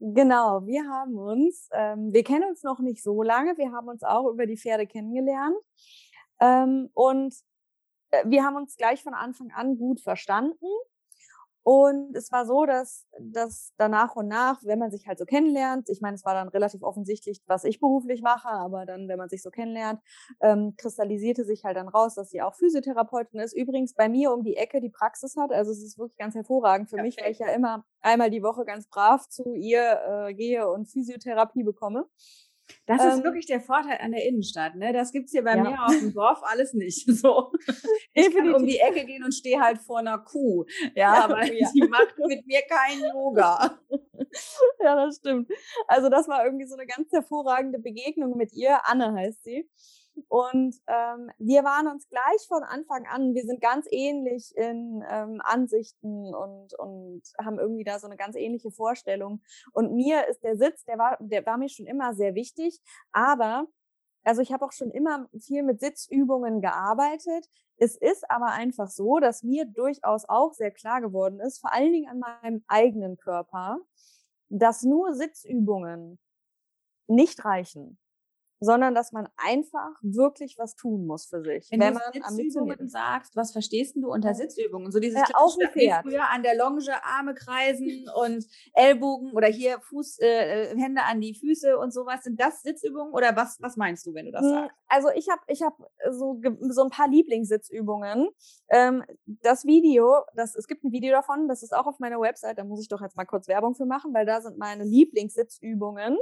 Genau, 0.00 0.66
wir 0.66 0.82
haben 0.88 1.16
uns, 1.16 1.68
ähm, 1.70 2.12
wir 2.12 2.24
kennen 2.24 2.48
uns 2.48 2.64
noch 2.64 2.80
nicht 2.80 3.04
so 3.04 3.22
lange, 3.22 3.56
wir 3.56 3.70
haben 3.70 3.86
uns 3.86 4.02
auch 4.02 4.28
über 4.28 4.46
die 4.46 4.56
Pferde 4.56 4.88
kennengelernt. 4.88 5.56
Ähm, 6.40 6.90
und 6.92 7.36
äh, 8.10 8.24
wir 8.26 8.42
haben 8.42 8.56
uns 8.56 8.76
gleich 8.76 9.04
von 9.04 9.14
Anfang 9.14 9.52
an 9.52 9.78
gut 9.78 10.00
verstanden. 10.00 10.66
Und 11.68 12.14
es 12.14 12.30
war 12.30 12.46
so, 12.46 12.64
dass, 12.64 13.08
dass 13.18 13.72
danach 13.76 14.14
und 14.14 14.28
nach, 14.28 14.62
wenn 14.62 14.78
man 14.78 14.92
sich 14.92 15.08
halt 15.08 15.18
so 15.18 15.24
kennenlernt, 15.24 15.88
ich 15.88 16.00
meine, 16.00 16.14
es 16.14 16.24
war 16.24 16.32
dann 16.32 16.46
relativ 16.46 16.84
offensichtlich, 16.84 17.42
was 17.48 17.64
ich 17.64 17.80
beruflich 17.80 18.22
mache, 18.22 18.46
aber 18.46 18.86
dann, 18.86 19.08
wenn 19.08 19.18
man 19.18 19.28
sich 19.28 19.42
so 19.42 19.50
kennenlernt, 19.50 20.00
ähm, 20.40 20.74
kristallisierte 20.76 21.44
sich 21.44 21.64
halt 21.64 21.76
dann 21.76 21.88
raus, 21.88 22.14
dass 22.14 22.30
sie 22.30 22.40
auch 22.40 22.54
Physiotherapeutin 22.54 23.40
ist. 23.40 23.52
Übrigens 23.52 23.94
bei 23.94 24.08
mir 24.08 24.32
um 24.32 24.44
die 24.44 24.56
Ecke 24.56 24.80
die 24.80 24.90
Praxis 24.90 25.34
hat. 25.36 25.50
Also 25.50 25.72
es 25.72 25.82
ist 25.82 25.98
wirklich 25.98 26.18
ganz 26.18 26.36
hervorragend 26.36 26.88
für 26.88 26.98
Perfekt. 26.98 27.16
mich, 27.16 27.24
weil 27.24 27.32
ich 27.32 27.40
ja 27.40 27.48
immer 27.48 27.84
einmal 28.00 28.30
die 28.30 28.44
Woche 28.44 28.64
ganz 28.64 28.86
brav 28.86 29.28
zu 29.28 29.52
ihr 29.56 30.28
äh, 30.28 30.34
gehe 30.34 30.70
und 30.70 30.86
Physiotherapie 30.86 31.64
bekomme. 31.64 32.06
Das 32.86 33.02
ähm, 33.02 33.08
ist 33.10 33.24
wirklich 33.24 33.46
der 33.46 33.60
Vorteil 33.60 33.98
an 34.00 34.12
der 34.12 34.24
Innenstadt. 34.26 34.76
Ne? 34.76 34.92
Das 34.92 35.12
gibt's 35.12 35.32
hier 35.32 35.44
bei 35.44 35.56
ja. 35.56 35.62
mir 35.62 35.84
auf 35.84 35.98
dem 35.98 36.12
Dorf 36.12 36.40
alles 36.42 36.72
nicht. 36.72 37.06
So. 37.16 37.50
Ich 38.12 38.34
kann 38.34 38.54
um 38.54 38.66
die 38.66 38.78
Ecke 38.78 39.06
gehen 39.06 39.24
und 39.24 39.32
stehe 39.32 39.58
halt 39.58 39.78
vor 39.78 40.00
einer 40.00 40.18
Kuh. 40.18 40.64
Ja, 40.94 41.14
ja 41.14 41.24
aber 41.24 41.44
ja. 41.44 41.68
die 41.74 41.88
macht 41.88 42.14
mit 42.18 42.46
mir 42.46 42.60
kein 42.68 43.00
Yoga. 43.00 43.78
ja, 44.80 44.96
das 44.96 45.16
stimmt. 45.16 45.50
Also 45.86 46.10
das 46.10 46.28
war 46.28 46.44
irgendwie 46.44 46.66
so 46.66 46.76
eine 46.76 46.86
ganz 46.86 47.10
hervorragende 47.10 47.78
Begegnung 47.78 48.36
mit 48.36 48.52
ihr. 48.52 48.78
Anne 48.84 49.14
heißt 49.14 49.44
sie. 49.44 49.68
Und 50.28 50.76
ähm, 50.86 51.30
wir 51.38 51.64
waren 51.64 51.88
uns 51.88 52.08
gleich 52.08 52.46
von 52.48 52.62
Anfang 52.62 53.06
an, 53.06 53.34
wir 53.34 53.44
sind 53.44 53.60
ganz 53.60 53.86
ähnlich 53.90 54.56
in 54.56 55.04
ähm, 55.08 55.40
Ansichten 55.44 56.34
und, 56.34 56.74
und 56.74 57.22
haben 57.42 57.58
irgendwie 57.58 57.84
da 57.84 57.98
so 57.98 58.06
eine 58.06 58.16
ganz 58.16 58.36
ähnliche 58.36 58.70
Vorstellung. 58.70 59.42
Und 59.72 59.94
mir 59.94 60.26
ist 60.28 60.42
der 60.42 60.56
Sitz, 60.56 60.84
der 60.84 60.98
war, 60.98 61.16
der 61.20 61.44
war 61.46 61.58
mir 61.58 61.68
schon 61.68 61.86
immer 61.86 62.14
sehr 62.14 62.34
wichtig, 62.34 62.80
aber 63.12 63.66
also 64.24 64.42
ich 64.42 64.52
habe 64.52 64.64
auch 64.64 64.72
schon 64.72 64.90
immer 64.90 65.28
viel 65.38 65.62
mit 65.62 65.80
Sitzübungen 65.80 66.60
gearbeitet. 66.60 67.48
Es 67.76 67.96
ist 67.96 68.28
aber 68.28 68.46
einfach 68.46 68.88
so, 68.88 69.20
dass 69.20 69.44
mir 69.44 69.66
durchaus 69.66 70.28
auch 70.28 70.52
sehr 70.52 70.72
klar 70.72 71.00
geworden 71.00 71.38
ist, 71.38 71.60
vor 71.60 71.72
allen 71.72 71.92
Dingen 71.92 72.08
an 72.08 72.18
meinem 72.18 72.64
eigenen 72.66 73.18
Körper, 73.18 73.78
dass 74.48 74.82
nur 74.82 75.14
Sitzübungen 75.14 76.18
nicht 77.06 77.44
reichen 77.44 77.98
sondern 78.60 78.94
dass 78.94 79.12
man 79.12 79.28
einfach 79.36 79.90
wirklich 80.02 80.56
was 80.58 80.76
tun 80.76 81.06
muss 81.06 81.26
für 81.26 81.42
sich. 81.42 81.68
Wenn, 81.70 81.80
wenn 81.80 81.94
du 81.94 82.20
man 82.20 82.34
Sitzübungen 82.34 82.88
sagst, 82.88 83.36
was 83.36 83.52
verstehst 83.52 83.96
du 83.96 84.10
unter 84.10 84.34
Sitzübungen? 84.34 84.90
So 84.90 84.98
dieses 84.98 85.20
ja, 85.20 85.68
Pferd. 85.70 86.02
früher 86.02 86.28
an 86.30 86.42
der 86.42 86.56
Longe, 86.56 86.82
Arme 87.02 87.34
kreisen 87.34 88.06
und 88.24 88.46
Ellbogen 88.72 89.32
oder 89.32 89.48
hier 89.48 89.80
Fuß, 89.80 90.18
äh, 90.20 90.72
äh, 90.72 90.78
Hände 90.78 91.02
an 91.02 91.20
die 91.20 91.34
Füße 91.34 91.78
und 91.78 91.92
sowas. 91.92 92.24
Sind 92.24 92.40
das 92.40 92.62
Sitzübungen 92.62 93.12
oder 93.12 93.36
was, 93.36 93.60
was 93.60 93.76
meinst 93.76 94.06
du, 94.06 94.14
wenn 94.14 94.26
du 94.26 94.32
das 94.32 94.42
hm, 94.42 94.50
sagst? 94.50 94.76
Also 94.88 95.08
ich 95.14 95.28
habe 95.28 95.42
ich 95.48 95.62
hab 95.62 95.76
so, 96.10 96.40
so 96.70 96.82
ein 96.82 96.90
paar 96.90 97.08
Lieblingssitzübungen. 97.08 98.28
Ähm, 98.70 99.04
das 99.26 99.64
Video, 99.64 100.22
das, 100.34 100.54
es 100.54 100.66
gibt 100.66 100.84
ein 100.84 100.92
Video 100.92 101.12
davon, 101.12 101.48
das 101.48 101.62
ist 101.62 101.74
auch 101.74 101.86
auf 101.86 101.98
meiner 101.98 102.20
Website, 102.20 102.58
da 102.58 102.64
muss 102.64 102.80
ich 102.80 102.88
doch 102.88 103.00
jetzt 103.00 103.16
mal 103.16 103.24
kurz 103.26 103.48
Werbung 103.48 103.74
für 103.74 103.86
machen, 103.86 104.14
weil 104.14 104.26
da 104.26 104.40
sind 104.40 104.58
meine 104.58 104.84
Lieblingssitzübungen. 104.84 106.16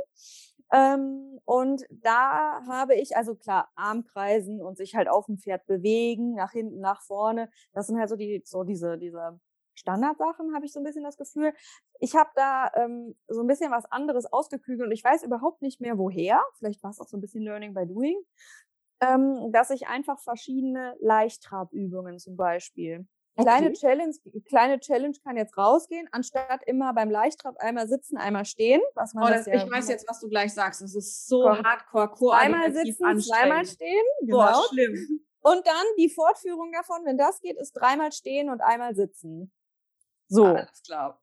Ähm, 0.74 1.38
und 1.44 1.84
da 1.90 2.62
habe 2.66 2.96
ich, 2.96 3.16
also 3.16 3.36
klar, 3.36 3.70
Armkreisen 3.76 4.60
und 4.60 4.76
sich 4.76 4.96
halt 4.96 5.08
auf 5.08 5.26
dem 5.26 5.38
Pferd 5.38 5.66
bewegen, 5.66 6.34
nach 6.34 6.50
hinten, 6.50 6.80
nach 6.80 7.00
vorne. 7.02 7.48
Das 7.72 7.86
sind 7.86 7.98
halt 7.98 8.08
so 8.08 8.16
die, 8.16 8.42
so 8.44 8.64
diese, 8.64 8.98
diese 8.98 9.38
Standardsachen, 9.74 10.52
habe 10.54 10.66
ich 10.66 10.72
so 10.72 10.80
ein 10.80 10.84
bisschen 10.84 11.04
das 11.04 11.16
Gefühl. 11.16 11.52
Ich 12.00 12.16
habe 12.16 12.30
da 12.34 12.72
ähm, 12.74 13.14
so 13.28 13.42
ein 13.42 13.46
bisschen 13.46 13.70
was 13.70 13.84
anderes 13.86 14.26
ausgeklügelt 14.26 14.88
und 14.88 14.92
ich 14.92 15.04
weiß 15.04 15.22
überhaupt 15.22 15.62
nicht 15.62 15.80
mehr 15.80 15.96
woher. 15.96 16.42
Vielleicht 16.58 16.82
war 16.82 16.90
es 16.90 17.00
auch 17.00 17.08
so 17.08 17.16
ein 17.16 17.20
bisschen 17.20 17.42
Learning 17.42 17.72
by 17.72 17.86
Doing. 17.86 18.18
Ähm, 19.00 19.52
dass 19.52 19.70
ich 19.70 19.86
einfach 19.86 20.18
verschiedene 20.20 20.96
Leichttrabübungen 21.00 22.18
zum 22.18 22.36
Beispiel 22.36 23.06
Kleine 23.36 23.66
okay. 23.68 23.78
Challenge, 23.78 24.14
kleine 24.48 24.78
Challenge 24.78 25.16
kann 25.24 25.36
jetzt 25.36 25.56
rausgehen, 25.56 26.08
anstatt 26.12 26.62
immer 26.66 26.94
beim 26.94 27.10
Leichttrab 27.10 27.56
einmal 27.58 27.88
sitzen, 27.88 28.16
einmal 28.16 28.44
stehen. 28.44 28.80
Was 28.94 29.12
man 29.12 29.24
oh, 29.24 29.28
das, 29.28 29.46
ja 29.46 29.54
ich 29.54 29.70
weiß 29.70 29.88
jetzt, 29.88 30.08
was 30.08 30.20
du 30.20 30.28
gleich 30.28 30.54
sagst. 30.54 30.82
Das 30.82 30.94
ist 30.94 31.26
so 31.26 31.42
kommt. 31.42 31.64
hardcore, 31.64 32.08
core 32.10 32.36
Einmal 32.36 32.72
sitzen, 32.72 33.20
zweimal 33.20 33.66
stehen. 33.66 34.04
Genau. 34.20 34.36
Boah, 34.36 34.64
schlimm. 34.70 35.20
Und 35.40 35.66
dann 35.66 35.84
die 35.98 36.08
Fortführung 36.08 36.70
davon, 36.72 37.04
wenn 37.04 37.18
das 37.18 37.40
geht, 37.40 37.58
ist 37.58 37.72
dreimal 37.72 38.12
stehen 38.12 38.50
und 38.50 38.60
einmal 38.60 38.94
sitzen. 38.94 39.52
So. 40.28 40.44
Alles 40.44 40.82
klar. 40.82 41.20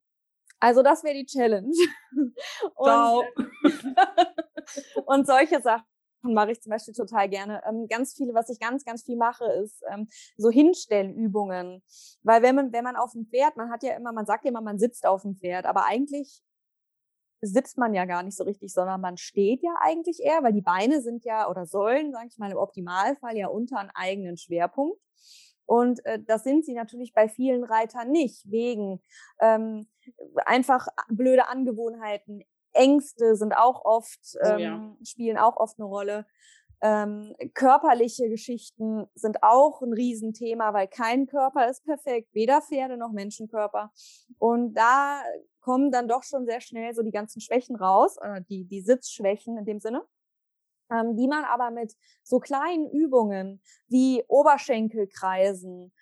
Also 0.59 0.83
das 0.83 1.03
wäre 1.03 1.15
die 1.15 1.25
Challenge. 1.25 1.71
Und, 2.75 3.25
und 5.05 5.25
solche 5.25 5.59
Sachen 5.61 5.85
mache 6.23 6.51
ich 6.51 6.61
zum 6.61 6.71
Beispiel 6.71 6.93
total 6.93 7.29
gerne. 7.29 7.61
Ähm, 7.67 7.87
ganz 7.87 8.13
viele, 8.13 8.33
was 8.33 8.49
ich 8.49 8.59
ganz, 8.59 8.85
ganz 8.85 9.03
viel 9.03 9.17
mache, 9.17 9.45
ist 9.45 9.83
ähm, 9.91 10.07
so 10.37 10.49
Hinstellübungen. 10.49 11.83
Weil 12.23 12.41
wenn 12.41 12.55
man, 12.55 12.73
wenn 12.73 12.83
man 12.83 12.95
auf 12.95 13.11
dem 13.13 13.25
Pferd, 13.25 13.57
man 13.57 13.71
hat 13.71 13.83
ja 13.83 13.95
immer, 13.95 14.11
man 14.11 14.25
sagt 14.25 14.45
ja 14.45 14.49
immer, 14.49 14.61
man 14.61 14.79
sitzt 14.79 15.05
auf 15.05 15.23
dem 15.23 15.35
Pferd, 15.35 15.65
aber 15.65 15.85
eigentlich 15.85 16.41
sitzt 17.41 17.77
man 17.77 17.93
ja 17.93 18.05
gar 18.05 18.23
nicht 18.23 18.37
so 18.37 18.43
richtig, 18.43 18.71
sondern 18.71 19.01
man 19.01 19.17
steht 19.17 19.63
ja 19.63 19.75
eigentlich 19.81 20.21
eher, 20.21 20.43
weil 20.43 20.53
die 20.53 20.61
Beine 20.61 21.01
sind 21.01 21.25
ja 21.25 21.49
oder 21.49 21.65
sollen, 21.65 22.11
sage 22.11 22.27
ich 22.27 22.37
mal, 22.37 22.51
im 22.51 22.57
Optimalfall 22.57 23.35
ja 23.35 23.47
unter 23.47 23.79
einen 23.79 23.91
eigenen 23.93 24.37
Schwerpunkt. 24.37 24.99
Und 25.65 26.05
äh, 26.05 26.19
das 26.21 26.43
sind 26.43 26.65
sie 26.65 26.73
natürlich 26.73 27.13
bei 27.13 27.29
vielen 27.29 27.63
Reitern 27.63 28.11
nicht, 28.11 28.49
wegen 28.49 29.01
ähm, 29.39 29.87
einfach 30.45 30.87
blöde 31.07 31.47
Angewohnheiten. 31.47 32.43
Ängste 32.73 33.35
sind 33.35 33.53
auch 33.53 33.85
oft, 33.85 34.19
ähm, 34.41 34.55
oh 34.55 34.59
ja. 34.59 34.75
Ähm, 34.75 34.97
spielen 35.03 35.37
auch 35.37 35.57
oft 35.57 35.79
eine 35.79 35.87
Rolle. 35.87 36.25
Ähm, 36.83 37.35
körperliche 37.53 38.27
Geschichten 38.29 39.05
sind 39.13 39.43
auch 39.43 39.81
ein 39.81 39.93
Riesenthema, 39.93 40.73
weil 40.73 40.87
kein 40.87 41.27
Körper 41.27 41.69
ist 41.69 41.85
perfekt, 41.85 42.29
weder 42.33 42.61
Pferde 42.61 42.97
noch 42.97 43.11
Menschenkörper. 43.11 43.91
Und 44.39 44.73
da 44.73 45.21
kommen 45.59 45.91
dann 45.91 46.07
doch 46.07 46.23
schon 46.23 46.45
sehr 46.45 46.59
schnell 46.59 46.95
so 46.95 47.03
die 47.03 47.11
ganzen 47.11 47.39
Schwächen 47.39 47.75
raus, 47.75 48.17
äh, 48.17 48.41
die, 48.49 48.65
die 48.65 48.81
Sitzschwächen 48.81 49.57
in 49.57 49.65
dem 49.65 49.79
Sinne 49.79 50.03
ähm, 50.91 51.15
die 51.15 51.27
man 51.27 51.45
aber 51.45 51.71
mit 51.71 51.95
so 52.23 52.39
kleinen 52.39 52.89
Übungen 52.91 53.61
wie 53.87 54.23
Oberschenkelkreisen 54.27 55.93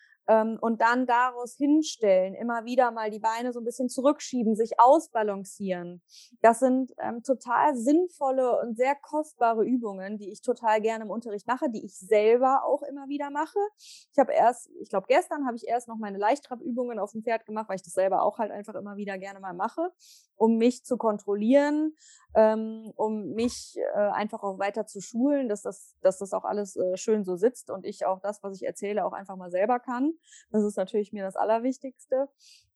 und 0.62 0.82
dann 0.82 1.06
daraus 1.08 1.56
hinstellen, 1.56 2.36
immer 2.36 2.66
wieder 2.66 2.92
mal 2.92 3.10
die 3.10 3.20
Beine 3.20 3.52
so 3.52 3.60
ein 3.60 3.66
bisschen 3.66 3.90
zurückschieben, 3.90 4.56
sich 4.56 4.80
ausbalancieren. 4.80 6.02
Das 6.42 6.60
sind 6.60 6.94
ähm, 7.00 7.24
total 7.24 7.76
sinnvolle 7.76 8.60
und 8.62 8.78
sehr 8.78 8.96
kostbare 8.96 9.66
Übungen, 9.66 10.18
die 10.18 10.32
ich 10.32 10.42
total 10.42 10.82
gerne 10.82 11.06
im 11.06 11.10
Unterricht 11.10 11.48
mache, 11.48 11.70
die 11.70 11.84
ich 11.84 11.98
selber 11.98 12.64
auch 12.66 12.84
immer 12.84 13.08
wieder 13.08 13.30
mache. 13.32 13.60
Ich 13.78 14.20
habe 14.20 14.34
erst, 14.34 14.70
ich 14.82 14.90
glaube 14.90 15.08
gestern 15.08 15.46
habe 15.48 15.56
ich 15.56 15.68
erst 15.68 15.88
noch 15.88 15.98
meine 15.98 16.18
Leichttrabübungen 16.18 17.00
auf 17.00 17.12
dem 17.12 17.24
Pferd 17.24 17.46
gemacht, 17.46 17.68
weil 17.70 17.78
ich 17.78 17.84
das 17.84 17.94
selber 17.94 18.22
auch 18.24 18.38
halt 18.38 18.52
einfach 18.52 18.76
immer 18.76 18.98
wieder 18.98 19.18
gerne 19.18 19.40
mal 19.40 19.54
mache, 19.54 19.92
um 20.36 20.58
mich 20.58 20.86
zu 20.86 20.98
kontrollieren, 20.98 21.96
ähm, 22.36 22.92
um 22.96 23.34
mich 23.34 23.78
äh, 23.96 23.98
einfach 23.98 24.44
auch 24.44 24.60
weiter 24.60 24.86
zu 24.86 25.02
schulen, 25.02 25.50
dass 25.50 25.64
das, 25.64 25.96
dass 26.02 26.20
das 26.20 26.34
auch 26.34 26.46
alles 26.46 26.76
äh, 26.76 26.98
schön 26.98 27.24
so 27.24 27.36
sitzt 27.36 27.70
und 27.70 27.86
ich 27.86 28.06
auch 28.06 28.20
das, 28.20 28.44
was 28.44 28.56
ich 28.56 28.66
erzähle, 28.66 29.06
auch 29.06 29.14
einfach 29.14 29.36
mal 29.36 29.52
selber 29.52 29.80
kann. 29.80 30.14
Das 30.51 30.63
ist 30.63 30.78
natürlich 30.78 31.13
mir 31.13 31.24
das 31.24 31.36
Allerwichtigste. 31.36 32.30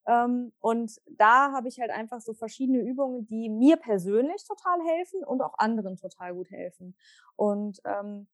Ähm, 0.06 0.52
und 0.60 1.00
da 1.06 1.52
habe 1.52 1.68
ich 1.68 1.80
halt 1.80 1.90
einfach 1.90 2.20
so 2.20 2.34
verschiedene 2.34 2.80
Übungen, 2.80 3.26
die 3.26 3.48
mir 3.48 3.76
persönlich 3.76 4.46
total 4.46 4.80
helfen 4.86 5.24
und 5.24 5.40
auch 5.40 5.58
anderen 5.58 5.96
total 5.96 6.34
gut 6.34 6.50
helfen. 6.50 6.96
Und 7.36 7.80
ähm, 7.84 8.28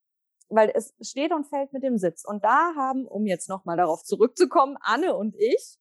weil 0.48 0.72
es 0.74 0.94
steht 1.00 1.32
und 1.32 1.46
fällt 1.46 1.72
mit 1.72 1.84
dem 1.84 1.96
Sitz. 1.96 2.24
Und 2.24 2.44
da 2.44 2.74
haben, 2.74 3.06
um 3.06 3.24
jetzt 3.26 3.48
nochmal 3.48 3.76
darauf 3.76 4.02
zurückzukommen, 4.02 4.76
Anne 4.80 5.14
und 5.14 5.36
ich 5.36 5.78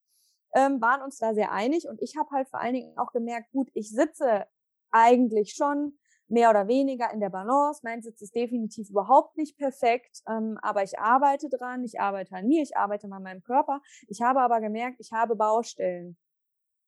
ähm, 0.54 0.80
waren 0.80 1.02
uns 1.02 1.18
da 1.18 1.34
sehr 1.34 1.52
einig. 1.52 1.88
Und 1.88 2.00
ich 2.00 2.16
habe 2.16 2.30
halt 2.30 2.48
vor 2.48 2.60
allen 2.60 2.74
Dingen 2.74 2.96
auch 2.96 3.12
gemerkt, 3.12 3.50
gut, 3.50 3.68
ich 3.74 3.90
sitze 3.90 4.46
eigentlich 4.92 5.54
schon 5.54 5.98
mehr 6.30 6.50
oder 6.50 6.68
weniger 6.68 7.12
in 7.12 7.20
der 7.20 7.30
Balance. 7.30 7.80
Mein 7.82 8.02
Sitz 8.02 8.22
ist 8.22 8.34
definitiv 8.34 8.90
überhaupt 8.90 9.36
nicht 9.36 9.58
perfekt, 9.58 10.22
ähm, 10.28 10.58
aber 10.62 10.82
ich 10.82 10.98
arbeite 10.98 11.48
dran, 11.48 11.84
ich 11.84 12.00
arbeite 12.00 12.34
an 12.36 12.46
mir, 12.46 12.62
ich 12.62 12.76
arbeite 12.76 13.10
an 13.10 13.22
meinem 13.22 13.42
Körper. 13.42 13.80
Ich 14.08 14.22
habe 14.22 14.40
aber 14.40 14.60
gemerkt, 14.60 15.00
ich 15.00 15.12
habe 15.12 15.36
Baustellen. 15.36 16.16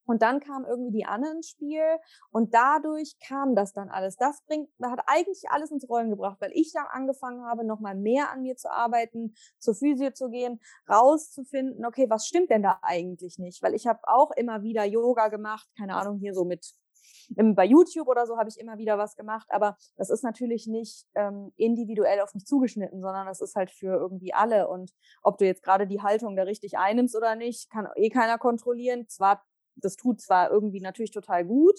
Und 0.05 0.23
dann 0.23 0.41
kam 0.41 0.65
irgendwie 0.65 0.99
die 0.99 1.05
Anne 1.05 1.31
ins 1.31 1.51
Spiel 1.51 1.85
und 2.31 2.55
dadurch 2.55 3.17
kam 3.27 3.55
das 3.55 3.73
dann 3.73 3.89
alles. 3.89 4.17
Das 4.17 4.43
bringt, 4.47 4.69
hat 4.83 5.01
eigentlich 5.07 5.45
alles 5.49 5.71
ins 5.71 5.89
Rollen 5.89 6.11
gebracht, 6.11 6.39
weil 6.41 6.51
ich 6.55 6.73
dann 6.73 6.87
angefangen 6.91 7.45
habe, 7.45 7.65
nochmal 7.65 7.95
mehr 7.95 8.31
an 8.31 8.43
mir 8.43 8.57
zu 8.57 8.71
arbeiten, 8.71 9.35
zur 9.59 9.75
Physio 9.75 10.11
zu 10.11 10.29
gehen, 10.29 10.61
rauszufinden, 10.91 11.87
okay, 11.87 12.11
was 12.11 12.27
stimmt 12.27 12.51
denn 12.51 12.63
da 12.63 12.79
eigentlich 12.83 13.39
nicht? 13.39 13.63
Weil 13.63 13.75
ich 13.75 13.87
habe 13.87 14.01
auch 14.05 14.33
immer 14.33 14.63
wieder 14.63 14.85
Yoga 14.85 15.29
gemacht, 15.29 15.69
keine 15.79 15.95
Ahnung, 15.95 16.19
hier 16.19 16.35
so 16.35 16.45
mit 16.45 16.75
bei 17.35 17.65
YouTube 17.65 18.09
oder 18.09 18.27
so 18.27 18.37
habe 18.37 18.49
ich 18.49 18.59
immer 18.59 18.79
wieder 18.79 18.99
was 18.99 19.17
gemacht, 19.17 19.47
aber 19.51 19.77
das 19.97 20.11
ist 20.11 20.23
natürlich 20.23 20.67
nicht 20.67 21.07
ähm, 21.15 21.53
individuell 21.57 22.21
auf 22.21 22.35
mich 22.35 22.45
zugeschnitten, 22.47 23.01
sondern 23.01 23.27
das 23.27 23.41
ist 23.41 23.55
halt 23.55 23.71
für 23.71 23.95
irgendwie 23.95 24.35
alle. 24.35 24.69
Und 24.69 24.93
ob 25.23 25.39
du 25.39 25.47
jetzt 25.47 25.63
gerade 25.63 25.87
die 25.87 26.03
Haltung 26.03 26.37
da 26.37 26.43
richtig 26.43 26.79
einnimmst 26.79 27.17
oder 27.17 27.37
nicht, 27.37 27.71
kann 27.71 27.89
eh 27.97 28.11
keiner 28.11 28.39
kontrollieren. 28.39 29.09
Zwar, 29.09 29.43
das 29.77 29.97
tut 29.97 30.21
zwar 30.21 30.51
irgendwie 30.51 30.81
natürlich 30.81 31.13
total 31.13 31.45
gut, 31.45 31.79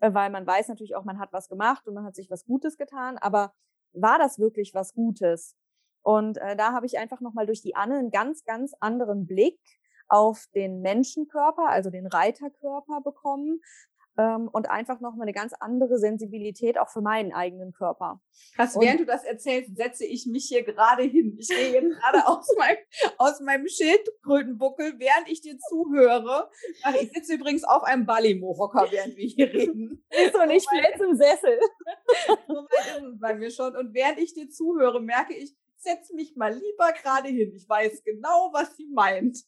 äh, 0.00 0.12
weil 0.12 0.30
man 0.30 0.46
weiß 0.46 0.68
natürlich 0.68 0.96
auch, 0.96 1.04
man 1.04 1.18
hat 1.18 1.32
was 1.32 1.48
gemacht 1.48 1.86
und 1.86 1.94
man 1.94 2.04
hat 2.04 2.14
sich 2.14 2.30
was 2.30 2.44
Gutes 2.44 2.76
getan, 2.76 3.18
aber 3.18 3.52
war 3.92 4.18
das 4.18 4.38
wirklich 4.38 4.74
was 4.74 4.94
Gutes? 4.94 5.56
Und 6.02 6.38
äh, 6.38 6.56
da 6.56 6.72
habe 6.72 6.86
ich 6.86 6.98
einfach 6.98 7.20
nochmal 7.20 7.46
durch 7.46 7.60
die 7.62 7.76
Anne 7.76 7.98
einen 7.98 8.10
ganz, 8.10 8.44
ganz 8.44 8.74
anderen 8.80 9.26
Blick 9.26 9.58
auf 10.08 10.46
den 10.54 10.80
Menschenkörper, 10.80 11.68
also 11.68 11.90
den 11.90 12.06
Reiterkörper 12.06 13.00
bekommen, 13.00 13.60
ähm, 14.18 14.48
und 14.52 14.68
einfach 14.68 15.00
nochmal 15.00 15.22
eine 15.22 15.32
ganz 15.32 15.52
andere 15.58 15.98
Sensibilität 15.98 16.78
auch 16.78 16.88
für 16.88 17.00
meinen 17.00 17.32
eigenen 17.32 17.72
Körper. 17.72 18.20
Krass, 18.54 18.76
und 18.76 18.84
während 18.84 19.00
du 19.00 19.06
das 19.06 19.24
erzählst, 19.24 19.76
setze 19.76 20.04
ich 20.04 20.26
mich 20.26 20.46
hier 20.46 20.62
gerade 20.64 21.02
hin. 21.02 21.36
Ich 21.38 21.48
gehe 21.48 21.72
jetzt 21.72 22.00
gerade 22.00 22.18
aus, 22.26 22.46
meinem, 22.58 22.78
aus 23.18 23.40
meinem 23.40 23.68
Schildkrötenbuckel, 23.68 24.94
während 24.98 25.28
ich 25.28 25.40
dir 25.40 25.58
zuhöre. 25.58 26.50
Ach, 26.82 26.94
ich 26.94 27.10
sitze 27.12 27.34
übrigens 27.34 27.64
auf 27.64 27.82
einem 27.84 28.06
Ballimo-Hocker, 28.06 28.88
während 28.90 29.16
wir 29.16 29.26
hier 29.26 29.52
reden. 29.52 30.04
Ist 30.10 30.34
so 30.34 30.44
nicht 30.44 30.68
flitz 30.68 31.00
im 31.00 31.16
Sessel. 31.16 31.58
so 32.48 32.54
weit 32.54 32.96
ist 32.98 33.14
es 33.14 33.20
bei 33.20 33.34
mir 33.34 33.50
schon. 33.50 33.76
Und 33.76 33.94
während 33.94 34.18
ich 34.18 34.34
dir 34.34 34.48
zuhöre, 34.48 35.00
merke 35.00 35.34
ich, 35.34 35.54
setz 35.76 36.12
mich 36.12 36.36
mal 36.36 36.52
lieber 36.52 36.92
gerade 37.02 37.28
hin. 37.28 37.52
Ich 37.54 37.68
weiß 37.68 38.02
genau, 38.04 38.50
was 38.52 38.76
sie 38.76 38.88
meint. 38.92 39.38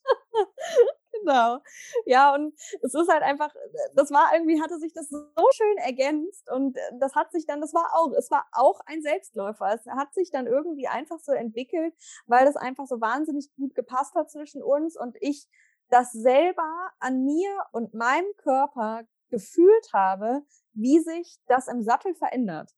Genau. 1.24 1.58
Ja, 2.06 2.34
und 2.34 2.54
es 2.82 2.94
ist 2.94 3.08
halt 3.08 3.22
einfach, 3.22 3.54
das 3.94 4.10
war 4.10 4.30
irgendwie, 4.34 4.60
hatte 4.60 4.78
sich 4.78 4.92
das 4.92 5.08
so 5.08 5.46
schön 5.54 5.76
ergänzt 5.78 6.50
und 6.50 6.76
äh, 6.76 6.80
das 7.00 7.14
hat 7.14 7.32
sich 7.32 7.46
dann, 7.46 7.60
das 7.60 7.74
war 7.74 7.90
auch, 7.94 8.12
es 8.16 8.30
war 8.30 8.46
auch 8.52 8.80
ein 8.86 9.02
Selbstläufer. 9.02 9.74
Es 9.74 9.86
hat 9.86 10.12
sich 10.14 10.30
dann 10.30 10.46
irgendwie 10.46 10.88
einfach 10.88 11.18
so 11.20 11.32
entwickelt, 11.32 11.94
weil 12.26 12.44
das 12.44 12.56
einfach 12.56 12.86
so 12.86 13.00
wahnsinnig 13.00 13.50
gut 13.56 13.74
gepasst 13.74 14.14
hat 14.14 14.30
zwischen 14.30 14.62
uns 14.62 14.96
und 14.96 15.16
ich 15.20 15.48
das 15.88 16.12
selber 16.12 16.90
an 17.00 17.24
mir 17.24 17.50
und 17.72 17.94
meinem 17.94 18.32
Körper 18.38 19.02
gefühlt 19.30 19.92
habe, 19.92 20.42
wie 20.72 21.00
sich 21.00 21.36
das 21.46 21.68
im 21.68 21.82
Sattel 21.82 22.14
verändert. 22.14 22.70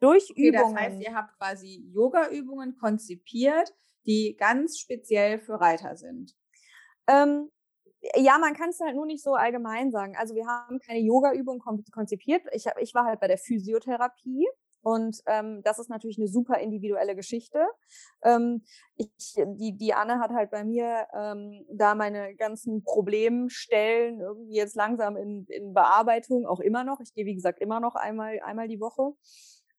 Durch 0.00 0.30
okay, 0.30 0.48
Übungen. 0.48 0.74
Das 0.74 0.82
heißt, 0.82 1.00
ihr 1.00 1.14
habt 1.14 1.36
quasi 1.38 1.88
Yoga-Übungen 1.92 2.76
konzipiert, 2.76 3.72
die 4.06 4.36
ganz 4.36 4.78
speziell 4.78 5.40
für 5.40 5.60
Reiter 5.60 5.96
sind. 5.96 6.36
Ähm, 7.06 7.50
ja, 8.16 8.38
man 8.38 8.54
kann 8.54 8.70
es 8.70 8.80
halt 8.80 8.96
nur 8.96 9.06
nicht 9.06 9.22
so 9.22 9.34
allgemein 9.34 9.90
sagen. 9.90 10.16
Also 10.16 10.34
wir 10.34 10.46
haben 10.46 10.80
keine 10.80 11.00
Yoga-Übung 11.00 11.60
konzipiert. 11.60 12.42
Ich, 12.52 12.66
hab, 12.66 12.80
ich 12.80 12.94
war 12.94 13.04
halt 13.04 13.20
bei 13.20 13.28
der 13.28 13.38
Physiotherapie 13.38 14.46
und 14.82 15.22
ähm, 15.26 15.62
das 15.62 15.78
ist 15.78 15.88
natürlich 15.88 16.18
eine 16.18 16.26
super 16.26 16.58
individuelle 16.58 17.14
Geschichte. 17.14 17.64
Ähm, 18.24 18.62
ich, 18.96 19.10
die, 19.36 19.76
die 19.76 19.94
Anne 19.94 20.18
hat 20.18 20.32
halt 20.32 20.50
bei 20.50 20.64
mir 20.64 21.06
ähm, 21.14 21.64
da 21.72 21.94
meine 21.94 22.34
ganzen 22.34 22.82
Problemstellen 22.82 24.20
irgendwie 24.20 24.56
jetzt 24.56 24.74
langsam 24.74 25.16
in, 25.16 25.46
in 25.48 25.72
Bearbeitung, 25.72 26.46
auch 26.46 26.60
immer 26.60 26.82
noch. 26.82 26.98
Ich 27.00 27.14
gehe, 27.14 27.26
wie 27.26 27.34
gesagt, 27.34 27.60
immer 27.60 27.78
noch 27.78 27.94
einmal, 27.94 28.40
einmal 28.40 28.66
die 28.66 28.80
Woche. 28.80 29.12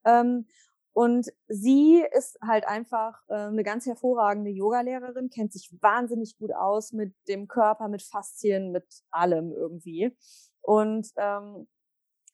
Ähm, 0.05 0.47
und 0.93 1.31
sie 1.47 2.05
ist 2.11 2.37
halt 2.41 2.67
einfach 2.67 3.19
äh, 3.27 3.33
eine 3.33 3.63
ganz 3.63 3.87
hervorragende 3.87 4.51
Yogalehrerin, 4.51 5.29
kennt 5.29 5.51
sich 5.51 5.75
wahnsinnig 5.81 6.37
gut 6.37 6.53
aus 6.53 6.93
mit 6.93 7.15
dem 7.27 7.47
Körper, 7.47 7.87
mit 7.87 8.03
Faszien, 8.03 8.71
mit 8.71 8.85
allem 9.09 9.51
irgendwie. 9.51 10.15
Und 10.61 11.09
ähm, 11.17 11.67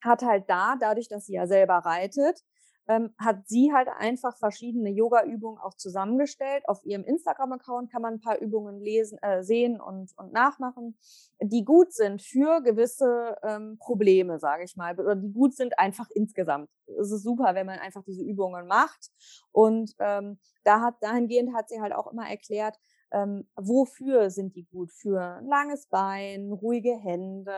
hat 0.02 0.24
halt 0.24 0.50
da, 0.50 0.76
dadurch, 0.80 1.08
dass 1.08 1.26
sie 1.26 1.34
ja 1.34 1.48
selber 1.48 1.76
reitet, 1.78 2.42
ähm, 2.90 3.14
hat 3.20 3.48
sie 3.48 3.72
halt 3.72 3.88
einfach 3.88 4.36
verschiedene 4.36 4.90
Yoga-Übungen 4.90 5.60
auch 5.60 5.76
zusammengestellt. 5.76 6.68
Auf 6.68 6.84
ihrem 6.84 7.04
Instagram-Account 7.06 7.92
kann 7.92 8.02
man 8.02 8.16
ein 8.16 8.20
paar 8.20 8.40
Übungen 8.40 8.82
lesen, 8.82 9.20
äh, 9.22 9.44
sehen 9.44 9.80
und, 9.80 10.12
und 10.18 10.34
nachmachen, 10.34 10.98
die 11.40 11.64
gut 11.64 11.94
sind 11.94 12.24
für 12.24 12.62
gewisse 12.62 13.38
ähm, 13.44 13.78
Probleme, 13.78 14.40
sage 14.40 14.64
ich 14.64 14.76
mal, 14.76 15.00
oder 15.00 15.16
die 15.16 15.32
gut 15.32 15.56
sind 15.56 15.78
einfach 15.78 16.10
insgesamt. 16.16 16.68
Es 17.00 17.12
ist 17.12 17.22
super, 17.22 17.54
wenn 17.54 17.68
man 17.68 17.78
einfach 17.78 18.04
diese 18.04 18.24
Übungen 18.24 18.66
macht. 18.66 19.12
Und 19.52 19.94
ähm, 20.00 20.40
da 20.64 20.82
hat 20.82 20.96
dahingehend 21.02 21.56
hat 21.56 21.70
sie 21.70 21.80
halt 21.80 21.94
auch 21.94 22.12
immer 22.12 22.28
erklärt, 22.28 22.76
ähm, 23.12 23.48
wofür 23.56 24.30
sind 24.30 24.56
die 24.56 24.66
gut? 24.66 24.92
Für 24.92 25.38
ein 25.38 25.48
langes 25.48 25.88
Bein, 25.88 26.52
ruhige 26.52 26.96
Hände, 26.96 27.54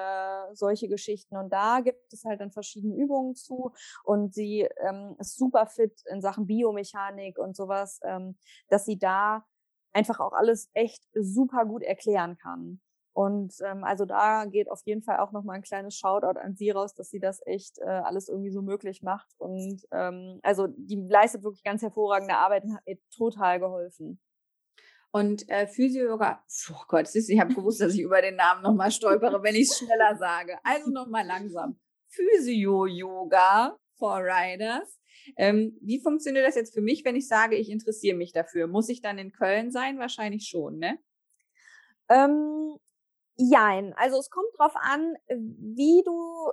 solche 0.54 0.88
Geschichten. 0.88 1.38
Und 1.38 1.52
da 1.52 1.82
gibt 1.82 2.14
es 2.14 2.24
halt 2.26 2.42
dann 2.42 2.52
verschiedene 2.52 2.96
Übungen 2.96 3.36
zu. 3.36 3.72
Und 4.04 4.34
sie 4.34 4.68
ähm, 4.78 5.16
ist 5.20 5.38
super 5.38 5.66
fit 5.68 6.02
in 6.10 6.22
Sachen 6.22 6.48
Biomechanik 6.48 7.38
und 7.38 7.56
sowas, 7.56 8.00
ähm, 8.04 8.38
dass 8.70 8.86
sie 8.86 8.98
da 8.98 9.46
einfach 9.94 10.20
auch 10.20 10.34
alles 10.34 10.70
echt 10.74 11.04
super 11.14 11.66
gut 11.66 11.84
erklären 11.84 12.38
kann. 12.38 12.80
Und 13.14 13.54
ähm, 13.66 13.84
also 13.84 14.06
da 14.06 14.46
geht 14.46 14.72
auf 14.72 14.82
jeden 14.86 15.04
Fall 15.04 15.20
auch 15.20 15.34
nochmal 15.34 15.58
ein 15.58 15.64
kleines 15.64 15.98
Shoutout 15.98 16.40
an 16.40 16.56
sie 16.56 16.70
raus, 16.70 16.94
dass 16.94 17.10
sie 17.10 17.20
das 17.20 17.46
echt 17.46 17.78
äh, 17.80 17.84
alles 17.86 18.30
irgendwie 18.30 18.52
so 18.52 18.62
möglich 18.62 19.02
macht. 19.02 19.28
Und 19.38 19.86
ähm, 19.92 20.40
also 20.44 20.68
die 20.68 20.96
leistet 20.96 21.44
wirklich 21.44 21.64
ganz 21.64 21.82
hervorragende 21.82 22.38
Arbeit 22.38 22.64
und 22.64 22.74
hat 22.74 22.86
mir 22.88 22.98
total 23.16 23.60
geholfen. 23.60 24.20
Und 25.12 25.48
äh, 25.50 25.68
Physio-Yoga, 25.68 26.44
oh 26.72 26.84
Gott, 26.88 27.14
ich 27.14 27.40
habe 27.40 27.54
gewusst, 27.54 27.82
dass 27.82 27.94
ich 27.94 28.02
über 28.02 28.22
den 28.22 28.38
Namen 28.38 28.64
nochmal 28.64 28.92
stolpere, 28.92 29.44
wenn 29.44 29.56
ich 29.56 29.70
es 29.70 29.78
schneller 29.78 30.16
sage. 30.16 30.58
Also 30.64 30.90
nochmal 30.90 31.26
langsam. 31.26 31.80
Physio-Yoga 32.08 33.78
for 33.98 34.22
Riders. 34.24 35.00
Ähm, 35.38 35.78
wie 35.82 36.02
funktioniert 36.02 36.48
das 36.48 36.56
jetzt 36.56 36.74
für 36.74 36.82
mich, 36.82 37.04
wenn 37.06 37.16
ich 37.16 37.28
sage, 37.28 37.56
ich 37.56 37.70
interessiere 37.70 38.18
mich 38.18 38.32
dafür? 38.32 38.68
Muss 38.68 38.90
ich 38.90 39.02
dann 39.02 39.18
in 39.18 39.32
Köln 39.32 39.72
sein? 39.72 40.00
Wahrscheinlich 40.00 40.48
schon, 40.48 40.78
ne? 40.78 40.98
Ähm, 42.10 42.78
jein. 43.36 43.94
Also 43.98 44.18
es 44.18 44.30
kommt 44.30 44.50
drauf 44.58 44.74
an, 44.76 45.14
wie 45.28 46.04
du 46.06 46.52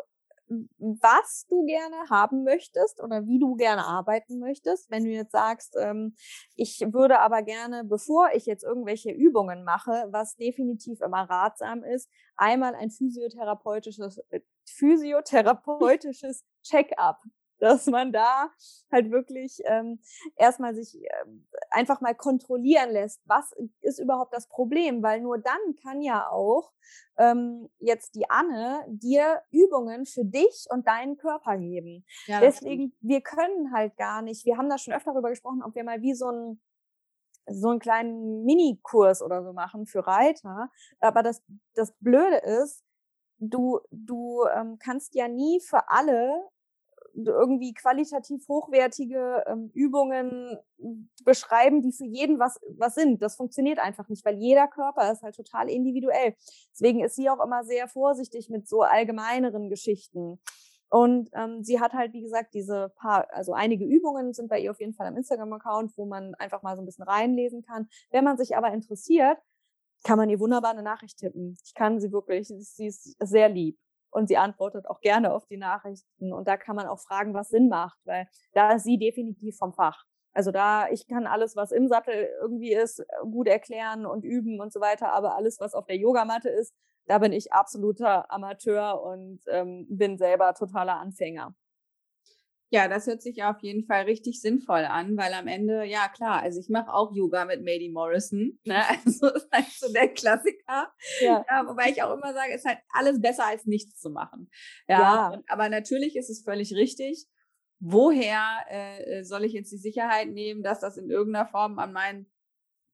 was 0.78 1.46
du 1.48 1.64
gerne 1.66 1.96
haben 2.10 2.44
möchtest 2.44 3.02
oder 3.02 3.26
wie 3.26 3.38
du 3.38 3.54
gerne 3.56 3.84
arbeiten 3.84 4.38
möchtest. 4.38 4.90
Wenn 4.90 5.04
du 5.04 5.10
jetzt 5.10 5.32
sagst, 5.32 5.76
ähm, 5.78 6.14
ich 6.56 6.80
würde 6.92 7.20
aber 7.20 7.42
gerne, 7.42 7.84
bevor 7.84 8.30
ich 8.34 8.46
jetzt 8.46 8.64
irgendwelche 8.64 9.10
Übungen 9.10 9.64
mache, 9.64 10.08
was 10.10 10.36
definitiv 10.36 11.00
immer 11.00 11.28
ratsam 11.28 11.82
ist, 11.84 12.10
einmal 12.36 12.74
ein 12.74 12.90
physiotherapeutisches, 12.90 14.18
äh, 14.30 14.40
physiotherapeutisches 14.66 16.44
Check-up 16.62 17.20
dass 17.58 17.86
man 17.86 18.12
da 18.12 18.50
halt 18.90 19.10
wirklich 19.10 19.60
ähm, 19.64 20.00
erstmal 20.36 20.74
sich 20.74 20.96
ähm, 21.22 21.46
einfach 21.70 22.00
mal 22.00 22.14
kontrollieren 22.14 22.90
lässt, 22.90 23.20
was 23.26 23.54
ist 23.80 23.98
überhaupt 23.98 24.34
das 24.34 24.48
Problem, 24.48 25.02
weil 25.02 25.20
nur 25.20 25.38
dann 25.38 25.74
kann 25.82 26.00
ja 26.00 26.28
auch 26.28 26.72
ähm, 27.18 27.68
jetzt 27.78 28.14
die 28.14 28.28
Anne 28.30 28.84
dir 28.88 29.42
Übungen 29.50 30.06
für 30.06 30.24
dich 30.24 30.66
und 30.70 30.86
deinen 30.86 31.16
Körper 31.16 31.58
geben. 31.58 32.04
Ja, 32.26 32.40
Deswegen, 32.40 32.96
wir 33.00 33.20
können 33.20 33.72
halt 33.72 33.96
gar 33.96 34.22
nicht, 34.22 34.44
wir 34.46 34.56
haben 34.56 34.70
da 34.70 34.78
schon 34.78 34.94
öfter 34.94 35.12
darüber 35.12 35.30
gesprochen, 35.30 35.62
ob 35.64 35.74
wir 35.74 35.84
mal 35.84 36.02
wie 36.02 36.14
so 36.14 36.30
ein 36.30 36.60
so 37.50 37.70
einen 37.70 37.80
kleinen 37.80 38.44
Minikurs 38.44 39.22
oder 39.22 39.42
so 39.42 39.54
machen 39.54 39.86
für 39.86 40.06
Reiter. 40.06 40.70
Aber 41.00 41.22
das, 41.22 41.42
das 41.74 41.94
Blöde 41.98 42.36
ist, 42.36 42.84
du, 43.38 43.80
du 43.90 44.44
ähm, 44.54 44.78
kannst 44.78 45.14
ja 45.14 45.28
nie 45.28 45.60
für 45.60 45.88
alle 45.88 46.46
irgendwie 47.14 47.72
qualitativ 47.74 48.46
hochwertige 48.48 49.44
ähm, 49.46 49.70
Übungen 49.74 50.58
beschreiben, 51.24 51.82
die 51.82 51.92
für 51.92 52.04
jeden 52.04 52.38
was, 52.38 52.60
was 52.76 52.94
sind. 52.94 53.22
Das 53.22 53.36
funktioniert 53.36 53.78
einfach 53.78 54.08
nicht, 54.08 54.24
weil 54.24 54.36
jeder 54.36 54.68
Körper 54.68 55.10
ist 55.10 55.22
halt 55.22 55.36
total 55.36 55.68
individuell. 55.68 56.34
Deswegen 56.72 57.04
ist 57.04 57.16
sie 57.16 57.28
auch 57.28 57.44
immer 57.44 57.64
sehr 57.64 57.88
vorsichtig 57.88 58.48
mit 58.50 58.68
so 58.68 58.82
allgemeineren 58.82 59.68
Geschichten. 59.68 60.40
Und 60.90 61.28
ähm, 61.34 61.62
sie 61.62 61.80
hat 61.80 61.92
halt, 61.92 62.12
wie 62.14 62.22
gesagt, 62.22 62.54
diese 62.54 62.90
paar, 62.96 63.26
also 63.32 63.52
einige 63.52 63.84
Übungen 63.84 64.32
sind 64.32 64.48
bei 64.48 64.58
ihr 64.58 64.70
auf 64.70 64.80
jeden 64.80 64.94
Fall 64.94 65.06
am 65.06 65.16
Instagram-Account, 65.16 65.92
wo 65.98 66.06
man 66.06 66.34
einfach 66.36 66.62
mal 66.62 66.76
so 66.76 66.82
ein 66.82 66.86
bisschen 66.86 67.04
reinlesen 67.04 67.62
kann. 67.62 67.88
Wenn 68.10 68.24
man 68.24 68.38
sich 68.38 68.56
aber 68.56 68.72
interessiert, 68.72 69.38
kann 70.04 70.16
man 70.16 70.30
ihr 70.30 70.40
wunderbar 70.40 70.70
eine 70.70 70.82
Nachricht 70.82 71.18
tippen. 71.18 71.58
Ich 71.64 71.74
kann 71.74 72.00
sie 72.00 72.12
wirklich, 72.12 72.48
sie 72.48 72.86
ist 72.86 73.16
sehr 73.20 73.48
lieb 73.48 73.76
und 74.10 74.28
sie 74.28 74.36
antwortet 74.36 74.86
auch 74.88 75.00
gerne 75.00 75.32
auf 75.32 75.46
die 75.46 75.56
Nachrichten. 75.56 76.32
Und 76.32 76.48
da 76.48 76.56
kann 76.56 76.76
man 76.76 76.86
auch 76.86 77.00
fragen, 77.00 77.34
was 77.34 77.48
Sinn 77.48 77.68
macht, 77.68 77.98
weil 78.04 78.28
da 78.52 78.72
ist 78.72 78.84
sie 78.84 78.98
definitiv 78.98 79.56
vom 79.56 79.72
Fach. 79.72 80.04
Also 80.32 80.50
da, 80.50 80.88
ich 80.90 81.06
kann 81.08 81.26
alles, 81.26 81.56
was 81.56 81.72
im 81.72 81.88
Sattel 81.88 82.28
irgendwie 82.40 82.72
ist, 82.72 83.04
gut 83.22 83.48
erklären 83.48 84.06
und 84.06 84.24
üben 84.24 84.60
und 84.60 84.72
so 84.72 84.80
weiter, 84.80 85.12
aber 85.12 85.34
alles, 85.36 85.58
was 85.58 85.74
auf 85.74 85.86
der 85.86 85.96
Yogamatte 85.96 86.48
ist, 86.48 86.74
da 87.06 87.18
bin 87.18 87.32
ich 87.32 87.52
absoluter 87.52 88.30
Amateur 88.30 89.02
und 89.02 89.40
ähm, 89.48 89.86
bin 89.88 90.18
selber 90.18 90.54
totaler 90.54 91.00
Anfänger. 91.00 91.54
Ja, 92.70 92.86
das 92.86 93.06
hört 93.06 93.22
sich 93.22 93.42
auf 93.42 93.62
jeden 93.62 93.84
Fall 93.84 94.02
richtig 94.02 94.42
sinnvoll 94.42 94.84
an, 94.84 95.16
weil 95.16 95.32
am 95.32 95.46
Ende, 95.46 95.84
ja 95.84 96.08
klar, 96.08 96.42
also 96.42 96.60
ich 96.60 96.68
mache 96.68 96.92
auch 96.92 97.14
Yoga 97.14 97.46
mit 97.46 97.64
Mady 97.64 97.88
Morrison, 97.88 98.58
ne? 98.64 98.82
also 99.04 99.28
ist 99.28 99.48
halt 99.50 99.70
so 99.70 99.90
der 99.92 100.08
Klassiker. 100.08 100.92
Ja. 101.20 101.46
ja. 101.48 101.66
Wobei 101.66 101.90
ich 101.90 102.02
auch 102.02 102.14
immer 102.14 102.34
sage, 102.34 102.52
ist 102.52 102.66
halt 102.66 102.78
alles 102.90 103.20
besser 103.20 103.46
als 103.46 103.64
nichts 103.64 103.98
zu 103.98 104.10
machen. 104.10 104.50
Ja, 104.86 105.32
ja. 105.32 105.42
Aber 105.48 105.70
natürlich 105.70 106.14
ist 106.16 106.28
es 106.28 106.42
völlig 106.42 106.74
richtig. 106.74 107.26
Woher 107.80 108.42
äh, 108.68 109.24
soll 109.24 109.44
ich 109.44 109.52
jetzt 109.52 109.72
die 109.72 109.78
Sicherheit 109.78 110.28
nehmen, 110.28 110.62
dass 110.62 110.80
das 110.80 110.98
in 110.98 111.08
irgendeiner 111.08 111.46
Form 111.46 111.78
an 111.78 111.92
meinen 111.92 112.26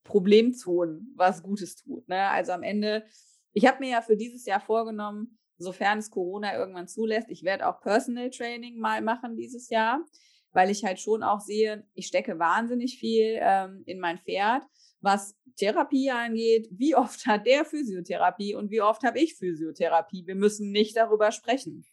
Problemzonen 0.04 1.12
was 1.16 1.42
Gutes 1.42 1.76
tut? 1.76 2.06
Ne? 2.08 2.28
Also 2.28 2.52
am 2.52 2.62
Ende, 2.62 3.06
ich 3.52 3.66
habe 3.66 3.80
mir 3.80 3.90
ja 3.90 4.02
für 4.02 4.16
dieses 4.16 4.44
Jahr 4.44 4.60
vorgenommen, 4.60 5.38
sofern 5.58 5.98
es 5.98 6.10
Corona 6.10 6.56
irgendwann 6.56 6.88
zulässt. 6.88 7.30
Ich 7.30 7.42
werde 7.42 7.68
auch 7.68 7.80
Personal 7.80 8.30
Training 8.30 8.78
mal 8.78 9.02
machen 9.02 9.36
dieses 9.36 9.68
Jahr, 9.70 10.04
weil 10.52 10.70
ich 10.70 10.84
halt 10.84 11.00
schon 11.00 11.22
auch 11.22 11.40
sehe, 11.40 11.86
ich 11.94 12.06
stecke 12.06 12.38
wahnsinnig 12.38 12.98
viel 12.98 13.38
ähm, 13.40 13.82
in 13.86 14.00
mein 14.00 14.18
Pferd, 14.18 14.62
was 15.00 15.36
Therapie 15.56 16.10
angeht. 16.10 16.68
Wie 16.70 16.94
oft 16.94 17.26
hat 17.26 17.46
der 17.46 17.64
Physiotherapie 17.64 18.54
und 18.54 18.70
wie 18.70 18.80
oft 18.80 19.02
habe 19.04 19.18
ich 19.18 19.36
Physiotherapie? 19.36 20.26
Wir 20.26 20.34
müssen 20.34 20.70
nicht 20.70 20.96
darüber 20.96 21.30
sprechen. 21.32 21.84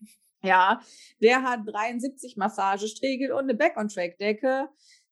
Ja, 0.43 0.81
der 1.21 1.43
hat 1.43 1.59
73 1.67 2.35
Massagestriegel 2.35 3.31
und 3.31 3.43
eine 3.43 3.53
Back-on-Track-Decke. 3.53 4.69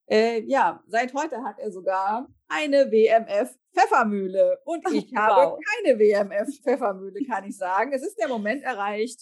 Äh, 0.07 0.41
ja, 0.47 0.83
seit 0.87 1.13
heute 1.13 1.43
hat 1.43 1.59
er 1.59 1.71
sogar 1.71 2.27
eine 2.47 2.91
WMF 2.91 3.55
Pfeffermühle. 3.73 4.59
Und 4.65 4.83
ich 4.93 5.13
habe 5.15 5.51
wow. 5.51 5.59
keine 5.59 5.99
WMF 5.99 6.61
Pfeffermühle, 6.61 7.25
kann 7.25 7.45
ich 7.45 7.57
sagen. 7.57 7.91
Es 7.93 8.03
ist 8.03 8.17
der 8.17 8.27
Moment 8.27 8.63
erreicht, 8.63 9.21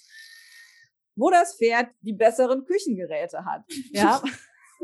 wo 1.16 1.30
das 1.30 1.56
Pferd 1.56 1.89
die 2.02 2.14
besseren 2.14 2.66
Küchengeräte 2.66 3.45
hat. 3.45 3.64
Ja. 3.91 4.22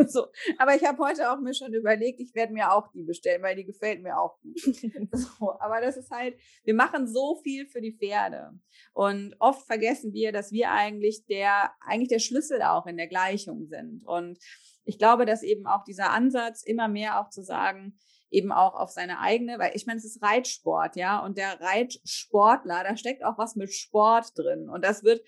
So. 0.07 0.25
Aber 0.57 0.75
ich 0.75 0.83
habe 0.83 0.97
heute 1.03 1.31
auch 1.31 1.39
mir 1.39 1.53
schon 1.53 1.73
überlegt, 1.73 2.19
ich 2.19 2.33
werde 2.33 2.53
mir 2.53 2.71
auch 2.71 2.91
die 2.91 3.03
bestellen, 3.03 3.43
weil 3.43 3.55
die 3.55 3.65
gefällt 3.65 4.01
mir 4.01 4.17
auch 4.19 4.39
gut. 4.41 4.55
So. 5.11 5.51
Aber 5.59 5.81
das 5.81 5.97
ist 5.97 6.09
halt, 6.09 6.35
wir 6.63 6.73
machen 6.73 7.07
so 7.07 7.39
viel 7.43 7.67
für 7.67 7.79
die 7.79 7.95
Pferde. 7.95 8.59
Und 8.93 9.35
oft 9.39 9.67
vergessen 9.67 10.13
wir, 10.13 10.31
dass 10.31 10.51
wir 10.51 10.71
eigentlich 10.71 11.25
der, 11.27 11.71
eigentlich 11.81 12.09
der 12.09 12.19
Schlüssel 12.19 12.63
auch 12.63 12.87
in 12.87 12.97
der 12.97 13.07
Gleichung 13.07 13.67
sind. 13.67 14.03
Und 14.05 14.39
ich 14.85 14.97
glaube, 14.97 15.25
dass 15.25 15.43
eben 15.43 15.65
auch 15.65 15.83
dieser 15.83 16.11
Ansatz, 16.11 16.63
immer 16.63 16.87
mehr 16.87 17.19
auch 17.21 17.29
zu 17.29 17.43
sagen, 17.43 17.97
eben 18.33 18.51
auch 18.51 18.75
auf 18.75 18.89
seine 18.89 19.19
eigene, 19.19 19.59
weil 19.59 19.71
ich 19.75 19.85
meine, 19.85 19.99
es 19.99 20.05
ist 20.05 20.21
Reitsport, 20.21 20.95
ja, 20.95 21.23
und 21.23 21.37
der 21.37 21.61
Reitsportler, 21.61 22.83
da 22.83 22.97
steckt 22.97 23.23
auch 23.23 23.37
was 23.37 23.55
mit 23.55 23.73
Sport 23.73 24.37
drin. 24.37 24.69
Und 24.69 24.83
das 24.83 25.03
wird, 25.03 25.21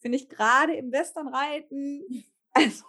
finde 0.00 0.16
ich, 0.16 0.28
gerade 0.28 0.74
im 0.74 0.92
Westernreiten, 0.92 2.24
also 2.52 2.84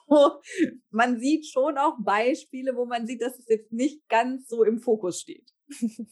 man 0.91 1.19
sieht 1.19 1.47
schon 1.47 1.77
auch 1.77 1.95
Beispiele, 1.99 2.75
wo 2.75 2.85
man 2.85 3.07
sieht, 3.07 3.21
dass 3.21 3.39
es 3.39 3.47
jetzt 3.47 3.71
nicht 3.71 4.07
ganz 4.09 4.47
so 4.47 4.63
im 4.63 4.79
Fokus 4.79 5.21
steht. 5.21 5.49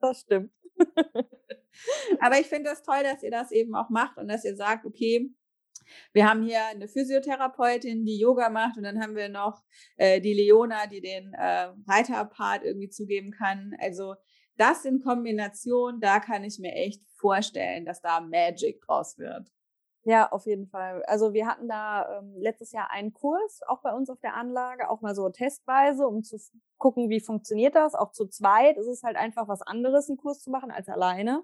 Das 0.00 0.20
stimmt. 0.20 0.52
Aber 2.20 2.38
ich 2.38 2.46
finde 2.46 2.68
das 2.68 2.82
toll, 2.82 3.02
dass 3.02 3.22
ihr 3.22 3.30
das 3.30 3.52
eben 3.52 3.74
auch 3.74 3.88
macht 3.88 4.18
und 4.18 4.28
dass 4.28 4.44
ihr 4.44 4.54
sagt, 4.54 4.84
okay, 4.84 5.30
wir 6.12 6.28
haben 6.28 6.42
hier 6.42 6.64
eine 6.66 6.88
Physiotherapeutin, 6.88 8.04
die 8.04 8.18
Yoga 8.18 8.50
macht 8.50 8.76
und 8.76 8.84
dann 8.84 9.00
haben 9.00 9.16
wir 9.16 9.28
noch 9.28 9.62
äh, 9.96 10.20
die 10.20 10.34
Leona, 10.34 10.86
die 10.86 11.00
den 11.00 11.32
äh, 11.34 11.72
Reiterpart 11.86 12.64
irgendwie 12.64 12.90
zugeben 12.90 13.30
kann. 13.30 13.74
Also 13.80 14.14
das 14.56 14.84
in 14.84 15.00
Kombination, 15.00 16.00
da 16.00 16.20
kann 16.20 16.44
ich 16.44 16.58
mir 16.58 16.72
echt 16.74 17.02
vorstellen, 17.16 17.84
dass 17.84 18.00
da 18.00 18.20
Magic 18.20 18.80
draus 18.82 19.18
wird. 19.18 19.48
Ja, 20.06 20.30
auf 20.30 20.44
jeden 20.44 20.66
Fall. 20.66 21.02
Also 21.06 21.32
wir 21.32 21.46
hatten 21.46 21.66
da 21.66 22.18
ähm, 22.18 22.34
letztes 22.36 22.72
Jahr 22.72 22.90
einen 22.90 23.14
Kurs, 23.14 23.62
auch 23.66 23.80
bei 23.80 23.92
uns 23.94 24.10
auf 24.10 24.20
der 24.20 24.34
Anlage, 24.34 24.90
auch 24.90 25.00
mal 25.00 25.14
so 25.14 25.30
testweise, 25.30 26.06
um 26.06 26.22
zu 26.22 26.36
gucken, 26.76 27.08
wie 27.08 27.20
funktioniert 27.20 27.74
das. 27.74 27.94
Auch 27.94 28.12
zu 28.12 28.26
zweit 28.26 28.76
ist 28.76 28.86
es 28.86 29.02
halt 29.02 29.16
einfach 29.16 29.48
was 29.48 29.62
anderes, 29.62 30.10
einen 30.10 30.18
Kurs 30.18 30.40
zu 30.40 30.50
machen 30.50 30.70
als 30.70 30.90
alleine. 30.90 31.42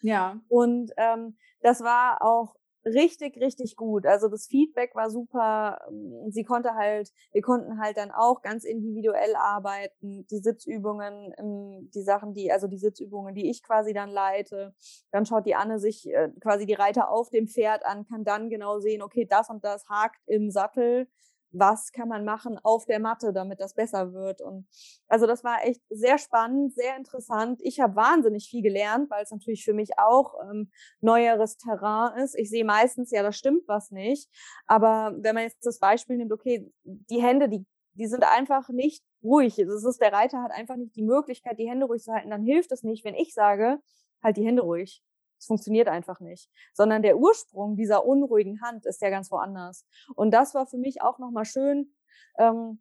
Ja. 0.00 0.40
Und 0.48 0.92
ähm, 0.96 1.36
das 1.60 1.82
war 1.82 2.22
auch 2.22 2.54
richtig, 2.94 3.36
richtig 3.40 3.76
gut. 3.76 4.06
Also 4.06 4.28
das 4.28 4.46
Feedback 4.46 4.94
war 4.94 5.10
super. 5.10 5.80
Ähm, 5.88 6.30
sie 6.30 6.44
konnte 6.44 6.74
halt, 6.74 7.12
wir 7.32 7.42
konnten 7.42 7.80
halt 7.80 7.96
dann 7.96 8.10
auch 8.10 8.42
ganz 8.42 8.64
individuell 8.64 9.34
arbeiten. 9.36 10.26
Die 10.30 10.38
Sitzübungen, 10.38 11.32
ähm, 11.38 11.90
die 11.94 12.02
Sachen, 12.02 12.34
die, 12.34 12.50
also 12.52 12.66
die 12.66 12.78
Sitzübungen, 12.78 13.34
die 13.34 13.50
ich 13.50 13.62
quasi 13.62 13.92
dann 13.92 14.10
leite. 14.10 14.74
Dann 15.10 15.26
schaut 15.26 15.46
die 15.46 15.54
Anne 15.54 15.78
sich 15.78 16.08
äh, 16.08 16.30
quasi 16.40 16.66
die 16.66 16.74
Reiter 16.74 17.10
auf 17.10 17.30
dem 17.30 17.48
Pferd 17.48 17.84
an, 17.86 18.06
kann 18.06 18.24
dann 18.24 18.50
genau 18.50 18.80
sehen, 18.80 19.02
okay, 19.02 19.26
das 19.28 19.50
und 19.50 19.64
das 19.64 19.88
hakt 19.88 20.20
im 20.26 20.50
Sattel. 20.50 21.08
Was 21.50 21.92
kann 21.92 22.08
man 22.08 22.24
machen 22.24 22.58
auf 22.62 22.84
der 22.84 22.98
Matte, 22.98 23.32
damit 23.32 23.60
das 23.60 23.74
besser 23.74 24.12
wird. 24.12 24.40
Und 24.40 24.66
also 25.08 25.26
das 25.26 25.44
war 25.44 25.64
echt 25.64 25.80
sehr 25.88 26.18
spannend, 26.18 26.74
sehr 26.74 26.96
interessant. 26.96 27.60
Ich 27.62 27.80
habe 27.80 27.96
wahnsinnig 27.96 28.48
viel 28.48 28.62
gelernt, 28.62 29.10
weil 29.10 29.22
es 29.22 29.30
natürlich 29.30 29.64
für 29.64 29.72
mich 29.72 29.98
auch 29.98 30.34
ähm, 30.50 30.70
neueres 31.00 31.56
Terrain 31.56 32.18
ist. 32.18 32.38
Ich 32.38 32.50
sehe 32.50 32.64
meistens, 32.64 33.10
ja, 33.10 33.22
da 33.22 33.32
stimmt 33.32 33.66
was 33.66 33.90
nicht. 33.90 34.28
Aber 34.66 35.14
wenn 35.18 35.34
man 35.34 35.44
jetzt 35.44 35.64
das 35.64 35.78
Beispiel 35.78 36.16
nimmt, 36.16 36.32
okay, 36.32 36.70
die 36.84 37.22
Hände, 37.22 37.48
die, 37.48 37.64
die 37.94 38.06
sind 38.06 38.24
einfach 38.24 38.68
nicht 38.68 39.02
ruhig. 39.22 39.58
Es 39.58 39.84
ist, 39.84 40.00
der 40.00 40.12
Reiter 40.12 40.42
hat 40.42 40.52
einfach 40.52 40.76
nicht 40.76 40.96
die 40.96 41.02
Möglichkeit, 41.02 41.58
die 41.58 41.68
Hände 41.68 41.86
ruhig 41.86 42.02
zu 42.02 42.12
halten. 42.12 42.30
Dann 42.30 42.42
hilft 42.42 42.72
es 42.72 42.82
nicht, 42.82 43.04
wenn 43.04 43.14
ich 43.14 43.34
sage, 43.34 43.78
halt 44.22 44.36
die 44.36 44.46
Hände 44.46 44.62
ruhig. 44.62 45.02
Es 45.38 45.46
funktioniert 45.46 45.88
einfach 45.88 46.20
nicht. 46.20 46.50
Sondern 46.74 47.02
der 47.02 47.18
Ursprung 47.18 47.76
dieser 47.76 48.04
unruhigen 48.04 48.60
Hand 48.60 48.86
ist 48.86 49.00
ja 49.02 49.10
ganz 49.10 49.30
woanders. 49.30 49.86
Und 50.14 50.32
das 50.32 50.54
war 50.54 50.66
für 50.66 50.78
mich 50.78 51.02
auch 51.02 51.18
nochmal 51.18 51.44
schön, 51.44 51.94
ähm, 52.38 52.80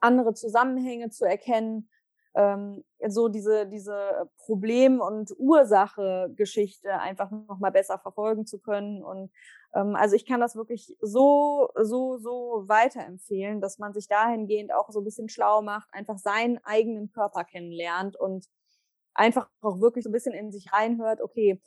andere 0.00 0.34
Zusammenhänge 0.34 1.10
zu 1.10 1.24
erkennen, 1.24 1.88
ähm, 2.34 2.84
so 3.06 3.28
diese, 3.28 3.66
diese 3.66 4.28
Problem- 4.38 5.00
und 5.00 5.32
Ursache-Geschichte 5.38 6.92
einfach 6.98 7.30
nochmal 7.30 7.70
besser 7.70 7.98
verfolgen 7.98 8.44
zu 8.44 8.58
können. 8.58 9.04
Und 9.04 9.30
ähm, 9.74 9.94
also 9.94 10.16
ich 10.16 10.26
kann 10.26 10.40
das 10.40 10.56
wirklich 10.56 10.96
so, 11.00 11.68
so, 11.80 12.18
so 12.18 12.64
weiterempfehlen, 12.66 13.60
dass 13.60 13.78
man 13.78 13.92
sich 13.92 14.08
dahingehend 14.08 14.72
auch 14.72 14.90
so 14.90 15.00
ein 15.00 15.04
bisschen 15.04 15.28
schlau 15.28 15.62
macht, 15.62 15.88
einfach 15.92 16.18
seinen 16.18 16.58
eigenen 16.64 17.10
Körper 17.12 17.44
kennenlernt 17.44 18.16
und 18.18 18.46
einfach 19.14 19.48
auch 19.60 19.80
wirklich 19.80 20.02
so 20.02 20.10
ein 20.10 20.12
bisschen 20.12 20.34
in 20.34 20.50
sich 20.50 20.72
reinhört, 20.72 21.20
okay, 21.20 21.60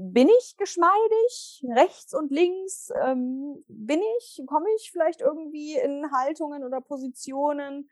bin 0.00 0.28
ich 0.28 0.56
geschmeidig, 0.56 1.64
rechts 1.74 2.14
und 2.14 2.30
links, 2.30 2.90
ähm, 3.02 3.64
bin 3.66 4.00
ich, 4.18 4.40
komme 4.46 4.66
ich 4.76 4.92
vielleicht 4.92 5.20
irgendwie 5.20 5.74
in 5.74 6.12
Haltungen 6.12 6.62
oder 6.62 6.80
Positionen, 6.80 7.90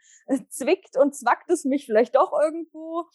zwickt 0.49 0.97
und 0.97 1.17
zwackt 1.17 1.51
es 1.51 1.65
mich 1.65 1.85
vielleicht 1.85 2.15
doch 2.15 2.33
irgendwo. 2.33 3.07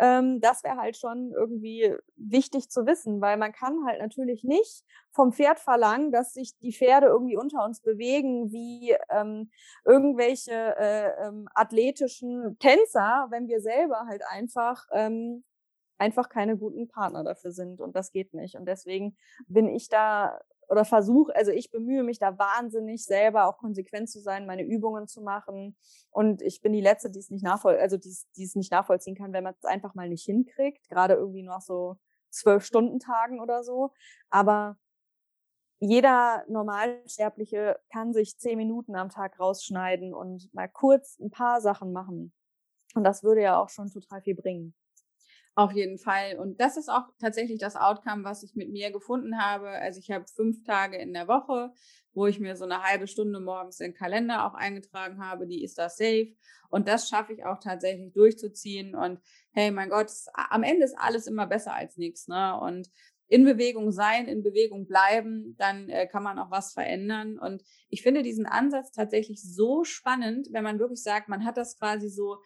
Ähm, 0.00 0.40
das 0.40 0.64
wäre 0.64 0.78
halt 0.78 0.96
schon 0.96 1.32
irgendwie 1.36 1.94
wichtig 2.16 2.70
zu 2.70 2.86
wissen, 2.86 3.20
weil 3.20 3.36
man 3.36 3.52
kann 3.52 3.84
halt 3.86 4.00
natürlich 4.00 4.44
nicht 4.44 4.82
vom 5.10 5.32
Pferd 5.32 5.60
verlangen, 5.60 6.10
dass 6.10 6.32
sich 6.32 6.58
die 6.60 6.72
Pferde 6.72 7.08
irgendwie 7.08 7.36
unter 7.36 7.64
uns 7.66 7.82
bewegen 7.82 8.50
wie 8.50 8.96
ähm, 9.10 9.50
irgendwelche 9.84 10.52
äh, 10.52 11.26
ähm, 11.26 11.48
athletischen 11.54 12.56
Tänzer, 12.60 13.26
wenn 13.28 13.46
wir 13.46 13.60
selber 13.60 14.06
halt 14.08 14.22
einfach 14.30 14.86
ähm, 14.92 15.44
einfach 15.98 16.28
keine 16.28 16.56
guten 16.56 16.88
Partner 16.88 17.24
dafür 17.24 17.52
sind 17.52 17.80
und 17.80 17.94
das 17.96 18.12
geht 18.12 18.34
nicht. 18.34 18.56
Und 18.56 18.66
deswegen 18.66 19.16
bin 19.46 19.68
ich 19.68 19.88
da 19.88 20.40
oder 20.68 20.84
versuche, 20.84 21.34
also 21.34 21.50
ich 21.50 21.70
bemühe 21.70 22.02
mich 22.02 22.18
da 22.18 22.38
wahnsinnig 22.38 23.04
selber 23.04 23.46
auch 23.46 23.56
konsequent 23.56 24.10
zu 24.10 24.20
sein, 24.20 24.46
meine 24.46 24.62
Übungen 24.64 25.08
zu 25.08 25.22
machen. 25.22 25.76
Und 26.10 26.42
ich 26.42 26.60
bin 26.60 26.72
die 26.72 26.82
Letzte, 26.82 27.10
die 27.10 27.18
es 27.18 27.30
nicht 27.30 27.42
nachvoll, 27.42 27.76
also 27.78 27.96
die 27.96 28.44
es 28.44 28.54
nicht 28.54 28.70
nachvollziehen 28.70 29.16
kann, 29.16 29.32
wenn 29.32 29.44
man 29.44 29.54
es 29.58 29.64
einfach 29.64 29.94
mal 29.94 30.08
nicht 30.08 30.24
hinkriegt, 30.24 30.88
gerade 30.88 31.14
irgendwie 31.14 31.42
noch 31.42 31.62
so 31.62 31.96
zwölf 32.30 32.64
Stunden 32.64 33.00
Tagen 33.00 33.40
oder 33.40 33.64
so. 33.64 33.92
Aber 34.28 34.76
jeder 35.80 36.44
Normalsterbliche 36.48 37.78
kann 37.90 38.12
sich 38.12 38.36
zehn 38.38 38.58
Minuten 38.58 38.94
am 38.94 39.08
Tag 39.08 39.38
rausschneiden 39.40 40.12
und 40.12 40.52
mal 40.52 40.68
kurz 40.68 41.18
ein 41.18 41.30
paar 41.30 41.60
Sachen 41.60 41.92
machen. 41.92 42.32
Und 42.94 43.04
das 43.04 43.22
würde 43.22 43.42
ja 43.42 43.62
auch 43.62 43.68
schon 43.68 43.90
total 43.90 44.20
viel 44.22 44.34
bringen. 44.34 44.74
Auf 45.58 45.72
jeden 45.72 45.98
Fall. 45.98 46.38
Und 46.38 46.60
das 46.60 46.76
ist 46.76 46.88
auch 46.88 47.08
tatsächlich 47.18 47.58
das 47.58 47.74
Outcome, 47.74 48.22
was 48.22 48.44
ich 48.44 48.54
mit 48.54 48.70
mir 48.70 48.92
gefunden 48.92 49.42
habe. 49.42 49.68
Also 49.70 49.98
ich 49.98 50.08
habe 50.12 50.24
fünf 50.32 50.62
Tage 50.62 50.98
in 50.98 51.12
der 51.12 51.26
Woche, 51.26 51.72
wo 52.14 52.28
ich 52.28 52.38
mir 52.38 52.54
so 52.54 52.64
eine 52.64 52.84
halbe 52.84 53.08
Stunde 53.08 53.40
morgens 53.40 53.80
in 53.80 53.90
den 53.90 53.98
Kalender 53.98 54.46
auch 54.46 54.54
eingetragen 54.54 55.20
habe, 55.20 55.48
die 55.48 55.64
ist 55.64 55.76
da 55.76 55.88
safe. 55.88 56.28
Und 56.70 56.86
das 56.86 57.08
schaffe 57.08 57.32
ich 57.32 57.44
auch 57.44 57.58
tatsächlich 57.58 58.12
durchzuziehen. 58.12 58.94
Und 58.94 59.18
hey, 59.50 59.72
mein 59.72 59.88
Gott, 59.88 60.12
am 60.32 60.62
Ende 60.62 60.84
ist 60.84 60.96
alles 60.96 61.26
immer 61.26 61.48
besser 61.48 61.74
als 61.74 61.96
nichts. 61.96 62.28
Ne? 62.28 62.56
Und 62.60 62.88
in 63.26 63.44
Bewegung 63.44 63.90
sein, 63.90 64.28
in 64.28 64.44
Bewegung 64.44 64.86
bleiben, 64.86 65.56
dann 65.58 65.88
äh, 65.88 66.06
kann 66.06 66.22
man 66.22 66.38
auch 66.38 66.52
was 66.52 66.72
verändern. 66.72 67.36
Und 67.36 67.64
ich 67.88 68.02
finde 68.02 68.22
diesen 68.22 68.46
Ansatz 68.46 68.92
tatsächlich 68.92 69.42
so 69.42 69.82
spannend, 69.82 70.46
wenn 70.52 70.62
man 70.62 70.78
wirklich 70.78 71.02
sagt, 71.02 71.28
man 71.28 71.44
hat 71.44 71.56
das 71.56 71.76
quasi 71.80 72.08
so 72.08 72.38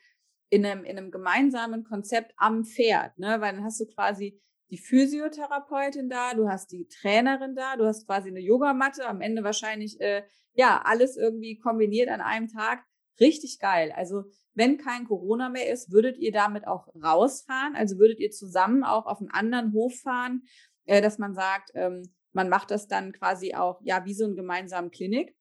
in 0.53 0.67
einem, 0.67 0.85
in 0.85 0.99
einem 0.99 1.11
gemeinsamen 1.11 1.83
Konzept 1.83 2.35
am 2.37 2.65
Pferd, 2.65 3.19
ne? 3.19 3.41
Weil 3.41 3.55
dann 3.55 3.65
hast 3.65 3.81
du 3.81 3.87
quasi 3.87 4.39
die 4.71 4.77
Physiotherapeutin 4.77 6.11
da, 6.11 6.35
du 6.35 6.47
hast 6.47 6.73
die 6.73 6.87
Trainerin 6.89 7.55
da, 7.55 7.77
du 7.77 7.87
hast 7.87 8.07
quasi 8.07 8.29
eine 8.29 8.41
Yogamatte, 8.41 9.07
am 9.07 9.23
Ende 9.23 9.45
wahrscheinlich, 9.45 9.99
äh, 10.03 10.25
ja, 10.53 10.83
alles 10.85 11.17
irgendwie 11.17 11.59
kombiniert 11.59 12.11
an 12.11 12.21
einem 12.21 12.49
Tag. 12.49 12.85
Richtig 13.19 13.61
geil. 13.61 13.93
Also, 13.97 14.25
wenn 14.53 14.77
kein 14.77 15.07
Corona 15.07 15.49
mehr 15.49 15.73
ist, 15.73 15.91
würdet 15.91 16.19
ihr 16.19 16.33
damit 16.33 16.67
auch 16.67 16.87
rausfahren? 17.03 17.75
Also 17.75 17.99
würdet 17.99 18.21
ihr 18.21 18.31
zusammen 18.31 18.85
auch 18.85 19.07
auf 19.07 19.21
einen 19.21 19.31
anderen 19.31 19.73
Hof 19.73 20.01
fahren, 20.01 20.43
äh, 20.85 21.01
dass 21.01 21.17
man 21.17 21.33
sagt, 21.33 21.71
ähm, 21.75 22.03
man 22.33 22.51
macht 22.51 22.71
das 22.71 22.89
dann 22.89 23.13
quasi 23.13 23.55
auch, 23.55 23.81
ja, 23.85 24.05
wie 24.05 24.15
so 24.15 24.27
ein 24.27 24.37
gemeinsamen 24.37 24.91
Klinik? 24.91 25.35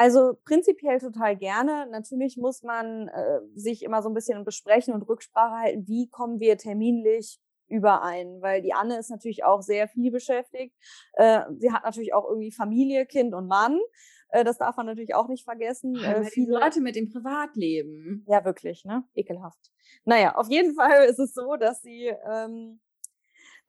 Also 0.00 0.38
prinzipiell 0.46 0.98
total 0.98 1.36
gerne. 1.36 1.86
Natürlich 1.90 2.38
muss 2.38 2.62
man 2.62 3.08
äh, 3.08 3.40
sich 3.54 3.82
immer 3.84 4.00
so 4.00 4.08
ein 4.08 4.14
bisschen 4.14 4.46
besprechen 4.46 4.94
und 4.94 5.06
Rücksprache 5.06 5.56
halten, 5.56 5.86
wie 5.86 6.08
kommen 6.08 6.40
wir 6.40 6.56
terminlich 6.56 7.38
überein, 7.68 8.40
weil 8.40 8.62
die 8.62 8.72
Anne 8.72 8.96
ist 8.98 9.10
natürlich 9.10 9.44
auch 9.44 9.60
sehr 9.60 9.88
viel 9.88 10.10
beschäftigt. 10.10 10.74
Äh, 11.12 11.42
sie 11.58 11.70
hat 11.70 11.84
natürlich 11.84 12.14
auch 12.14 12.26
irgendwie 12.26 12.50
Familie, 12.50 13.04
Kind 13.04 13.34
und 13.34 13.46
Mann. 13.46 13.78
Äh, 14.30 14.42
das 14.42 14.56
darf 14.56 14.74
man 14.78 14.86
natürlich 14.86 15.14
auch 15.14 15.28
nicht 15.28 15.44
vergessen. 15.44 15.94
Äh, 15.96 16.24
viele 16.24 16.58
Leute 16.58 16.80
mit 16.80 16.96
dem 16.96 17.12
Privatleben. 17.12 18.24
Ja, 18.26 18.42
wirklich, 18.46 18.86
ne? 18.86 19.04
Ekelhaft. 19.14 19.70
Naja, 20.06 20.34
auf 20.34 20.48
jeden 20.48 20.74
Fall 20.76 21.04
ist 21.10 21.18
es 21.18 21.34
so, 21.34 21.56
dass 21.56 21.82
sie 21.82 22.10
ähm, 22.26 22.80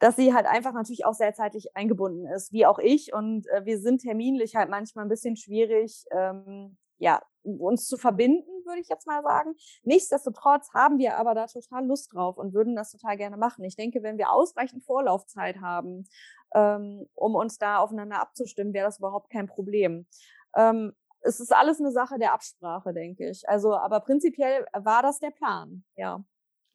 dass 0.02 0.16
sie 0.16 0.34
halt 0.34 0.48
einfach 0.48 0.74
natürlich 0.74 1.06
auch 1.06 1.14
sehr 1.14 1.34
zeitlich 1.34 1.78
eingebunden 1.78 2.26
ist, 2.26 2.52
wie 2.52 2.66
auch 2.66 2.80
ich. 2.80 3.14
Und 3.14 3.48
äh, 3.48 3.66
wir 3.66 3.80
sind 3.80 4.02
terminlich 4.02 4.56
halt 4.56 4.70
manchmal 4.70 5.06
ein 5.06 5.10
bisschen 5.10 5.36
schwierig, 5.36 6.06
ähm, 6.12 6.78
ja, 6.98 7.22
uns 7.44 7.88
zu 7.88 7.98
verbinden, 7.98 8.50
würde 8.66 8.82
ich 8.82 8.90
jetzt 8.90 9.06
mal 9.06 9.22
sagen. 9.22 9.54
Nichtsdestotrotz 9.84 10.74
haben 10.74 10.98
wir 10.98 11.18
aber 11.18 11.36
da 11.36 11.46
total 11.46 11.86
Lust 11.86 12.14
drauf 12.14 12.38
und 12.38 12.54
würden 12.54 12.76
das 12.76 12.92
total 12.92 13.16
gerne 13.16 13.38
machen. 13.38 13.64
Ich 13.64 13.76
denke, 13.76 14.02
wenn 14.02 14.18
wir 14.18 14.32
ausreichend 14.32 14.84
Vorlaufzeit 14.84 15.62
haben, 15.62 16.08
ähm, 16.56 17.08
um 17.14 17.36
uns 17.36 17.60
da 17.60 17.78
aufeinander 17.78 18.22
abzustimmen, 18.22 18.74
wäre 18.74 18.88
das 18.88 18.98
überhaupt 18.98 19.30
kein 19.30 19.48
Problem. 19.48 20.08
Ähm, 20.56 20.94
es 21.22 21.40
ist 21.40 21.54
alles 21.54 21.80
eine 21.80 21.92
Sache 21.92 22.18
der 22.18 22.34
Absprache, 22.34 22.92
denke 22.92 23.30
ich. 23.30 23.48
Also, 23.48 23.76
aber 23.76 24.00
prinzipiell 24.00 24.66
war 24.74 25.04
das 25.04 25.20
der 25.20 25.32
Plan, 25.32 25.84
ja. 25.96 26.24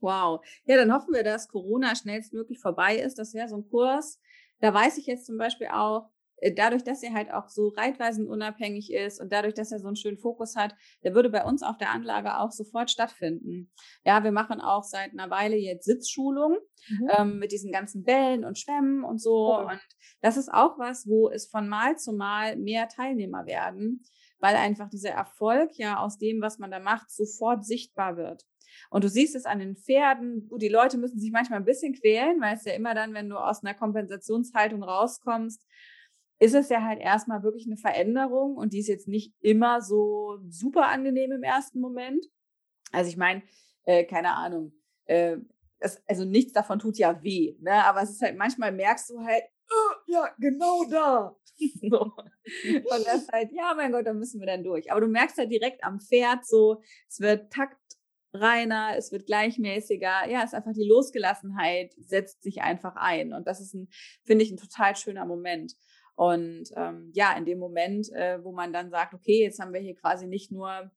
Wow. 0.00 0.44
Ja, 0.64 0.76
dann 0.76 0.92
hoffen 0.92 1.14
wir, 1.14 1.22
dass 1.22 1.48
Corona 1.48 1.94
schnellstmöglich 1.94 2.60
vorbei 2.60 2.96
ist. 2.96 3.18
Das 3.18 3.34
wäre 3.34 3.48
so 3.48 3.56
ein 3.56 3.68
Kurs. 3.68 4.20
Da 4.60 4.72
weiß 4.72 4.98
ich 4.98 5.06
jetzt 5.06 5.26
zum 5.26 5.38
Beispiel 5.38 5.68
auch, 5.68 6.10
äh, 6.38 6.52
dadurch, 6.52 6.84
dass 6.84 7.02
er 7.02 7.14
halt 7.14 7.32
auch 7.32 7.48
so 7.48 7.68
reitweisenunabhängig 7.68 8.92
ist 8.92 9.20
und 9.20 9.32
dadurch, 9.32 9.54
dass 9.54 9.72
er 9.72 9.78
so 9.78 9.86
einen 9.86 9.96
schönen 9.96 10.18
Fokus 10.18 10.56
hat, 10.56 10.74
der 11.02 11.14
würde 11.14 11.30
bei 11.30 11.44
uns 11.44 11.62
auf 11.62 11.78
der 11.78 11.90
Anlage 11.90 12.38
auch 12.38 12.50
sofort 12.50 12.90
stattfinden. 12.90 13.72
Ja, 14.04 14.22
wir 14.22 14.32
machen 14.32 14.60
auch 14.60 14.82
seit 14.82 15.12
einer 15.12 15.30
Weile 15.30 15.56
jetzt 15.56 15.84
Sitzschulung 15.84 16.58
mhm. 16.88 17.10
ähm, 17.16 17.38
mit 17.38 17.52
diesen 17.52 17.72
ganzen 17.72 18.04
Bällen 18.04 18.44
und 18.44 18.58
Schwämmen 18.58 19.04
und 19.04 19.20
so. 19.20 19.56
Cool. 19.56 19.70
Und 19.72 19.80
das 20.20 20.36
ist 20.36 20.52
auch 20.52 20.78
was, 20.78 21.06
wo 21.06 21.30
es 21.30 21.48
von 21.48 21.68
Mal 21.68 21.96
zu 21.96 22.12
Mal 22.12 22.56
mehr 22.56 22.88
Teilnehmer 22.88 23.46
werden, 23.46 24.02
weil 24.38 24.56
einfach 24.56 24.90
dieser 24.90 25.10
Erfolg 25.10 25.70
ja 25.74 25.98
aus 25.98 26.18
dem, 26.18 26.40
was 26.42 26.58
man 26.58 26.70
da 26.70 26.80
macht, 26.80 27.10
sofort 27.10 27.64
sichtbar 27.64 28.16
wird. 28.16 28.42
Und 28.90 29.04
du 29.04 29.08
siehst 29.08 29.34
es 29.34 29.44
an 29.44 29.58
den 29.58 29.76
Pferden. 29.76 30.48
Gut, 30.48 30.62
die 30.62 30.68
Leute 30.68 30.98
müssen 30.98 31.18
sich 31.18 31.32
manchmal 31.32 31.58
ein 31.58 31.64
bisschen 31.64 31.94
quälen, 31.94 32.40
weil 32.40 32.56
es 32.56 32.64
ja 32.64 32.72
immer 32.72 32.94
dann, 32.94 33.14
wenn 33.14 33.28
du 33.28 33.36
aus 33.36 33.62
einer 33.62 33.74
Kompensationshaltung 33.74 34.82
rauskommst, 34.82 35.62
ist 36.38 36.54
es 36.54 36.68
ja 36.68 36.82
halt 36.82 37.00
erstmal 37.00 37.42
wirklich 37.42 37.66
eine 37.66 37.76
Veränderung 37.76 38.56
und 38.56 38.72
die 38.72 38.80
ist 38.80 38.88
jetzt 38.88 39.08
nicht 39.08 39.34
immer 39.40 39.80
so 39.80 40.38
super 40.48 40.88
angenehm 40.88 41.32
im 41.32 41.42
ersten 41.42 41.80
Moment. 41.80 42.26
Also 42.92 43.08
ich 43.08 43.16
meine, 43.16 43.42
äh, 43.84 44.04
keine 44.04 44.34
Ahnung, 44.34 44.72
äh, 45.06 45.38
das, 45.78 46.02
also 46.06 46.24
nichts 46.24 46.52
davon 46.52 46.78
tut 46.78 46.98
ja 46.98 47.22
weh, 47.22 47.56
ne? 47.60 47.84
aber 47.84 48.02
es 48.02 48.10
ist 48.10 48.22
halt, 48.22 48.36
manchmal 48.36 48.72
merkst 48.72 49.10
du 49.10 49.20
halt, 49.20 49.42
oh, 49.70 49.94
ja, 50.06 50.28
genau 50.38 50.84
da. 50.90 51.36
so. 51.80 52.00
Und 52.00 53.06
das 53.06 53.28
halt, 53.32 53.50
ja, 53.52 53.72
mein 53.74 53.92
Gott, 53.92 54.06
da 54.06 54.12
müssen 54.12 54.40
wir 54.40 54.46
dann 54.46 54.62
durch. 54.62 54.90
Aber 54.90 55.00
du 55.00 55.08
merkst 55.08 55.38
halt 55.38 55.50
direkt 55.50 55.82
am 55.84 56.00
Pferd 56.00 56.46
so, 56.46 56.82
es 57.08 57.20
wird 57.20 57.52
Takt 57.52 57.78
reiner, 58.32 58.94
es 58.96 59.12
wird 59.12 59.26
gleichmäßiger. 59.26 60.28
Ja, 60.28 60.40
es 60.40 60.46
ist 60.46 60.54
einfach 60.54 60.72
die 60.72 60.88
Losgelassenheit 60.88 61.94
setzt 61.98 62.42
sich 62.42 62.62
einfach 62.62 62.96
ein. 62.96 63.32
Und 63.32 63.46
das 63.46 63.60
ist 63.60 63.74
ein, 63.74 63.88
finde 64.24 64.44
ich, 64.44 64.50
ein 64.50 64.56
total 64.56 64.96
schöner 64.96 65.26
Moment. 65.26 65.74
Und 66.14 66.70
ähm, 66.76 67.10
ja, 67.14 67.36
in 67.36 67.44
dem 67.44 67.58
Moment, 67.58 68.10
äh, 68.12 68.42
wo 68.42 68.52
man 68.52 68.72
dann 68.72 68.90
sagt, 68.90 69.14
okay, 69.14 69.42
jetzt 69.42 69.60
haben 69.60 69.72
wir 69.72 69.80
hier 69.80 69.94
quasi 69.94 70.26
nicht 70.26 70.50
nur 70.50 70.90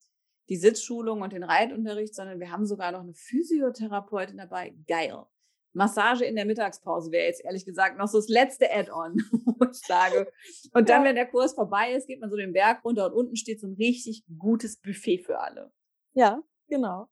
die 0.48 0.56
Sitzschulung 0.56 1.20
und 1.20 1.32
den 1.32 1.44
Reitunterricht, 1.44 2.14
sondern 2.14 2.40
wir 2.40 2.50
haben 2.50 2.66
sogar 2.66 2.90
noch 2.90 3.00
eine 3.00 3.14
Physiotherapeutin 3.14 4.38
dabei. 4.38 4.74
Geil. 4.88 5.24
Massage 5.72 6.24
in 6.24 6.34
der 6.34 6.46
Mittagspause 6.46 7.12
wäre 7.12 7.26
jetzt 7.26 7.44
ehrlich 7.44 7.64
gesagt 7.64 7.96
noch 7.96 8.08
so 8.08 8.18
das 8.18 8.28
letzte 8.28 8.72
Add-on, 8.72 9.14
wo 9.44 9.64
ich 9.70 9.78
sage. 9.78 10.30
Und 10.72 10.88
dann, 10.88 11.02
ja. 11.02 11.08
wenn 11.08 11.14
der 11.14 11.28
Kurs 11.28 11.54
vorbei 11.54 11.92
ist, 11.92 12.08
geht 12.08 12.20
man 12.20 12.30
so 12.30 12.36
den 12.36 12.52
Berg 12.52 12.84
runter 12.84 13.06
und 13.06 13.12
unten 13.12 13.36
steht 13.36 13.60
so 13.60 13.68
ein 13.68 13.74
richtig 13.74 14.24
gutes 14.38 14.80
Buffet 14.80 15.18
für 15.18 15.38
alle. 15.38 15.70
Ja, 16.12 16.42
genau. 16.68 17.08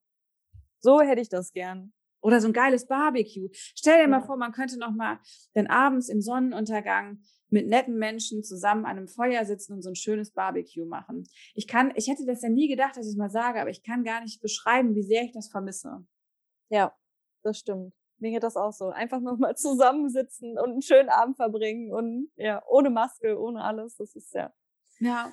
So 0.80 1.00
hätte 1.00 1.20
ich 1.20 1.28
das 1.28 1.52
gern. 1.52 1.92
Oder 2.20 2.40
so 2.40 2.48
ein 2.48 2.52
geiles 2.52 2.86
Barbecue. 2.86 3.48
Stell 3.52 4.02
dir 4.02 4.08
mal 4.08 4.22
vor, 4.22 4.36
man 4.36 4.52
könnte 4.52 4.78
noch 4.78 4.90
mal 4.90 5.20
dann 5.54 5.68
abends 5.68 6.08
im 6.08 6.20
Sonnenuntergang 6.20 7.20
mit 7.48 7.68
netten 7.68 7.96
Menschen 7.96 8.42
zusammen 8.42 8.84
an 8.84 8.98
einem 8.98 9.08
Feuer 9.08 9.44
sitzen 9.44 9.74
und 9.74 9.82
so 9.82 9.90
ein 9.90 9.94
schönes 9.94 10.32
Barbecue 10.32 10.84
machen. 10.84 11.24
Ich 11.54 11.66
kann, 11.68 11.92
ich 11.94 12.08
hätte 12.08 12.26
das 12.26 12.42
ja 12.42 12.48
nie 12.48 12.68
gedacht, 12.68 12.96
dass 12.96 13.06
ich 13.06 13.12
es 13.12 13.16
mal 13.16 13.30
sage, 13.30 13.60
aber 13.60 13.70
ich 13.70 13.82
kann 13.82 14.04
gar 14.04 14.20
nicht 14.20 14.42
beschreiben, 14.42 14.94
wie 14.94 15.04
sehr 15.04 15.22
ich 15.22 15.32
das 15.32 15.48
vermisse. 15.48 16.04
Ja, 16.70 16.92
das 17.42 17.58
stimmt 17.58 17.94
mir 18.20 18.30
geht 18.30 18.42
das 18.42 18.56
auch 18.56 18.72
so. 18.72 18.88
Einfach 18.90 19.20
nochmal 19.20 19.56
zusammensitzen 19.56 20.58
und 20.58 20.70
einen 20.70 20.82
schönen 20.82 21.08
Abend 21.08 21.36
verbringen 21.36 21.92
und 21.92 22.30
ja, 22.36 22.62
ohne 22.68 22.90
Maske, 22.90 23.38
ohne 23.38 23.62
alles. 23.62 23.96
Das 23.96 24.14
ist 24.14 24.34
ja. 24.34 24.52
Ja. 25.00 25.32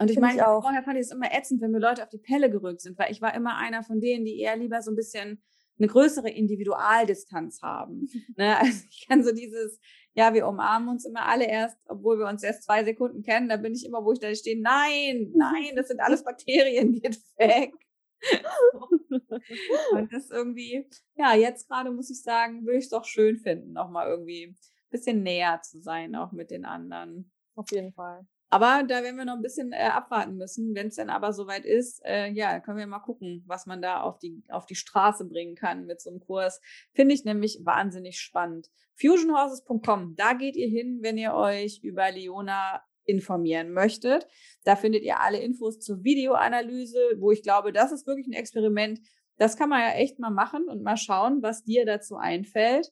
Und 0.00 0.10
ich 0.10 0.18
meine, 0.18 0.48
auch. 0.48 0.62
vorher 0.62 0.82
fand 0.82 0.96
ich 0.96 1.02
es 1.02 1.12
immer 1.12 1.30
ätzend, 1.30 1.60
wenn 1.60 1.72
mir 1.72 1.78
Leute 1.78 2.02
auf 2.02 2.08
die 2.08 2.18
Pelle 2.18 2.50
gerückt 2.50 2.80
sind, 2.80 2.98
weil 2.98 3.12
ich 3.12 3.20
war 3.20 3.34
immer 3.34 3.58
einer 3.58 3.82
von 3.82 4.00
denen, 4.00 4.24
die 4.24 4.38
eher 4.38 4.56
lieber 4.56 4.80
so 4.80 4.90
ein 4.90 4.96
bisschen 4.96 5.42
eine 5.78 5.88
größere 5.88 6.30
Individualdistanz 6.30 7.60
haben. 7.60 8.08
ne? 8.36 8.58
Also 8.58 8.82
ich 8.88 9.06
kann 9.06 9.22
so 9.22 9.32
dieses, 9.32 9.78
ja, 10.14 10.32
wir 10.32 10.46
umarmen 10.46 10.88
uns 10.88 11.04
immer 11.04 11.26
alle 11.26 11.44
erst, 11.46 11.76
obwohl 11.86 12.18
wir 12.18 12.28
uns 12.28 12.42
erst 12.42 12.64
zwei 12.64 12.82
Sekunden 12.82 13.22
kennen. 13.22 13.50
Da 13.50 13.58
bin 13.58 13.74
ich 13.74 13.84
immer, 13.84 14.02
wo 14.02 14.12
ich 14.12 14.20
da 14.20 14.34
stehe, 14.34 14.58
nein, 14.58 15.32
nein, 15.34 15.76
das 15.76 15.88
sind 15.88 16.00
alles 16.00 16.24
Bakterien, 16.24 16.94
geht 16.94 17.18
weg. 17.36 17.74
und 19.92 20.12
das 20.14 20.30
irgendwie, 20.30 20.88
ja, 21.16 21.34
jetzt 21.34 21.68
gerade 21.68 21.90
muss 21.90 22.10
ich 22.10 22.22
sagen, 22.22 22.64
würde 22.64 22.78
ich 22.78 22.84
es 22.84 22.90
doch 22.90 23.04
schön 23.04 23.36
finden, 23.36 23.72
nochmal 23.72 24.08
irgendwie 24.08 24.46
ein 24.46 24.56
bisschen 24.90 25.22
näher 25.22 25.60
zu 25.62 25.80
sein, 25.82 26.14
auch 26.14 26.32
mit 26.32 26.50
den 26.50 26.64
anderen. 26.64 27.30
Auf 27.54 27.70
jeden 27.70 27.92
Fall. 27.92 28.26
Aber 28.52 28.82
da 28.82 29.04
werden 29.04 29.16
wir 29.16 29.24
noch 29.24 29.36
ein 29.36 29.42
bisschen 29.42 29.72
äh, 29.72 29.90
abwarten 29.92 30.36
müssen. 30.36 30.74
Wenn 30.74 30.88
es 30.88 30.96
dann 30.96 31.08
aber 31.08 31.32
soweit 31.32 31.64
ist, 31.64 32.04
äh, 32.04 32.30
ja, 32.32 32.58
können 32.58 32.78
wir 32.78 32.86
mal 32.88 32.98
gucken, 32.98 33.44
was 33.46 33.66
man 33.66 33.80
da 33.80 34.00
auf 34.00 34.18
die, 34.18 34.42
auf 34.48 34.66
die 34.66 34.74
Straße 34.74 35.24
bringen 35.24 35.54
kann 35.54 35.86
mit 35.86 36.00
so 36.00 36.10
einem 36.10 36.18
Kurs. 36.18 36.60
Finde 36.92 37.14
ich 37.14 37.24
nämlich 37.24 37.60
wahnsinnig 37.64 38.18
spannend. 38.18 38.68
Fusionhorses.com, 39.00 40.16
da 40.16 40.32
geht 40.32 40.56
ihr 40.56 40.68
hin, 40.68 40.98
wenn 41.00 41.16
ihr 41.16 41.32
euch 41.32 41.80
über 41.84 42.10
Leona 42.10 42.82
informieren 43.04 43.72
möchtet. 43.72 44.26
Da 44.64 44.74
findet 44.76 45.04
ihr 45.04 45.20
alle 45.20 45.40
Infos 45.40 45.78
zur 45.78 46.02
Videoanalyse, 46.02 46.98
wo 47.18 47.30
ich 47.30 47.42
glaube, 47.42 47.72
das 47.72 47.92
ist 47.92 48.06
wirklich 48.06 48.26
ein 48.26 48.32
Experiment. 48.32 49.00
Das 49.36 49.56
kann 49.56 49.70
man 49.70 49.80
ja 49.80 49.92
echt 49.94 50.18
mal 50.18 50.30
machen 50.30 50.64
und 50.68 50.82
mal 50.82 50.96
schauen, 50.96 51.40
was 51.40 51.64
dir 51.64 51.86
dazu 51.86 52.16
einfällt. 52.16 52.90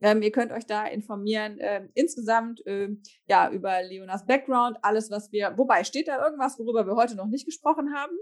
Ähm, 0.00 0.22
ihr 0.22 0.32
könnt 0.32 0.52
euch 0.52 0.66
da 0.66 0.86
informieren, 0.86 1.58
äh, 1.58 1.86
insgesamt 1.94 2.66
äh, 2.66 2.88
ja 3.26 3.50
über 3.50 3.82
Leonas 3.82 4.26
Background, 4.26 4.78
alles, 4.82 5.10
was 5.10 5.30
wir. 5.30 5.56
Wobei, 5.56 5.84
steht 5.84 6.08
da 6.08 6.24
irgendwas, 6.24 6.58
worüber 6.58 6.86
wir 6.86 6.96
heute 6.96 7.16
noch 7.16 7.26
nicht 7.26 7.44
gesprochen 7.44 7.94
haben? 7.94 8.16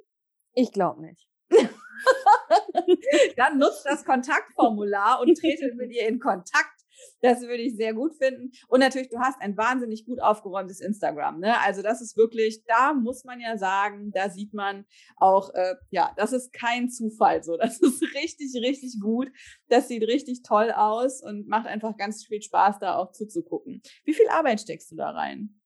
Ich 0.54 0.72
glaube 0.72 1.02
nicht. 1.02 1.28
Dann 3.36 3.58
nutzt 3.58 3.86
das 3.86 4.04
Kontaktformular 4.04 5.20
und 5.20 5.38
tretet 5.38 5.76
mit 5.76 5.92
ihr 5.92 6.08
in 6.08 6.18
Kontakt. 6.18 6.77
Das 7.20 7.40
würde 7.42 7.62
ich 7.62 7.76
sehr 7.76 7.94
gut 7.94 8.14
finden. 8.14 8.52
Und 8.68 8.80
natürlich, 8.80 9.08
du 9.08 9.18
hast 9.18 9.40
ein 9.40 9.56
wahnsinnig 9.56 10.04
gut 10.04 10.20
aufgeräumtes 10.20 10.80
Instagram. 10.80 11.40
Ne? 11.40 11.60
Also 11.60 11.82
das 11.82 12.00
ist 12.00 12.16
wirklich, 12.16 12.64
da 12.64 12.94
muss 12.94 13.24
man 13.24 13.40
ja 13.40 13.56
sagen, 13.58 14.10
da 14.12 14.30
sieht 14.30 14.54
man 14.54 14.86
auch, 15.16 15.52
äh, 15.54 15.74
ja, 15.90 16.12
das 16.16 16.32
ist 16.32 16.52
kein 16.52 16.90
Zufall 16.90 17.42
so. 17.42 17.56
Das 17.68 17.80
ist 17.80 18.02
richtig, 18.14 18.54
richtig 18.62 18.98
gut. 19.00 19.28
Das 19.68 19.88
sieht 19.88 20.02
richtig 20.02 20.42
toll 20.42 20.70
aus 20.70 21.22
und 21.22 21.48
macht 21.48 21.66
einfach 21.66 21.96
ganz 21.96 22.24
viel 22.24 22.40
Spaß, 22.40 22.78
da 22.78 22.96
auch 22.96 23.12
zuzugucken. 23.12 23.82
Wie 24.04 24.14
viel 24.14 24.28
Arbeit 24.30 24.60
steckst 24.60 24.90
du 24.90 24.96
da 24.96 25.10
rein? 25.10 25.60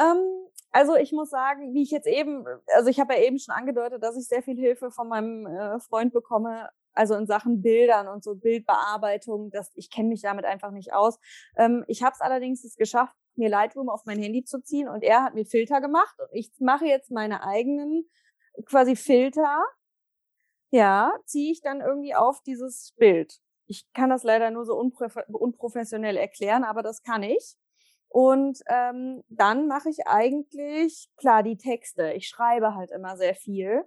Ähm, 0.00 0.44
also 0.74 0.96
ich 0.96 1.12
muss 1.12 1.30
sagen, 1.30 1.72
wie 1.72 1.82
ich 1.82 1.92
jetzt 1.92 2.08
eben, 2.08 2.44
also 2.74 2.90
ich 2.90 2.98
habe 2.98 3.14
ja 3.14 3.20
eben 3.20 3.38
schon 3.38 3.54
angedeutet, 3.54 4.02
dass 4.02 4.16
ich 4.16 4.26
sehr 4.26 4.42
viel 4.42 4.56
Hilfe 4.56 4.90
von 4.90 5.08
meinem 5.08 5.46
äh, 5.46 5.78
Freund 5.78 6.12
bekomme, 6.12 6.68
also 6.94 7.14
in 7.14 7.26
Sachen 7.26 7.62
Bildern 7.62 8.08
und 8.08 8.24
so 8.24 8.34
Bildbearbeitung, 8.34 9.50
das, 9.50 9.70
ich 9.74 9.90
kenne 9.90 10.08
mich 10.08 10.22
damit 10.22 10.44
einfach 10.44 10.70
nicht 10.70 10.92
aus. 10.92 11.18
Ähm, 11.56 11.84
ich 11.88 12.02
habe 12.02 12.12
es 12.14 12.20
allerdings 12.20 12.64
es 12.64 12.76
geschafft, 12.76 13.14
mir 13.36 13.48
Lightroom 13.48 13.88
auf 13.88 14.04
mein 14.04 14.18
Handy 14.18 14.44
zu 14.44 14.60
ziehen 14.62 14.88
und 14.88 15.02
er 15.02 15.22
hat 15.24 15.34
mir 15.34 15.44
Filter 15.44 15.80
gemacht 15.80 16.14
und 16.20 16.28
ich 16.32 16.50
mache 16.60 16.86
jetzt 16.86 17.10
meine 17.10 17.44
eigenen 17.44 18.08
quasi 18.66 18.96
Filter. 18.96 19.62
Ja, 20.70 21.12
ziehe 21.24 21.52
ich 21.52 21.60
dann 21.60 21.80
irgendwie 21.80 22.14
auf 22.14 22.40
dieses 22.42 22.94
Bild. 22.96 23.40
Ich 23.66 23.86
kann 23.92 24.10
das 24.10 24.22
leider 24.24 24.50
nur 24.50 24.64
so 24.64 24.74
unprof 24.74 25.16
unprofessionell 25.28 26.16
erklären, 26.16 26.64
aber 26.64 26.82
das 26.82 27.02
kann 27.02 27.22
ich. 27.22 27.56
Und 28.08 28.60
ähm, 28.68 29.24
dann 29.28 29.66
mache 29.66 29.88
ich 29.90 30.06
eigentlich, 30.06 31.08
klar, 31.16 31.42
die 31.42 31.56
Texte. 31.56 32.12
Ich 32.12 32.28
schreibe 32.28 32.74
halt 32.74 32.90
immer 32.92 33.16
sehr 33.16 33.34
viel. 33.34 33.84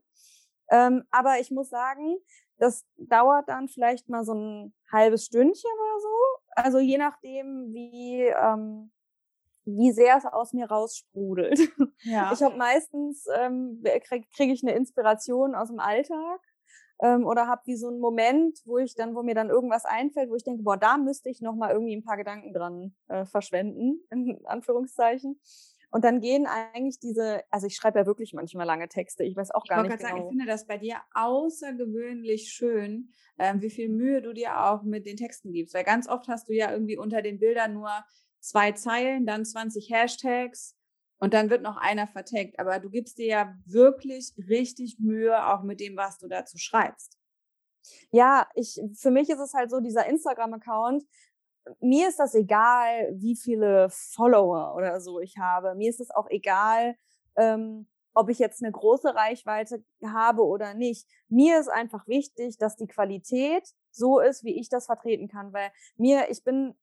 Ähm, 0.70 1.04
aber 1.12 1.40
ich 1.40 1.52
muss 1.52 1.70
sagen, 1.70 2.18
das 2.58 2.86
dauert 2.98 3.50
dann 3.50 3.68
vielleicht 3.68 4.10
mal 4.10 4.24
so 4.24 4.34
ein 4.34 4.74
halbes 4.92 5.26
Stündchen 5.26 5.72
oder 5.72 6.00
so. 6.00 6.18
Also 6.50 6.80
je 6.80 6.98
nachdem, 6.98 7.74
wie, 7.74 8.24
ähm, 8.24 8.92
wie 9.66 9.92
sehr 9.92 10.18
es 10.18 10.26
aus 10.26 10.54
mir 10.54 10.70
raussprudelt. 10.70 11.60
Ja. 12.04 12.32
Ich 12.32 12.42
habe 12.44 12.56
meistens, 12.56 13.26
ähm, 13.36 13.82
kriege 13.84 14.28
krieg 14.36 14.52
ich 14.52 14.64
eine 14.64 14.76
Inspiration 14.76 15.56
aus 15.56 15.70
dem 15.70 15.80
Alltag 15.80 16.40
ähm, 17.02 17.26
oder 17.26 17.48
habe 17.48 17.64
wie 17.66 17.76
so 17.76 17.88
einen 17.88 18.00
Moment, 18.00 18.60
wo 18.66 18.78
ich 18.78 18.96
dann, 18.96 19.16
wo 19.16 19.24
mir 19.24 19.36
dann 19.36 19.50
irgendwas 19.50 19.86
einfällt, 19.86 20.30
wo 20.30 20.36
ich 20.36 20.44
denke, 20.44 20.64
boah, 20.64 20.78
da 20.78 20.98
müsste 20.98 21.30
ich 21.30 21.42
noch 21.42 21.56
mal 21.56 21.72
irgendwie 21.72 21.96
ein 21.96 22.04
paar 22.04 22.18
Gedanken 22.18 22.54
dran 22.54 22.96
äh, 23.08 23.26
verschwenden, 23.26 24.02
in 24.10 24.40
Anführungszeichen. 24.46 25.40
Und 25.90 26.04
dann 26.04 26.20
gehen 26.20 26.46
eigentlich 26.46 27.00
diese, 27.00 27.42
also 27.50 27.68
ich 27.68 27.76
schreibe 27.76 28.00
ja 28.00 28.06
wirklich 28.06 28.34
manchmal 28.34 28.66
lange 28.66 28.90
Texte, 28.90 29.24
ich 29.24 29.38
weiß 29.38 29.52
auch 29.52 29.66
gar 29.66 29.84
ich 29.84 29.90
nicht 29.90 30.00
genau. 30.00 30.10
Sagen, 30.10 30.24
ich 30.24 30.30
finde 30.30 30.46
das 30.46 30.68
bei 30.68 30.78
dir 30.78 30.98
außergewöhnlich 31.14 32.52
schön, 32.52 33.10
ähm, 33.40 33.62
wie 33.62 33.70
viel 33.70 33.90
Mühe 33.90 34.22
du 34.22 34.34
dir 34.34 34.66
auch 34.66 34.84
mit 34.84 35.06
den 35.06 35.16
Texten 35.16 35.54
gibst. 35.54 35.74
Weil 35.74 35.86
ganz 35.86 36.10
oft 36.10 36.28
hast 36.28 36.50
du 36.50 36.54
ja 36.54 36.72
irgendwie 36.72 36.98
unter 36.98 37.22
den 37.22 37.40
Bildern 37.40 37.74
nur 37.74 37.92
zwei 38.40 38.74
Zeilen, 38.74 39.26
dann 39.26 39.46
20 39.46 39.90
Hashtags 39.90 40.76
und 41.20 41.34
dann 41.34 41.50
wird 41.50 41.62
noch 41.62 41.78
einer 41.78 42.08
vertagt. 42.08 42.60
Aber 42.60 42.80
du 42.80 42.90
gibst 42.90 43.18
dir 43.18 43.28
ja 43.28 43.56
wirklich 43.66 44.34
richtig 44.50 44.98
Mühe 45.00 45.48
auch 45.48 45.64
mit 45.64 45.80
dem, 45.80 45.96
was 45.96 46.18
du 46.18 46.28
dazu 46.28 46.58
schreibst. 46.58 47.18
Ja, 48.12 48.48
ich, 48.56 48.80
für 49.00 49.12
mich 49.12 49.30
ist 49.30 49.40
es 49.40 49.54
halt 49.54 49.72
so, 49.72 49.80
dieser 49.80 50.06
Instagram-Account, 50.08 51.04
mir 51.80 52.10
ist 52.10 52.20
das 52.20 52.36
egal, 52.36 53.14
wie 53.14 53.36
viele 53.36 53.90
Follower 53.90 54.76
oder 54.76 55.00
so 55.00 55.20
ich 55.20 55.38
habe. 55.38 55.76
Mir 55.76 55.90
ist 55.90 56.00
es 56.00 56.12
auch 56.12 56.30
egal, 56.30 56.96
ähm, 57.36 57.88
ob 58.14 58.30
ich 58.30 58.40
jetzt 58.40 58.64
eine 58.64 58.72
große 58.72 59.14
Reichweite 59.14 59.84
habe 60.04 60.44
oder 60.44 60.74
nicht. 60.74 61.08
Mir 61.30 61.60
ist 61.60 61.70
einfach 61.70 62.08
wichtig, 62.08 62.58
dass 62.58 62.76
die 62.76 62.88
Qualität 62.88 63.64
so 63.92 64.20
ist, 64.20 64.44
wie 64.44 64.60
ich 64.60 64.70
das 64.70 64.88
vertreten 64.88 65.28
kann, 65.28 65.54
weil 65.54 65.72
mir, 65.98 66.30
ich 66.30 66.44
bin, 66.44 66.76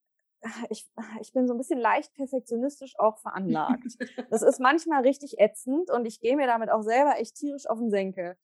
ich, 0.70 0.88
ich 1.20 1.32
bin 1.32 1.46
so 1.46 1.54
ein 1.54 1.58
bisschen 1.58 1.80
leicht 1.80 2.14
perfektionistisch 2.14 2.94
auch 2.98 3.18
veranlagt. 3.18 3.96
Das 4.30 4.42
ist 4.42 4.60
manchmal 4.60 5.02
richtig 5.02 5.38
ätzend 5.38 5.90
und 5.90 6.06
ich 6.06 6.20
gehe 6.20 6.36
mir 6.36 6.46
damit 6.46 6.70
auch 6.70 6.82
selber 6.82 7.18
echt 7.18 7.34
tierisch 7.34 7.68
auf 7.68 7.78
den 7.78 7.90
Senkel. 7.90 8.36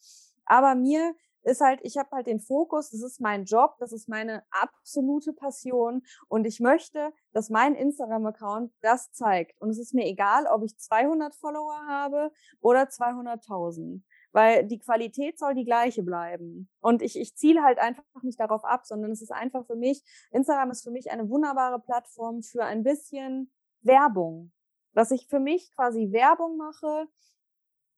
Aber 0.45 0.75
mir 0.75 1.15
ist 1.43 1.61
halt, 1.61 1.81
ich 1.83 1.97
habe 1.97 2.11
halt 2.13 2.27
den 2.27 2.41
Fokus, 2.41 2.91
das 2.91 3.03
ist 3.03 3.21
mein 3.21 3.45
Job, 3.45 3.77
das 3.79 3.93
ist 3.93 4.09
meine 4.09 4.43
absolute 4.51 5.33
Passion 5.33 6.03
und 6.29 6.47
ich 6.47 6.61
möchte, 6.61 7.13
dass 7.33 7.51
mein 7.51 7.75
Instagram-Account 7.75 8.73
das 8.83 9.11
zeigt. 9.13 9.61
Und 9.61 9.71
es 9.71 9.79
ist 9.79 9.95
mir 9.95 10.07
egal, 10.07 10.47
ob 10.47 10.63
ich 10.65 10.77
200 10.79 11.35
Follower 11.35 11.87
habe 11.87 12.31
oder 12.61 12.83
200.000, 12.83 14.03
weil 14.33 14.67
die 14.67 14.79
Qualität 14.79 15.39
soll 15.39 15.55
die 15.55 15.65
gleiche 15.65 16.03
bleiben. 16.03 16.69
Und 16.81 17.03
ich, 17.03 17.19
ich 17.19 17.37
ziele 17.37 17.63
halt 17.63 17.79
einfach 17.79 18.05
nicht 18.23 18.41
darauf 18.41 18.65
ab, 18.65 18.87
sondern 18.87 19.11
es 19.11 19.23
ist 19.23 19.33
einfach 19.33 19.67
für 19.67 19.77
mich, 19.77 20.03
Instagram 20.31 20.71
ist 20.71 20.85
für 20.85 20.91
mich 20.91 21.11
eine 21.11 21.29
wunderbare 21.29 21.81
Plattform 21.81 22.43
für 22.43 22.65
ein 22.65 22.83
bisschen 22.83 23.53
Werbung. 23.83 24.53
Dass 24.93 25.13
ich 25.13 25.29
für 25.29 25.39
mich 25.39 25.71
quasi 25.77 26.11
Werbung 26.11 26.57
mache, 26.57 27.07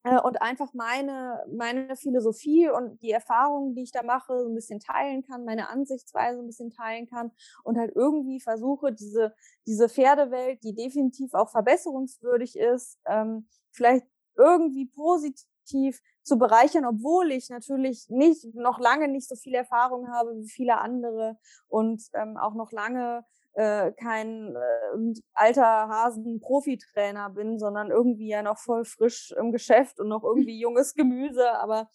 und 0.05 0.43
einfach 0.43 0.75
meine, 0.75 1.45
meine 1.55 1.95
Philosophie 1.95 2.69
und 2.69 3.01
die 3.03 3.13
Erfahrungen, 3.13 3.75
die 3.75 3.85
ich 3.85 3.93
da 3.93 4.03
mache, 4.03 4.43
so 4.43 4.49
ein 4.49 4.55
bisschen 4.55 4.81
teilen 4.81 5.23
kann, 5.23 5.45
meine 5.45 5.69
Ansichtsweise 5.69 6.41
ein 6.41 6.47
bisschen 6.47 6.71
teilen 6.71 7.07
kann 7.07 7.31
und 7.63 7.79
halt 7.79 7.93
irgendwie 7.95 8.41
versuche, 8.41 8.93
diese, 8.93 9.33
diese 9.67 9.89
Pferdewelt, 9.89 10.65
die 10.65 10.75
definitiv 10.75 11.35
auch 11.35 11.51
verbesserungswürdig 11.51 12.57
ist, 12.57 12.99
ähm, 13.07 13.47
vielleicht 13.71 14.07
irgendwie 14.37 14.87
positiv 14.87 16.01
zu 16.23 16.37
bereichern, 16.39 16.85
obwohl 16.85 17.31
ich 17.31 17.49
natürlich 17.49 18.07
nicht, 18.09 18.55
noch 18.55 18.81
lange 18.81 19.07
nicht 19.09 19.29
so 19.29 19.37
viel 19.37 19.55
Erfahrung 19.55 20.09
habe 20.09 20.35
wie 20.37 20.49
viele 20.49 20.79
andere 20.79 21.39
und 21.69 22.03
ähm, 22.15 22.37
auch 22.37 22.55
noch 22.55 22.73
lange 22.73 23.25
äh, 23.55 23.93
kein 23.93 24.57
äh, 24.57 25.21
alter 25.35 25.89
Hasen-Profitrainer 25.89 27.31
bin, 27.31 27.59
sondern 27.59 27.91
irgendwie 27.91 28.29
ja 28.29 28.43
noch 28.43 28.59
voll 28.59 28.85
frisch 28.85 29.33
im 29.39 29.53
Geschäft 29.53 30.01
und 30.01 30.09
noch 30.09 30.25
irgendwie 30.25 30.59
junges 30.59 30.95
Gemüse. 30.95 31.53
Aber 31.59 31.89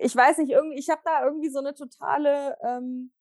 ich 0.00 0.14
weiß 0.14 0.38
nicht, 0.38 0.50
irgendwie, 0.50 0.78
ich 0.78 0.88
habe 0.88 1.02
da 1.04 1.24
irgendwie 1.24 1.50
so 1.50 1.58
eine 1.58 1.74
totale, 1.74 2.56
ähm, 2.62 3.12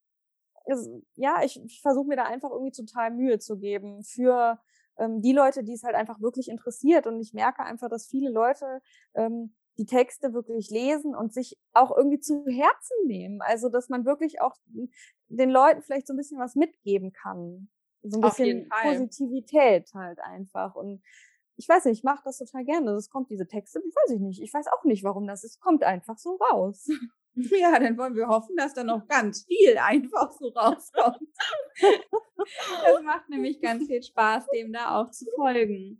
ja, 1.15 1.43
ich, 1.43 1.61
ich 1.65 1.81
versuche 1.81 2.07
mir 2.07 2.15
da 2.15 2.23
einfach 2.23 2.51
irgendwie 2.51 2.71
total 2.71 3.11
Mühe 3.11 3.37
zu 3.39 3.57
geben 3.57 4.03
für 4.03 4.59
ähm, 4.97 5.21
die 5.21 5.33
Leute, 5.33 5.63
die 5.63 5.73
es 5.73 5.83
halt 5.83 5.95
einfach 5.95 6.21
wirklich 6.21 6.47
interessiert. 6.47 7.07
Und 7.07 7.19
ich 7.19 7.33
merke 7.33 7.63
einfach, 7.63 7.89
dass 7.89 8.07
viele 8.07 8.29
Leute 8.29 8.81
ähm, 9.13 9.53
die 9.77 9.85
Texte 9.85 10.33
wirklich 10.33 10.69
lesen 10.69 11.15
und 11.15 11.33
sich 11.33 11.57
auch 11.73 11.95
irgendwie 11.95 12.19
zu 12.19 12.45
Herzen 12.47 12.95
nehmen. 13.07 13.41
Also, 13.41 13.69
dass 13.69 13.89
man 13.89 14.05
wirklich 14.05 14.39
auch 14.39 14.55
den 15.37 15.49
Leuten 15.49 15.81
vielleicht 15.81 16.07
so 16.07 16.13
ein 16.13 16.17
bisschen 16.17 16.39
was 16.39 16.55
mitgeben 16.55 17.11
kann. 17.11 17.69
So 18.03 18.19
ein 18.19 18.21
bisschen 18.21 18.69
Positivität 18.69 19.93
halt 19.93 20.19
einfach. 20.19 20.75
Und 20.75 21.01
ich 21.55 21.69
weiß 21.69 21.85
nicht, 21.85 21.99
ich 21.99 22.03
mache 22.03 22.23
das 22.25 22.37
total 22.37 22.65
gerne. 22.65 22.91
Es 22.91 23.09
kommt 23.09 23.29
diese 23.29 23.47
Texte, 23.47 23.81
ich 23.85 23.95
weiß 23.95 24.15
ich 24.15 24.19
nicht. 24.19 24.41
Ich 24.41 24.53
weiß 24.53 24.67
auch 24.67 24.83
nicht, 24.83 25.03
warum 25.03 25.27
das 25.27 25.43
ist. 25.43 25.59
Kommt 25.61 25.83
einfach 25.83 26.17
so 26.17 26.35
raus. 26.35 26.87
Ja, 27.35 27.79
dann 27.79 27.97
wollen 27.97 28.13
wir 28.13 28.27
hoffen, 28.27 28.55
dass 28.55 28.75
da 28.75 28.83
noch 28.83 29.07
ganz 29.07 29.45
viel 29.47 29.75
einfach 29.79 30.31
so 30.33 30.49
rauskommt. 30.49 31.17
Es 32.85 33.01
macht 33.03 33.27
nämlich 33.29 33.59
ganz 33.59 33.87
viel 33.87 34.03
Spaß, 34.03 34.45
dem 34.53 34.71
da 34.71 35.01
auch 35.01 35.09
zu 35.09 35.25
folgen. 35.35 35.99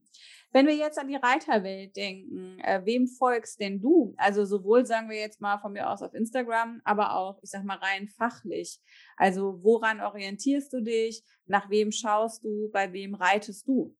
Wenn 0.53 0.67
wir 0.67 0.75
jetzt 0.75 0.99
an 0.99 1.07
die 1.07 1.15
Reiterwelt 1.15 1.95
denken, 1.95 2.59
äh, 2.59 2.85
wem 2.85 3.07
folgst 3.07 3.59
denn 3.59 3.81
du? 3.81 4.13
Also 4.17 4.45
sowohl 4.45 4.85
sagen 4.85 5.09
wir 5.09 5.17
jetzt 5.17 5.41
mal 5.41 5.57
von 5.57 5.73
mir 5.73 5.89
aus 5.89 6.03
auf 6.03 6.13
Instagram, 6.13 6.80
aber 6.85 7.15
auch, 7.15 7.39
ich 7.41 7.49
sag 7.49 7.63
mal, 7.63 7.77
rein 7.77 8.07
fachlich. 8.07 8.80
Also 9.17 9.63
woran 9.63 9.99
orientierst 9.99 10.71
du 10.71 10.81
dich? 10.81 11.23
Nach 11.47 11.71
wem 11.71 11.91
schaust 11.91 12.43
du? 12.43 12.69
Bei 12.71 12.93
wem 12.93 13.15
reitest 13.15 13.67
du? 13.67 13.97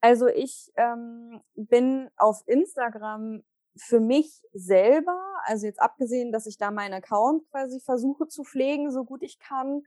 Also 0.00 0.28
ich 0.28 0.72
ähm, 0.76 1.42
bin 1.54 2.10
auf 2.16 2.42
Instagram 2.46 3.42
für 3.76 4.00
mich 4.00 4.42
selber, 4.52 5.18
also 5.44 5.66
jetzt 5.66 5.80
abgesehen, 5.80 6.32
dass 6.32 6.46
ich 6.46 6.56
da 6.56 6.70
meinen 6.70 6.94
Account 6.94 7.48
quasi 7.50 7.80
versuche 7.80 8.28
zu 8.28 8.44
pflegen, 8.44 8.90
so 8.90 9.04
gut 9.04 9.22
ich 9.22 9.38
kann, 9.38 9.82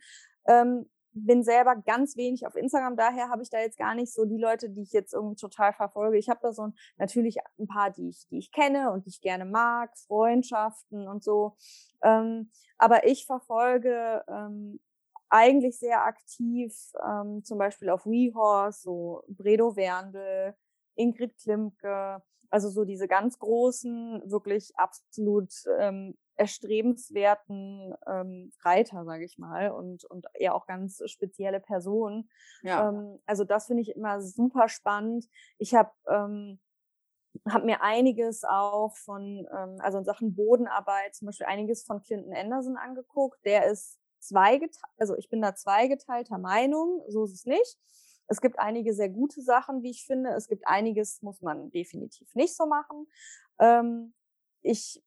ähm, 0.48 0.90
bin 1.16 1.44
selber 1.44 1.76
ganz 1.76 2.18
wenig 2.18 2.46
auf 2.46 2.56
Instagram, 2.56 2.98
daher 2.98 3.30
habe 3.30 3.42
ich 3.42 3.50
da 3.50 3.60
jetzt 3.60 3.78
gar 3.78 3.96
nicht 3.96 4.14
so 4.14 4.26
die 4.26 4.38
Leute, 4.38 4.70
die 4.70 4.82
ich 4.82 4.92
jetzt 4.92 5.14
irgendwie 5.14 5.36
total 5.36 5.74
verfolge. 5.74 6.18
Ich 6.18 6.30
habe 6.30 6.42
da 6.42 6.52
so 6.52 6.64
ein, 6.64 6.74
natürlich 6.98 7.38
ein 7.58 7.68
paar, 7.68 7.90
die 7.90 8.10
ich, 8.10 8.28
die 8.30 8.38
ich 8.38 8.52
kenne 8.52 8.92
und 8.92 9.06
die 9.06 9.10
ich 9.10 9.22
gerne 9.22 9.46
mag, 9.46 9.98
Freundschaften 9.98 11.08
und 11.08 11.24
so. 11.24 11.56
Ähm, 12.04 12.52
aber 12.78 13.08
ich 13.08 13.26
verfolge 13.26 14.24
ähm, 14.28 14.80
eigentlich 15.30 15.80
sehr 15.80 16.06
aktiv, 16.06 16.76
ähm, 17.04 17.44
zum 17.44 17.58
Beispiel 17.58 17.90
auf 17.90 18.06
WeHorse, 18.06 18.82
so 18.82 19.24
Bredo 19.28 19.76
Werndl, 19.76 20.54
Ingrid 20.96 21.38
Klimke, 21.38 22.22
also 22.50 22.70
so 22.70 22.86
diese 22.86 23.08
ganz 23.08 23.40
großen, 23.40 24.22
wirklich 24.26 24.78
absolut 24.78 25.52
ähm, 25.80 26.16
erstrebenswerten 26.38 27.94
ähm, 28.08 28.52
Reiter, 28.64 29.06
sage 29.06 29.26
ich 29.26 29.38
mal, 29.38 29.72
und, 29.72 30.04
und 30.06 30.26
eher 30.34 30.56
auch 30.56 30.66
ganz 30.66 31.02
spezielle 31.06 31.60
Personen. 31.60 32.30
Ja. 32.62 32.90
Ähm, 32.90 33.20
also 33.26 33.44
das 33.44 33.68
finde 33.68 33.82
ich 33.82 33.96
immer 33.96 34.22
super 34.22 34.68
spannend. 34.68 35.26
Ich 35.58 35.74
habe 35.74 35.92
ähm, 36.08 36.60
hab 37.48 37.64
mir 37.64 37.82
einiges 37.82 38.44
auch 38.44 38.96
von, 38.96 39.48
ähm, 39.52 39.78
also 39.80 39.98
in 39.98 40.06
Sachen 40.06 40.36
Bodenarbeit, 40.36 41.16
zum 41.16 41.28
Beispiel 41.28 41.48
einiges 41.48 41.84
von 41.84 42.02
Clinton 42.02 42.34
Anderson 42.34 42.78
angeguckt. 42.78 43.40
Der 43.46 43.66
ist 43.66 44.00
zweigeteilt, 44.20 44.82
also 44.98 45.16
ich 45.16 45.30
bin 45.30 45.42
da 45.42 45.56
zweigeteilter 45.56 46.38
Meinung, 46.38 47.04
so 47.08 47.26
ist 47.26 47.34
es 47.34 47.46
nicht. 47.46 47.78
Es 48.28 48.42
gibt 48.42 48.58
einige 48.58 48.94
sehr 48.94 49.10
gute 49.10 49.42
Sachen, 49.42 49.84
wie 49.84 49.92
ich 49.92 50.06
finde. 50.06 50.32
Es 50.32 50.48
gibt 50.48 50.68
einiges, 50.68 51.22
muss 51.22 51.42
man 51.42 51.70
definitiv 51.70 52.34
nicht 52.34 52.56
so 52.56 52.66
machen. 52.66 53.08
Ähm, 53.60 54.14
ich 54.62 55.04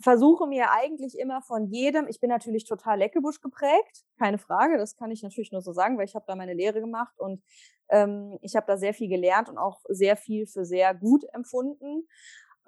versuche 0.00 0.46
mir 0.46 0.70
eigentlich 0.70 1.18
immer 1.18 1.42
von 1.42 1.66
jedem, 1.66 2.08
ich 2.08 2.20
bin 2.20 2.30
natürlich 2.30 2.64
total 2.64 2.98
Leckebusch 2.98 3.40
geprägt, 3.40 4.04
keine 4.18 4.38
Frage, 4.38 4.76
das 4.76 4.96
kann 4.96 5.10
ich 5.10 5.22
natürlich 5.22 5.52
nur 5.52 5.62
so 5.62 5.72
sagen, 5.72 5.98
weil 5.98 6.06
ich 6.06 6.14
habe 6.14 6.24
da 6.26 6.34
meine 6.34 6.54
Lehre 6.54 6.80
gemacht 6.80 7.18
und 7.18 7.42
ähm, 7.90 8.38
ich 8.42 8.56
habe 8.56 8.66
da 8.66 8.76
sehr 8.76 8.94
viel 8.94 9.08
gelernt 9.08 9.48
und 9.48 9.58
auch 9.58 9.80
sehr 9.88 10.16
viel 10.16 10.46
für 10.46 10.64
sehr 10.64 10.94
gut 10.94 11.24
empfunden. 11.32 12.06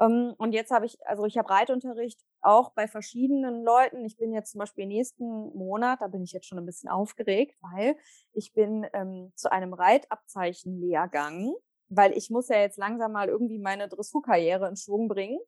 Ähm, 0.00 0.34
und 0.38 0.52
jetzt 0.52 0.70
habe 0.70 0.86
ich, 0.86 0.98
also 1.06 1.24
ich 1.24 1.38
habe 1.38 1.50
Reitunterricht 1.50 2.20
auch 2.42 2.72
bei 2.74 2.86
verschiedenen 2.86 3.64
Leuten. 3.64 4.04
Ich 4.04 4.16
bin 4.16 4.32
jetzt 4.32 4.52
zum 4.52 4.60
Beispiel 4.60 4.86
nächsten 4.86 5.24
Monat, 5.24 6.00
da 6.00 6.08
bin 6.08 6.22
ich 6.22 6.32
jetzt 6.32 6.46
schon 6.46 6.58
ein 6.58 6.66
bisschen 6.66 6.90
aufgeregt, 6.90 7.56
weil 7.60 7.96
ich 8.32 8.52
bin 8.52 8.86
ähm, 8.92 9.32
zu 9.34 9.50
einem 9.50 9.72
Reitabzeichenlehrgang, 9.72 11.54
weil 11.88 12.12
ich 12.16 12.30
muss 12.30 12.48
ja 12.48 12.58
jetzt 12.58 12.78
langsam 12.78 13.12
mal 13.12 13.28
irgendwie 13.28 13.58
meine 13.58 13.88
Dressurkarriere 13.88 14.68
in 14.68 14.76
Schwung 14.76 15.08
bringen 15.08 15.38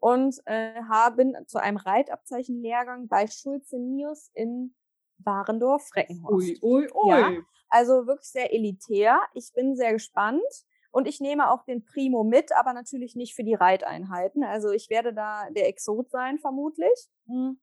und 0.00 0.36
äh, 0.46 0.74
habe 0.88 1.32
zu 1.46 1.58
einem 1.58 1.76
Reitabzeichenlehrgang 1.76 3.08
bei 3.08 3.26
Schulze 3.26 3.78
Nius 3.78 4.30
in 4.34 4.74
Warendorf, 5.18 5.88
Freckenhorst. 5.88 6.62
Ui, 6.62 6.86
ui, 6.86 6.88
ui. 6.94 7.10
Ja, 7.10 7.32
also 7.68 8.06
wirklich 8.06 8.28
sehr 8.28 8.52
elitär. 8.52 9.20
Ich 9.34 9.52
bin 9.54 9.76
sehr 9.76 9.92
gespannt. 9.92 10.42
Und 10.90 11.06
ich 11.06 11.20
nehme 11.20 11.50
auch 11.50 11.64
den 11.64 11.84
Primo 11.84 12.24
mit, 12.24 12.50
aber 12.56 12.72
natürlich 12.72 13.14
nicht 13.14 13.34
für 13.34 13.44
die 13.44 13.54
Reiteinheiten. 13.54 14.42
Also 14.42 14.70
ich 14.70 14.88
werde 14.88 15.12
da 15.12 15.50
der 15.50 15.68
Exot 15.68 16.10
sein, 16.10 16.38
vermutlich. 16.38 17.08
Hm. 17.26 17.60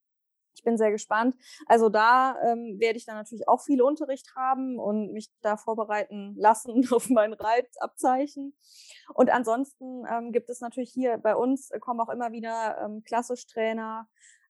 Ich 0.56 0.64
bin 0.64 0.78
sehr 0.78 0.92
gespannt. 0.92 1.36
Also 1.68 1.90
da 1.90 2.36
ähm, 2.44 2.80
werde 2.80 2.98
ich 2.98 3.06
dann 3.06 3.16
natürlich 3.16 3.48
auch 3.48 3.62
viel 3.62 3.82
Unterricht 3.82 4.36
haben 4.36 4.80
und 4.80 5.12
mich 5.12 5.30
da 5.42 5.58
vorbereiten 5.58 6.34
lassen 6.38 6.88
auf 6.92 7.10
mein 7.10 7.34
Reitabzeichen. 7.34 8.56
Und 9.14 9.30
ansonsten 9.30 10.06
ähm, 10.10 10.32
gibt 10.32 10.50
es 10.50 10.62
natürlich 10.62 10.92
hier 10.92 11.18
bei 11.18 11.36
uns, 11.36 11.70
kommen 11.82 12.00
auch 12.00 12.10
immer 12.10 12.32
wieder 12.32 12.78
ähm, 12.84 13.04
klassisch 13.04 13.46
Trainer 13.48 14.08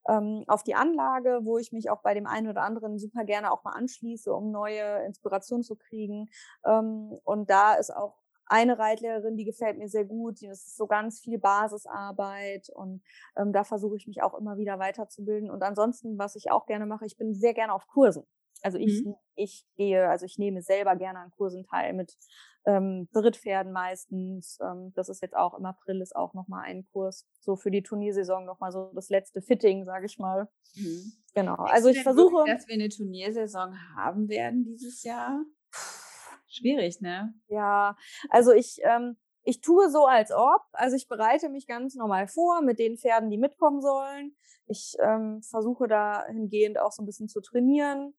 ähm, 0.07 0.44
auf 0.48 0.64
die 0.64 0.76
Anlage, 0.76 1.40
wo 1.44 1.57
ich 1.57 1.72
mich 1.72 1.90
auch 1.90 2.02
bei 2.02 2.14
dem 2.14 2.27
einen 2.27 2.48
oder 2.48 2.61
anderen 2.61 2.99
super 2.99 3.23
gerne 3.23 3.52
auch 3.52 3.64
mal 3.64 3.73
anschließe, 3.73 4.34
um 4.34 4.52
neue 4.52 5.03
Inspiration 5.06 5.64
zu 5.64 5.76
kriegen. 5.76 6.30
Ähm, 6.65 7.19
und 7.23 7.49
da 7.49 7.73
ist 7.73 7.94
auch 7.95 8.15
eine 8.47 8.77
Reitlehrerin, 8.77 9.38
die 9.38 9.45
gefällt 9.45 9.77
mir 9.77 9.89
sehr 9.89 10.05
gut. 10.05 10.41
Das 10.41 10.65
ist 10.65 10.77
so 10.77 10.88
ganz 10.88 11.19
viel 11.19 11.39
Basisarbeit 11.39 12.69
und 12.69 13.01
ähm, 13.38 13.53
da 13.53 13.63
versuche 13.63 13.97
ich 13.97 14.07
mich 14.07 14.22
auch 14.22 14.35
immer 14.35 14.57
wieder 14.57 14.80
weiterzubilden. 14.80 15.49
Und 15.49 15.63
ansonsten, 15.63 16.17
was 16.17 16.35
ich 16.35 16.51
auch 16.51 16.65
gerne 16.65 16.85
mache, 16.85 17.05
ich 17.05 17.17
bin 17.17 17.34
sehr 17.34 17.53
gerne 17.53 17.73
auf 17.73 17.88
Kursen. 17.88 18.26
Also 18.61 18.77
ich, 18.77 19.03
mhm. 19.05 19.15
ich 19.35 19.65
gehe, 19.76 20.07
also 20.09 20.26
ich 20.26 20.38
nehme 20.38 20.61
selber 20.61 20.95
gerne 20.95 21.19
an 21.19 21.31
Kursen 21.31 21.65
teil 21.65 21.93
mit 21.93 22.17
ähm, 22.65 23.07
Brittpferden 23.11 23.72
meistens. 23.72 24.57
Ähm, 24.61 24.91
das 24.95 25.09
ist 25.09 25.22
jetzt 25.22 25.35
auch 25.35 25.53
im 25.57 25.65
April 25.65 26.01
ist 26.01 26.15
auch 26.15 26.34
nochmal 26.34 26.63
ein 26.65 26.85
Kurs, 26.91 27.27
so 27.39 27.55
für 27.55 27.69
die 27.69 27.84
Turniersaison 27.84 28.45
nochmal 28.45 28.72
so 28.72 28.91
das 28.95 29.09
letzte 29.09 29.41
Fitting, 29.41 29.85
sage 29.85 30.05
ich 30.05 30.17
mal. 30.17 30.47
Mhm. 30.76 31.13
Genau. 31.34 31.57
Denkst 31.57 31.73
also 31.73 31.89
ich 31.89 32.01
versuche. 32.01 32.38
Wirklich, 32.38 32.55
dass 32.55 32.67
wir 32.67 32.76
eine 32.76 32.89
Turniersaison 32.89 33.77
haben 33.95 34.30
werden 34.30 34.63
dieses 34.63 35.03
Jahr? 35.03 35.43
Schwierig, 36.56 37.02
ne? 37.02 37.34
Ja, 37.48 37.98
also 38.30 38.52
ich, 38.52 38.80
ähm, 38.84 39.18
ich 39.44 39.61
tue 39.61 39.90
so, 39.90 40.06
als 40.06 40.32
ob. 40.32 40.61
Also 40.72 40.95
ich 40.95 41.07
bereite 41.07 41.49
mich 41.49 41.68
ganz 41.68 41.95
normal 41.95 42.27
vor 42.27 42.61
mit 42.61 42.80
den 42.80 42.98
Pferden, 42.98 43.30
die 43.30 43.38
mitkommen 43.38 43.82
sollen. 43.82 44.36
Ich 44.68 44.95
ähm, 44.99 45.41
versuche 45.44 45.88
dahingehend 45.88 46.80
auch 46.80 46.91
so 46.91 47.03
ein 47.03 47.06
bisschen 47.06 47.27
zu 47.27 47.41
trainieren. 47.41 48.15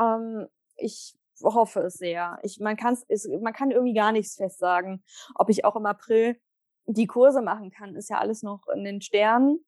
Ähm, 0.00 0.48
ich 0.76 1.16
hoffe 1.42 1.80
es 1.80 1.94
sehr. 1.94 2.38
Ich, 2.42 2.58
man, 2.58 2.76
kann's, 2.76 3.04
ist, 3.04 3.28
man 3.40 3.52
kann 3.52 3.70
irgendwie 3.70 3.94
gar 3.94 4.12
nichts 4.12 4.36
fest 4.36 4.58
sagen. 4.58 5.04
Ob 5.34 5.50
ich 5.50 5.64
auch 5.64 5.76
im 5.76 5.86
April 5.86 6.40
die 6.86 7.06
Kurse 7.06 7.42
machen 7.42 7.70
kann, 7.70 7.94
ist 7.96 8.10
ja 8.10 8.18
alles 8.18 8.42
noch 8.42 8.66
in 8.74 8.84
den 8.84 9.00
Sternen. 9.00 9.64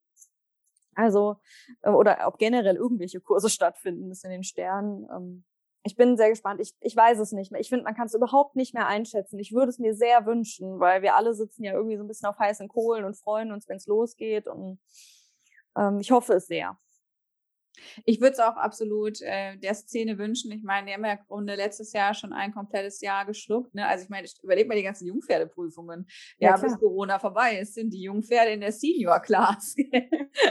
Also, 0.95 1.37
äh, 1.83 1.91
oder 1.91 2.27
ob 2.27 2.39
generell 2.39 2.77
irgendwelche 2.77 3.21
Kurse 3.21 3.51
stattfinden, 3.51 4.11
ist 4.11 4.25
in 4.25 4.31
den 4.31 4.43
Sternen. 4.43 5.07
Ähm, 5.15 5.45
ich 5.83 5.97
bin 5.97 6.17
sehr 6.17 6.31
gespannt. 6.31 6.61
Ich, 6.61 6.75
ich 6.81 6.95
weiß 6.95 7.19
es 7.19 7.33
nicht 7.33 7.53
mehr. 7.53 7.61
Ich 7.61 7.69
finde, 7.69 7.85
man 7.85 7.95
kann 7.95 8.07
es 8.07 8.15
überhaupt 8.15 8.57
nicht 8.57 8.75
mehr 8.75 8.87
einschätzen. 8.87 9.39
Ich 9.39 9.53
würde 9.53 9.71
es 9.71 9.79
mir 9.79 9.95
sehr 9.95 10.27
wünschen, 10.27 10.81
weil 10.81 11.03
wir 11.03 11.15
alle 11.15 11.35
sitzen 11.35 11.65
ja 11.65 11.73
irgendwie 11.73 11.97
so 11.97 12.03
ein 12.03 12.09
bisschen 12.09 12.29
auf 12.29 12.39
heißen 12.39 12.69
Kohlen 12.69 13.05
und 13.05 13.17
freuen 13.17 13.53
uns, 13.53 13.69
wenn 13.69 13.77
es 13.77 13.87
losgeht. 13.87 14.47
Und 14.49 14.79
ähm, 15.77 16.01
ich 16.01 16.11
hoffe 16.11 16.35
es 16.35 16.47
sehr. 16.47 16.79
Ich 18.05 18.21
würde 18.21 18.33
es 18.33 18.41
auch 18.41 18.57
absolut 18.57 19.21
äh, 19.23 19.57
der 19.57 19.75
Szene 19.75 20.19
wünschen. 20.19 20.53
Ich 20.53 20.63
meine, 20.63 20.87
die 20.87 20.93
haben 20.93 21.05
ja 21.05 21.13
im 21.13 21.27
Grunde 21.27 21.55
letztes 21.55 21.93
Jahr 21.93 22.15
schon 22.15 22.33
ein 22.33 22.53
komplettes 22.53 23.01
Jahr 23.01 23.25
geschluckt. 23.27 23.75
Ne? 23.75 23.87
Also 23.87 24.05
ich 24.05 24.11
meine, 24.11 24.29
überleg 24.43 24.69
mal 24.69 24.77
die 24.77 24.83
ganzen 24.83 25.07
Jungpferdeprüfungen. 25.07 26.07
Ja, 26.39 26.51
ja 26.51 26.57
bis 26.57 26.79
Corona 26.79 27.19
vorbei 27.19 27.59
ist, 27.59 27.75
sind 27.75 27.93
die 27.93 28.03
Jungpferde 28.03 28.53
in 28.53 28.61
der 28.61 28.73
Senior 28.73 29.21
Class. 29.21 29.77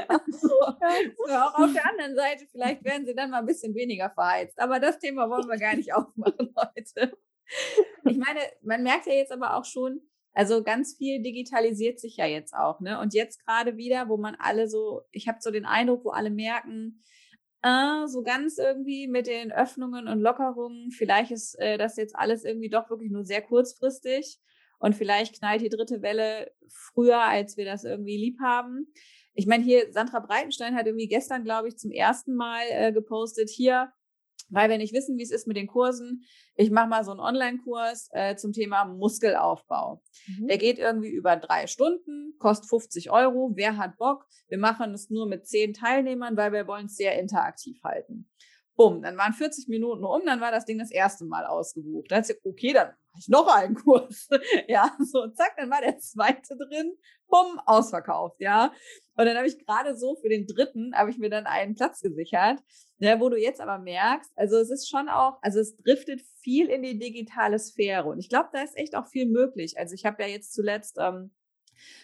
also, 0.07 0.47
so, 1.27 1.33
auch 1.33 1.55
auf 1.59 1.73
der 1.73 1.89
anderen 1.89 2.15
Seite, 2.15 2.45
vielleicht 2.51 2.83
werden 2.83 3.05
sie 3.05 3.15
dann 3.15 3.31
mal 3.31 3.39
ein 3.39 3.45
bisschen 3.45 3.75
weniger 3.75 4.09
verheizt. 4.09 4.59
Aber 4.59 4.79
das 4.79 4.99
Thema 4.99 5.29
wollen 5.29 5.47
wir 5.47 5.57
gar 5.57 5.75
nicht 5.75 5.93
aufmachen 5.93 6.53
heute. 6.55 7.17
Ich 8.05 8.17
meine, 8.17 8.39
man 8.61 8.83
merkt 8.83 9.07
ja 9.07 9.13
jetzt 9.13 9.31
aber 9.31 9.55
auch 9.55 9.65
schon, 9.65 10.01
also 10.33 10.63
ganz 10.63 10.95
viel 10.95 11.21
digitalisiert 11.21 11.99
sich 11.99 12.17
ja 12.17 12.25
jetzt 12.25 12.53
auch, 12.53 12.79
ne? 12.79 12.99
Und 12.99 13.13
jetzt 13.13 13.43
gerade 13.43 13.77
wieder, 13.77 14.07
wo 14.07 14.17
man 14.17 14.35
alle 14.35 14.67
so, 14.67 15.01
ich 15.11 15.27
habe 15.27 15.39
so 15.41 15.49
den 15.49 15.65
Eindruck, 15.65 16.05
wo 16.05 16.09
alle 16.11 16.29
merken, 16.29 17.01
äh, 17.63 18.07
so 18.07 18.23
ganz 18.23 18.57
irgendwie 18.57 19.07
mit 19.07 19.27
den 19.27 19.51
Öffnungen 19.51 20.07
und 20.07 20.19
Lockerungen, 20.21 20.91
vielleicht 20.91 21.31
ist 21.31 21.55
äh, 21.59 21.77
das 21.77 21.97
jetzt 21.97 22.15
alles 22.15 22.43
irgendwie 22.43 22.69
doch 22.69 22.89
wirklich 22.89 23.11
nur 23.11 23.25
sehr 23.25 23.41
kurzfristig. 23.41 24.39
und 24.79 24.95
vielleicht 24.95 25.39
knallt 25.39 25.61
die 25.61 25.69
dritte 25.69 26.01
Welle 26.03 26.51
früher, 26.69 27.21
als 27.21 27.57
wir 27.57 27.65
das 27.65 27.84
irgendwie 27.84 28.17
lieb 28.17 28.39
haben. 28.39 28.88
Ich 29.34 29.47
meine, 29.47 29.63
hier 29.63 29.91
Sandra 29.91 30.19
Breitenstein 30.19 30.75
hat 30.75 30.85
irgendwie 30.88 31.07
gestern, 31.07 31.43
glaube 31.43 31.67
ich, 31.67 31.77
zum 31.77 31.91
ersten 31.91 32.35
Mal 32.35 32.61
äh, 32.69 32.91
gepostet, 32.91 33.49
hier, 33.49 33.91
weil 34.49 34.69
wir 34.69 34.78
nicht 34.78 34.94
wissen, 34.94 35.18
wie 35.18 35.24
es 35.24 35.32
ist 35.32 35.48
mit 35.48 35.57
den 35.57 35.68
Kursen. 35.68 36.24
Ich 36.56 36.72
mache 36.72 36.88
mal 36.88 37.03
so 37.03 37.11
einen 37.11 37.19
Online-Kurs 37.19 38.10
äh, 38.11 38.36
zum 38.36 38.53
Thema 38.53 38.86
Muskelaufbau. 38.86 40.02
Mhm. 40.28 40.48
Der 40.48 40.57
geht 40.57 40.80
irgendwie 40.80 41.10
über 41.10 41.36
drei 41.36 41.68
Stunden, 41.68 42.36
kostet 42.40 42.69
50 42.69 43.11
Euro. 43.11 43.52
Wer 43.56 43.78
hat 43.78 43.98
Bock? 43.98 44.26
Wir 44.48 44.57
machen 44.57 44.94
es 44.94 45.10
nur 45.10 45.28
mit 45.28 45.48
zehn 45.48 45.74
Teilnehmern, 45.74 46.38
weil 46.38 46.52
wir 46.52 46.68
wollen 46.68 46.86
es 46.86 46.95
sehr 46.95 47.19
interaktiv 47.19 47.82
halten. 47.84 48.30
Bumm, 48.76 49.02
dann 49.02 49.18
waren 49.18 49.34
40 49.34 49.68
Minuten 49.69 50.06
um, 50.06 50.22
dann 50.26 50.40
war 50.40 50.52
das 50.52 50.65
Ding 50.65 50.78
das 50.78 50.91
erste 50.91 51.26
Mal 51.26 51.45
ausgebucht. 51.45 52.11
Dann 52.11 52.19
hat 52.19 52.28
sie, 52.28 52.36
okay, 52.44 52.74
dann 52.74 52.91
mache 53.18 53.19
ich 53.19 53.27
noch 53.30 53.48
einen 53.48 53.76
Kurs. 53.76 54.27
ja, 54.68 54.95
so, 54.99 55.27
zack, 55.30 55.56
dann 55.57 55.69
war 55.69 55.81
der 55.81 55.98
zweite 55.98 56.56
drin, 56.56 56.95
bumm, 57.27 57.60
ausverkauft, 57.65 58.39
ja. 58.39 58.72
Und 59.15 59.26
dann 59.26 59.38
habe 59.38 59.48
ich 59.48 59.65
gerade 59.65 59.98
so 59.98 60.15
für 60.15 60.30
den 60.30 60.45
dritten, 60.45 60.95
habe 60.95 61.10
ich 61.10 61.18
mir 61.18 61.30
dann 61.30 61.45
einen 61.45 61.76
Platz 61.76 62.02
gesichert, 62.02 62.60
ja, 62.99 63.19
wo 63.19 63.30
du 63.30 63.38
jetzt 63.38 63.61
aber 63.61 63.80
merkst, 63.80 64.31
also 64.35 64.57
es 64.57 64.69
ist 64.69 64.89
schon 64.89 65.10
auch, 65.10 65.38
also 65.41 65.60
es 65.60 65.76
driftet 65.77 66.22
viel 66.41 66.68
in 66.68 66.84
die 66.84 66.98
digitale 66.98 67.60
Sphäre 67.60 68.07
und 68.07 68.19
ich 68.19 68.30
glaube, 68.30 68.49
da 68.53 68.61
ist 68.61 68.77
echt 68.77 68.95
auch 68.95 69.07
viel 69.07 69.27
möglich. 69.27 69.77
Also 69.77 69.94
ich 69.95 70.06
habe 70.06 70.22
ja 70.23 70.30
jetzt 70.30 70.53
zuletzt 70.53 70.98
ähm, 70.99 71.31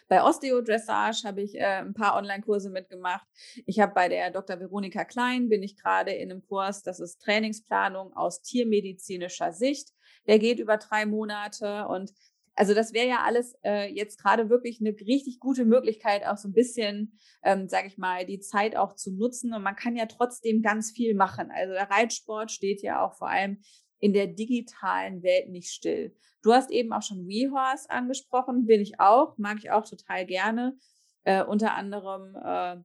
bei 0.08 0.24
Osteodressage 0.24 1.24
habe 1.26 1.42
ich 1.42 1.56
äh, 1.56 1.64
ein 1.64 1.96
paar 1.96 2.16
Online-Kurse 2.16 2.70
mitgemacht. 2.70 3.26
Ich 3.66 3.80
habe 3.80 3.94
bei 3.94 4.08
der 4.08 4.30
Dr. 4.30 4.60
Veronika 4.60 5.04
Klein 5.06 5.50
bin 5.50 5.64
ich 5.64 5.76
gerade 5.76 6.12
in 6.12 6.32
einem 6.32 6.46
Kurs, 6.46 6.84
das 6.84 7.00
ist 7.00 7.22
Trainingsplanung 7.22 8.14
aus 8.14 8.42
tiermedizinischer 8.42 9.52
Sicht. 9.52 9.90
Der 10.28 10.40
geht 10.40 10.60
über 10.60 10.78
drei 10.78 11.06
Monate 11.06 11.88
und 11.88 12.12
also 12.56 12.74
das 12.74 12.94
wäre 12.94 13.08
ja 13.08 13.24
alles 13.24 13.56
äh, 13.64 13.92
jetzt 13.92 14.22
gerade 14.22 14.50
wirklich 14.50 14.80
eine 14.80 14.92
richtig 14.92 15.40
gute 15.40 15.66
Möglichkeit, 15.66 16.26
auch 16.26 16.38
so 16.38 16.48
ein 16.48 16.54
bisschen, 16.54 17.18
ähm, 17.44 17.68
sage 17.68 17.88
ich 17.88 17.98
mal, 17.98 18.26
die 18.26 18.40
Zeit 18.40 18.76
auch 18.76 18.96
zu 18.96 19.12
nutzen. 19.12 19.54
Und 19.54 19.64
man 19.64 19.76
kann 19.76 19.96
ja 19.96 20.06
trotzdem 20.06 20.62
ganz 20.62 20.92
viel 20.92 21.16
machen. 21.16 21.50
Also 21.52 21.74
der 21.74 21.90
Reitsport 21.90 22.52
steht 22.52 22.82
ja 22.84 23.04
auch 23.04 23.16
vor 23.16 23.30
allem 23.30 23.60
in 24.00 24.14
der 24.14 24.28
digitalen 24.28 25.24
Welt 25.24 25.50
nicht 25.50 25.70
still. 25.70 26.16
Du 26.44 26.54
hast 26.54 26.70
eben 26.72 26.92
auch 26.94 27.02
schon 27.02 27.28
WeHorse 27.28 27.90
angesprochen, 27.90 28.66
bin 28.66 28.82
ich 28.82 29.00
auch, 29.00 29.38
mag 29.38 29.58
ich 29.58 29.72
auch 29.72 29.88
total 29.88 30.26
gerne. 30.26 30.78
Äh, 31.24 31.44
unter 31.44 31.74
anderem, 31.74 32.36
äh, 32.36 32.84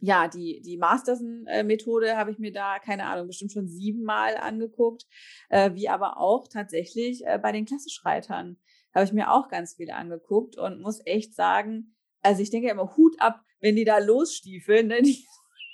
ja, 0.00 0.28
die, 0.28 0.60
die 0.62 0.78
Masterson-Methode 0.78 2.16
habe 2.16 2.30
ich 2.30 2.38
mir 2.38 2.52
da, 2.52 2.78
keine 2.78 3.06
Ahnung, 3.06 3.26
bestimmt 3.26 3.52
schon 3.52 3.68
siebenmal 3.68 4.36
angeguckt, 4.36 5.06
äh, 5.50 5.74
wie 5.74 5.88
aber 5.88 6.18
auch 6.18 6.48
tatsächlich 6.48 7.24
äh, 7.26 7.38
bei 7.38 7.52
den 7.52 7.66
Klassischreitern 7.66 8.58
habe 8.94 9.04
ich 9.04 9.12
mir 9.12 9.30
auch 9.30 9.48
ganz 9.48 9.74
viele 9.74 9.94
angeguckt 9.94 10.56
und 10.56 10.80
muss 10.80 11.00
echt 11.04 11.34
sagen, 11.34 11.94
also 12.22 12.42
ich 12.42 12.50
denke 12.50 12.70
immer 12.70 12.96
Hut 12.96 13.20
ab, 13.20 13.40
wenn 13.60 13.76
die 13.76 13.84
da 13.84 13.98
losstiefeln, 13.98 14.88
ne? 14.88 15.02
die 15.02 15.24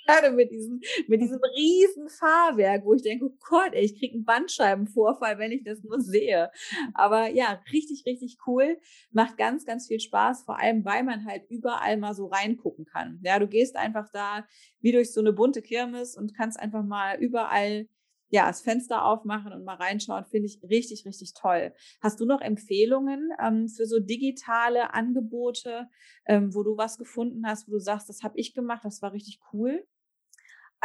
gerade 0.07 0.31
mit 0.31 0.51
diesem, 0.51 0.81
mit 1.07 1.21
diesem 1.21 1.39
riesen 1.55 2.09
Fahrwerk, 2.09 2.85
wo 2.85 2.93
ich 2.93 3.01
denke, 3.03 3.25
oh 3.25 3.37
Gott, 3.47 3.73
ey, 3.73 3.85
ich 3.85 3.99
kriege 3.99 4.15
einen 4.15 4.25
Bandscheibenvorfall, 4.25 5.37
wenn 5.37 5.51
ich 5.51 5.63
das 5.63 5.83
nur 5.83 5.99
sehe. 6.01 6.49
Aber 6.93 7.27
ja, 7.29 7.61
richtig, 7.71 8.03
richtig 8.05 8.37
cool. 8.47 8.77
Macht 9.11 9.37
ganz, 9.37 9.65
ganz 9.65 9.87
viel 9.87 9.99
Spaß, 9.99 10.43
vor 10.43 10.59
allem, 10.59 10.85
weil 10.85 11.03
man 11.03 11.25
halt 11.25 11.43
überall 11.49 11.97
mal 11.97 12.13
so 12.13 12.27
reingucken 12.27 12.85
kann. 12.85 13.19
Ja, 13.23 13.39
du 13.39 13.47
gehst 13.47 13.75
einfach 13.75 14.09
da 14.11 14.45
wie 14.79 14.91
durch 14.91 15.13
so 15.13 15.19
eine 15.21 15.33
bunte 15.33 15.61
Kirmes 15.61 16.15
und 16.15 16.35
kannst 16.35 16.59
einfach 16.59 16.83
mal 16.83 17.19
überall 17.19 17.87
ja, 18.29 18.47
das 18.47 18.61
Fenster 18.61 19.05
aufmachen 19.05 19.53
und 19.53 19.63
mal 19.63 19.75
reinschauen, 19.75 20.25
finde 20.25 20.47
ich 20.47 20.61
richtig, 20.69 21.05
richtig 21.05 21.33
toll. 21.33 21.73
Hast 22.01 22.19
du 22.19 22.25
noch 22.25 22.41
Empfehlungen 22.41 23.29
ähm, 23.41 23.69
für 23.69 23.85
so 23.85 23.99
digitale 23.99 24.93
Angebote, 24.93 25.87
ähm, 26.25 26.53
wo 26.53 26.63
du 26.63 26.77
was 26.77 26.97
gefunden 26.97 27.47
hast, 27.47 27.67
wo 27.67 27.73
du 27.73 27.79
sagst, 27.79 28.09
das 28.09 28.23
habe 28.23 28.37
ich 28.37 28.53
gemacht, 28.53 28.81
das 28.83 29.01
war 29.01 29.13
richtig 29.13 29.39
cool? 29.53 29.85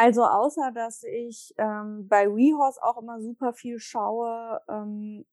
Also 0.02 0.24
außer 0.24 0.72
dass 0.74 1.04
ich 1.04 1.54
ähm, 1.58 2.08
bei 2.08 2.26
WeHorse 2.26 2.82
auch 2.82 3.00
immer 3.00 3.20
super 3.20 3.52
viel 3.52 3.78
schaue, 3.78 4.60
ähm, 4.68 5.24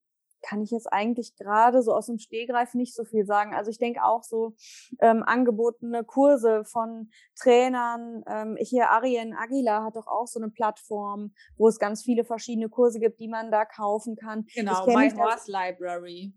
kann 0.43 0.61
ich 0.61 0.69
jetzt 0.69 0.85
eigentlich 0.93 1.35
gerade 1.35 1.81
so 1.81 1.91
aus 1.91 2.05
dem 2.05 2.19
Stehgreif 2.19 2.75
nicht 2.75 2.95
so 2.95 3.03
viel 3.03 3.25
sagen. 3.25 3.55
Also 3.55 3.71
ich 3.71 3.79
denke 3.79 4.03
auch 4.03 4.21
so 4.21 4.53
ähm, 4.99 5.23
angebotene 5.23 6.03
Kurse 6.03 6.63
von 6.65 7.09
Trainern. 7.35 8.23
Ähm, 8.27 8.57
hier 8.59 8.91
Arien 8.91 9.33
Aguilar 9.33 9.83
hat 9.83 9.95
doch 9.95 10.05
auch 10.05 10.27
so 10.27 10.39
eine 10.39 10.51
Plattform, 10.51 11.33
wo 11.57 11.67
es 11.67 11.79
ganz 11.79 12.03
viele 12.03 12.23
verschiedene 12.23 12.69
Kurse 12.69 12.99
gibt, 12.99 13.19
die 13.19 13.27
man 13.27 13.49
da 13.49 13.65
kaufen 13.65 14.15
kann. 14.15 14.45
Genau, 14.53 14.85
My 14.85 15.09
Horse 15.09 15.51
Library. 15.51 16.31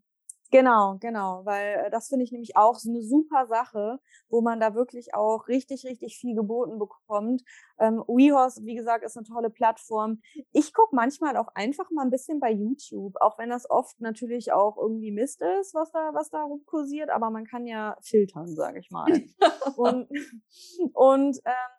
Genau, 0.53 0.99
genau, 1.01 1.47
weil 1.47 1.87
äh, 1.87 1.91
das 1.91 2.09
finde 2.09 2.25
ich 2.25 2.31
nämlich 2.31 2.59
auch 2.59 2.79
so 2.79 2.91
eine 2.91 3.03
super 3.03 3.47
Sache, 3.47 3.99
wo 4.29 4.43
man 4.43 4.61
da 4.61 4.75
wirklich 4.75 5.15
auch 5.15 5.49
richtig, 5.49 5.87
richtig 5.87 6.19
viel 6.19 6.35
geboten 6.35 6.79
bekommt. 6.79 7.43
Ähm, 7.79 8.05
WeHorse, 8.07 8.63
wie 8.63 8.75
gesagt, 8.75 9.03
ist 9.03 9.17
eine 9.17 9.25
tolle 9.27 9.49
Plattform. 9.49 10.21
Ich 10.53 10.75
gucke 10.75 10.95
manchmal 10.95 11.39
auch 11.39 11.49
einfach 11.55 11.91
mal 11.91 12.03
ein 12.03 12.11
bisschen 12.11 12.39
bei 12.39 12.53
YouTube, 12.53 13.17
auch 13.23 13.39
wenn 13.39 13.49
das 13.49 13.69
oft 13.71 13.99
natürlich 14.03 14.53
auch 14.53 14.77
irgendwie 14.77 15.11
Mist 15.11 15.41
ist, 15.41 15.73
was 15.73 15.91
da, 15.91 16.11
was 16.13 16.29
da 16.29 16.47
kursiert, 16.67 17.09
aber 17.09 17.31
man 17.31 17.47
kann 17.47 17.67
ja 17.67 17.97
filtern, 18.03 18.55
sage 18.55 18.81
ich 18.81 18.91
mal. 18.91 19.07
und 19.77 20.07
und 20.93 21.41
ähm, 21.47 21.71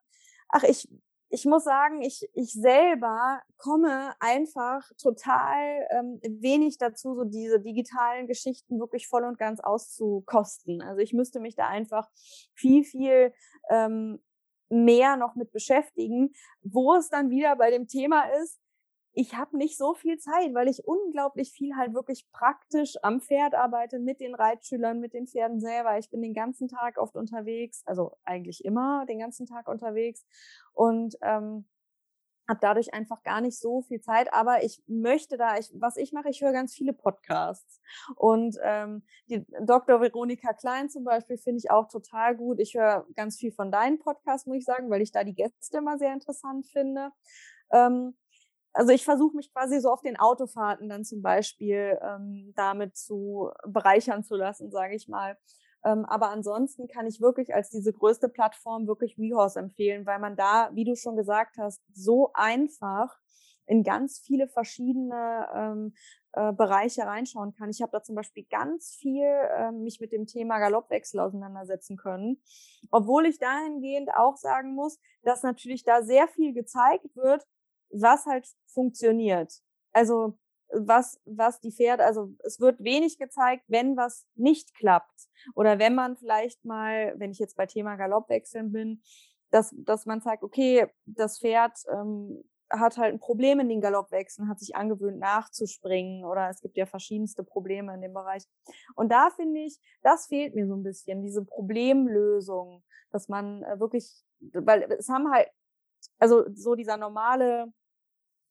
ach, 0.50 0.64
ich 0.64 0.90
ich 1.34 1.46
muss 1.46 1.64
sagen, 1.64 2.04
ich, 2.04 2.30
ich 2.36 2.54
selber 2.54 3.42
komme 3.58 4.14
einfach 4.20 4.88
total 5.02 5.88
ähm, 5.90 6.20
wenig 6.22 6.78
dazu, 6.78 7.16
so 7.16 7.24
diese 7.24 7.60
digitalen 7.60 8.28
Geschichten 8.28 8.80
wirklich 8.80 9.08
voll 9.08 9.24
und 9.24 9.40
ganz 9.40 9.60
auszukosten. 9.60 10.84
Also 10.84 11.02
ich 11.02 11.12
müsste 11.12 11.40
mich 11.40 11.56
da 11.56 11.68
einfach 11.68 12.08
viel, 12.54 12.84
viel 12.84 13.34
ähm, 13.72 14.22
mehr 14.70 15.18
noch 15.18 15.34
mit 15.34 15.52
beschäftigen, 15.52 16.34
wo 16.62 16.94
es 16.94 17.10
dann 17.10 17.32
wieder 17.32 17.56
bei 17.56 17.72
dem 17.72 17.88
Thema 17.88 18.26
ist, 18.44 18.60
ich 19.14 19.36
habe 19.36 19.58
nicht 19.58 19.78
so 19.78 19.94
viel 19.94 20.18
Zeit, 20.18 20.54
weil 20.54 20.68
ich 20.68 20.88
unglaublich 20.88 21.52
viel 21.52 21.76
halt 21.76 21.94
wirklich 21.94 22.30
praktisch 22.32 22.96
am 23.04 23.22
Pferd 23.22 23.54
arbeite, 23.54 24.00
mit 24.00 24.20
den 24.20 24.34
Reitschülern, 24.34 25.00
mit 25.00 25.14
den 25.14 25.28
Pferden 25.28 25.60
selber. 25.60 25.98
Ich 26.00 26.10
bin 26.10 26.22
den 26.22 26.34
ganzen 26.34 26.68
Tag 26.68 26.98
oft 26.98 27.16
unterwegs, 27.16 27.84
also 27.86 28.18
eigentlich 28.24 28.66
immer 28.66 29.06
den 29.06 29.20
ganzen 29.20 29.46
Tag 29.46 29.68
unterwegs 29.68 30.26
und 30.74 31.16
ähm, 31.22 31.66
habe 32.48 32.60
dadurch 32.62 32.94
einfach 32.94 33.24
gar 33.24 33.40
nicht 33.40 33.58
so 33.58 33.82
viel 33.82 34.02
Zeit, 34.02 34.34
aber 34.34 34.64
ich 34.64 34.84
möchte 34.88 35.38
da, 35.38 35.58
ich, 35.58 35.72
was 35.76 35.96
ich 35.96 36.12
mache, 36.12 36.30
ich 36.30 36.42
höre 36.42 36.52
ganz 36.52 36.74
viele 36.74 36.92
Podcasts 36.92 37.80
und 38.16 38.58
ähm, 38.64 39.04
die 39.30 39.46
Dr. 39.62 40.02
Veronika 40.02 40.54
Klein 40.54 40.90
zum 40.90 41.04
Beispiel 41.04 41.38
finde 41.38 41.60
ich 41.60 41.72
auch 41.72 41.88
total 41.88 42.36
gut. 42.36 42.60
Ich 42.60 42.74
höre 42.74 43.06
ganz 43.16 43.38
viel 43.38 43.52
von 43.52 43.72
deinen 43.72 44.00
Podcasts, 44.00 44.46
muss 44.46 44.58
ich 44.58 44.66
sagen, 44.66 44.90
weil 44.90 45.02
ich 45.02 45.12
da 45.12 45.24
die 45.24 45.36
Gäste 45.36 45.78
immer 45.78 45.98
sehr 45.98 46.14
interessant 46.14 46.68
finde. 46.68 47.12
Ähm, 47.72 48.16
also 48.74 48.92
ich 48.92 49.06
versuche 49.06 49.36
mich 49.36 49.54
quasi 49.54 49.80
so 49.80 49.92
auf 49.92 50.02
den 50.02 50.18
Autofahrten 50.20 50.90
dann 50.90 51.04
zum 51.04 51.22
Beispiel 51.22 51.98
ähm, 52.02 52.54
damit 52.56 52.98
zu 52.98 53.52
bereichern 53.66 54.24
zu 54.24 54.36
lassen, 54.36 54.72
sage 54.72 54.96
ich 54.96 55.08
mal. 55.08 55.38
Ähm, 55.86 56.06
aber 56.06 56.30
ansonsten 56.30 56.88
kann 56.88 57.06
ich 57.06 57.22
wirklich 57.22 57.54
als 57.54 57.70
diese 57.70 57.94
größte 57.94 58.30
Plattform 58.30 58.88
wirklich 58.88 59.18
WeHorse 59.18 59.60
empfehlen, 59.60 60.06
weil 60.06 60.20
man 60.20 60.36
da, 60.36 60.70
wie 60.74 60.86
du 60.86 60.96
schon 60.96 61.16
gesagt 61.16 61.58
hast, 61.58 61.82
so 61.94 62.32
einfach 62.34 63.16
in 63.66 63.84
ganz 63.84 64.20
viele 64.20 64.48
verschiedene 64.48 65.48
ähm, 65.54 65.94
äh, 66.34 66.52
Bereiche 66.52 67.04
reinschauen 67.04 67.54
kann. 67.54 67.70
Ich 67.70 67.82
habe 67.82 67.92
da 67.92 68.02
zum 68.02 68.16
Beispiel 68.16 68.46
ganz 68.50 68.96
viel 69.00 69.24
äh, 69.24 69.72
mich 69.72 70.00
mit 70.00 70.12
dem 70.12 70.26
Thema 70.26 70.60
Galoppwechsel 70.60 71.20
auseinandersetzen 71.20 71.96
können, 71.96 72.42
obwohl 72.92 73.26
ich 73.26 73.40
dahingehend 73.40 74.10
auch 74.16 74.36
sagen 74.36 74.76
muss, 74.76 75.00
dass 75.22 75.44
natürlich 75.44 75.84
da 75.84 76.02
sehr 76.02 76.28
viel 76.28 76.54
gezeigt 76.54 77.16
wird, 77.16 77.46
was 77.94 78.26
halt 78.26 78.48
funktioniert. 78.68 79.54
Also 79.92 80.38
was, 80.74 81.20
was 81.26 81.60
die 81.60 81.72
Pferde, 81.72 82.04
also 82.04 82.34
es 82.44 82.60
wird 82.60 82.84
wenig 82.84 83.18
gezeigt, 83.18 83.64
wenn 83.68 83.96
was 83.96 84.26
nicht 84.36 84.74
klappt. 84.76 85.30
Oder 85.56 85.80
wenn 85.80 85.96
man 85.96 86.18
vielleicht 86.18 86.66
mal, 86.66 87.14
wenn 87.18 87.32
ich 87.32 87.40
jetzt 87.40 87.56
bei 87.56 87.66
Thema 87.66 87.96
Galoppwechseln 87.96 88.72
bin, 88.72 89.02
dass, 89.52 89.74
dass 89.78 90.06
man 90.06 90.22
sagt, 90.22 90.44
okay, 90.44 90.88
das 91.06 91.40
Pferd 91.40 91.78
ähm, 91.92 92.44
hat 92.72 92.98
halt 92.98 93.14
ein 93.14 93.20
Problem 93.20 93.60
in 93.60 93.70
den 93.70 93.82
Galoppwechseln, 93.82 94.50
hat 94.50 94.60
sich 94.60 94.76
angewöhnt 94.76 95.20
nachzuspringen 95.20 96.26
oder 96.26 96.50
es 96.50 96.60
gibt 96.62 96.76
ja 96.76 96.88
verschiedenste 96.88 97.44
Probleme 97.44 97.94
in 97.94 98.02
dem 98.02 98.14
Bereich. 98.14 98.44
Und 98.96 99.12
da 99.12 99.30
finde 99.30 99.62
ich, 99.62 99.78
das 100.02 100.28
fehlt 100.28 100.56
mir 100.56 100.68
so 100.68 100.76
ein 100.76 100.84
bisschen, 100.84 101.22
diese 101.22 101.46
Problemlösung, 101.46 102.84
dass 103.12 103.30
man 103.30 103.64
äh, 103.64 103.80
wirklich, 103.80 104.12
weil 104.40 104.92
es 104.94 105.08
haben 105.10 105.32
halt, 105.32 105.50
also 106.18 106.46
so 106.54 106.74
dieser 106.76 106.98
normale 106.98 107.72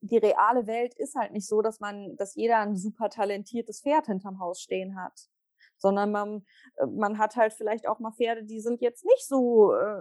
die 0.03 0.19
reale 0.19 0.67
Welt 0.67 0.95
ist 0.95 1.15
halt 1.15 1.33
nicht 1.33 1.47
so, 1.47 1.63
dass 1.63 1.81
man, 1.81 2.17
dass 2.17 2.35
jeder 2.35 2.59
ein 2.59 2.77
super 2.77 3.09
talentiertes 3.09 3.81
Pferd 3.83 4.07
hinterm 4.07 4.41
Haus 4.41 4.61
stehen 4.61 4.97
hat. 4.97 5.29
sondern 5.79 6.13
man, 6.13 6.45
äh, 6.77 6.87
man 6.87 7.19
hat 7.19 7.37
halt 7.37 7.53
vielleicht 7.53 7.89
auch 7.89 7.99
mal 7.99 8.13
Pferde, 8.13 8.45
die 8.45 8.61
sind 8.61 8.81
jetzt 8.81 9.05
nicht 9.05 9.27
so, 9.27 9.75
äh, 9.75 10.01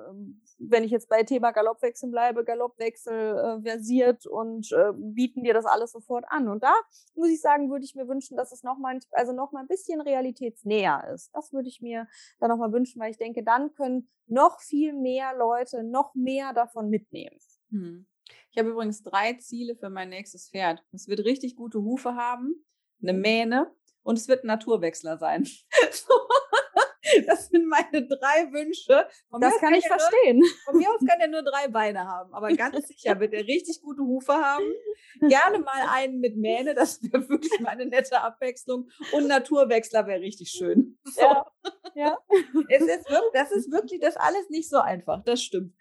wenn 0.60 0.84
ich 0.84 0.92
jetzt 0.92 1.10
bei 1.10 1.24
Thema 1.24 1.52
Galoppwechsel 1.52 2.10
bleibe, 2.10 2.44
Galoppwechsel 2.44 3.38
äh, 3.38 3.62
versiert 3.64 4.28
und 4.28 4.72
äh, 4.72 4.94
bieten 4.96 5.44
dir 5.44 5.56
das 5.56 5.66
alles 5.66 5.92
sofort 5.92 6.26
an. 6.30 6.48
Und 6.48 6.64
da 6.64 6.74
muss 7.16 7.30
ich 7.30 7.42
sagen, 7.42 7.72
würde 7.72 7.84
ich 7.84 7.96
mir 7.96 8.08
wünschen, 8.08 8.38
dass 8.38 8.52
es 8.52 8.64
noch 8.64 8.78
mal, 8.78 9.00
also 9.12 9.34
noch 9.34 9.54
ein 9.54 9.68
bisschen 9.68 10.02
realitätsnäher 10.02 11.12
ist. 11.14 11.32
Das 11.34 11.52
würde 11.52 11.68
ich 11.68 11.82
mir 11.82 12.08
dann 12.40 12.50
noch 12.50 12.58
mal 12.58 12.72
wünschen, 12.72 13.02
weil 13.02 13.12
ich 13.12 13.18
denke, 13.18 13.44
dann 13.44 13.74
können 13.74 14.08
noch 14.28 14.60
viel 14.62 14.94
mehr 14.94 15.36
Leute 15.36 15.84
noch 15.84 16.14
mehr 16.14 16.54
davon 16.54 16.90
mitnehmen. 16.90 17.38
Hm. 17.72 18.06
Ich 18.52 18.58
habe 18.58 18.70
übrigens 18.70 19.02
drei 19.02 19.34
Ziele 19.34 19.76
für 19.76 19.90
mein 19.90 20.10
nächstes 20.10 20.50
Pferd. 20.50 20.84
Es 20.92 21.08
wird 21.08 21.24
richtig 21.24 21.56
gute 21.56 21.80
Hufe 21.80 22.16
haben, 22.16 22.66
eine 23.02 23.14
Mähne 23.14 23.74
und 24.04 24.18
es 24.18 24.28
wird 24.28 24.44
ein 24.44 24.48
Naturwechsler 24.48 25.18
sein. 25.18 25.48
Das 27.26 27.48
sind 27.48 27.68
meine 27.68 28.08
drei 28.08 28.54
Wünsche. 28.54 29.06
Von 29.30 29.42
das 29.42 29.58
kann 29.60 29.74
ich 29.74 29.86
verstehen. 29.86 30.40
Nur, 30.40 30.50
von 30.64 30.78
mir 30.78 30.90
aus 30.90 31.00
kann 31.06 31.20
er 31.20 31.28
nur 31.28 31.42
drei 31.42 31.68
Beine 31.68 32.08
haben, 32.08 32.34
aber 32.34 32.54
ganz 32.54 32.88
sicher 32.88 33.20
wird 33.20 33.34
er 33.34 33.46
richtig 33.48 33.82
gute 33.82 34.02
Hufe 34.02 34.34
haben. 34.34 34.64
Gerne 35.20 35.60
mal 35.60 35.90
einen 35.90 36.20
mit 36.20 36.38
Mähne, 36.38 36.74
das 36.74 37.02
wäre 37.04 37.28
wirklich 37.28 37.60
mal 37.60 37.72
eine 37.72 37.88
nette 37.88 38.22
Abwechslung. 38.22 38.90
Und 39.12 39.28
Naturwechsler 39.28 40.08
wäre 40.08 40.22
richtig 40.22 40.52
schön. 40.52 41.00
So. 41.12 41.22
Ja. 41.22 41.46
ja. 41.96 42.18
Es 42.70 42.84
ist 42.84 43.10
wirklich, 43.10 43.32
das 43.34 43.52
ist 43.52 43.72
wirklich, 43.72 44.00
das 44.00 44.16
alles 44.16 44.50
nicht 44.50 44.70
so 44.70 44.78
einfach, 44.78 45.22
das 45.26 45.44
stimmt. 45.44 45.76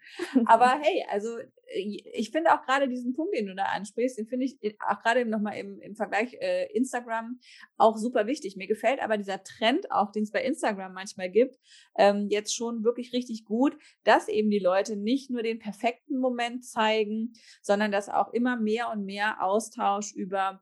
Aber 0.45 0.77
hey, 0.81 1.05
also 1.09 1.37
ich 1.73 2.31
finde 2.31 2.53
auch 2.53 2.63
gerade 2.65 2.87
diesen 2.87 3.13
Punkt, 3.13 3.35
den 3.35 3.47
du 3.47 3.55
da 3.55 3.65
ansprichst, 3.65 4.17
den 4.17 4.27
finde 4.27 4.45
ich 4.45 4.57
auch 4.87 5.01
gerade 5.01 5.25
nochmal 5.25 5.57
im, 5.57 5.79
im 5.81 5.95
Vergleich 5.95 6.33
äh, 6.39 6.71
Instagram 6.73 7.39
auch 7.77 7.97
super 7.97 8.27
wichtig. 8.27 8.55
Mir 8.55 8.67
gefällt 8.67 9.01
aber 9.01 9.17
dieser 9.17 9.43
Trend 9.43 9.91
auch, 9.91 10.11
den 10.11 10.23
es 10.23 10.31
bei 10.31 10.43
Instagram 10.43 10.93
manchmal 10.93 11.29
gibt, 11.29 11.57
ähm, 11.97 12.27
jetzt 12.29 12.55
schon 12.55 12.83
wirklich 12.83 13.13
richtig 13.13 13.45
gut, 13.45 13.77
dass 14.03 14.27
eben 14.27 14.49
die 14.49 14.59
Leute 14.59 14.95
nicht 14.95 15.29
nur 15.29 15.43
den 15.43 15.59
perfekten 15.59 16.19
Moment 16.19 16.65
zeigen, 16.65 17.33
sondern 17.61 17.91
dass 17.91 18.09
auch 18.09 18.33
immer 18.33 18.57
mehr 18.57 18.89
und 18.91 19.05
mehr 19.05 19.43
Austausch 19.43 20.13
über, 20.13 20.61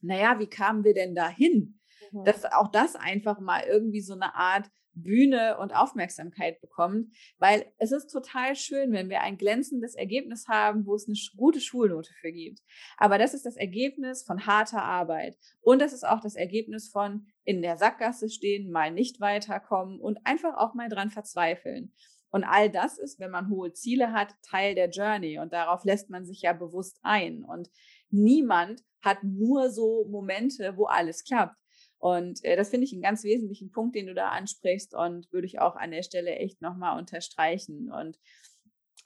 naja, 0.00 0.38
wie 0.38 0.48
kamen 0.48 0.84
wir 0.84 0.94
denn 0.94 1.14
dahin? 1.14 1.80
Mhm. 2.12 2.24
Dass 2.24 2.44
auch 2.44 2.70
das 2.70 2.96
einfach 2.96 3.40
mal 3.40 3.64
irgendwie 3.64 4.00
so 4.00 4.14
eine 4.14 4.34
Art 4.34 4.70
Bühne 4.96 5.58
und 5.58 5.74
Aufmerksamkeit 5.74 6.60
bekommt, 6.60 7.14
weil 7.38 7.66
es 7.78 7.92
ist 7.92 8.08
total 8.08 8.56
schön, 8.56 8.92
wenn 8.92 9.08
wir 9.08 9.20
ein 9.20 9.38
glänzendes 9.38 9.94
Ergebnis 9.94 10.48
haben, 10.48 10.86
wo 10.86 10.94
es 10.94 11.06
eine 11.06 11.16
gute 11.36 11.60
Schulnote 11.60 12.12
für 12.20 12.32
gibt. 12.32 12.60
Aber 12.96 13.18
das 13.18 13.34
ist 13.34 13.46
das 13.46 13.56
Ergebnis 13.56 14.24
von 14.24 14.46
harter 14.46 14.82
Arbeit 14.82 15.36
und 15.60 15.80
das 15.80 15.92
ist 15.92 16.06
auch 16.06 16.20
das 16.20 16.34
Ergebnis 16.34 16.88
von 16.88 17.26
in 17.44 17.62
der 17.62 17.76
Sackgasse 17.76 18.28
stehen, 18.28 18.70
mal 18.70 18.90
nicht 18.90 19.20
weiterkommen 19.20 20.00
und 20.00 20.18
einfach 20.24 20.56
auch 20.56 20.74
mal 20.74 20.88
dran 20.88 21.10
verzweifeln. 21.10 21.92
Und 22.30 22.44
all 22.44 22.70
das 22.70 22.98
ist, 22.98 23.20
wenn 23.20 23.30
man 23.30 23.48
hohe 23.48 23.72
Ziele 23.72 24.12
hat, 24.12 24.34
Teil 24.42 24.74
der 24.74 24.90
Journey 24.90 25.38
und 25.38 25.52
darauf 25.52 25.84
lässt 25.84 26.10
man 26.10 26.26
sich 26.26 26.42
ja 26.42 26.52
bewusst 26.52 26.98
ein. 27.02 27.44
Und 27.44 27.70
niemand 28.10 28.82
hat 29.00 29.22
nur 29.22 29.70
so 29.70 30.06
Momente, 30.10 30.76
wo 30.76 30.86
alles 30.86 31.24
klappt. 31.24 31.56
Und 31.98 32.44
äh, 32.44 32.56
das 32.56 32.70
finde 32.70 32.84
ich 32.84 32.92
einen 32.92 33.02
ganz 33.02 33.24
wesentlichen 33.24 33.70
Punkt, 33.70 33.96
den 33.96 34.06
du 34.06 34.14
da 34.14 34.28
ansprichst 34.28 34.94
und 34.94 35.32
würde 35.32 35.46
ich 35.46 35.60
auch 35.60 35.76
an 35.76 35.90
der 35.90 36.02
Stelle 36.02 36.36
echt 36.36 36.60
nochmal 36.62 36.98
unterstreichen. 36.98 37.90
Und 37.90 38.18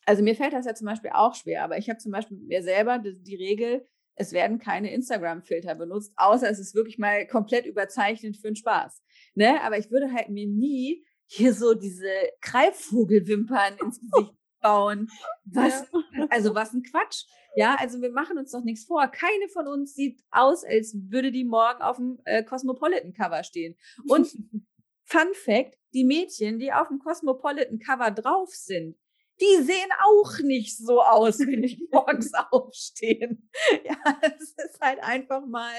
also 0.07 0.23
mir 0.23 0.35
fällt 0.35 0.53
das 0.53 0.67
ja 0.67 0.75
zum 0.75 0.87
Beispiel 0.87 1.11
auch 1.15 1.35
schwer, 1.35 1.65
aber 1.65 1.79
ich 1.79 1.89
habe 1.89 1.99
zum 1.99 2.13
Beispiel 2.13 2.39
mir 2.39 2.63
selber 2.63 2.99
die, 2.99 3.23
die 3.23 3.37
Regel, 3.37 3.87
es 4.17 4.33
werden 4.33 4.59
keine 4.59 4.93
Instagram-Filter 4.93 5.75
benutzt, 5.75 6.13
außer 6.17 6.51
es 6.51 6.59
ist 6.59 6.75
wirklich 6.75 6.99
mal 6.99 7.27
komplett 7.27 7.65
überzeichnet 7.65 8.37
für 8.37 8.49
den 8.49 8.57
Spaß. 8.57 9.03
Ne? 9.35 9.63
Aber 9.63 9.79
ich 9.79 9.91
würde 9.91 10.13
halt 10.13 10.29
mir 10.29 10.47
nie 10.47 11.05
hier 11.27 11.55
so 11.55 11.75
diese 11.75 12.11
Greifvogelwimpern 12.41 13.79
ins 13.79 14.01
Gesicht 14.01 14.35
bauen. 14.61 15.09
Was, 15.45 15.91
ja. 16.15 16.27
also 16.31 16.55
was 16.55 16.73
ein 16.73 16.83
Quatsch. 16.83 17.25
Ja, 17.57 17.77
also 17.79 18.01
wir 18.01 18.13
machen 18.13 18.39
uns 18.39 18.53
doch 18.53 18.63
nichts 18.63 18.85
vor. 18.85 19.07
Keine 19.09 19.49
von 19.49 19.67
uns 19.67 19.95
sieht 19.95 20.23
aus, 20.31 20.65
als 20.65 20.97
würde 21.09 21.33
die 21.33 21.45
morgen 21.45 21.83
auf 21.83 21.97
dem 21.97 22.21
äh, 22.25 22.45
Cosmopolitan 22.45 23.13
Cover 23.13 23.43
stehen. 23.43 23.77
Und 24.07 24.29
Fun 25.05 25.35
Fact, 25.35 25.77
die 25.93 26.05
Mädchen, 26.05 26.61
die 26.61 26.73
auf 26.73 26.87
dem 26.87 27.01
Cosmopolitan 27.01 27.81
Cover 27.81 28.13
drauf 28.13 28.51
sind, 28.51 28.97
die 29.41 29.63
sehen 29.63 29.89
auch 30.05 30.39
nicht 30.41 30.77
so 30.77 31.01
aus, 31.03 31.39
wenn 31.41 31.63
die 31.63 31.89
morgens 31.93 32.33
aufstehen. 32.51 33.51
Ja, 33.85 33.97
es 34.23 34.51
ist 34.53 34.81
halt 34.81 35.03
einfach 35.03 35.45
mal, 35.47 35.75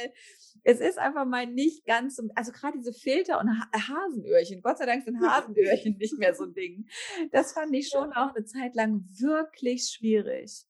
es 0.63 0.79
ist 0.79 0.97
einfach 0.97 1.25
mal 1.25 1.45
nicht 1.45 1.85
ganz 1.85 2.15
so, 2.15 2.23
also 2.35 2.51
gerade 2.51 2.77
diese 2.77 2.93
Filter 2.93 3.39
und 3.39 3.49
Hasenöhrchen, 3.73 4.61
Gott 4.61 4.77
sei 4.77 4.85
Dank 4.85 5.03
sind 5.03 5.21
Hasenöhrchen 5.21 5.97
nicht 5.97 6.17
mehr 6.17 6.33
so 6.33 6.45
ein 6.45 6.53
Ding. 6.53 6.87
Das 7.31 7.53
fand 7.53 7.73
ich 7.75 7.89
schon 7.89 8.13
auch 8.13 8.33
eine 8.35 8.45
Zeit 8.45 8.75
lang 8.75 9.05
wirklich 9.19 9.83
schwierig. 9.83 10.65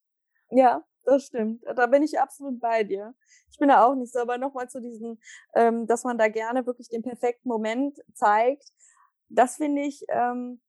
Ja, 0.50 0.84
das 1.04 1.26
stimmt. 1.26 1.62
Da 1.76 1.86
bin 1.86 2.02
ich 2.02 2.20
absolut 2.20 2.60
bei 2.60 2.84
dir. 2.84 3.14
Ich 3.50 3.58
bin 3.58 3.68
da 3.68 3.84
auch 3.84 3.94
nicht 3.94 4.12
so, 4.12 4.20
aber 4.20 4.38
nochmal 4.38 4.68
zu 4.68 4.80
diesen, 4.80 5.20
ähm, 5.54 5.86
dass 5.86 6.04
man 6.04 6.18
da 6.18 6.28
gerne 6.28 6.66
wirklich 6.66 6.88
den 6.88 7.02
perfekten 7.02 7.48
Moment 7.48 7.98
zeigt. 8.14 8.64
Das 9.28 9.56
finde 9.56 9.82
ich, 9.82 10.04
ähm, 10.08 10.60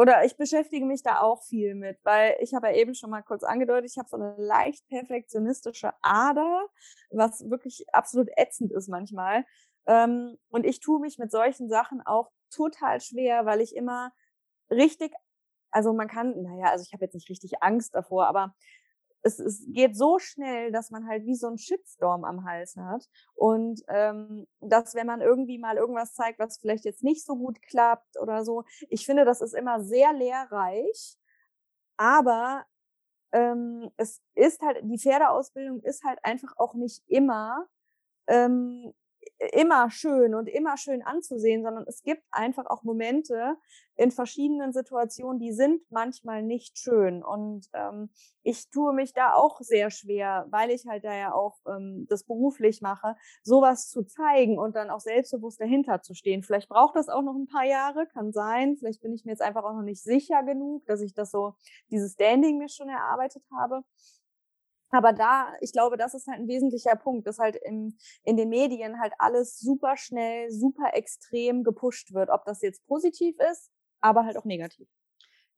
oder 0.00 0.24
ich 0.24 0.38
beschäftige 0.38 0.86
mich 0.86 1.02
da 1.02 1.20
auch 1.20 1.42
viel 1.42 1.74
mit, 1.74 1.98
weil 2.04 2.34
ich 2.40 2.54
habe 2.54 2.68
ja 2.68 2.74
eben 2.74 2.94
schon 2.94 3.10
mal 3.10 3.20
kurz 3.20 3.42
angedeutet, 3.42 3.90
ich 3.90 3.98
habe 3.98 4.08
so 4.08 4.16
eine 4.16 4.34
leicht 4.38 4.88
perfektionistische 4.88 5.92
Ader, 6.00 6.66
was 7.10 7.50
wirklich 7.50 7.84
absolut 7.92 8.30
ätzend 8.34 8.72
ist 8.72 8.88
manchmal. 8.88 9.44
Ähm, 9.86 10.38
und 10.48 10.64
ich 10.64 10.80
tue 10.80 11.00
mich 11.00 11.18
mit 11.18 11.30
solchen 11.30 11.68
Sachen 11.68 12.00
auch 12.00 12.30
total 12.50 13.02
schwer, 13.02 13.44
weil 13.44 13.60
ich 13.60 13.76
immer 13.76 14.10
richtig, 14.70 15.12
also 15.70 15.92
man 15.92 16.08
kann, 16.08 16.40
naja, 16.44 16.70
also 16.70 16.82
ich 16.82 16.94
habe 16.94 17.04
jetzt 17.04 17.14
nicht 17.14 17.28
richtig 17.28 17.62
Angst 17.62 17.94
davor, 17.94 18.26
aber 18.26 18.54
es, 19.22 19.38
es 19.38 19.64
geht 19.68 19.96
so 19.96 20.18
schnell, 20.18 20.72
dass 20.72 20.90
man 20.90 21.06
halt 21.06 21.24
wie 21.26 21.34
so 21.34 21.48
ein 21.48 21.58
Shitstorm 21.58 22.24
am 22.24 22.44
Hals 22.44 22.76
hat. 22.76 23.06
Und 23.34 23.82
ähm, 23.88 24.46
dass, 24.60 24.94
wenn 24.94 25.06
man 25.06 25.20
irgendwie 25.20 25.58
mal 25.58 25.76
irgendwas 25.76 26.14
zeigt, 26.14 26.38
was 26.38 26.58
vielleicht 26.58 26.84
jetzt 26.84 27.02
nicht 27.02 27.24
so 27.24 27.36
gut 27.36 27.60
klappt 27.62 28.18
oder 28.20 28.44
so, 28.44 28.64
ich 28.88 29.06
finde, 29.06 29.24
das 29.24 29.40
ist 29.40 29.54
immer 29.54 29.82
sehr 29.82 30.12
lehrreich. 30.12 31.16
Aber 31.96 32.64
ähm, 33.32 33.90
es 33.96 34.22
ist 34.34 34.62
halt, 34.62 34.78
die 34.82 34.98
Pferdeausbildung 34.98 35.80
ist 35.82 36.02
halt 36.04 36.18
einfach 36.24 36.54
auch 36.56 36.74
nicht 36.74 37.02
immer 37.06 37.66
ähm, 38.26 38.92
immer 39.52 39.90
schön 39.90 40.34
und 40.34 40.48
immer 40.48 40.76
schön 40.76 41.02
anzusehen, 41.02 41.62
sondern 41.62 41.84
es 41.86 42.02
gibt 42.02 42.22
einfach 42.30 42.66
auch 42.66 42.82
Momente 42.82 43.56
in 43.96 44.10
verschiedenen 44.10 44.72
Situationen, 44.72 45.38
die 45.38 45.52
sind 45.52 45.82
manchmal 45.90 46.42
nicht 46.42 46.78
schön. 46.78 47.22
Und 47.22 47.66
ähm, 47.72 48.10
ich 48.42 48.68
tue 48.70 48.92
mich 48.92 49.12
da 49.14 49.34
auch 49.34 49.60
sehr 49.60 49.90
schwer, 49.90 50.46
weil 50.50 50.70
ich 50.70 50.86
halt 50.86 51.04
da 51.04 51.14
ja 51.14 51.32
auch 51.32 51.58
ähm, 51.66 52.06
das 52.08 52.24
beruflich 52.24 52.82
mache, 52.82 53.16
sowas 53.42 53.88
zu 53.88 54.02
zeigen 54.04 54.58
und 54.58 54.76
dann 54.76 54.90
auch 54.90 55.00
selbstbewusst 55.00 55.60
dahinter 55.60 56.02
zu 56.02 56.14
stehen. 56.14 56.42
Vielleicht 56.42 56.68
braucht 56.68 56.96
das 56.96 57.08
auch 57.08 57.22
noch 57.22 57.34
ein 57.34 57.46
paar 57.46 57.64
Jahre, 57.64 58.06
kann 58.06 58.32
sein. 58.32 58.76
Vielleicht 58.76 59.02
bin 59.02 59.12
ich 59.14 59.24
mir 59.24 59.32
jetzt 59.32 59.42
einfach 59.42 59.64
auch 59.64 59.74
noch 59.74 59.82
nicht 59.82 60.02
sicher 60.02 60.42
genug, 60.42 60.84
dass 60.86 61.00
ich 61.00 61.14
das 61.14 61.30
so, 61.30 61.54
dieses 61.90 62.12
Standing 62.12 62.58
mir 62.58 62.68
schon 62.68 62.88
erarbeitet 62.88 63.42
habe. 63.54 63.82
Aber 64.90 65.12
da, 65.12 65.52
ich 65.60 65.72
glaube, 65.72 65.96
das 65.96 66.14
ist 66.14 66.26
halt 66.26 66.40
ein 66.40 66.48
wesentlicher 66.48 66.96
Punkt, 66.96 67.26
dass 67.26 67.38
halt 67.38 67.56
im, 67.64 67.96
in 68.24 68.36
den 68.36 68.48
Medien 68.48 69.00
halt 69.00 69.12
alles 69.18 69.58
super 69.58 69.96
schnell, 69.96 70.50
super 70.50 70.90
extrem 70.94 71.62
gepusht 71.62 72.12
wird. 72.12 72.30
Ob 72.30 72.44
das 72.44 72.60
jetzt 72.62 72.86
positiv 72.86 73.36
ist, 73.50 73.70
aber 74.00 74.24
halt 74.24 74.36
auch 74.36 74.44
negativ. 74.44 74.88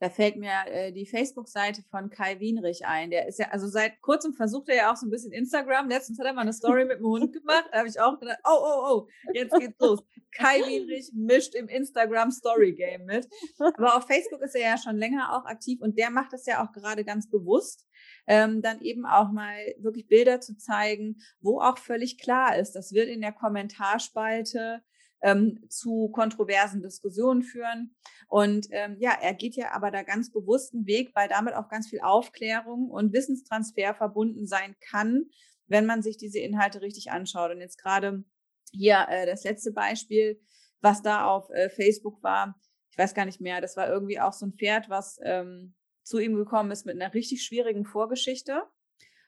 Da 0.03 0.11
fällt 0.11 0.35
mir 0.37 0.51
äh, 0.67 0.91
die 0.91 1.07
Facebook-Seite 1.07 1.85
von 1.89 2.11
Kai 2.11 2.41
Wienrich 2.41 2.85
ein. 2.85 3.13
Der 3.13 3.29
ist 3.29 3.39
ja, 3.39 3.51
also 3.51 3.69
seit 3.69 4.01
kurzem 4.01 4.35
versucht 4.35 4.69
er 4.69 4.75
ja 4.75 4.93
auch 4.93 4.97
so 4.97 5.07
ein 5.07 5.11
bisschen 5.11 5.31
Instagram. 5.31 5.89
Letztens 5.89 6.19
hat 6.19 6.27
er 6.27 6.33
mal 6.33 6.41
eine 6.41 6.53
Story 6.53 6.85
mit 6.85 6.99
dem 6.99 7.07
Hund 7.07 7.33
gemacht. 7.33 7.67
Da 7.71 7.79
habe 7.79 7.89
ich 7.89 8.01
auch 8.01 8.19
gedacht, 8.19 8.41
oh, 8.43 8.59
oh, 8.61 8.85
oh, 8.89 9.09
jetzt 9.33 9.55
geht's 9.57 9.79
los. 9.79 10.01
Kai 10.37 10.59
Wienrich 10.67 11.13
mischt 11.15 11.55
im 11.55 11.69
Instagram 11.69 12.33
Story 12.33 12.73
Game 12.73 13.05
mit. 13.05 13.29
Aber 13.61 13.97
auf 13.97 14.09
Facebook 14.09 14.43
ist 14.43 14.57
er 14.57 14.73
ja 14.73 14.77
schon 14.77 14.97
länger 14.97 15.37
auch 15.37 15.45
aktiv 15.45 15.81
und 15.81 15.97
der 15.97 16.11
macht 16.11 16.33
das 16.33 16.47
ja 16.47 16.67
auch 16.67 16.73
gerade 16.73 17.05
ganz 17.05 17.31
bewusst 17.31 17.87
ähm, 18.27 18.63
dann 18.63 18.81
eben 18.81 19.05
auch 19.07 19.31
mal 19.31 19.57
wirklich 19.79 20.07
Bilder 20.09 20.41
zu 20.41 20.57
zeigen, 20.57 21.17
wo 21.41 21.61
auch 21.61 21.79
völlig 21.79 22.19
klar 22.19 22.57
ist, 22.57 22.73
das 22.73 22.93
wird 22.93 23.09
in 23.09 23.21
der 23.21 23.33
Kommentarspalte 23.33 24.83
ähm, 25.23 25.65
zu 25.69 26.09
kontroversen 26.09 26.83
Diskussionen 26.83 27.43
führen. 27.43 27.95
Und 28.29 28.67
ähm, 28.71 28.97
ja, 28.99 29.13
er 29.21 29.35
geht 29.35 29.57
ja 29.57 29.73
aber 29.73 29.91
da 29.91 30.03
ganz 30.03 30.33
bewussten 30.33 30.87
Weg, 30.87 31.13
weil 31.15 31.29
damit 31.29 31.55
auch 31.55 31.69
ganz 31.69 31.89
viel 31.89 32.01
Aufklärung 32.01 32.91
und 32.91 33.13
Wissenstransfer 33.13 33.95
verbunden 33.95 34.47
sein 34.47 34.75
kann, 34.91 35.27
wenn 35.67 35.87
man 35.87 36.03
sich 36.03 36.17
diese 36.17 36.41
Inhalte 36.41 36.83
richtig 36.83 37.11
anschaut. 37.11 37.53
Und 37.53 37.61
jetzt 37.61 37.79
gerade 37.79 38.25
hier 38.73 39.07
äh, 39.09 39.27
das 39.27 39.45
letzte 39.45 39.73
Beispiel, 39.73 40.41
was 40.81 41.03
da 41.03 41.27
auf 41.27 41.51
äh, 41.51 41.71
Facebook 41.71 42.23
war, 42.23 42.59
ich 42.91 42.99
weiß 42.99 43.15
gar 43.15 43.25
nicht 43.25 43.41
mehr, 43.41 43.61
das 43.61 43.77
war 43.77 43.89
irgendwie 43.89 44.21
auch 44.21 44.35
so 44.35 44.47
ein 44.47 44.53
Pferd, 44.53 44.91
was 44.91 45.19
ähm, 45.23 45.75
zu 46.03 46.19
ihm 46.19 46.35
gekommen 46.35 46.71
ist 46.71 46.87
mit 46.87 47.01
einer 47.01 47.15
richtig 47.15 47.45
schwierigen 47.45 47.85
Vorgeschichte. 47.85 48.65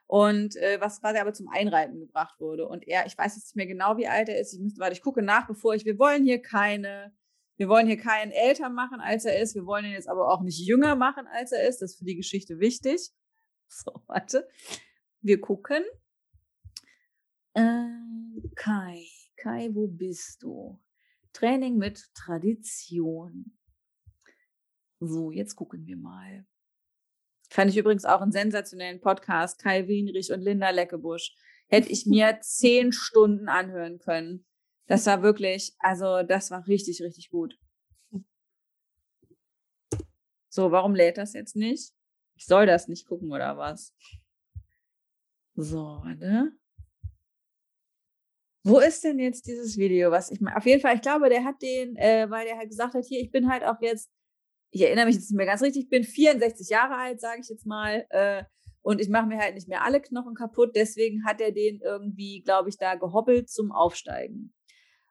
und 0.06 0.56
äh, 0.56 0.80
was 0.80 1.00
quasi 1.00 1.18
aber 1.18 1.32
zum 1.32 1.48
Einreiten 1.48 1.98
gebracht 1.98 2.38
wurde. 2.40 2.68
Und 2.68 2.86
er, 2.86 3.06
ich 3.06 3.16
weiß 3.16 3.36
jetzt 3.36 3.46
nicht 3.46 3.56
mehr 3.56 3.66
genau, 3.66 3.96
wie 3.96 4.06
alt 4.06 4.28
er 4.28 4.38
ist. 4.38 4.52
Ich 4.54 4.60
müsste, 4.60 4.80
warte, 4.80 4.92
ich 4.92 5.02
gucke 5.02 5.22
nach, 5.22 5.46
bevor 5.46 5.74
ich, 5.74 5.84
wir 5.86 5.98
wollen 5.98 6.24
hier 6.24 6.42
keine, 6.42 7.14
wir 7.56 7.68
wollen 7.68 7.86
hier 7.86 7.96
keinen 7.96 8.30
älter 8.30 8.68
machen, 8.68 9.00
als 9.00 9.24
er 9.24 9.40
ist. 9.40 9.54
Wir 9.54 9.66
wollen 9.66 9.86
ihn 9.86 9.92
jetzt 9.92 10.08
aber 10.08 10.30
auch 10.30 10.42
nicht 10.42 10.58
jünger 10.58 10.94
machen, 10.96 11.26
als 11.28 11.52
er 11.52 11.66
ist. 11.68 11.80
Das 11.80 11.92
ist 11.92 11.98
für 11.98 12.04
die 12.04 12.16
Geschichte 12.16 12.60
wichtig. 12.60 13.10
So, 13.68 14.02
warte. 14.06 14.46
Wir 15.20 15.40
gucken. 15.40 15.82
Äh, 17.54 17.88
Kai, 18.54 19.06
Kai, 19.36 19.70
wo 19.72 19.88
bist 19.88 20.42
du? 20.42 20.78
Training 21.32 21.76
mit 21.78 22.04
Tradition. 22.14 23.58
So, 25.00 25.32
jetzt 25.32 25.56
gucken 25.56 25.86
wir 25.86 25.96
mal. 25.96 26.46
Fand 27.54 27.70
ich 27.70 27.76
übrigens 27.76 28.04
auch 28.04 28.20
einen 28.20 28.32
sensationellen 28.32 29.00
Podcast. 29.00 29.60
Kai 29.62 29.86
Wienrich 29.86 30.32
und 30.32 30.40
Linda 30.40 30.70
Leckebusch. 30.70 31.36
Hätte 31.68 31.88
ich 31.88 32.04
mir 32.04 32.38
zehn 32.42 32.90
Stunden 32.92 33.48
anhören 33.48 34.00
können. 34.00 34.44
Das 34.88 35.06
war 35.06 35.22
wirklich, 35.22 35.72
also 35.78 36.24
das 36.24 36.50
war 36.50 36.66
richtig, 36.66 37.00
richtig 37.00 37.30
gut. 37.30 37.56
So, 40.48 40.72
warum 40.72 40.96
lädt 40.96 41.16
das 41.16 41.32
jetzt 41.32 41.54
nicht? 41.54 41.92
Ich 42.34 42.46
soll 42.46 42.66
das 42.66 42.88
nicht 42.88 43.06
gucken 43.06 43.30
oder 43.30 43.56
was? 43.56 43.94
So, 45.54 46.00
warte. 46.02 46.50
Wo 48.64 48.80
ist 48.80 49.04
denn 49.04 49.20
jetzt 49.20 49.46
dieses 49.46 49.76
Video, 49.76 50.10
was 50.10 50.32
ich 50.32 50.40
mal, 50.40 50.56
auf 50.56 50.66
jeden 50.66 50.80
Fall, 50.80 50.96
ich 50.96 51.02
glaube, 51.02 51.28
der 51.28 51.44
hat 51.44 51.62
den, 51.62 51.94
äh, 51.94 52.28
weil 52.28 52.46
der 52.46 52.56
halt 52.56 52.70
gesagt 52.70 52.94
hat, 52.94 53.04
hier, 53.04 53.20
ich 53.20 53.30
bin 53.30 53.48
halt 53.48 53.62
auch 53.62 53.80
jetzt 53.80 54.10
ich 54.74 54.82
erinnere 54.82 55.06
mich 55.06 55.14
jetzt 55.14 55.30
nicht 55.30 55.36
mehr 55.36 55.46
ganz 55.46 55.62
richtig, 55.62 55.84
ich 55.84 55.88
bin 55.88 56.02
64 56.02 56.68
Jahre 56.68 56.96
alt, 56.96 57.20
sage 57.20 57.40
ich 57.40 57.48
jetzt 57.48 57.64
mal, 57.64 58.06
äh, 58.10 58.42
und 58.82 59.00
ich 59.00 59.08
mache 59.08 59.26
mir 59.26 59.38
halt 59.38 59.54
nicht 59.54 59.68
mehr 59.68 59.84
alle 59.84 60.00
Knochen 60.00 60.34
kaputt. 60.34 60.72
Deswegen 60.74 61.24
hat 61.24 61.40
er 61.40 61.52
den 61.52 61.80
irgendwie, 61.80 62.42
glaube 62.42 62.68
ich, 62.68 62.76
da 62.76 62.96
gehobbelt 62.96 63.48
zum 63.48 63.72
Aufsteigen. 63.72 64.52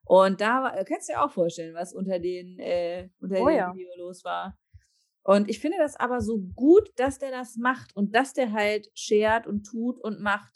Und 0.06 0.41
da 0.41 0.64
war, 0.64 0.84
kannst 0.84 1.07
du 1.07 1.14
dir 1.14 1.23
auch 1.23 1.31
vorstellen, 1.31 1.73
was 1.73 1.94
unter 1.94 2.19
den, 2.19 2.60
äh, 2.60 3.10
unter 3.19 3.41
oh, 3.41 3.48
dem 3.48 3.56
ja. 3.56 3.73
Video 3.73 3.90
los 3.98 4.23
war. 4.26 4.60
Und 5.23 5.49
ich 5.49 5.60
finde 5.60 5.77
das 5.80 5.95
aber 5.95 6.19
so 6.19 6.40
gut, 6.56 6.91
dass 6.98 7.18
der 7.18 7.31
das 7.31 7.56
macht 7.56 7.95
und 7.95 8.14
dass 8.14 8.34
der 8.34 8.52
halt 8.52 8.91
schert 8.94 9.48
und 9.48 9.64
tut 9.64 9.98
und 10.02 10.19
macht. 10.19 10.53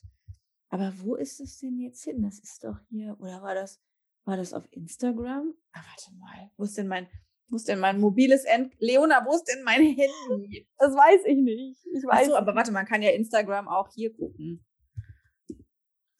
Aber 0.69 0.93
wo 0.97 1.15
ist 1.15 1.39
das 1.39 1.57
denn 1.59 1.79
jetzt 1.79 2.03
hin? 2.03 2.21
Das 2.21 2.39
ist 2.39 2.63
doch 2.65 2.77
hier, 2.89 3.15
oder 3.19 3.41
war 3.41 3.55
das, 3.55 3.81
war 4.25 4.35
das 4.35 4.53
auf 4.53 4.67
Instagram? 4.71 5.53
Ah, 5.71 5.79
warte 5.79 6.13
mal, 6.19 6.51
wo 6.57 6.65
ist 6.65 6.77
denn 6.77 6.89
mein, 6.89 7.07
wo 7.49 7.55
ist 7.55 7.67
denn 7.67 7.79
mein 7.79 7.99
mobiles 7.99 8.43
End? 8.43 8.73
Leona, 8.79 9.25
wo 9.25 9.33
ist 9.33 9.45
denn 9.45 9.63
mein 9.63 9.81
Handy? 9.81 10.67
Das 10.77 10.93
weiß 10.93 11.21
ich 11.25 11.37
nicht. 11.37 11.79
Ich 11.93 12.03
weiß. 12.03 12.27
Ach 12.27 12.31
so, 12.31 12.35
aber 12.35 12.55
warte, 12.55 12.71
man 12.71 12.85
kann 12.85 13.01
ja 13.01 13.11
Instagram 13.11 13.67
auch 13.67 13.89
hier 13.93 14.13
gucken. 14.13 14.65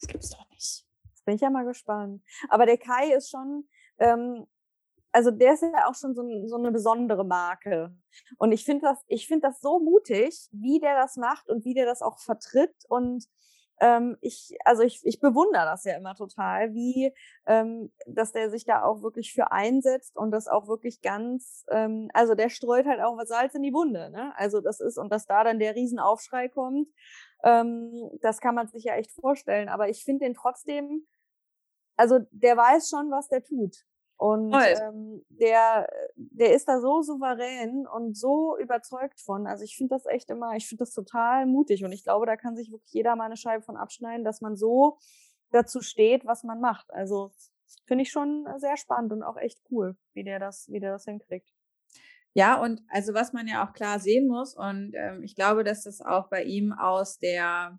Das 0.00 0.08
gibt's 0.08 0.30
doch 0.30 0.48
nicht. 0.50 0.86
Jetzt 1.04 1.24
bin 1.24 1.34
ich 1.34 1.40
ja 1.40 1.50
mal 1.50 1.64
gespannt. 1.64 2.22
Aber 2.48 2.66
der 2.66 2.78
Kai 2.78 3.12
ist 3.14 3.30
schon, 3.30 3.68
ähm, 3.98 4.46
also 5.12 5.30
der 5.30 5.54
ist 5.54 5.62
ja 5.62 5.86
auch 5.88 5.94
schon 5.94 6.14
so, 6.14 6.22
so 6.46 6.56
eine 6.56 6.72
besondere 6.72 7.24
Marke. 7.24 7.94
Und 8.38 8.52
ich 8.52 8.64
finde 8.64 8.86
das, 8.86 9.02
ich 9.06 9.26
finde 9.26 9.48
das 9.48 9.60
so 9.60 9.80
mutig, 9.80 10.48
wie 10.52 10.80
der 10.80 10.96
das 10.96 11.16
macht 11.16 11.48
und 11.48 11.64
wie 11.64 11.74
der 11.74 11.86
das 11.86 12.02
auch 12.02 12.18
vertritt 12.20 12.74
und 12.88 13.26
ähm, 13.80 14.16
ich, 14.20 14.56
also 14.64 14.82
ich, 14.82 15.00
ich 15.04 15.20
bewundere 15.20 15.64
das 15.64 15.84
ja 15.84 15.96
immer 15.96 16.14
total, 16.14 16.74
wie, 16.74 17.12
ähm, 17.46 17.92
dass 18.06 18.32
der 18.32 18.50
sich 18.50 18.64
da 18.64 18.82
auch 18.82 19.02
wirklich 19.02 19.32
für 19.32 19.52
einsetzt 19.52 20.16
und 20.16 20.30
das 20.30 20.48
auch 20.48 20.68
wirklich 20.68 21.00
ganz, 21.00 21.64
ähm, 21.70 22.10
also 22.14 22.34
der 22.34 22.48
streut 22.48 22.86
halt 22.86 23.00
auch 23.00 23.16
was 23.16 23.28
Salz 23.28 23.54
in 23.54 23.62
die 23.62 23.72
Wunde, 23.72 24.10
ne? 24.10 24.32
Also 24.36 24.60
das 24.60 24.80
ist, 24.80 24.98
und 24.98 25.12
dass 25.12 25.26
da 25.26 25.44
dann 25.44 25.58
der 25.58 25.74
Riesenaufschrei 25.74 26.48
kommt, 26.48 26.88
ähm, 27.44 28.10
das 28.20 28.40
kann 28.40 28.54
man 28.54 28.68
sich 28.68 28.84
ja 28.84 28.94
echt 28.94 29.12
vorstellen. 29.12 29.68
Aber 29.68 29.88
ich 29.88 30.04
finde 30.04 30.24
den 30.24 30.34
trotzdem, 30.34 31.06
also 31.96 32.20
der 32.30 32.56
weiß 32.56 32.88
schon, 32.88 33.10
was 33.10 33.28
der 33.28 33.42
tut. 33.42 33.84
Und 34.18 34.52
ähm, 34.52 35.24
der, 35.28 35.88
der 36.16 36.52
ist 36.52 36.66
da 36.66 36.80
so 36.80 37.02
souverän 37.02 37.86
und 37.86 38.16
so 38.16 38.58
überzeugt 38.58 39.20
von. 39.20 39.46
Also 39.46 39.62
ich 39.62 39.76
finde 39.76 39.94
das 39.94 40.06
echt 40.06 40.28
immer, 40.28 40.56
ich 40.56 40.66
finde 40.66 40.82
das 40.82 40.92
total 40.92 41.46
mutig. 41.46 41.84
Und 41.84 41.92
ich 41.92 42.02
glaube, 42.02 42.26
da 42.26 42.36
kann 42.36 42.56
sich 42.56 42.72
wirklich 42.72 42.92
jeder 42.92 43.14
mal 43.14 43.26
eine 43.26 43.36
Scheibe 43.36 43.62
von 43.62 43.76
abschneiden, 43.76 44.24
dass 44.24 44.40
man 44.40 44.56
so 44.56 44.98
dazu 45.52 45.80
steht, 45.80 46.26
was 46.26 46.42
man 46.42 46.60
macht. 46.60 46.92
Also 46.92 47.30
finde 47.86 48.02
ich 48.02 48.10
schon 48.10 48.46
sehr 48.56 48.76
spannend 48.76 49.12
und 49.12 49.22
auch 49.22 49.36
echt 49.36 49.60
cool, 49.70 49.96
wie 50.14 50.24
der 50.24 50.40
das, 50.40 50.68
wie 50.68 50.80
der 50.80 50.90
das 50.90 51.04
hinkriegt. 51.04 51.48
Ja, 52.34 52.60
und 52.60 52.82
also 52.88 53.14
was 53.14 53.32
man 53.32 53.46
ja 53.46 53.64
auch 53.64 53.72
klar 53.72 54.00
sehen 54.00 54.26
muss, 54.26 54.56
und 54.56 54.94
ähm, 54.94 55.22
ich 55.22 55.36
glaube, 55.36 55.62
dass 55.62 55.84
das 55.84 56.00
auch 56.00 56.28
bei 56.28 56.42
ihm 56.42 56.72
aus 56.72 57.18
der 57.18 57.78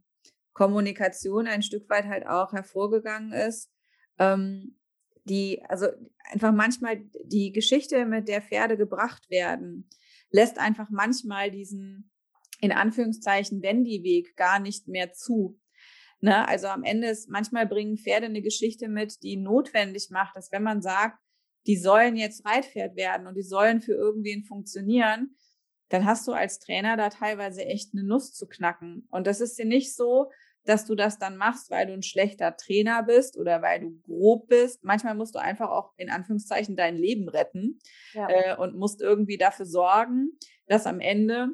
Kommunikation 0.53 1.47
ein 1.47 1.63
Stück 1.63 1.89
weit 1.89 2.05
halt 2.05 2.25
auch 2.27 2.53
hervorgegangen 2.53 3.33
ist. 3.33 3.71
Ähm, 4.17 4.78
die, 5.25 5.63
also 5.67 5.87
einfach 6.31 6.51
manchmal 6.51 7.01
die 7.23 7.51
Geschichte, 7.51 8.05
mit 8.05 8.27
der 8.27 8.41
Pferde 8.41 8.77
gebracht 8.77 9.29
werden, 9.29 9.89
lässt 10.31 10.59
einfach 10.59 10.89
manchmal 10.89 11.51
diesen, 11.51 12.11
in 12.61 12.71
Anführungszeichen, 12.71 13.61
Wendy-Weg 13.61 14.35
gar 14.35 14.59
nicht 14.59 14.87
mehr 14.87 15.13
zu. 15.13 15.59
Ne? 16.21 16.47
Also 16.47 16.67
am 16.67 16.83
Ende 16.83 17.07
ist, 17.07 17.29
manchmal 17.29 17.65
bringen 17.65 17.97
Pferde 17.97 18.27
eine 18.27 18.41
Geschichte 18.41 18.87
mit, 18.87 19.23
die 19.23 19.37
notwendig 19.37 20.09
macht, 20.09 20.35
dass 20.35 20.51
wenn 20.51 20.63
man 20.63 20.81
sagt, 20.81 21.17
die 21.67 21.77
sollen 21.77 22.15
jetzt 22.15 22.45
Reitpferd 22.45 22.95
werden 22.95 23.27
und 23.27 23.35
die 23.35 23.43
sollen 23.43 23.81
für 23.81 23.93
irgendwen 23.93 24.43
funktionieren, 24.43 25.35
dann 25.89 26.05
hast 26.05 26.27
du 26.27 26.33
als 26.33 26.59
Trainer 26.59 26.97
da 26.97 27.09
teilweise 27.09 27.65
echt 27.65 27.93
eine 27.93 28.03
Nuss 28.03 28.33
zu 28.33 28.47
knacken. 28.47 29.07
Und 29.09 29.27
das 29.27 29.41
ist 29.41 29.57
dir 29.57 29.65
nicht 29.65 29.95
so, 29.95 30.31
dass 30.69 30.85
du 30.85 30.93
das 30.93 31.17
dann 31.17 31.35
machst, 31.35 31.71
weil 31.71 31.87
du 31.87 31.93
ein 31.93 32.03
schlechter 32.03 32.55
Trainer 32.55 33.01
bist 33.01 33.37
oder 33.37 33.63
weil 33.63 33.79
du 33.79 33.99
grob 34.01 34.47
bist. 34.49 34.83
Manchmal 34.83 35.15
musst 35.15 35.33
du 35.33 35.39
einfach 35.39 35.71
auch 35.71 35.93
in 35.97 36.11
Anführungszeichen 36.11 36.75
dein 36.75 36.95
Leben 36.95 37.27
retten 37.27 37.79
ja. 38.13 38.27
äh, 38.29 38.55
und 38.55 38.75
musst 38.75 39.01
irgendwie 39.01 39.37
dafür 39.37 39.65
sorgen, 39.65 40.37
dass 40.67 40.85
am 40.85 40.99
Ende 40.99 41.49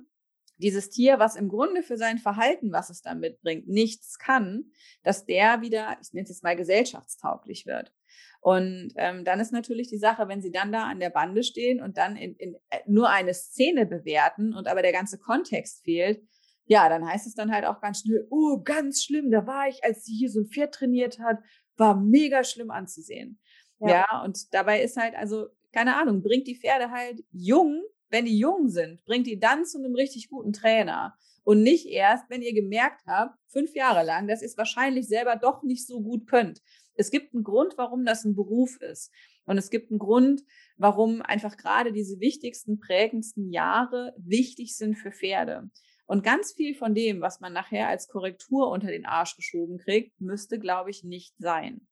dieses 0.57 0.89
Tier, 0.89 1.17
was 1.17 1.37
im 1.37 1.47
Grunde 1.47 1.81
für 1.81 1.95
sein 1.95 2.17
Verhalten, 2.17 2.73
was 2.73 2.89
es 2.89 3.01
da 3.01 3.15
mitbringt, 3.15 3.69
nichts 3.69 4.19
kann, 4.19 4.65
dass 5.03 5.25
der 5.25 5.61
wieder, 5.61 5.97
ich 6.01 6.11
nenne 6.11 6.23
es 6.23 6.29
jetzt 6.29 6.43
mal 6.43 6.57
gesellschaftstauglich 6.57 7.65
wird. 7.65 7.93
Und 8.41 8.93
ähm, 8.97 9.23
dann 9.23 9.39
ist 9.39 9.53
natürlich 9.53 9.87
die 9.87 9.97
Sache, 9.97 10.27
wenn 10.27 10.41
sie 10.41 10.51
dann 10.51 10.73
da 10.73 10.83
an 10.83 10.99
der 10.99 11.09
Bande 11.09 11.41
stehen 11.41 11.81
und 11.81 11.97
dann 11.97 12.17
in, 12.17 12.35
in, 12.35 12.55
äh, 12.69 12.79
nur 12.85 13.09
eine 13.09 13.33
Szene 13.33 13.85
bewerten 13.85 14.53
und 14.53 14.67
aber 14.67 14.81
der 14.81 14.91
ganze 14.91 15.17
Kontext 15.17 15.85
fehlt, 15.85 16.21
ja, 16.65 16.89
dann 16.89 17.07
heißt 17.07 17.27
es 17.27 17.35
dann 17.35 17.51
halt 17.51 17.65
auch 17.65 17.81
ganz 17.81 18.01
schnell, 18.01 18.27
oh, 18.29 18.61
ganz 18.63 19.03
schlimm, 19.03 19.31
da 19.31 19.45
war 19.45 19.67
ich, 19.67 19.83
als 19.83 20.05
sie 20.05 20.13
hier 20.13 20.29
so 20.29 20.41
ein 20.41 20.47
Pferd 20.47 20.73
trainiert 20.73 21.19
hat, 21.19 21.37
war 21.77 21.99
mega 21.99 22.43
schlimm 22.43 22.71
anzusehen. 22.71 23.39
Ja. 23.79 23.89
ja, 23.89 24.23
und 24.23 24.53
dabei 24.53 24.81
ist 24.81 24.97
halt, 24.97 25.15
also, 25.15 25.47
keine 25.71 25.95
Ahnung, 25.97 26.23
bringt 26.23 26.47
die 26.47 26.57
Pferde 26.57 26.91
halt 26.91 27.23
jung, 27.31 27.83
wenn 28.09 28.25
die 28.25 28.37
jung 28.37 28.69
sind, 28.69 29.03
bringt 29.05 29.27
die 29.27 29.39
dann 29.39 29.65
zu 29.65 29.77
einem 29.77 29.95
richtig 29.95 30.29
guten 30.29 30.53
Trainer. 30.53 31.15
Und 31.43 31.61
nicht 31.61 31.85
erst, 31.85 32.29
wenn 32.29 32.41
ihr 32.41 32.53
gemerkt 32.53 33.01
habt, 33.05 33.37
fünf 33.49 33.75
Jahre 33.75 34.03
lang, 34.03 34.27
dass 34.27 34.41
ihr 34.41 34.47
es 34.47 34.57
wahrscheinlich 34.57 35.07
selber 35.07 35.35
doch 35.35 35.61
nicht 35.61 35.85
so 35.85 36.01
gut 36.01 36.25
könnt. 36.25 36.61
Es 36.95 37.11
gibt 37.11 37.33
einen 37.33 37.43
Grund, 37.43 37.77
warum 37.77 38.05
das 38.05 38.23
ein 38.23 38.35
Beruf 38.35 38.81
ist. 38.81 39.11
Und 39.45 39.57
es 39.57 39.69
gibt 39.69 39.91
einen 39.91 39.99
Grund, 39.99 40.41
warum 40.77 41.21
einfach 41.21 41.57
gerade 41.57 41.91
diese 41.91 42.19
wichtigsten, 42.19 42.79
prägendsten 42.79 43.51
Jahre 43.51 44.15
wichtig 44.17 44.75
sind 44.75 44.95
für 44.95 45.11
Pferde. 45.11 45.69
Und 46.07 46.23
ganz 46.23 46.53
viel 46.53 46.76
von 46.76 46.94
dem, 46.94 47.22
was 47.22 47.40
man 47.40 47.53
nachher 47.53 47.88
als 47.88 48.07
Korrektur 48.07 48.69
unter 48.69 48.88
den 48.88 49.06
Arsch 49.06 49.36
geschoben 49.36 49.80
kriegt, 49.80 50.19
müsste, 50.22 50.60
glaube 50.60 50.91
ich, 50.91 51.03
nicht 51.03 51.34
sein. 51.40 51.88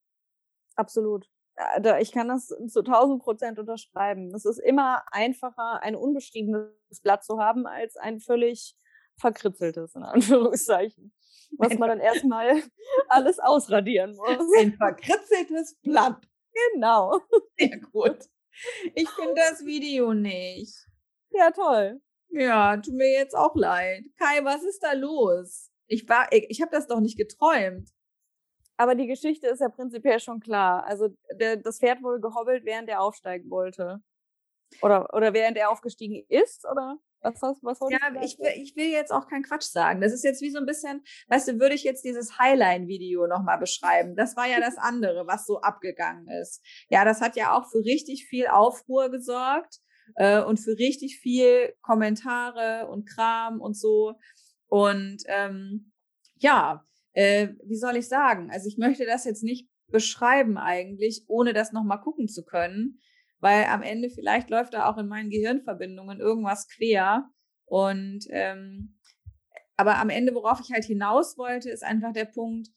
Absolut. 0.76 1.28
Ich 2.00 2.12
kann 2.12 2.28
das 2.28 2.48
zu 2.48 2.80
1000 2.80 3.22
Prozent 3.22 3.58
unterschreiben. 3.58 4.34
Es 4.34 4.44
ist 4.44 4.58
immer 4.58 5.04
einfacher, 5.12 5.80
ein 5.82 5.94
unbeschriebenes 5.94 7.00
Blatt 7.02 7.24
zu 7.24 7.38
haben, 7.38 7.66
als 7.66 7.96
ein 7.96 8.20
völlig 8.20 8.76
verkritzeltes, 9.18 9.94
in 9.94 10.02
Anführungszeichen. 10.04 11.12
Was 11.58 11.78
man 11.78 11.88
dann 11.88 12.00
erstmal 12.00 12.62
alles 13.08 13.38
ausradieren 13.38 14.16
muss. 14.16 14.58
Ein 14.58 14.72
verkritzeltes 14.72 15.76
Blatt. 15.82 16.20
Genau. 16.72 17.20
Sehr 17.56 17.78
gut. 17.92 18.18
Ich 18.94 19.08
finde 19.10 19.34
das 19.34 19.64
Video 19.64 20.12
nicht. 20.14 20.74
Ja, 21.30 21.50
toll. 21.50 22.00
Ja, 22.34 22.76
tut 22.76 22.94
mir 22.94 23.12
jetzt 23.12 23.36
auch 23.36 23.54
leid. 23.54 24.04
Kai, 24.18 24.44
was 24.44 24.64
ist 24.64 24.82
da 24.82 24.92
los? 24.92 25.70
Ich 25.86 26.08
war, 26.08 26.26
ich, 26.32 26.46
ich 26.48 26.62
habe 26.62 26.72
das 26.72 26.88
doch 26.88 27.00
nicht 27.00 27.16
geträumt. 27.16 27.90
Aber 28.76 28.96
die 28.96 29.06
Geschichte 29.06 29.46
ist 29.46 29.60
ja 29.60 29.68
prinzipiell 29.68 30.18
schon 30.18 30.40
klar. 30.40 30.84
Also 30.84 31.10
der, 31.38 31.56
das 31.56 31.78
Pferd 31.78 32.02
wurde 32.02 32.20
gehobbelt, 32.20 32.64
während 32.64 32.88
er 32.88 33.02
aufsteigen 33.02 33.50
wollte. 33.50 34.02
Oder, 34.82 35.14
oder 35.14 35.32
während 35.32 35.56
er 35.56 35.70
aufgestiegen 35.70 36.24
ist, 36.28 36.64
oder? 36.68 36.98
Was, 37.20 37.40
was, 37.40 37.58
was 37.62 37.90
ja, 37.90 38.22
ich 38.22 38.38
will, 38.38 38.52
ich 38.56 38.74
will 38.76 38.90
jetzt 38.90 39.12
auch 39.12 39.28
keinen 39.28 39.44
Quatsch 39.44 39.70
sagen. 39.70 40.00
Das 40.00 40.12
ist 40.12 40.24
jetzt 40.24 40.42
wie 40.42 40.50
so 40.50 40.58
ein 40.58 40.66
bisschen, 40.66 41.04
weißt 41.28 41.48
du, 41.48 41.60
würde 41.60 41.76
ich 41.76 41.84
jetzt 41.84 42.04
dieses 42.04 42.38
Highline-Video 42.38 43.28
nochmal 43.28 43.58
beschreiben. 43.58 44.16
Das 44.16 44.36
war 44.36 44.46
ja 44.46 44.58
das 44.58 44.76
andere, 44.76 45.26
was 45.28 45.46
so 45.46 45.60
abgegangen 45.60 46.28
ist. 46.28 46.62
Ja, 46.90 47.04
das 47.04 47.20
hat 47.20 47.36
ja 47.36 47.56
auch 47.56 47.70
für 47.70 47.78
richtig 47.78 48.26
viel 48.26 48.48
Aufruhr 48.48 49.08
gesorgt 49.10 49.78
äh, 50.16 50.42
und 50.42 50.58
für 50.58 50.78
richtig 50.78 51.18
viel 51.18 51.74
Kommentare 51.82 52.88
und 52.88 53.08
Kram 53.08 53.60
und 53.60 53.76
so. 53.76 54.14
Und 54.66 55.22
ähm, 55.26 55.92
ja, 56.36 56.84
äh, 57.12 57.48
wie 57.64 57.76
soll 57.76 57.96
ich 57.96 58.08
sagen? 58.08 58.50
Also 58.50 58.68
ich 58.68 58.78
möchte 58.78 59.06
das 59.06 59.24
jetzt 59.24 59.42
nicht 59.42 59.68
beschreiben 59.88 60.58
eigentlich, 60.58 61.24
ohne 61.28 61.52
das 61.52 61.72
nochmal 61.72 62.00
gucken 62.00 62.28
zu 62.28 62.44
können, 62.44 63.00
weil 63.38 63.64
am 63.64 63.82
Ende 63.82 64.10
vielleicht 64.10 64.50
läuft 64.50 64.74
da 64.74 64.90
auch 64.90 64.98
in 64.98 65.06
meinen 65.06 65.30
Gehirnverbindungen 65.30 66.20
irgendwas 66.20 66.68
quer. 66.68 67.28
Und 67.66 68.26
ähm, 68.30 68.98
aber 69.76 69.98
am 69.98 70.10
Ende, 70.10 70.34
worauf 70.34 70.60
ich 70.60 70.72
halt 70.72 70.84
hinaus 70.84 71.36
wollte, 71.36 71.70
ist 71.70 71.82
einfach 71.82 72.12
der 72.12 72.26
Punkt, 72.26 72.68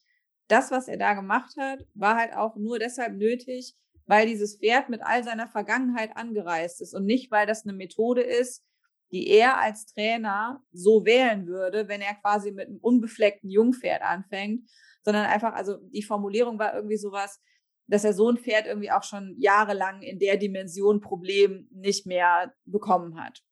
das, 0.48 0.72
was 0.72 0.88
er 0.88 0.98
da 0.98 1.14
gemacht 1.14 1.56
hat, 1.58 1.86
war 1.94 2.16
halt 2.16 2.34
auch 2.34 2.56
nur 2.56 2.80
deshalb 2.80 3.18
nötig, 3.18 3.76
weil 4.08 4.26
dieses 4.26 4.58
Pferd 4.58 4.90
mit 4.90 5.02
all 5.04 5.24
seiner 5.24 5.48
Vergangenheit 5.48 6.16
angereist 6.16 6.82
ist 6.82 6.96
und 6.96 7.06
nicht, 7.06 7.30
weil 7.30 7.46
das 7.46 7.66
eine 7.66 7.74
Methode 7.74 8.22
ist, 8.22 8.66
die 9.12 9.28
er 9.28 9.60
als 9.60 9.86
Trainer 9.86 10.64
so 10.72 11.06
wählen 11.06 11.48
würde, 11.48 11.88
wenn 11.88 12.02
er 12.02 12.16
quasi 12.16 12.52
mit 12.52 12.68
einem 12.68 12.80
unbefleckten 12.80 13.50
Jungpferd 13.50 14.02
anfängt, 14.02 14.70
sondern 15.04 15.26
einfach, 15.26 15.54
also 15.54 15.78
die 15.94 16.04
Formulierung 16.04 16.60
war 16.60 16.74
irgendwie 16.74 16.98
sowas, 16.98 17.40
dass 17.88 18.04
er 18.04 18.14
so 18.14 18.30
ein 18.30 18.38
Pferd 18.38 18.66
irgendwie 18.66 18.92
auch 18.92 19.04
schon 19.04 19.36
jahrelang 19.38 20.02
in 20.02 20.20
der 20.20 20.38
Dimension 20.38 21.00
Problem 21.00 21.70
nicht 21.72 22.06
mehr 22.06 22.54
bekommen 22.66 23.22
hat. 23.22 23.44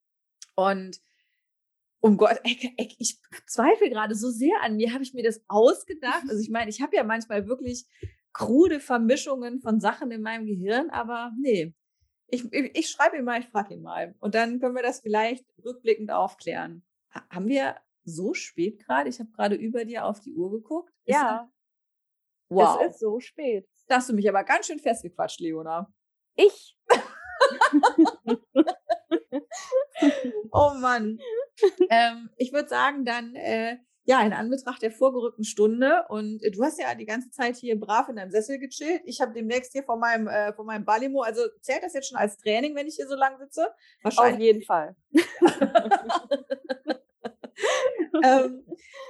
Und 0.56 1.00
um 2.02 2.18
Gott, 2.18 2.40
ich, 2.44 3.00
ich 3.00 3.20
zweifle 3.48 3.90
gerade 3.90 4.16
so 4.16 4.30
sehr 4.30 4.62
an 4.62 4.76
mir. 4.76 4.94
Habe 4.94 5.04
ich 5.04 5.14
mir 5.14 5.24
das 5.24 5.42
ausgedacht? 5.48 6.24
Also 6.30 6.42
ich 6.42 6.50
meine, 6.50 6.70
ich 6.70 6.82
habe 6.82 6.96
ja 6.96 7.04
manchmal 7.04 7.48
wirklich 7.48 7.86
krude 8.36 8.82
Vermischungen 8.82 9.62
von 9.62 9.80
Sachen 9.80 10.12
in 10.12 10.22
meinem 10.22 10.46
Gehirn, 10.46 10.90
aber 10.90 11.32
nee. 11.40 11.74
Ich, 12.28 12.44
ich, 12.52 12.78
ich 12.78 12.90
schreibe 12.90 13.18
ihn 13.18 13.24
mal, 13.24 13.40
ich 13.40 13.48
frage 13.48 13.76
ihn 13.76 13.82
mal. 13.82 14.14
Und 14.20 14.36
dann 14.36 14.60
können 14.60 14.76
wir 14.76 14.84
das 14.84 15.00
vielleicht 15.00 15.46
rückblickend 15.64 16.12
aufklären. 16.12 16.84
Ha 17.14 17.26
haben 17.30 17.48
wir 17.48 17.78
so 18.04 18.34
spät 18.34 18.86
gerade? 18.86 19.10
Ich 19.10 19.20
habe 19.20 19.32
gerade 19.32 19.56
über 19.56 19.86
dir 19.86 20.06
auf 20.06 20.20
die 20.20 20.34
Uhr 20.34 20.52
geguckt. 20.52 20.94
ja. 21.06 21.50
Wow. 22.50 22.80
Es 22.82 22.92
ist 22.92 23.00
so 23.00 23.20
spät. 23.20 23.68
Da 23.88 23.96
hast 23.96 24.10
du 24.10 24.14
mich 24.14 24.30
aber 24.30 24.44
ganz 24.44 24.68
schön 24.68 24.80
festgequatscht, 24.80 25.40
Leona. 25.40 25.92
Ich? 26.36 26.78
oh 30.52 30.74
Mann. 30.80 31.18
ähm, 31.90 32.30
ich 32.38 32.54
würde 32.54 32.70
sagen, 32.70 33.04
dann, 33.04 33.34
äh, 33.34 33.78
ja, 34.06 34.22
in 34.22 34.34
Anbetracht 34.34 34.82
der 34.84 34.92
vorgerückten 34.92 35.44
Stunde 35.44 36.06
und 36.10 36.42
äh, 36.44 36.52
du 36.52 36.64
hast 36.64 36.80
ja 36.80 36.94
die 36.94 37.08
ganze 37.08 37.32
Zeit 37.32 37.56
hier 37.56 37.80
brav 37.80 38.08
in 38.08 38.16
deinem 38.16 38.30
Sessel 38.30 38.60
gechillt. 38.60 39.02
Ich 39.06 39.20
habe 39.20 39.34
demnächst 39.34 39.72
hier 39.74 39.84
vor 39.84 39.98
meinem, 39.98 40.28
äh, 40.28 40.54
vor 40.54 40.64
meinem 40.64 40.86
Balimo, 40.86 41.22
also 41.22 41.42
zählt 41.62 41.84
das 41.84 41.94
jetzt 41.94 42.10
schon 42.10 42.18
als 42.18 42.38
Training, 42.38 42.76
wenn 42.76 42.88
ich 42.88 42.96
hier 42.96 43.08
so 43.08 43.16
lang 43.16 43.38
sitze? 43.40 43.74
Auf 44.04 44.40
jeden 44.40 44.62
Fall. 44.62 44.96
ähm, 48.24 48.64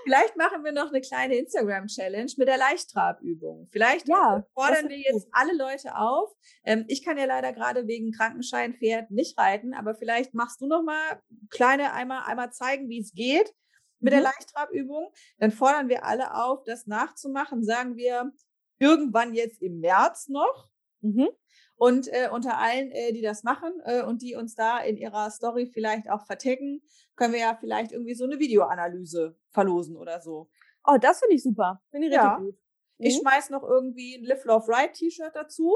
vielleicht 0.04 0.38
machen 0.38 0.64
wir 0.64 0.72
noch 0.72 0.88
eine 0.88 1.02
kleine 1.02 1.36
Instagram-Challenge 1.36 2.32
mit 2.38 2.48
der 2.48 2.58
Leichttrabübung. 2.58 3.68
Vielleicht 3.72 4.08
Ja, 4.08 4.46
fordern 4.54 4.88
wir 4.88 4.98
jetzt 4.98 5.28
alle 5.34 5.58
Leute 5.58 5.98
auf. 5.98 6.32
Ähm, 6.64 6.86
ich 6.88 7.04
kann 7.04 7.18
ja 7.18 7.26
leider 7.26 7.52
gerade 7.52 7.86
wegen 7.88 8.14
Krankenscheinpferd 8.14 9.12
nicht 9.12 9.38
reiten, 9.38 9.74
aber 9.74 9.94
vielleicht 9.94 10.34
machst 10.34 10.62
du 10.62 10.68
noch 10.68 10.84
mal 10.84 11.22
kleine 11.50 11.92
einmal 11.92 12.24
einmal 12.26 12.54
zeigen, 12.54 12.88
wie 12.88 13.02
es 13.02 13.14
geht 13.14 13.54
mit 14.06 14.14
der 14.14 14.22
Mhm. 14.22 14.26
Leichttrabübung. 14.26 15.12
Dann 15.40 15.52
fordern 15.52 15.90
wir 15.90 16.06
alle 16.06 16.34
auf, 16.36 16.64
das 16.64 16.88
nachzumachen. 16.88 17.64
Sagen 17.66 17.98
wir 17.98 18.32
irgendwann 18.80 19.34
jetzt 19.34 19.62
im 19.62 19.80
März 19.82 20.30
noch. 20.30 20.70
Mhm. 21.02 21.28
Und 21.78 22.08
äh, 22.08 22.30
unter 22.32 22.58
allen, 22.58 22.92
äh, 22.92 23.12
die 23.14 23.22
das 23.22 23.44
machen 23.44 23.74
äh, 23.84 24.02
und 24.04 24.22
die 24.22 24.36
uns 24.36 24.56
da 24.56 24.80
in 24.80 24.96
ihrer 24.98 25.30
Story 25.32 25.66
vielleicht 25.68 26.10
auch 26.10 26.26
vertecken, 26.26 26.82
können 27.18 27.34
wir 27.34 27.42
ja 27.42 27.56
vielleicht 27.60 27.92
irgendwie 27.92 28.16
so 28.16 28.24
eine 28.26 28.40
Videoanalyse 28.40 29.38
verlosen 29.52 29.98
oder 29.98 30.22
so. 30.22 30.50
Oh, 30.86 30.98
das 31.02 31.20
finde 31.20 31.36
ich 31.36 31.44
super. 31.44 31.82
Finde 31.92 32.08
ich 32.08 32.14
Ja. 32.14 32.36
richtig 32.36 32.46
gut. 32.46 32.58
Ich 32.98 33.16
Mhm. 33.18 33.22
schmeiß 33.22 33.50
noch 33.50 33.64
irgendwie 33.64 34.16
ein 34.16 34.24
Live 34.24 34.46
Love 34.46 34.68
Ride 34.68 34.94
T-Shirt 34.94 35.32
dazu. 35.34 35.76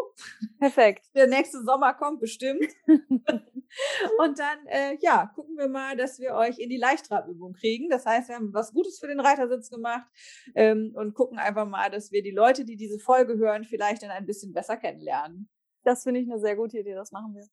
Perfekt. 0.59 1.05
Der 1.15 1.27
nächste 1.27 1.61
Sommer 1.63 1.93
kommt 1.93 2.19
bestimmt. 2.21 2.65
und 2.87 4.39
dann, 4.39 4.65
äh, 4.67 4.97
ja, 5.01 5.31
gucken 5.35 5.57
wir 5.57 5.67
mal, 5.67 5.97
dass 5.97 6.19
wir 6.19 6.33
euch 6.35 6.59
in 6.59 6.69
die 6.69 6.77
Leichttrabübung 6.77 7.53
kriegen. 7.53 7.89
Das 7.89 8.05
heißt, 8.05 8.29
wir 8.29 8.35
haben 8.35 8.53
was 8.53 8.71
Gutes 8.71 8.99
für 8.99 9.07
den 9.07 9.19
Reitersitz 9.19 9.69
gemacht 9.69 10.07
ähm, 10.55 10.93
und 10.95 11.13
gucken 11.13 11.39
einfach 11.39 11.67
mal, 11.67 11.89
dass 11.89 12.11
wir 12.11 12.23
die 12.23 12.31
Leute, 12.31 12.63
die 12.65 12.77
diese 12.77 12.99
Folge 12.99 13.37
hören, 13.37 13.65
vielleicht 13.65 14.03
dann 14.03 14.11
ein 14.11 14.25
bisschen 14.25 14.53
besser 14.53 14.77
kennenlernen. 14.77 15.49
Das 15.83 16.03
finde 16.03 16.21
ich 16.21 16.29
eine 16.29 16.39
sehr 16.39 16.55
gute 16.55 16.79
Idee. 16.79 16.93
Das 16.95 17.11
machen 17.11 17.35
wir. 17.35 17.45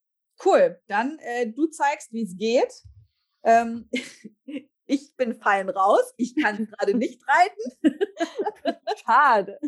Cool. 0.44 0.80
Dann 0.86 1.18
äh, 1.20 1.50
du 1.52 1.66
zeigst, 1.66 2.12
wie 2.12 2.22
es 2.22 2.36
geht. 2.36 2.72
Ähm, 3.42 3.88
ich 4.86 5.16
bin 5.16 5.34
fein 5.34 5.68
raus. 5.68 6.14
Ich 6.16 6.34
kann 6.36 6.66
gerade 6.70 6.96
nicht 6.96 7.22
reiten. 7.28 7.98
Schade. 9.04 9.58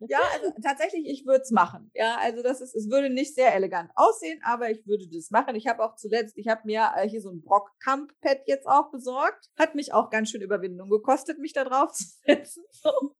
Ja, 0.00 0.20
also 0.34 0.52
tatsächlich, 0.62 1.06
ich 1.06 1.26
würde 1.26 1.42
es 1.42 1.50
machen. 1.50 1.90
Ja, 1.94 2.16
also 2.20 2.42
das 2.42 2.60
ist, 2.60 2.74
es 2.74 2.90
würde 2.90 3.10
nicht 3.10 3.34
sehr 3.34 3.54
elegant 3.54 3.90
aussehen, 3.94 4.40
aber 4.44 4.70
ich 4.70 4.86
würde 4.86 5.08
das 5.08 5.30
machen. 5.30 5.54
Ich 5.56 5.66
habe 5.66 5.84
auch 5.84 5.96
zuletzt, 5.96 6.36
ich 6.38 6.48
habe 6.48 6.62
mir 6.64 6.92
äh, 6.96 7.08
hier 7.08 7.20
so 7.20 7.30
ein 7.30 7.42
Brock-Camp-Pad 7.42 8.42
jetzt 8.46 8.66
auch 8.66 8.90
besorgt. 8.90 9.50
Hat 9.58 9.74
mich 9.74 9.92
auch 9.92 10.10
ganz 10.10 10.30
schön 10.30 10.42
Überwindung 10.42 10.88
gekostet, 10.88 11.38
mich 11.38 11.52
da 11.52 11.64
drauf 11.64 11.92
zu 11.92 12.04
setzen. 12.24 12.64
So. 12.70 13.14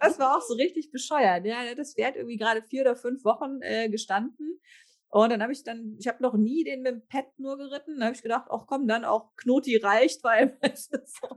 Das 0.00 0.18
war 0.18 0.36
auch 0.36 0.42
so 0.42 0.54
richtig 0.54 0.90
bescheuert. 0.90 1.46
Ja, 1.46 1.74
das 1.74 1.94
Pferd 1.94 2.16
irgendwie 2.16 2.36
gerade 2.36 2.62
vier 2.62 2.82
oder 2.82 2.94
fünf 2.94 3.24
Wochen 3.24 3.62
äh, 3.62 3.88
gestanden. 3.88 4.60
Und 5.14 5.30
dann 5.30 5.42
habe 5.42 5.52
ich 5.52 5.62
dann, 5.62 5.94
ich 5.96 6.08
habe 6.08 6.20
noch 6.20 6.34
nie 6.34 6.64
den 6.64 6.82
mit 6.82 6.92
dem 6.92 7.06
Pad 7.06 7.26
nur 7.38 7.56
geritten. 7.56 7.94
Dann 7.94 8.06
habe 8.06 8.16
ich 8.16 8.22
gedacht, 8.22 8.48
ach 8.50 8.66
komm, 8.66 8.88
dann 8.88 9.04
auch 9.04 9.32
Knoti 9.36 9.76
reicht, 9.76 10.24
weil 10.24 10.58
so, 10.74 11.28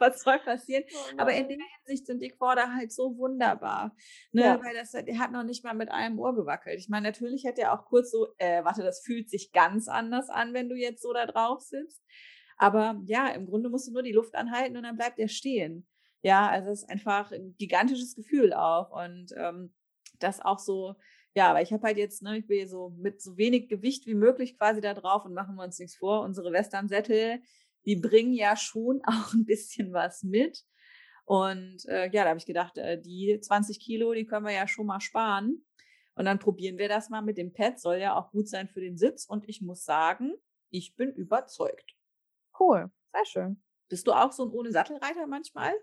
was 0.00 0.20
soll 0.20 0.40
passieren? 0.40 0.82
Aber 1.16 1.32
in 1.32 1.46
der 1.46 1.58
Hinsicht 1.58 2.06
sind 2.06 2.20
die 2.20 2.30
Quader 2.30 2.74
halt 2.74 2.90
so 2.90 3.16
wunderbar. 3.16 3.94
Ne? 4.32 4.42
Ja. 4.42 4.60
Weil 4.60 4.74
das, 4.74 4.90
der 4.90 5.18
hat 5.20 5.30
noch 5.30 5.44
nicht 5.44 5.62
mal 5.62 5.74
mit 5.74 5.92
einem 5.92 6.18
Ohr 6.18 6.34
gewackelt. 6.34 6.80
Ich 6.80 6.88
meine, 6.88 7.06
natürlich 7.06 7.44
hätte 7.44 7.60
er 7.60 7.72
auch 7.72 7.84
kurz 7.84 8.10
so, 8.10 8.34
äh, 8.38 8.64
warte, 8.64 8.82
das 8.82 9.00
fühlt 9.00 9.30
sich 9.30 9.52
ganz 9.52 9.86
anders 9.86 10.28
an, 10.28 10.52
wenn 10.52 10.68
du 10.68 10.74
jetzt 10.74 11.02
so 11.02 11.12
da 11.12 11.24
drauf 11.24 11.60
sitzt. 11.60 12.02
Aber 12.56 13.00
ja, 13.04 13.28
im 13.28 13.46
Grunde 13.46 13.70
musst 13.70 13.86
du 13.86 13.92
nur 13.92 14.02
die 14.02 14.10
Luft 14.10 14.34
anhalten 14.34 14.76
und 14.76 14.82
dann 14.82 14.96
bleibt 14.96 15.20
er 15.20 15.28
stehen. 15.28 15.86
Ja, 16.20 16.48
also 16.48 16.70
es 16.70 16.82
ist 16.82 16.90
einfach 16.90 17.30
ein 17.30 17.54
gigantisches 17.58 18.16
Gefühl 18.16 18.52
auch. 18.52 18.90
Und 18.90 19.32
ähm, 19.36 19.72
das 20.18 20.40
auch 20.40 20.58
so, 20.58 20.96
ja, 21.36 21.50
aber 21.50 21.60
ich 21.60 21.70
habe 21.70 21.82
halt 21.82 21.98
jetzt, 21.98 22.22
ne, 22.22 22.38
ich 22.38 22.48
will 22.48 22.66
so 22.66 22.94
mit 22.96 23.20
so 23.20 23.36
wenig 23.36 23.68
Gewicht 23.68 24.06
wie 24.06 24.14
möglich 24.14 24.56
quasi 24.56 24.80
da 24.80 24.94
drauf 24.94 25.26
und 25.26 25.34
machen 25.34 25.54
wir 25.56 25.64
uns 25.64 25.78
nichts 25.78 25.94
vor. 25.94 26.22
Unsere 26.22 26.50
Westernsättel, 26.50 27.42
die 27.84 27.96
bringen 27.96 28.32
ja 28.32 28.56
schon 28.56 29.02
auch 29.06 29.34
ein 29.34 29.44
bisschen 29.44 29.92
was 29.92 30.22
mit. 30.22 30.64
Und 31.26 31.84
äh, 31.88 32.10
ja, 32.10 32.22
da 32.22 32.30
habe 32.30 32.38
ich 32.38 32.46
gedacht, 32.46 32.78
äh, 32.78 32.98
die 32.98 33.38
20 33.38 33.78
Kilo, 33.80 34.14
die 34.14 34.24
können 34.24 34.46
wir 34.46 34.54
ja 34.54 34.66
schon 34.66 34.86
mal 34.86 35.00
sparen. 35.00 35.62
Und 36.14 36.24
dann 36.24 36.38
probieren 36.38 36.78
wir 36.78 36.88
das 36.88 37.10
mal 37.10 37.20
mit 37.20 37.36
dem 37.36 37.52
Pad. 37.52 37.78
Soll 37.78 37.96
ja 37.96 38.16
auch 38.16 38.30
gut 38.30 38.48
sein 38.48 38.68
für 38.68 38.80
den 38.80 38.96
Sitz. 38.96 39.26
Und 39.26 39.46
ich 39.46 39.60
muss 39.60 39.84
sagen, 39.84 40.32
ich 40.70 40.96
bin 40.96 41.12
überzeugt. 41.12 41.96
Cool. 42.58 42.90
Sehr 43.12 43.26
schön. 43.26 43.62
Bist 43.90 44.06
du 44.06 44.12
auch 44.12 44.32
so 44.32 44.46
ein 44.46 44.52
ohne 44.52 44.72
Sattelreiter 44.72 45.26
manchmal? 45.26 45.74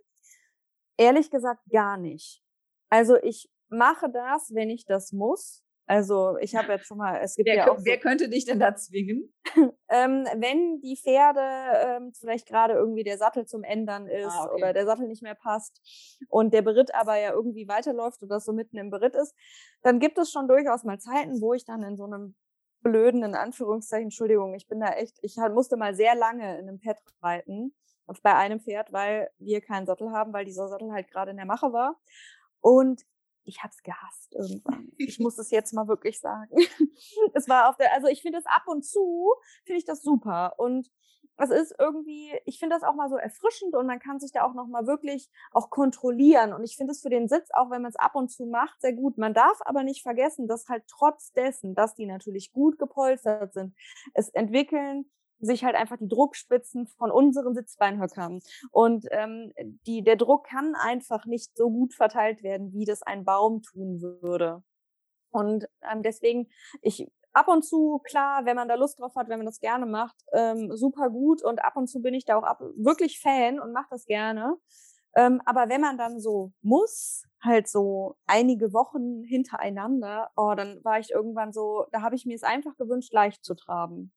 Ehrlich 0.98 1.30
gesagt 1.30 1.62
gar 1.70 1.98
nicht. 1.98 2.42
Also 2.90 3.18
ich 3.22 3.52
mache 3.74 4.10
das, 4.10 4.52
wenn 4.54 4.70
ich 4.70 4.86
das 4.86 5.12
muss. 5.12 5.64
Also 5.86 6.38
ich 6.40 6.56
habe 6.56 6.72
jetzt 6.72 6.88
schon 6.88 6.98
mal, 6.98 7.20
es 7.22 7.36
gibt 7.36 7.50
Wer, 7.50 7.56
ja 7.56 7.72
auch 7.72 7.78
so, 7.78 7.86
wer 7.86 8.00
könnte 8.00 8.30
dich 8.30 8.46
denn 8.46 8.60
da 8.60 8.74
zwingen? 8.74 9.34
ähm, 9.90 10.26
wenn 10.38 10.80
die 10.80 10.96
Pferde 10.96 11.42
ähm, 11.42 12.14
vielleicht 12.18 12.48
gerade 12.48 12.74
irgendwie 12.74 13.04
der 13.04 13.18
Sattel 13.18 13.46
zum 13.46 13.64
Ändern 13.64 14.08
ist 14.08 14.32
Ah, 14.32 14.46
okay. 14.46 14.56
oder 14.56 14.74
der 14.74 14.86
Sattel 14.86 15.08
nicht 15.10 15.24
mehr 15.24 15.36
passt 15.36 15.82
und 16.30 16.54
der 16.54 16.62
Beritt 16.62 16.96
aber 16.96 17.20
ja 17.20 17.34
irgendwie 17.34 17.68
weiterläuft 17.68 18.24
oder 18.24 18.40
so 18.40 18.54
mitten 18.54 18.78
im 18.78 18.92
Beritt 18.92 19.14
ist, 19.16 19.36
dann 19.82 20.00
gibt 20.00 20.18
es 20.18 20.32
schon 20.32 20.48
durchaus 20.48 20.86
mal 20.86 21.00
Zeiten, 21.00 21.42
wo 21.42 21.54
ich 21.54 21.66
dann 21.66 21.84
in 21.84 21.98
so 21.98 22.06
einem 22.06 22.36
blöden, 22.82 23.24
in 23.24 23.36
Anführungszeichen, 23.36 24.06
Entschuldigung, 24.06 24.54
ich 24.54 24.68
bin 24.68 24.80
da 24.80 24.94
echt, 24.94 25.18
ich 25.22 25.36
musste 25.54 25.76
mal 25.76 25.96
sehr 25.96 26.16
lange 26.16 26.60
in 26.60 26.68
einem 26.68 26.80
Pad 26.80 26.98
reiten, 27.22 27.74
bei 28.22 28.36
einem 28.36 28.60
Pferd, 28.60 28.92
weil 28.92 29.30
wir 29.38 29.62
keinen 29.62 29.86
Sattel 29.86 30.12
haben, 30.12 30.34
weil 30.34 30.46
dieser 30.46 30.68
Sattel 30.68 30.92
halt 30.92 31.10
gerade 31.10 31.32
in 31.32 31.38
der 31.38 31.46
Mache 31.46 31.72
war. 31.74 32.00
Und 32.60 33.02
ich 33.46 33.64
habe 33.64 33.72
es 33.72 33.84
gehasst 33.84 34.34
irgendwann. 34.34 34.92
Ich 34.98 35.20
muss 35.20 35.38
es 35.38 35.52
jetzt 35.52 35.74
mal 35.74 35.88
wirklich 35.88 36.20
sagen. 36.20 36.56
es 37.34 37.48
war 37.48 37.70
auf 37.70 37.78
der, 37.78 37.94
also 37.94 38.08
ich 38.08 38.22
finde 38.22 38.40
es 38.40 38.46
ab 38.46 38.64
und 38.68 38.84
zu, 38.86 39.34
finde 39.66 39.80
ich 39.80 39.86
das 39.86 40.02
super. 40.02 40.56
Und 40.58 40.90
es 41.38 41.50
ist 41.50 41.76
irgendwie, 41.80 42.32
ich 42.46 42.60
finde 42.60 42.76
das 42.76 42.84
auch 42.84 42.96
mal 42.96 43.10
so 43.10 43.18
erfrischend 43.18 43.76
und 43.76 43.88
man 43.88 44.00
kann 44.00 44.20
sich 44.20 44.32
da 44.32 44.44
auch 44.44 44.54
noch 44.54 44.68
mal 44.68 44.86
wirklich 44.86 45.30
auch 45.52 45.70
kontrollieren. 45.70 46.54
Und 46.54 46.64
ich 46.64 46.78
finde 46.78 46.92
es 46.92 47.02
für 47.02 47.10
den 47.10 47.28
Sitz, 47.28 47.50
auch 47.54 47.72
wenn 47.72 47.82
man 47.82 47.90
es 47.90 47.96
ab 47.96 48.16
und 48.16 48.30
zu 48.30 48.46
macht, 48.46 48.80
sehr 48.82 48.94
gut. 48.94 49.18
Man 49.18 49.34
darf 49.34 49.60
aber 49.62 49.84
nicht 49.84 50.04
vergessen, 50.04 50.48
dass 50.48 50.70
halt 50.70 50.84
trotz 50.88 51.32
dessen, 51.34 51.74
dass 51.74 51.96
die 51.96 52.06
natürlich 52.06 52.52
gut 52.52 52.78
gepolstert 52.78 53.54
sind, 53.54 53.76
es 54.14 54.30
entwickeln 54.30 55.06
sich 55.44 55.64
halt 55.64 55.76
einfach 55.76 55.98
die 55.98 56.08
Druckspitzen 56.08 56.88
von 56.88 57.12
unseren 57.12 57.54
Sitzbeinhöckern. 57.54 58.40
Und 58.72 59.06
ähm, 59.12 59.54
die, 59.86 60.04
der 60.04 60.16
Druck 60.16 60.48
kann 60.48 60.76
einfach 60.76 61.26
nicht 61.26 61.56
so 61.56 61.70
gut 61.70 61.94
verteilt 61.94 62.44
werden, 62.44 62.74
wie 62.74 62.86
das 62.86 63.02
ein 63.04 63.26
Baum 63.26 63.62
tun 63.62 64.02
würde. 64.22 64.64
Und 65.32 65.68
ähm, 65.92 66.04
deswegen, 66.04 66.50
ich 66.82 67.12
ab 67.34 67.48
und 67.48 67.64
zu, 67.64 68.00
klar, 68.04 68.46
wenn 68.46 68.56
man 68.56 68.68
da 68.68 68.76
Lust 68.76 69.00
drauf 69.00 69.16
hat, 69.16 69.28
wenn 69.28 69.40
man 69.40 69.46
das 69.46 69.60
gerne 69.60 69.86
macht, 69.86 70.16
ähm, 70.32 70.76
super 70.76 71.10
gut. 71.10 71.44
Und 71.44 71.64
ab 71.64 71.76
und 71.76 71.88
zu 71.88 72.02
bin 72.02 72.14
ich 72.14 72.26
da 72.26 72.38
auch 72.38 72.44
ab, 72.44 72.62
wirklich 72.76 73.20
Fan 73.20 73.60
und 73.60 73.74
mache 73.74 73.88
das 73.90 74.06
gerne. 74.06 74.56
Ähm, 75.16 75.42
aber 75.46 75.70
wenn 75.70 75.82
man 75.82 75.98
dann 75.98 76.20
so 76.20 76.54
muss, 76.62 77.26
halt 77.42 77.68
so 77.68 78.16
einige 78.26 78.74
Wochen 78.74 79.24
hintereinander, 79.24 80.32
oh, 80.36 80.54
dann 80.56 80.84
war 80.84 81.00
ich 81.00 81.12
irgendwann 81.12 81.52
so, 81.52 81.86
da 81.92 82.02
habe 82.02 82.16
ich 82.16 82.26
mir 82.26 82.36
es 82.36 82.44
einfach 82.44 82.76
gewünscht, 82.78 83.14
leicht 83.14 83.44
zu 83.44 83.54
traben. 83.56 84.14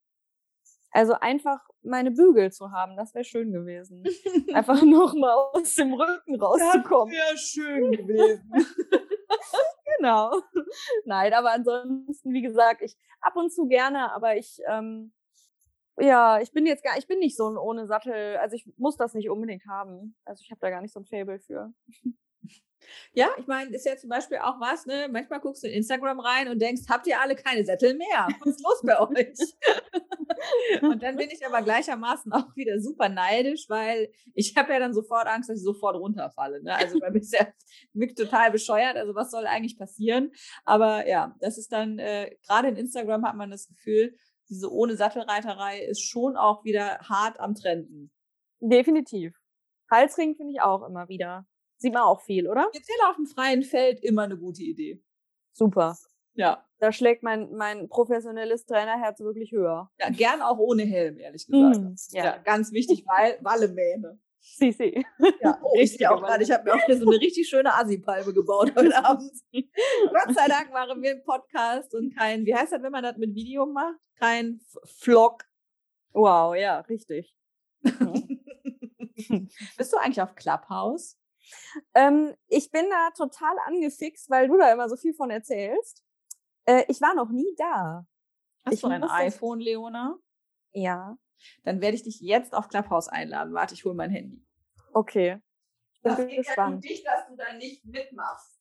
Also 0.97 1.13
einfach 1.13 1.63
meine 1.83 2.11
Bügel 2.11 2.51
zu 2.51 2.71
haben, 2.71 2.97
das 2.97 3.15
wäre 3.15 3.23
schön 3.23 3.53
gewesen. 3.53 4.03
einfach 4.55 4.83
nochmal 4.83 5.37
aus 5.53 5.75
dem 5.75 5.93
Rücken 5.93 6.41
rauszukommen. 6.41 7.15
Das 7.15 7.29
wäre 7.29 7.37
schön 7.37 7.93
gewesen. 7.93 8.51
genau. 9.99 10.41
Nein, 11.05 11.35
aber 11.35 11.53
ansonsten, 11.53 12.33
wie 12.33 12.41
gesagt, 12.41 12.81
ich 12.81 12.97
ab 13.21 13.37
und 13.37 13.53
zu 13.53 13.67
gerne, 13.69 14.11
aber 14.15 14.39
ich, 14.39 14.59
ähm, 14.67 15.13
ja, 15.99 16.41
ich 16.41 16.51
bin 16.53 16.65
jetzt 16.65 16.83
gar, 16.83 16.97
ich 16.97 17.07
bin 17.07 17.19
nicht 17.19 17.37
so 17.37 17.47
ein 17.47 17.59
ohne 17.59 17.87
Sattel, 17.87 18.39
also 18.39 18.57
ich 18.57 18.67
muss 18.79 18.97
das 18.97 19.13
nicht 19.13 19.29
unbedingt 19.29 19.67
haben. 19.67 20.17
Also 20.25 20.41
ich 20.43 20.51
habe 20.51 20.61
da 20.63 20.71
gar 20.71 20.81
nicht 20.81 20.95
so 20.95 21.01
ein 21.01 21.05
Fable 21.05 21.41
für. 21.41 21.75
Ja, 23.13 23.29
ich 23.39 23.47
meine, 23.47 23.75
ist 23.75 23.87
ja 23.87 23.97
zum 23.97 24.11
Beispiel 24.11 24.39
auch 24.39 24.61
was, 24.61 24.87
ne? 24.87 25.09
Manchmal 25.11 25.41
guckst 25.41 25.63
du 25.63 25.69
in 25.69 25.75
Instagram 25.75 26.21
rein 26.21 26.49
und 26.49 26.61
denkst, 26.61 26.83
habt 26.89 27.07
ihr 27.07 27.21
alle 27.21 27.37
keine 27.37 27.65
Sättel 27.65 27.95
mehr? 27.95 28.29
Was 28.41 28.55
ist 28.55 28.63
los 28.63 28.83
bei 28.83 29.01
euch? 29.01 30.83
und 30.83 31.03
dann 31.03 31.17
bin 31.17 31.31
ich 31.31 31.45
aber 31.47 31.63
gleichermaßen 31.63 32.33
auch 32.33 32.55
wieder 32.57 32.81
super 32.81 33.09
neidisch, 33.09 33.67
weil 33.69 34.11
ich 34.35 34.57
habe 34.57 34.73
ja 34.73 34.79
dann 34.79 34.95
sofort 34.95 35.27
Angst, 35.27 35.49
dass 35.49 35.59
ich 35.59 35.65
sofort 35.65 35.97
runterfalle. 35.97 36.63
Ne? 36.63 36.75
Also 36.75 36.99
bei 36.99 37.11
mir 37.11 37.21
ist 37.21 37.33
ja 37.33 37.47
wirklich 37.93 38.17
total 38.17 38.51
bescheuert. 38.51 38.97
Also 38.97 39.15
was 39.15 39.31
soll 39.31 39.47
eigentlich 39.47 39.79
passieren? 39.79 40.33
Aber 40.65 41.07
ja, 41.07 41.35
das 41.41 41.59
ist 41.59 41.73
dann, 41.73 41.99
äh, 41.99 42.37
gerade 42.47 42.69
in 42.69 42.77
Instagram 42.77 43.25
hat 43.27 43.37
man 43.37 43.51
das 43.51 43.69
Gefühl, 43.69 44.17
diese 44.49 44.71
ohne 44.71 44.97
Sattelreiterei 44.97 45.81
ist 45.81 46.03
schon 46.03 46.37
auch 46.37 46.65
wieder 46.65 46.99
hart 47.01 47.41
am 47.41 47.55
Trenden. 47.55 48.13
Definitiv. 48.61 49.35
Halsring 49.91 50.37
finde 50.37 50.53
ich 50.53 50.61
auch 50.61 50.87
immer 50.87 51.09
wieder. 51.09 51.47
Sieht 51.79 51.93
man 51.93 52.03
auch 52.03 52.23
viel, 52.23 52.49
oder? 52.49 52.69
Speziell 52.75 52.99
auf 53.09 53.17
dem 53.17 53.27
freien 53.27 53.63
Feld 53.63 54.03
immer 54.03 54.23
eine 54.23 54.39
gute 54.39 54.63
Idee. 54.63 55.03
Super. 55.53 55.97
Ja. 56.35 56.67
Da 56.79 56.93
schlägt 56.93 57.23
mein, 57.23 57.51
mein 57.53 57.89
professionelles 57.89 58.67
Trainerherz 58.67 59.21
wirklich 59.21 59.53
höher. 59.53 59.91
Ja, 59.99 60.11
gern 60.11 60.43
auch 60.43 60.59
ohne 60.59 60.83
Helm, 60.83 61.19
ehrlich 61.19 61.47
gesagt. 61.47 61.79
Mm, 61.79 61.95
ja. 62.11 62.25
ja. 62.25 62.39
ganz 62.39 62.73
wichtig, 62.73 63.05
weil 63.07 63.39
Wallemähne. 63.41 64.19
Sie, 64.39 64.73
sie. 64.73 65.05
Ja, 65.43 65.59
oh, 65.63 65.75
ich 65.79 65.97
sehe 65.97 66.11
auch 66.11 66.21
gerade, 66.21 66.43
ich 66.43 66.51
habe 66.51 66.65
mir 66.65 66.75
auch 66.75 66.87
hier 66.87 66.97
so 66.97 67.07
eine 67.07 67.21
richtig 67.21 67.49
schöne 67.49 67.75
Assi-Palme 67.75 68.33
gebaut 68.33 68.73
heute 68.77 69.05
Abend. 69.05 69.33
Gott 69.53 70.35
sei 70.35 70.49
Dank 70.49 70.73
waren 70.73 71.03
wir 71.03 71.13
im 71.13 71.25
Podcast 71.25 71.95
und 71.95 72.17
kein, 72.17 72.47
wie 72.47 72.55
heißt 72.55 72.73
das, 72.73 72.83
wenn 72.83 72.93
man 72.93 73.03
das 73.03 73.17
mit 73.17 73.35
Video 73.35 73.67
macht? 73.67 73.97
Kein 74.19 74.61
Vlog. 74.85 75.45
Wow, 76.13 76.55
ja, 76.55 76.81
richtig. 76.81 77.35
Bist 77.83 77.99
du 79.93 79.97
eigentlich 79.99 80.23
auf 80.23 80.35
Clubhouse? 80.35 81.19
Ähm, 81.95 82.35
ich 82.49 82.71
bin 82.71 82.89
da 82.91 83.11
total 83.11 83.57
angefixt, 83.67 84.29
weil 84.31 84.49
du 84.49 84.57
da 84.59 84.73
immer 84.73 84.89
so 84.89 84.97
viel 84.97 85.15
von 85.15 85.31
erzählst. 85.31 86.03
Äh, 86.65 86.85
ich 86.89 87.01
war 87.01 87.15
noch 87.15 87.31
nie 87.31 87.55
da. 87.57 88.07
Hast 88.65 88.75
Ich 88.75 88.81
du 88.81 88.89
ein 88.89 89.01
das- 89.03 89.11
iPhone, 89.13 89.61
Leona? 89.61 90.19
Ja. 90.73 91.17
Dann 91.65 91.81
werde 91.81 91.97
ich 91.97 92.03
dich 92.03 92.21
jetzt 92.21 92.55
auf 92.55 92.69
Clubhouse 92.69 93.09
einladen. 93.09 93.55
Warte, 93.55 93.75
ich 93.75 93.85
hole 93.85 93.95
mein 93.95 94.11
Handy. 94.11 94.45
Okay. 94.93 95.41
Ich 95.95 96.03
bin 96.03 96.11
Das 96.13 96.21
geht 96.27 96.31
ja 96.33 96.37
gespannt. 96.43 96.85
dich, 96.85 97.05
dass 97.05 97.27
du 97.29 97.37
da 97.37 97.53
nicht 97.55 97.85
mitmachst. 97.85 98.59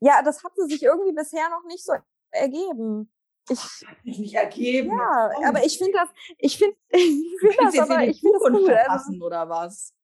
Ja, 0.00 0.22
das 0.22 0.44
hatte 0.44 0.66
sich 0.66 0.82
irgendwie 0.82 1.12
bisher 1.12 1.48
noch 1.48 1.64
nicht 1.66 1.84
so 1.84 1.94
ergeben. 2.30 3.10
Ich, 3.48 3.86
Nicht 4.02 4.34
ergeben. 4.34 4.90
ja, 4.90 5.30
aber 5.46 5.64
ich 5.64 5.78
finde 5.78 5.92
das, 5.92 6.08
ich 6.38 6.58
finde, 6.58 6.76
ich 6.90 7.36
finde 7.40 7.56
das 7.62 7.78
aber, 7.78 8.02
ich 8.04 8.20
finde 8.20 8.38
das 8.42 8.50
cool. 8.52 8.54
Also, 8.58 8.66
verpassen, 8.74 9.22
oder 9.22 9.48
was? 9.48 9.94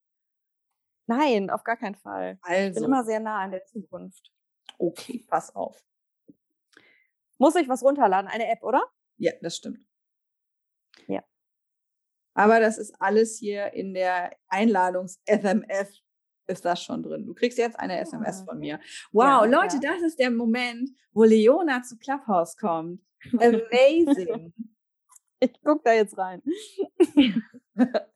Nein, 1.06 1.50
auf 1.50 1.64
gar 1.64 1.76
keinen 1.76 1.94
Fall. 1.96 2.38
Ich 2.38 2.44
Also, 2.50 2.74
bin 2.80 2.84
immer 2.84 3.04
sehr 3.04 3.20
nah 3.20 3.40
an 3.40 3.50
der 3.50 3.64
Zukunft. 3.64 4.30
okay, 4.78 5.24
pass 5.28 5.54
auf. 5.54 5.82
Muss 7.38 7.54
ich 7.56 7.68
was 7.68 7.82
runterladen? 7.82 8.30
Eine 8.30 8.48
App, 8.50 8.62
oder? 8.62 8.82
Ja, 9.16 9.32
das 9.42 9.56
stimmt. 9.56 9.84
Ja. 11.08 11.22
Aber 12.34 12.60
das 12.60 12.78
ist 12.78 12.94
alles 13.00 13.38
hier 13.38 13.72
in 13.74 13.94
der 13.94 14.30
Einladungs-SMS 14.48 16.00
ist 16.46 16.64
das 16.64 16.82
schon 16.82 17.02
drin. 17.02 17.24
Du 17.26 17.34
kriegst 17.34 17.58
jetzt 17.58 17.78
eine 17.78 17.98
SMS 18.00 18.42
Ah, 18.42 18.44
von 18.44 18.58
mir. 18.58 18.78
Wow, 19.12 19.24
Ja, 19.24 19.44
Leute, 19.44 19.76
ja. 19.82 19.92
das 19.92 20.02
ist 20.02 20.18
der 20.18 20.30
Moment, 20.30 20.90
wo 21.12 21.24
Leona 21.24 21.82
zu 21.82 21.96
Clubhouse 21.98 22.56
kommt. 22.56 23.00
Amazing. 23.38 24.52
Ich 25.40 25.52
guck 25.64 25.82
da 25.84 25.92
jetzt 25.92 26.16
rein. 26.18 26.42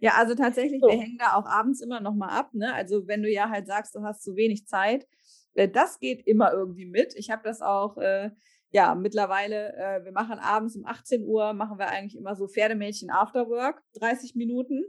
ja, 0.00 0.12
also 0.16 0.34
tatsächlich, 0.34 0.80
So. 0.80 0.88
wir 0.88 0.98
hängen 0.98 1.18
da 1.18 1.34
auch 1.34 1.46
abends 1.46 1.80
immer 1.80 2.00
noch 2.00 2.14
mal 2.14 2.28
ab. 2.28 2.54
Ne? 2.54 2.72
Also 2.74 3.06
wenn 3.06 3.22
du 3.22 3.30
ja 3.30 3.48
halt 3.50 3.66
sagst, 3.66 3.94
du 3.94 4.02
hast 4.02 4.22
zu 4.22 4.36
wenig 4.36 4.66
Zeit, 4.66 5.06
äh, 5.54 5.68
das 5.68 5.98
geht 5.98 6.26
immer 6.26 6.52
irgendwie 6.52 6.86
mit. 6.86 7.14
Ich 7.16 7.30
habe 7.30 7.42
das 7.44 7.60
auch, 7.62 7.96
äh, 7.98 8.30
ja, 8.72 8.94
mittlerweile, 8.94 9.74
äh, 9.76 10.04
wir 10.04 10.12
machen 10.12 10.38
abends 10.38 10.76
um 10.76 10.86
18 10.86 11.24
Uhr, 11.24 11.52
machen 11.54 11.78
wir 11.78 11.88
eigentlich 11.88 12.16
immer 12.16 12.36
so 12.36 12.48
Pferdemädchen 12.48 13.10
Afterwork, 13.10 13.82
30 13.94 14.34
Minuten. 14.36 14.84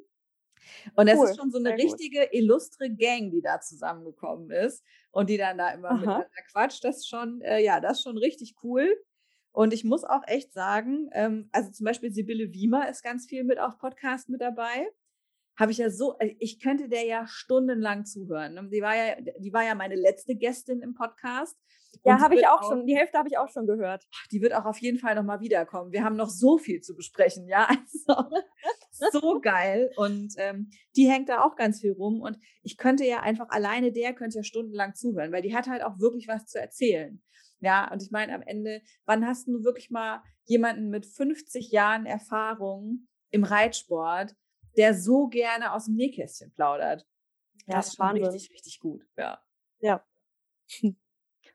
Und 0.95 1.07
das 1.09 1.17
Cool, 1.17 1.23
ist 1.23 1.35
schon 1.37 1.51
so 1.51 1.57
eine 1.57 1.69
sehr 1.69 1.79
gut. 1.79 2.01
richtige 2.01 2.29
illustre 2.31 2.89
Gang, 2.89 3.31
die 3.31 3.41
da 3.41 3.59
zusammengekommen 3.61 4.51
ist 4.51 4.83
und 5.11 5.29
die 5.29 5.37
dann 5.37 5.57
da 5.57 5.69
immer 5.71 5.89
Aha. 5.89 5.97
miteinander 5.97 6.41
quatscht. 6.51 6.83
Das 6.83 6.97
ist 6.97 7.09
schon, 7.09 7.41
äh, 7.41 7.59
ja, 7.63 7.79
das 7.79 7.97
ist 7.99 8.03
schon 8.03 8.17
richtig 8.17 8.55
cool. 8.63 8.95
Und 9.51 9.73
ich 9.73 9.83
muss 9.83 10.03
auch 10.03 10.23
echt 10.27 10.53
sagen, 10.53 11.09
ähm, 11.13 11.49
also 11.51 11.71
zum 11.71 11.85
Beispiel 11.85 12.11
Sibylle 12.11 12.53
Wiemer 12.53 12.89
ist 12.89 13.03
ganz 13.03 13.27
viel 13.27 13.43
mit 13.43 13.59
auf 13.59 13.77
Podcast 13.77 14.29
mit 14.29 14.41
dabei. 14.41 14.87
Habe 15.59 15.71
ich 15.71 15.77
ja 15.77 15.89
so, 15.89 16.17
also 16.17 16.33
ich 16.39 16.61
könnte 16.61 16.87
der 16.87 17.05
ja 17.05 17.27
stundenlang 17.27 18.05
zuhören. 18.05 18.53
ne? 18.53 18.69
Die 18.71 18.81
war 18.81 18.95
ja, 18.95 19.15
die 19.19 19.53
war 19.53 19.63
ja 19.63 19.75
meine 19.75 19.95
letzte 19.95 20.35
Gästin 20.35 20.81
im 20.81 20.93
Podcast. 20.93 21.57
Ja, 22.05 22.19
habe 22.19 22.35
ich 22.35 22.41
wird 22.41 22.49
auch 22.49 22.63
schon. 22.63 22.85
Die 22.85 22.95
Hälfte 22.95 23.17
habe 23.17 23.27
ich 23.27 23.37
auch 23.37 23.49
schon 23.49 23.67
gehört. 23.67 24.07
die 24.31 24.41
wird 24.41 24.53
auch 24.53 24.65
auf 24.65 24.77
jeden 24.77 24.97
Fall 24.97 25.15
nochmal 25.15 25.41
wiederkommen. 25.41 25.91
Wir 25.91 26.03
haben 26.03 26.15
noch 26.15 26.29
so 26.29 26.57
viel 26.57 26.81
zu 26.81 26.95
besprechen, 26.95 27.47
ja. 27.47 27.67
Also, 29.01 29.19
so 29.19 29.41
geil. 29.41 29.91
Und 29.95 30.33
ähm, 30.37 30.69
die 30.95 31.09
hängt 31.09 31.27
da 31.27 31.43
auch 31.43 31.55
ganz 31.55 31.81
viel 31.81 31.91
rum. 31.91 32.21
Und 32.21 32.37
ich 32.61 32.77
könnte 32.77 33.03
ja 33.05 33.21
einfach 33.21 33.49
alleine 33.49 33.91
der 33.91 34.13
könnte 34.13 34.37
ja 34.37 34.43
stundenlang 34.43 34.93
zuhören, 34.95 35.31
weil 35.31 35.41
die 35.41 35.55
hat 35.55 35.67
halt 35.67 35.83
auch 35.83 35.97
wirklich 35.99 36.27
was 36.27 36.45
zu 36.45 36.59
erzählen. 36.59 37.21
Ja, 37.61 37.91
und 37.91 38.01
ich 38.01 38.11
meine, 38.11 38.33
am 38.33 38.41
Ende, 38.41 38.81
wann 39.05 39.25
hast 39.25 39.47
du 39.47 39.63
wirklich 39.63 39.91
mal 39.91 40.23
jemanden 40.45 40.89
mit 40.89 41.05
50 41.05 41.71
Jahren 41.71 42.05
Erfahrung 42.05 43.07
im 43.29 43.43
Reitsport, 43.43 44.35
der 44.77 44.95
so 44.95 45.27
gerne 45.27 45.71
aus 45.73 45.85
dem 45.85 45.95
Nähkästchen 45.95 46.51
plaudert? 46.53 47.07
Ja, 47.67 47.75
das 47.77 47.89
ist 47.89 47.97
schon 47.97 48.07
Wahnsinn. 48.07 48.25
richtig, 48.25 48.51
richtig 48.51 48.79
gut. 48.79 49.05
Ja. 49.15 49.41
Ja. 49.79 50.03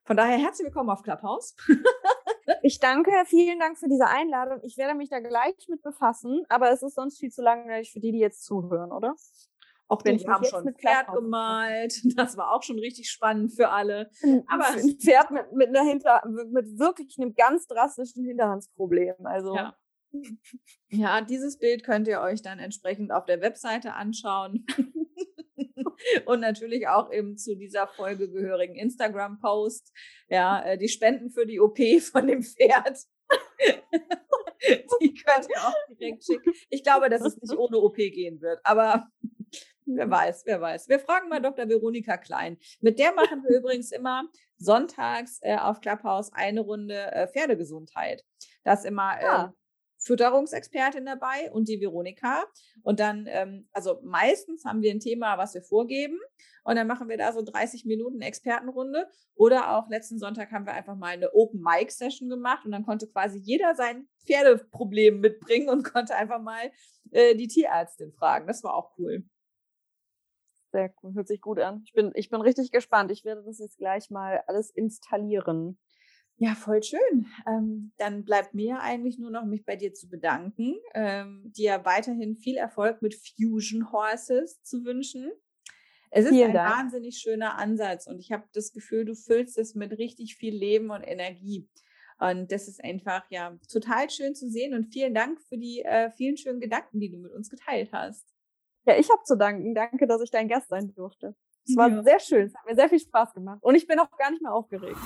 Von 0.04 0.16
daher 0.16 0.38
herzlich 0.38 0.66
willkommen 0.66 0.90
auf 0.90 1.02
Clubhouse. 1.02 1.54
Ich 2.62 2.78
danke, 2.78 3.10
vielen 3.26 3.58
Dank 3.58 3.76
für 3.76 3.88
diese 3.88 4.06
Einladung. 4.06 4.60
Ich 4.62 4.76
werde 4.76 4.94
mich 4.94 5.08
da 5.08 5.18
gleich 5.18 5.66
mit 5.68 5.82
befassen, 5.82 6.44
aber 6.48 6.70
es 6.70 6.82
ist 6.82 6.94
sonst 6.94 7.18
viel 7.18 7.30
zu 7.30 7.42
langweilig 7.42 7.92
für 7.92 8.00
die, 8.00 8.12
die 8.12 8.18
jetzt 8.18 8.44
zuhören, 8.44 8.92
oder? 8.92 9.14
Auch 9.88 10.04
Wenn 10.04 10.16
ich 10.16 10.22
jetzt 10.22 10.50
schon 10.50 10.60
ein 10.60 10.64
mit 10.66 10.80
Pferd 10.80 11.06
gemalt. 11.12 12.02
Das 12.16 12.36
war 12.36 12.52
auch 12.52 12.62
schon 12.62 12.78
richtig 12.78 13.08
spannend 13.10 13.52
für 13.52 13.70
alle. 13.70 14.10
Aber- 14.48 14.66
ein 14.66 14.98
Pferd 14.98 15.30
mit, 15.30 15.52
mit 15.52 15.68
einer 15.68 15.84
Hinter, 15.88 16.22
mit 16.26 16.78
wirklich 16.78 17.16
einem 17.20 17.34
ganz 17.34 17.66
drastischen 17.66 18.24
Hinterhandsproblem. 18.24 19.14
Also 19.24 19.54
Ja. 19.54 19.76
Ja, 20.88 21.20
dieses 21.20 21.58
Bild 21.58 21.84
könnt 21.84 22.08
ihr 22.08 22.20
euch 22.20 22.42
dann 22.42 22.58
entsprechend 22.58 23.12
auf 23.12 23.26
der 23.26 23.40
Webseite 23.40 23.92
anschauen. 23.94 24.64
Und 26.26 26.40
natürlich 26.40 26.88
auch 26.88 27.10
eben 27.12 27.36
zu 27.36 27.56
dieser 27.56 27.86
Folge 27.86 28.30
gehörigen 28.30 28.76
Instagram-Post. 28.76 29.92
Ja, 30.28 30.62
äh, 30.62 30.78
die 30.78 30.88
Spenden 30.88 31.30
für 31.30 31.46
die 31.46 31.60
OP 31.60 31.78
von 32.00 32.26
dem 32.26 32.42
Pferd. 32.42 32.98
die 35.00 35.14
könnt 35.14 35.48
ihr 35.48 35.60
auch 35.60 35.74
direkt 35.98 36.24
schicken. 36.24 36.52
Ich 36.70 36.82
glaube, 36.82 37.08
dass 37.08 37.22
es 37.22 37.36
nicht 37.40 37.56
ohne 37.56 37.78
OP 37.78 37.96
gehen 37.96 38.40
wird, 38.40 38.60
aber 38.64 39.06
wer 39.86 40.10
weiß, 40.10 40.42
wer 40.46 40.60
weiß. 40.60 40.88
Wir 40.88 40.98
fragen 40.98 41.28
mal 41.28 41.40
Dr. 41.40 41.68
Veronika 41.68 42.16
Klein. 42.16 42.58
Mit 42.80 42.98
der 42.98 43.12
machen 43.12 43.42
wir 43.42 43.56
übrigens 43.58 43.92
immer 43.92 44.24
sonntags 44.58 45.38
äh, 45.42 45.56
auf 45.56 45.80
Clubhouse 45.80 46.32
eine 46.32 46.60
Runde 46.60 47.12
äh, 47.12 47.28
Pferdegesundheit. 47.28 48.24
Das 48.64 48.80
ist 48.80 48.86
immer 48.86 49.20
äh, 49.20 49.24
Ah. 49.26 49.54
Fütterungsexpertin 49.98 51.04
dabei 51.04 51.50
und 51.52 51.68
die 51.68 51.80
Veronika. 51.80 52.44
Und 52.82 53.00
dann, 53.00 53.26
ähm, 53.28 53.68
also 53.72 54.00
meistens 54.04 54.64
haben 54.64 54.82
wir 54.82 54.90
ein 54.90 55.00
Thema, 55.00 55.36
was 55.38 55.54
wir 55.54 55.62
vorgeben. 55.62 56.18
Und 56.64 56.76
dann 56.76 56.86
machen 56.86 57.08
wir 57.08 57.16
da 57.16 57.32
so 57.32 57.42
30 57.42 57.84
Minuten 57.84 58.20
Expertenrunde. 58.20 59.08
Oder 59.34 59.76
auch 59.76 59.88
letzten 59.88 60.18
Sonntag 60.18 60.52
haben 60.52 60.66
wir 60.66 60.74
einfach 60.74 60.96
mal 60.96 61.08
eine 61.08 61.32
Open 61.34 61.60
Mic 61.60 61.90
Session 61.90 62.28
gemacht 62.28 62.64
und 62.64 62.72
dann 62.72 62.84
konnte 62.84 63.08
quasi 63.08 63.38
jeder 63.38 63.74
sein 63.74 64.08
Pferdeproblem 64.26 65.20
mitbringen 65.20 65.68
und 65.68 65.82
konnte 65.92 66.14
einfach 66.14 66.40
mal 66.40 66.70
äh, 67.10 67.34
die 67.34 67.48
Tierärztin 67.48 68.12
fragen. 68.12 68.46
Das 68.46 68.62
war 68.62 68.74
auch 68.74 68.96
cool. 68.98 69.24
Sehr 70.70 70.92
cool, 71.02 71.14
hört 71.14 71.28
sich 71.28 71.40
gut 71.40 71.58
an. 71.58 71.82
Ich 71.84 71.92
bin, 71.92 72.12
ich 72.14 72.30
bin 72.30 72.40
richtig 72.40 72.70
gespannt. 72.70 73.10
Ich 73.10 73.24
werde 73.24 73.42
das 73.44 73.58
jetzt 73.58 73.78
gleich 73.78 74.10
mal 74.10 74.42
alles 74.46 74.70
installieren. 74.70 75.78
Ja, 76.38 76.54
voll 76.54 76.82
schön. 76.82 77.26
Ähm, 77.46 77.92
dann 77.96 78.24
bleibt 78.24 78.52
mir 78.52 78.80
eigentlich 78.80 79.18
nur 79.18 79.30
noch, 79.30 79.46
mich 79.46 79.64
bei 79.64 79.74
dir 79.76 79.94
zu 79.94 80.08
bedanken, 80.08 80.76
ähm, 80.92 81.50
dir 81.56 81.84
weiterhin 81.84 82.36
viel 82.36 82.56
Erfolg 82.56 83.00
mit 83.00 83.14
Fusion 83.14 83.90
Horses 83.90 84.62
zu 84.62 84.84
wünschen. 84.84 85.32
Es 86.10 86.26
ist 86.26 86.32
Vielen 86.32 86.48
ein 86.48 86.54
Dank. 86.54 86.76
wahnsinnig 86.76 87.18
schöner 87.18 87.58
Ansatz 87.58 88.06
und 88.06 88.20
ich 88.20 88.32
habe 88.32 88.44
das 88.52 88.72
Gefühl, 88.72 89.06
du 89.06 89.14
füllst 89.14 89.56
es 89.56 89.74
mit 89.74 89.92
richtig 89.92 90.36
viel 90.36 90.54
Leben 90.54 90.90
und 90.90 91.02
Energie. 91.02 91.68
Und 92.18 92.52
das 92.52 92.68
ist 92.68 92.82
einfach 92.82 93.24
ja 93.30 93.58
total 93.70 94.08
schön 94.10 94.34
zu 94.34 94.48
sehen 94.50 94.74
und 94.74 94.92
vielen 94.92 95.14
Dank 95.14 95.40
für 95.40 95.58
die 95.58 95.82
äh, 95.82 96.10
vielen 96.10 96.36
schönen 96.36 96.60
Gedanken, 96.60 97.00
die 97.00 97.10
du 97.10 97.18
mit 97.18 97.32
uns 97.32 97.50
geteilt 97.50 97.92
hast. 97.92 98.35
Ja, 98.86 98.96
ich 98.96 99.10
habe 99.10 99.22
zu 99.24 99.36
danken. 99.36 99.74
Danke, 99.74 100.06
dass 100.06 100.22
ich 100.22 100.30
dein 100.30 100.46
Gast 100.46 100.68
sein 100.68 100.94
durfte. 100.94 101.34
Es 101.68 101.76
war 101.76 101.90
ja. 101.90 102.02
sehr 102.04 102.20
schön. 102.20 102.46
Es 102.46 102.54
hat 102.54 102.66
mir 102.66 102.76
sehr 102.76 102.88
viel 102.88 103.00
Spaß 103.00 103.34
gemacht. 103.34 103.58
Und 103.62 103.74
ich 103.74 103.88
bin 103.88 103.98
auch 103.98 104.08
gar 104.16 104.30
nicht 104.30 104.42
mehr 104.42 104.54
aufgeregt. 104.54 104.96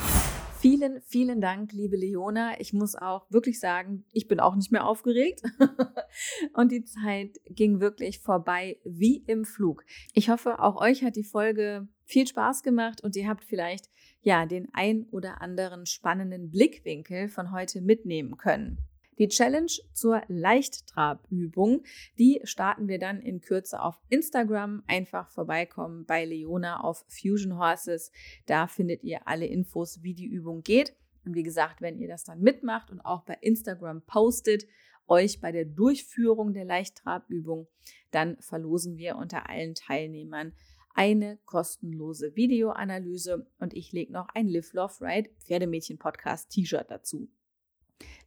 Vielen, 0.59 1.01
vielen 1.01 1.41
Dank, 1.41 1.73
liebe 1.73 1.97
Leona. 1.97 2.61
Ich 2.61 2.75
muss 2.75 2.95
auch 2.95 3.25
wirklich 3.31 3.59
sagen, 3.59 4.05
ich 4.13 4.29
bin 4.29 4.39
auch 4.39 4.55
nicht 4.55 4.71
mehr 4.71 4.87
aufgeregt. 4.87 5.41
und 6.53 6.71
die 6.71 6.85
Zeit 6.85 7.39
ging 7.47 7.81
wirklich 7.81 8.19
vorbei 8.19 8.79
wie 8.85 9.25
im 9.27 9.47
Flug. 9.47 9.83
Ich 10.13 10.29
hoffe, 10.29 10.61
auch 10.61 10.79
euch 10.79 11.03
hat 11.03 11.17
die 11.17 11.25
Folge 11.25 11.89
viel 12.05 12.27
Spaß 12.27 12.63
gemacht 12.63 13.03
und 13.03 13.17
ihr 13.17 13.27
habt 13.27 13.45
vielleicht 13.45 13.89
ja 14.21 14.45
den 14.45 14.69
ein 14.75 15.07
oder 15.11 15.41
anderen 15.41 15.87
spannenden 15.87 16.51
Blickwinkel 16.51 17.31
von 17.31 17.53
heute 17.53 17.81
mitnehmen 17.81 18.37
können. 18.37 18.90
Die 19.21 19.29
Challenge 19.29 19.71
zur 19.93 20.23
Leichttrabübung, 20.29 21.85
die 22.19 22.41
starten 22.45 22.89
wir 22.89 22.99
dann 22.99 23.21
in 23.21 23.43
Kürze 23.43 23.83
auf 23.83 24.01
Instagram. 24.09 24.83
Einfach 24.87 25.29
vorbeikommen 25.29 26.07
bei 26.07 26.25
Leona 26.25 26.81
auf 26.81 27.05
Fusion 27.07 27.59
Horses. 27.59 28.13
Da 28.47 28.67
findet 28.67 29.05
ihr 29.05 29.29
alle 29.29 29.45
Infos, 29.45 30.03
wie 30.03 30.15
die 30.15 30.25
Übung 30.25 30.63
geht. 30.63 30.97
Und 31.27 31.35
wie 31.35 31.43
gesagt, 31.43 31.83
wenn 31.83 31.99
ihr 31.99 32.09
das 32.09 32.25
dann 32.25 32.41
mitmacht 32.41 32.91
und 32.91 33.03
auch 33.03 33.23
bei 33.27 33.37
Instagram 33.43 34.01
postet, 34.07 34.67
euch 35.07 35.43
bei 35.43 35.53
der 35.53 35.67
Durchführung 35.67 36.55
der 36.55 36.65
Leichttrabübung, 36.65 37.69
dann 38.13 38.39
verlosen 38.41 38.97
wir 38.97 39.17
unter 39.17 39.51
allen 39.51 39.75
Teilnehmern 39.75 40.55
eine 40.95 41.39
kostenlose 41.45 42.35
Videoanalyse 42.37 43.47
und 43.59 43.75
ich 43.75 43.93
lege 43.93 44.15
noch 44.15 44.29
ein 44.35 44.49
Live 44.49 44.73
Love 44.73 44.95
Ride 45.03 45.29
Pferdemädchen 45.41 45.99
Podcast 45.99 46.51
T-Shirt 46.53 46.91
dazu. 46.91 47.29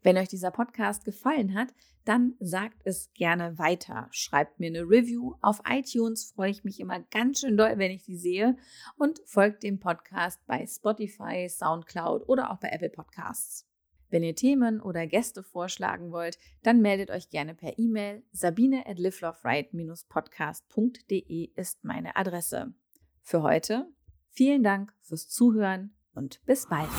Wenn 0.01 0.17
euch 0.17 0.27
dieser 0.27 0.51
Podcast 0.51 1.05
gefallen 1.05 1.53
hat, 1.53 1.73
dann 2.05 2.35
sagt 2.39 2.81
es 2.83 3.11
gerne 3.13 3.57
weiter. 3.57 4.07
Schreibt 4.11 4.59
mir 4.59 4.67
eine 4.67 4.81
Review. 4.81 5.33
Auf 5.41 5.63
iTunes 5.67 6.25
freue 6.25 6.51
ich 6.51 6.63
mich 6.63 6.79
immer 6.79 6.99
ganz 7.11 7.39
schön 7.39 7.57
doll, 7.57 7.73
wenn 7.77 7.89
ich 7.91 8.03
die 8.03 8.17
sehe. 8.17 8.55
Und 8.97 9.19
folgt 9.25 9.63
dem 9.63 9.79
Podcast 9.79 10.39
bei 10.45 10.67
Spotify, 10.67 11.49
Soundcloud 11.49 12.27
oder 12.27 12.51
auch 12.51 12.59
bei 12.59 12.69
Apple 12.69 12.89
Podcasts. 12.89 13.67
Wenn 14.09 14.23
ihr 14.23 14.35
Themen 14.35 14.79
oder 14.79 15.07
Gäste 15.07 15.41
vorschlagen 15.41 16.11
wollt, 16.11 16.37
dann 16.61 16.81
meldet 16.81 17.09
euch 17.09 17.31
gerne 17.31 17.55
per 17.55 17.79
E-Mail. 17.79 18.21
Sabine 18.31 18.85
at 18.85 18.99
liveloveright-podcast.de 18.99 21.49
ist 21.55 21.83
meine 21.83 22.15
Adresse. 22.15 22.75
Für 23.23 23.41
heute 23.41 23.87
vielen 24.29 24.61
Dank 24.61 24.93
fürs 25.01 25.29
Zuhören 25.29 25.95
und 26.13 26.45
bis 26.45 26.67
bald. 26.67 26.89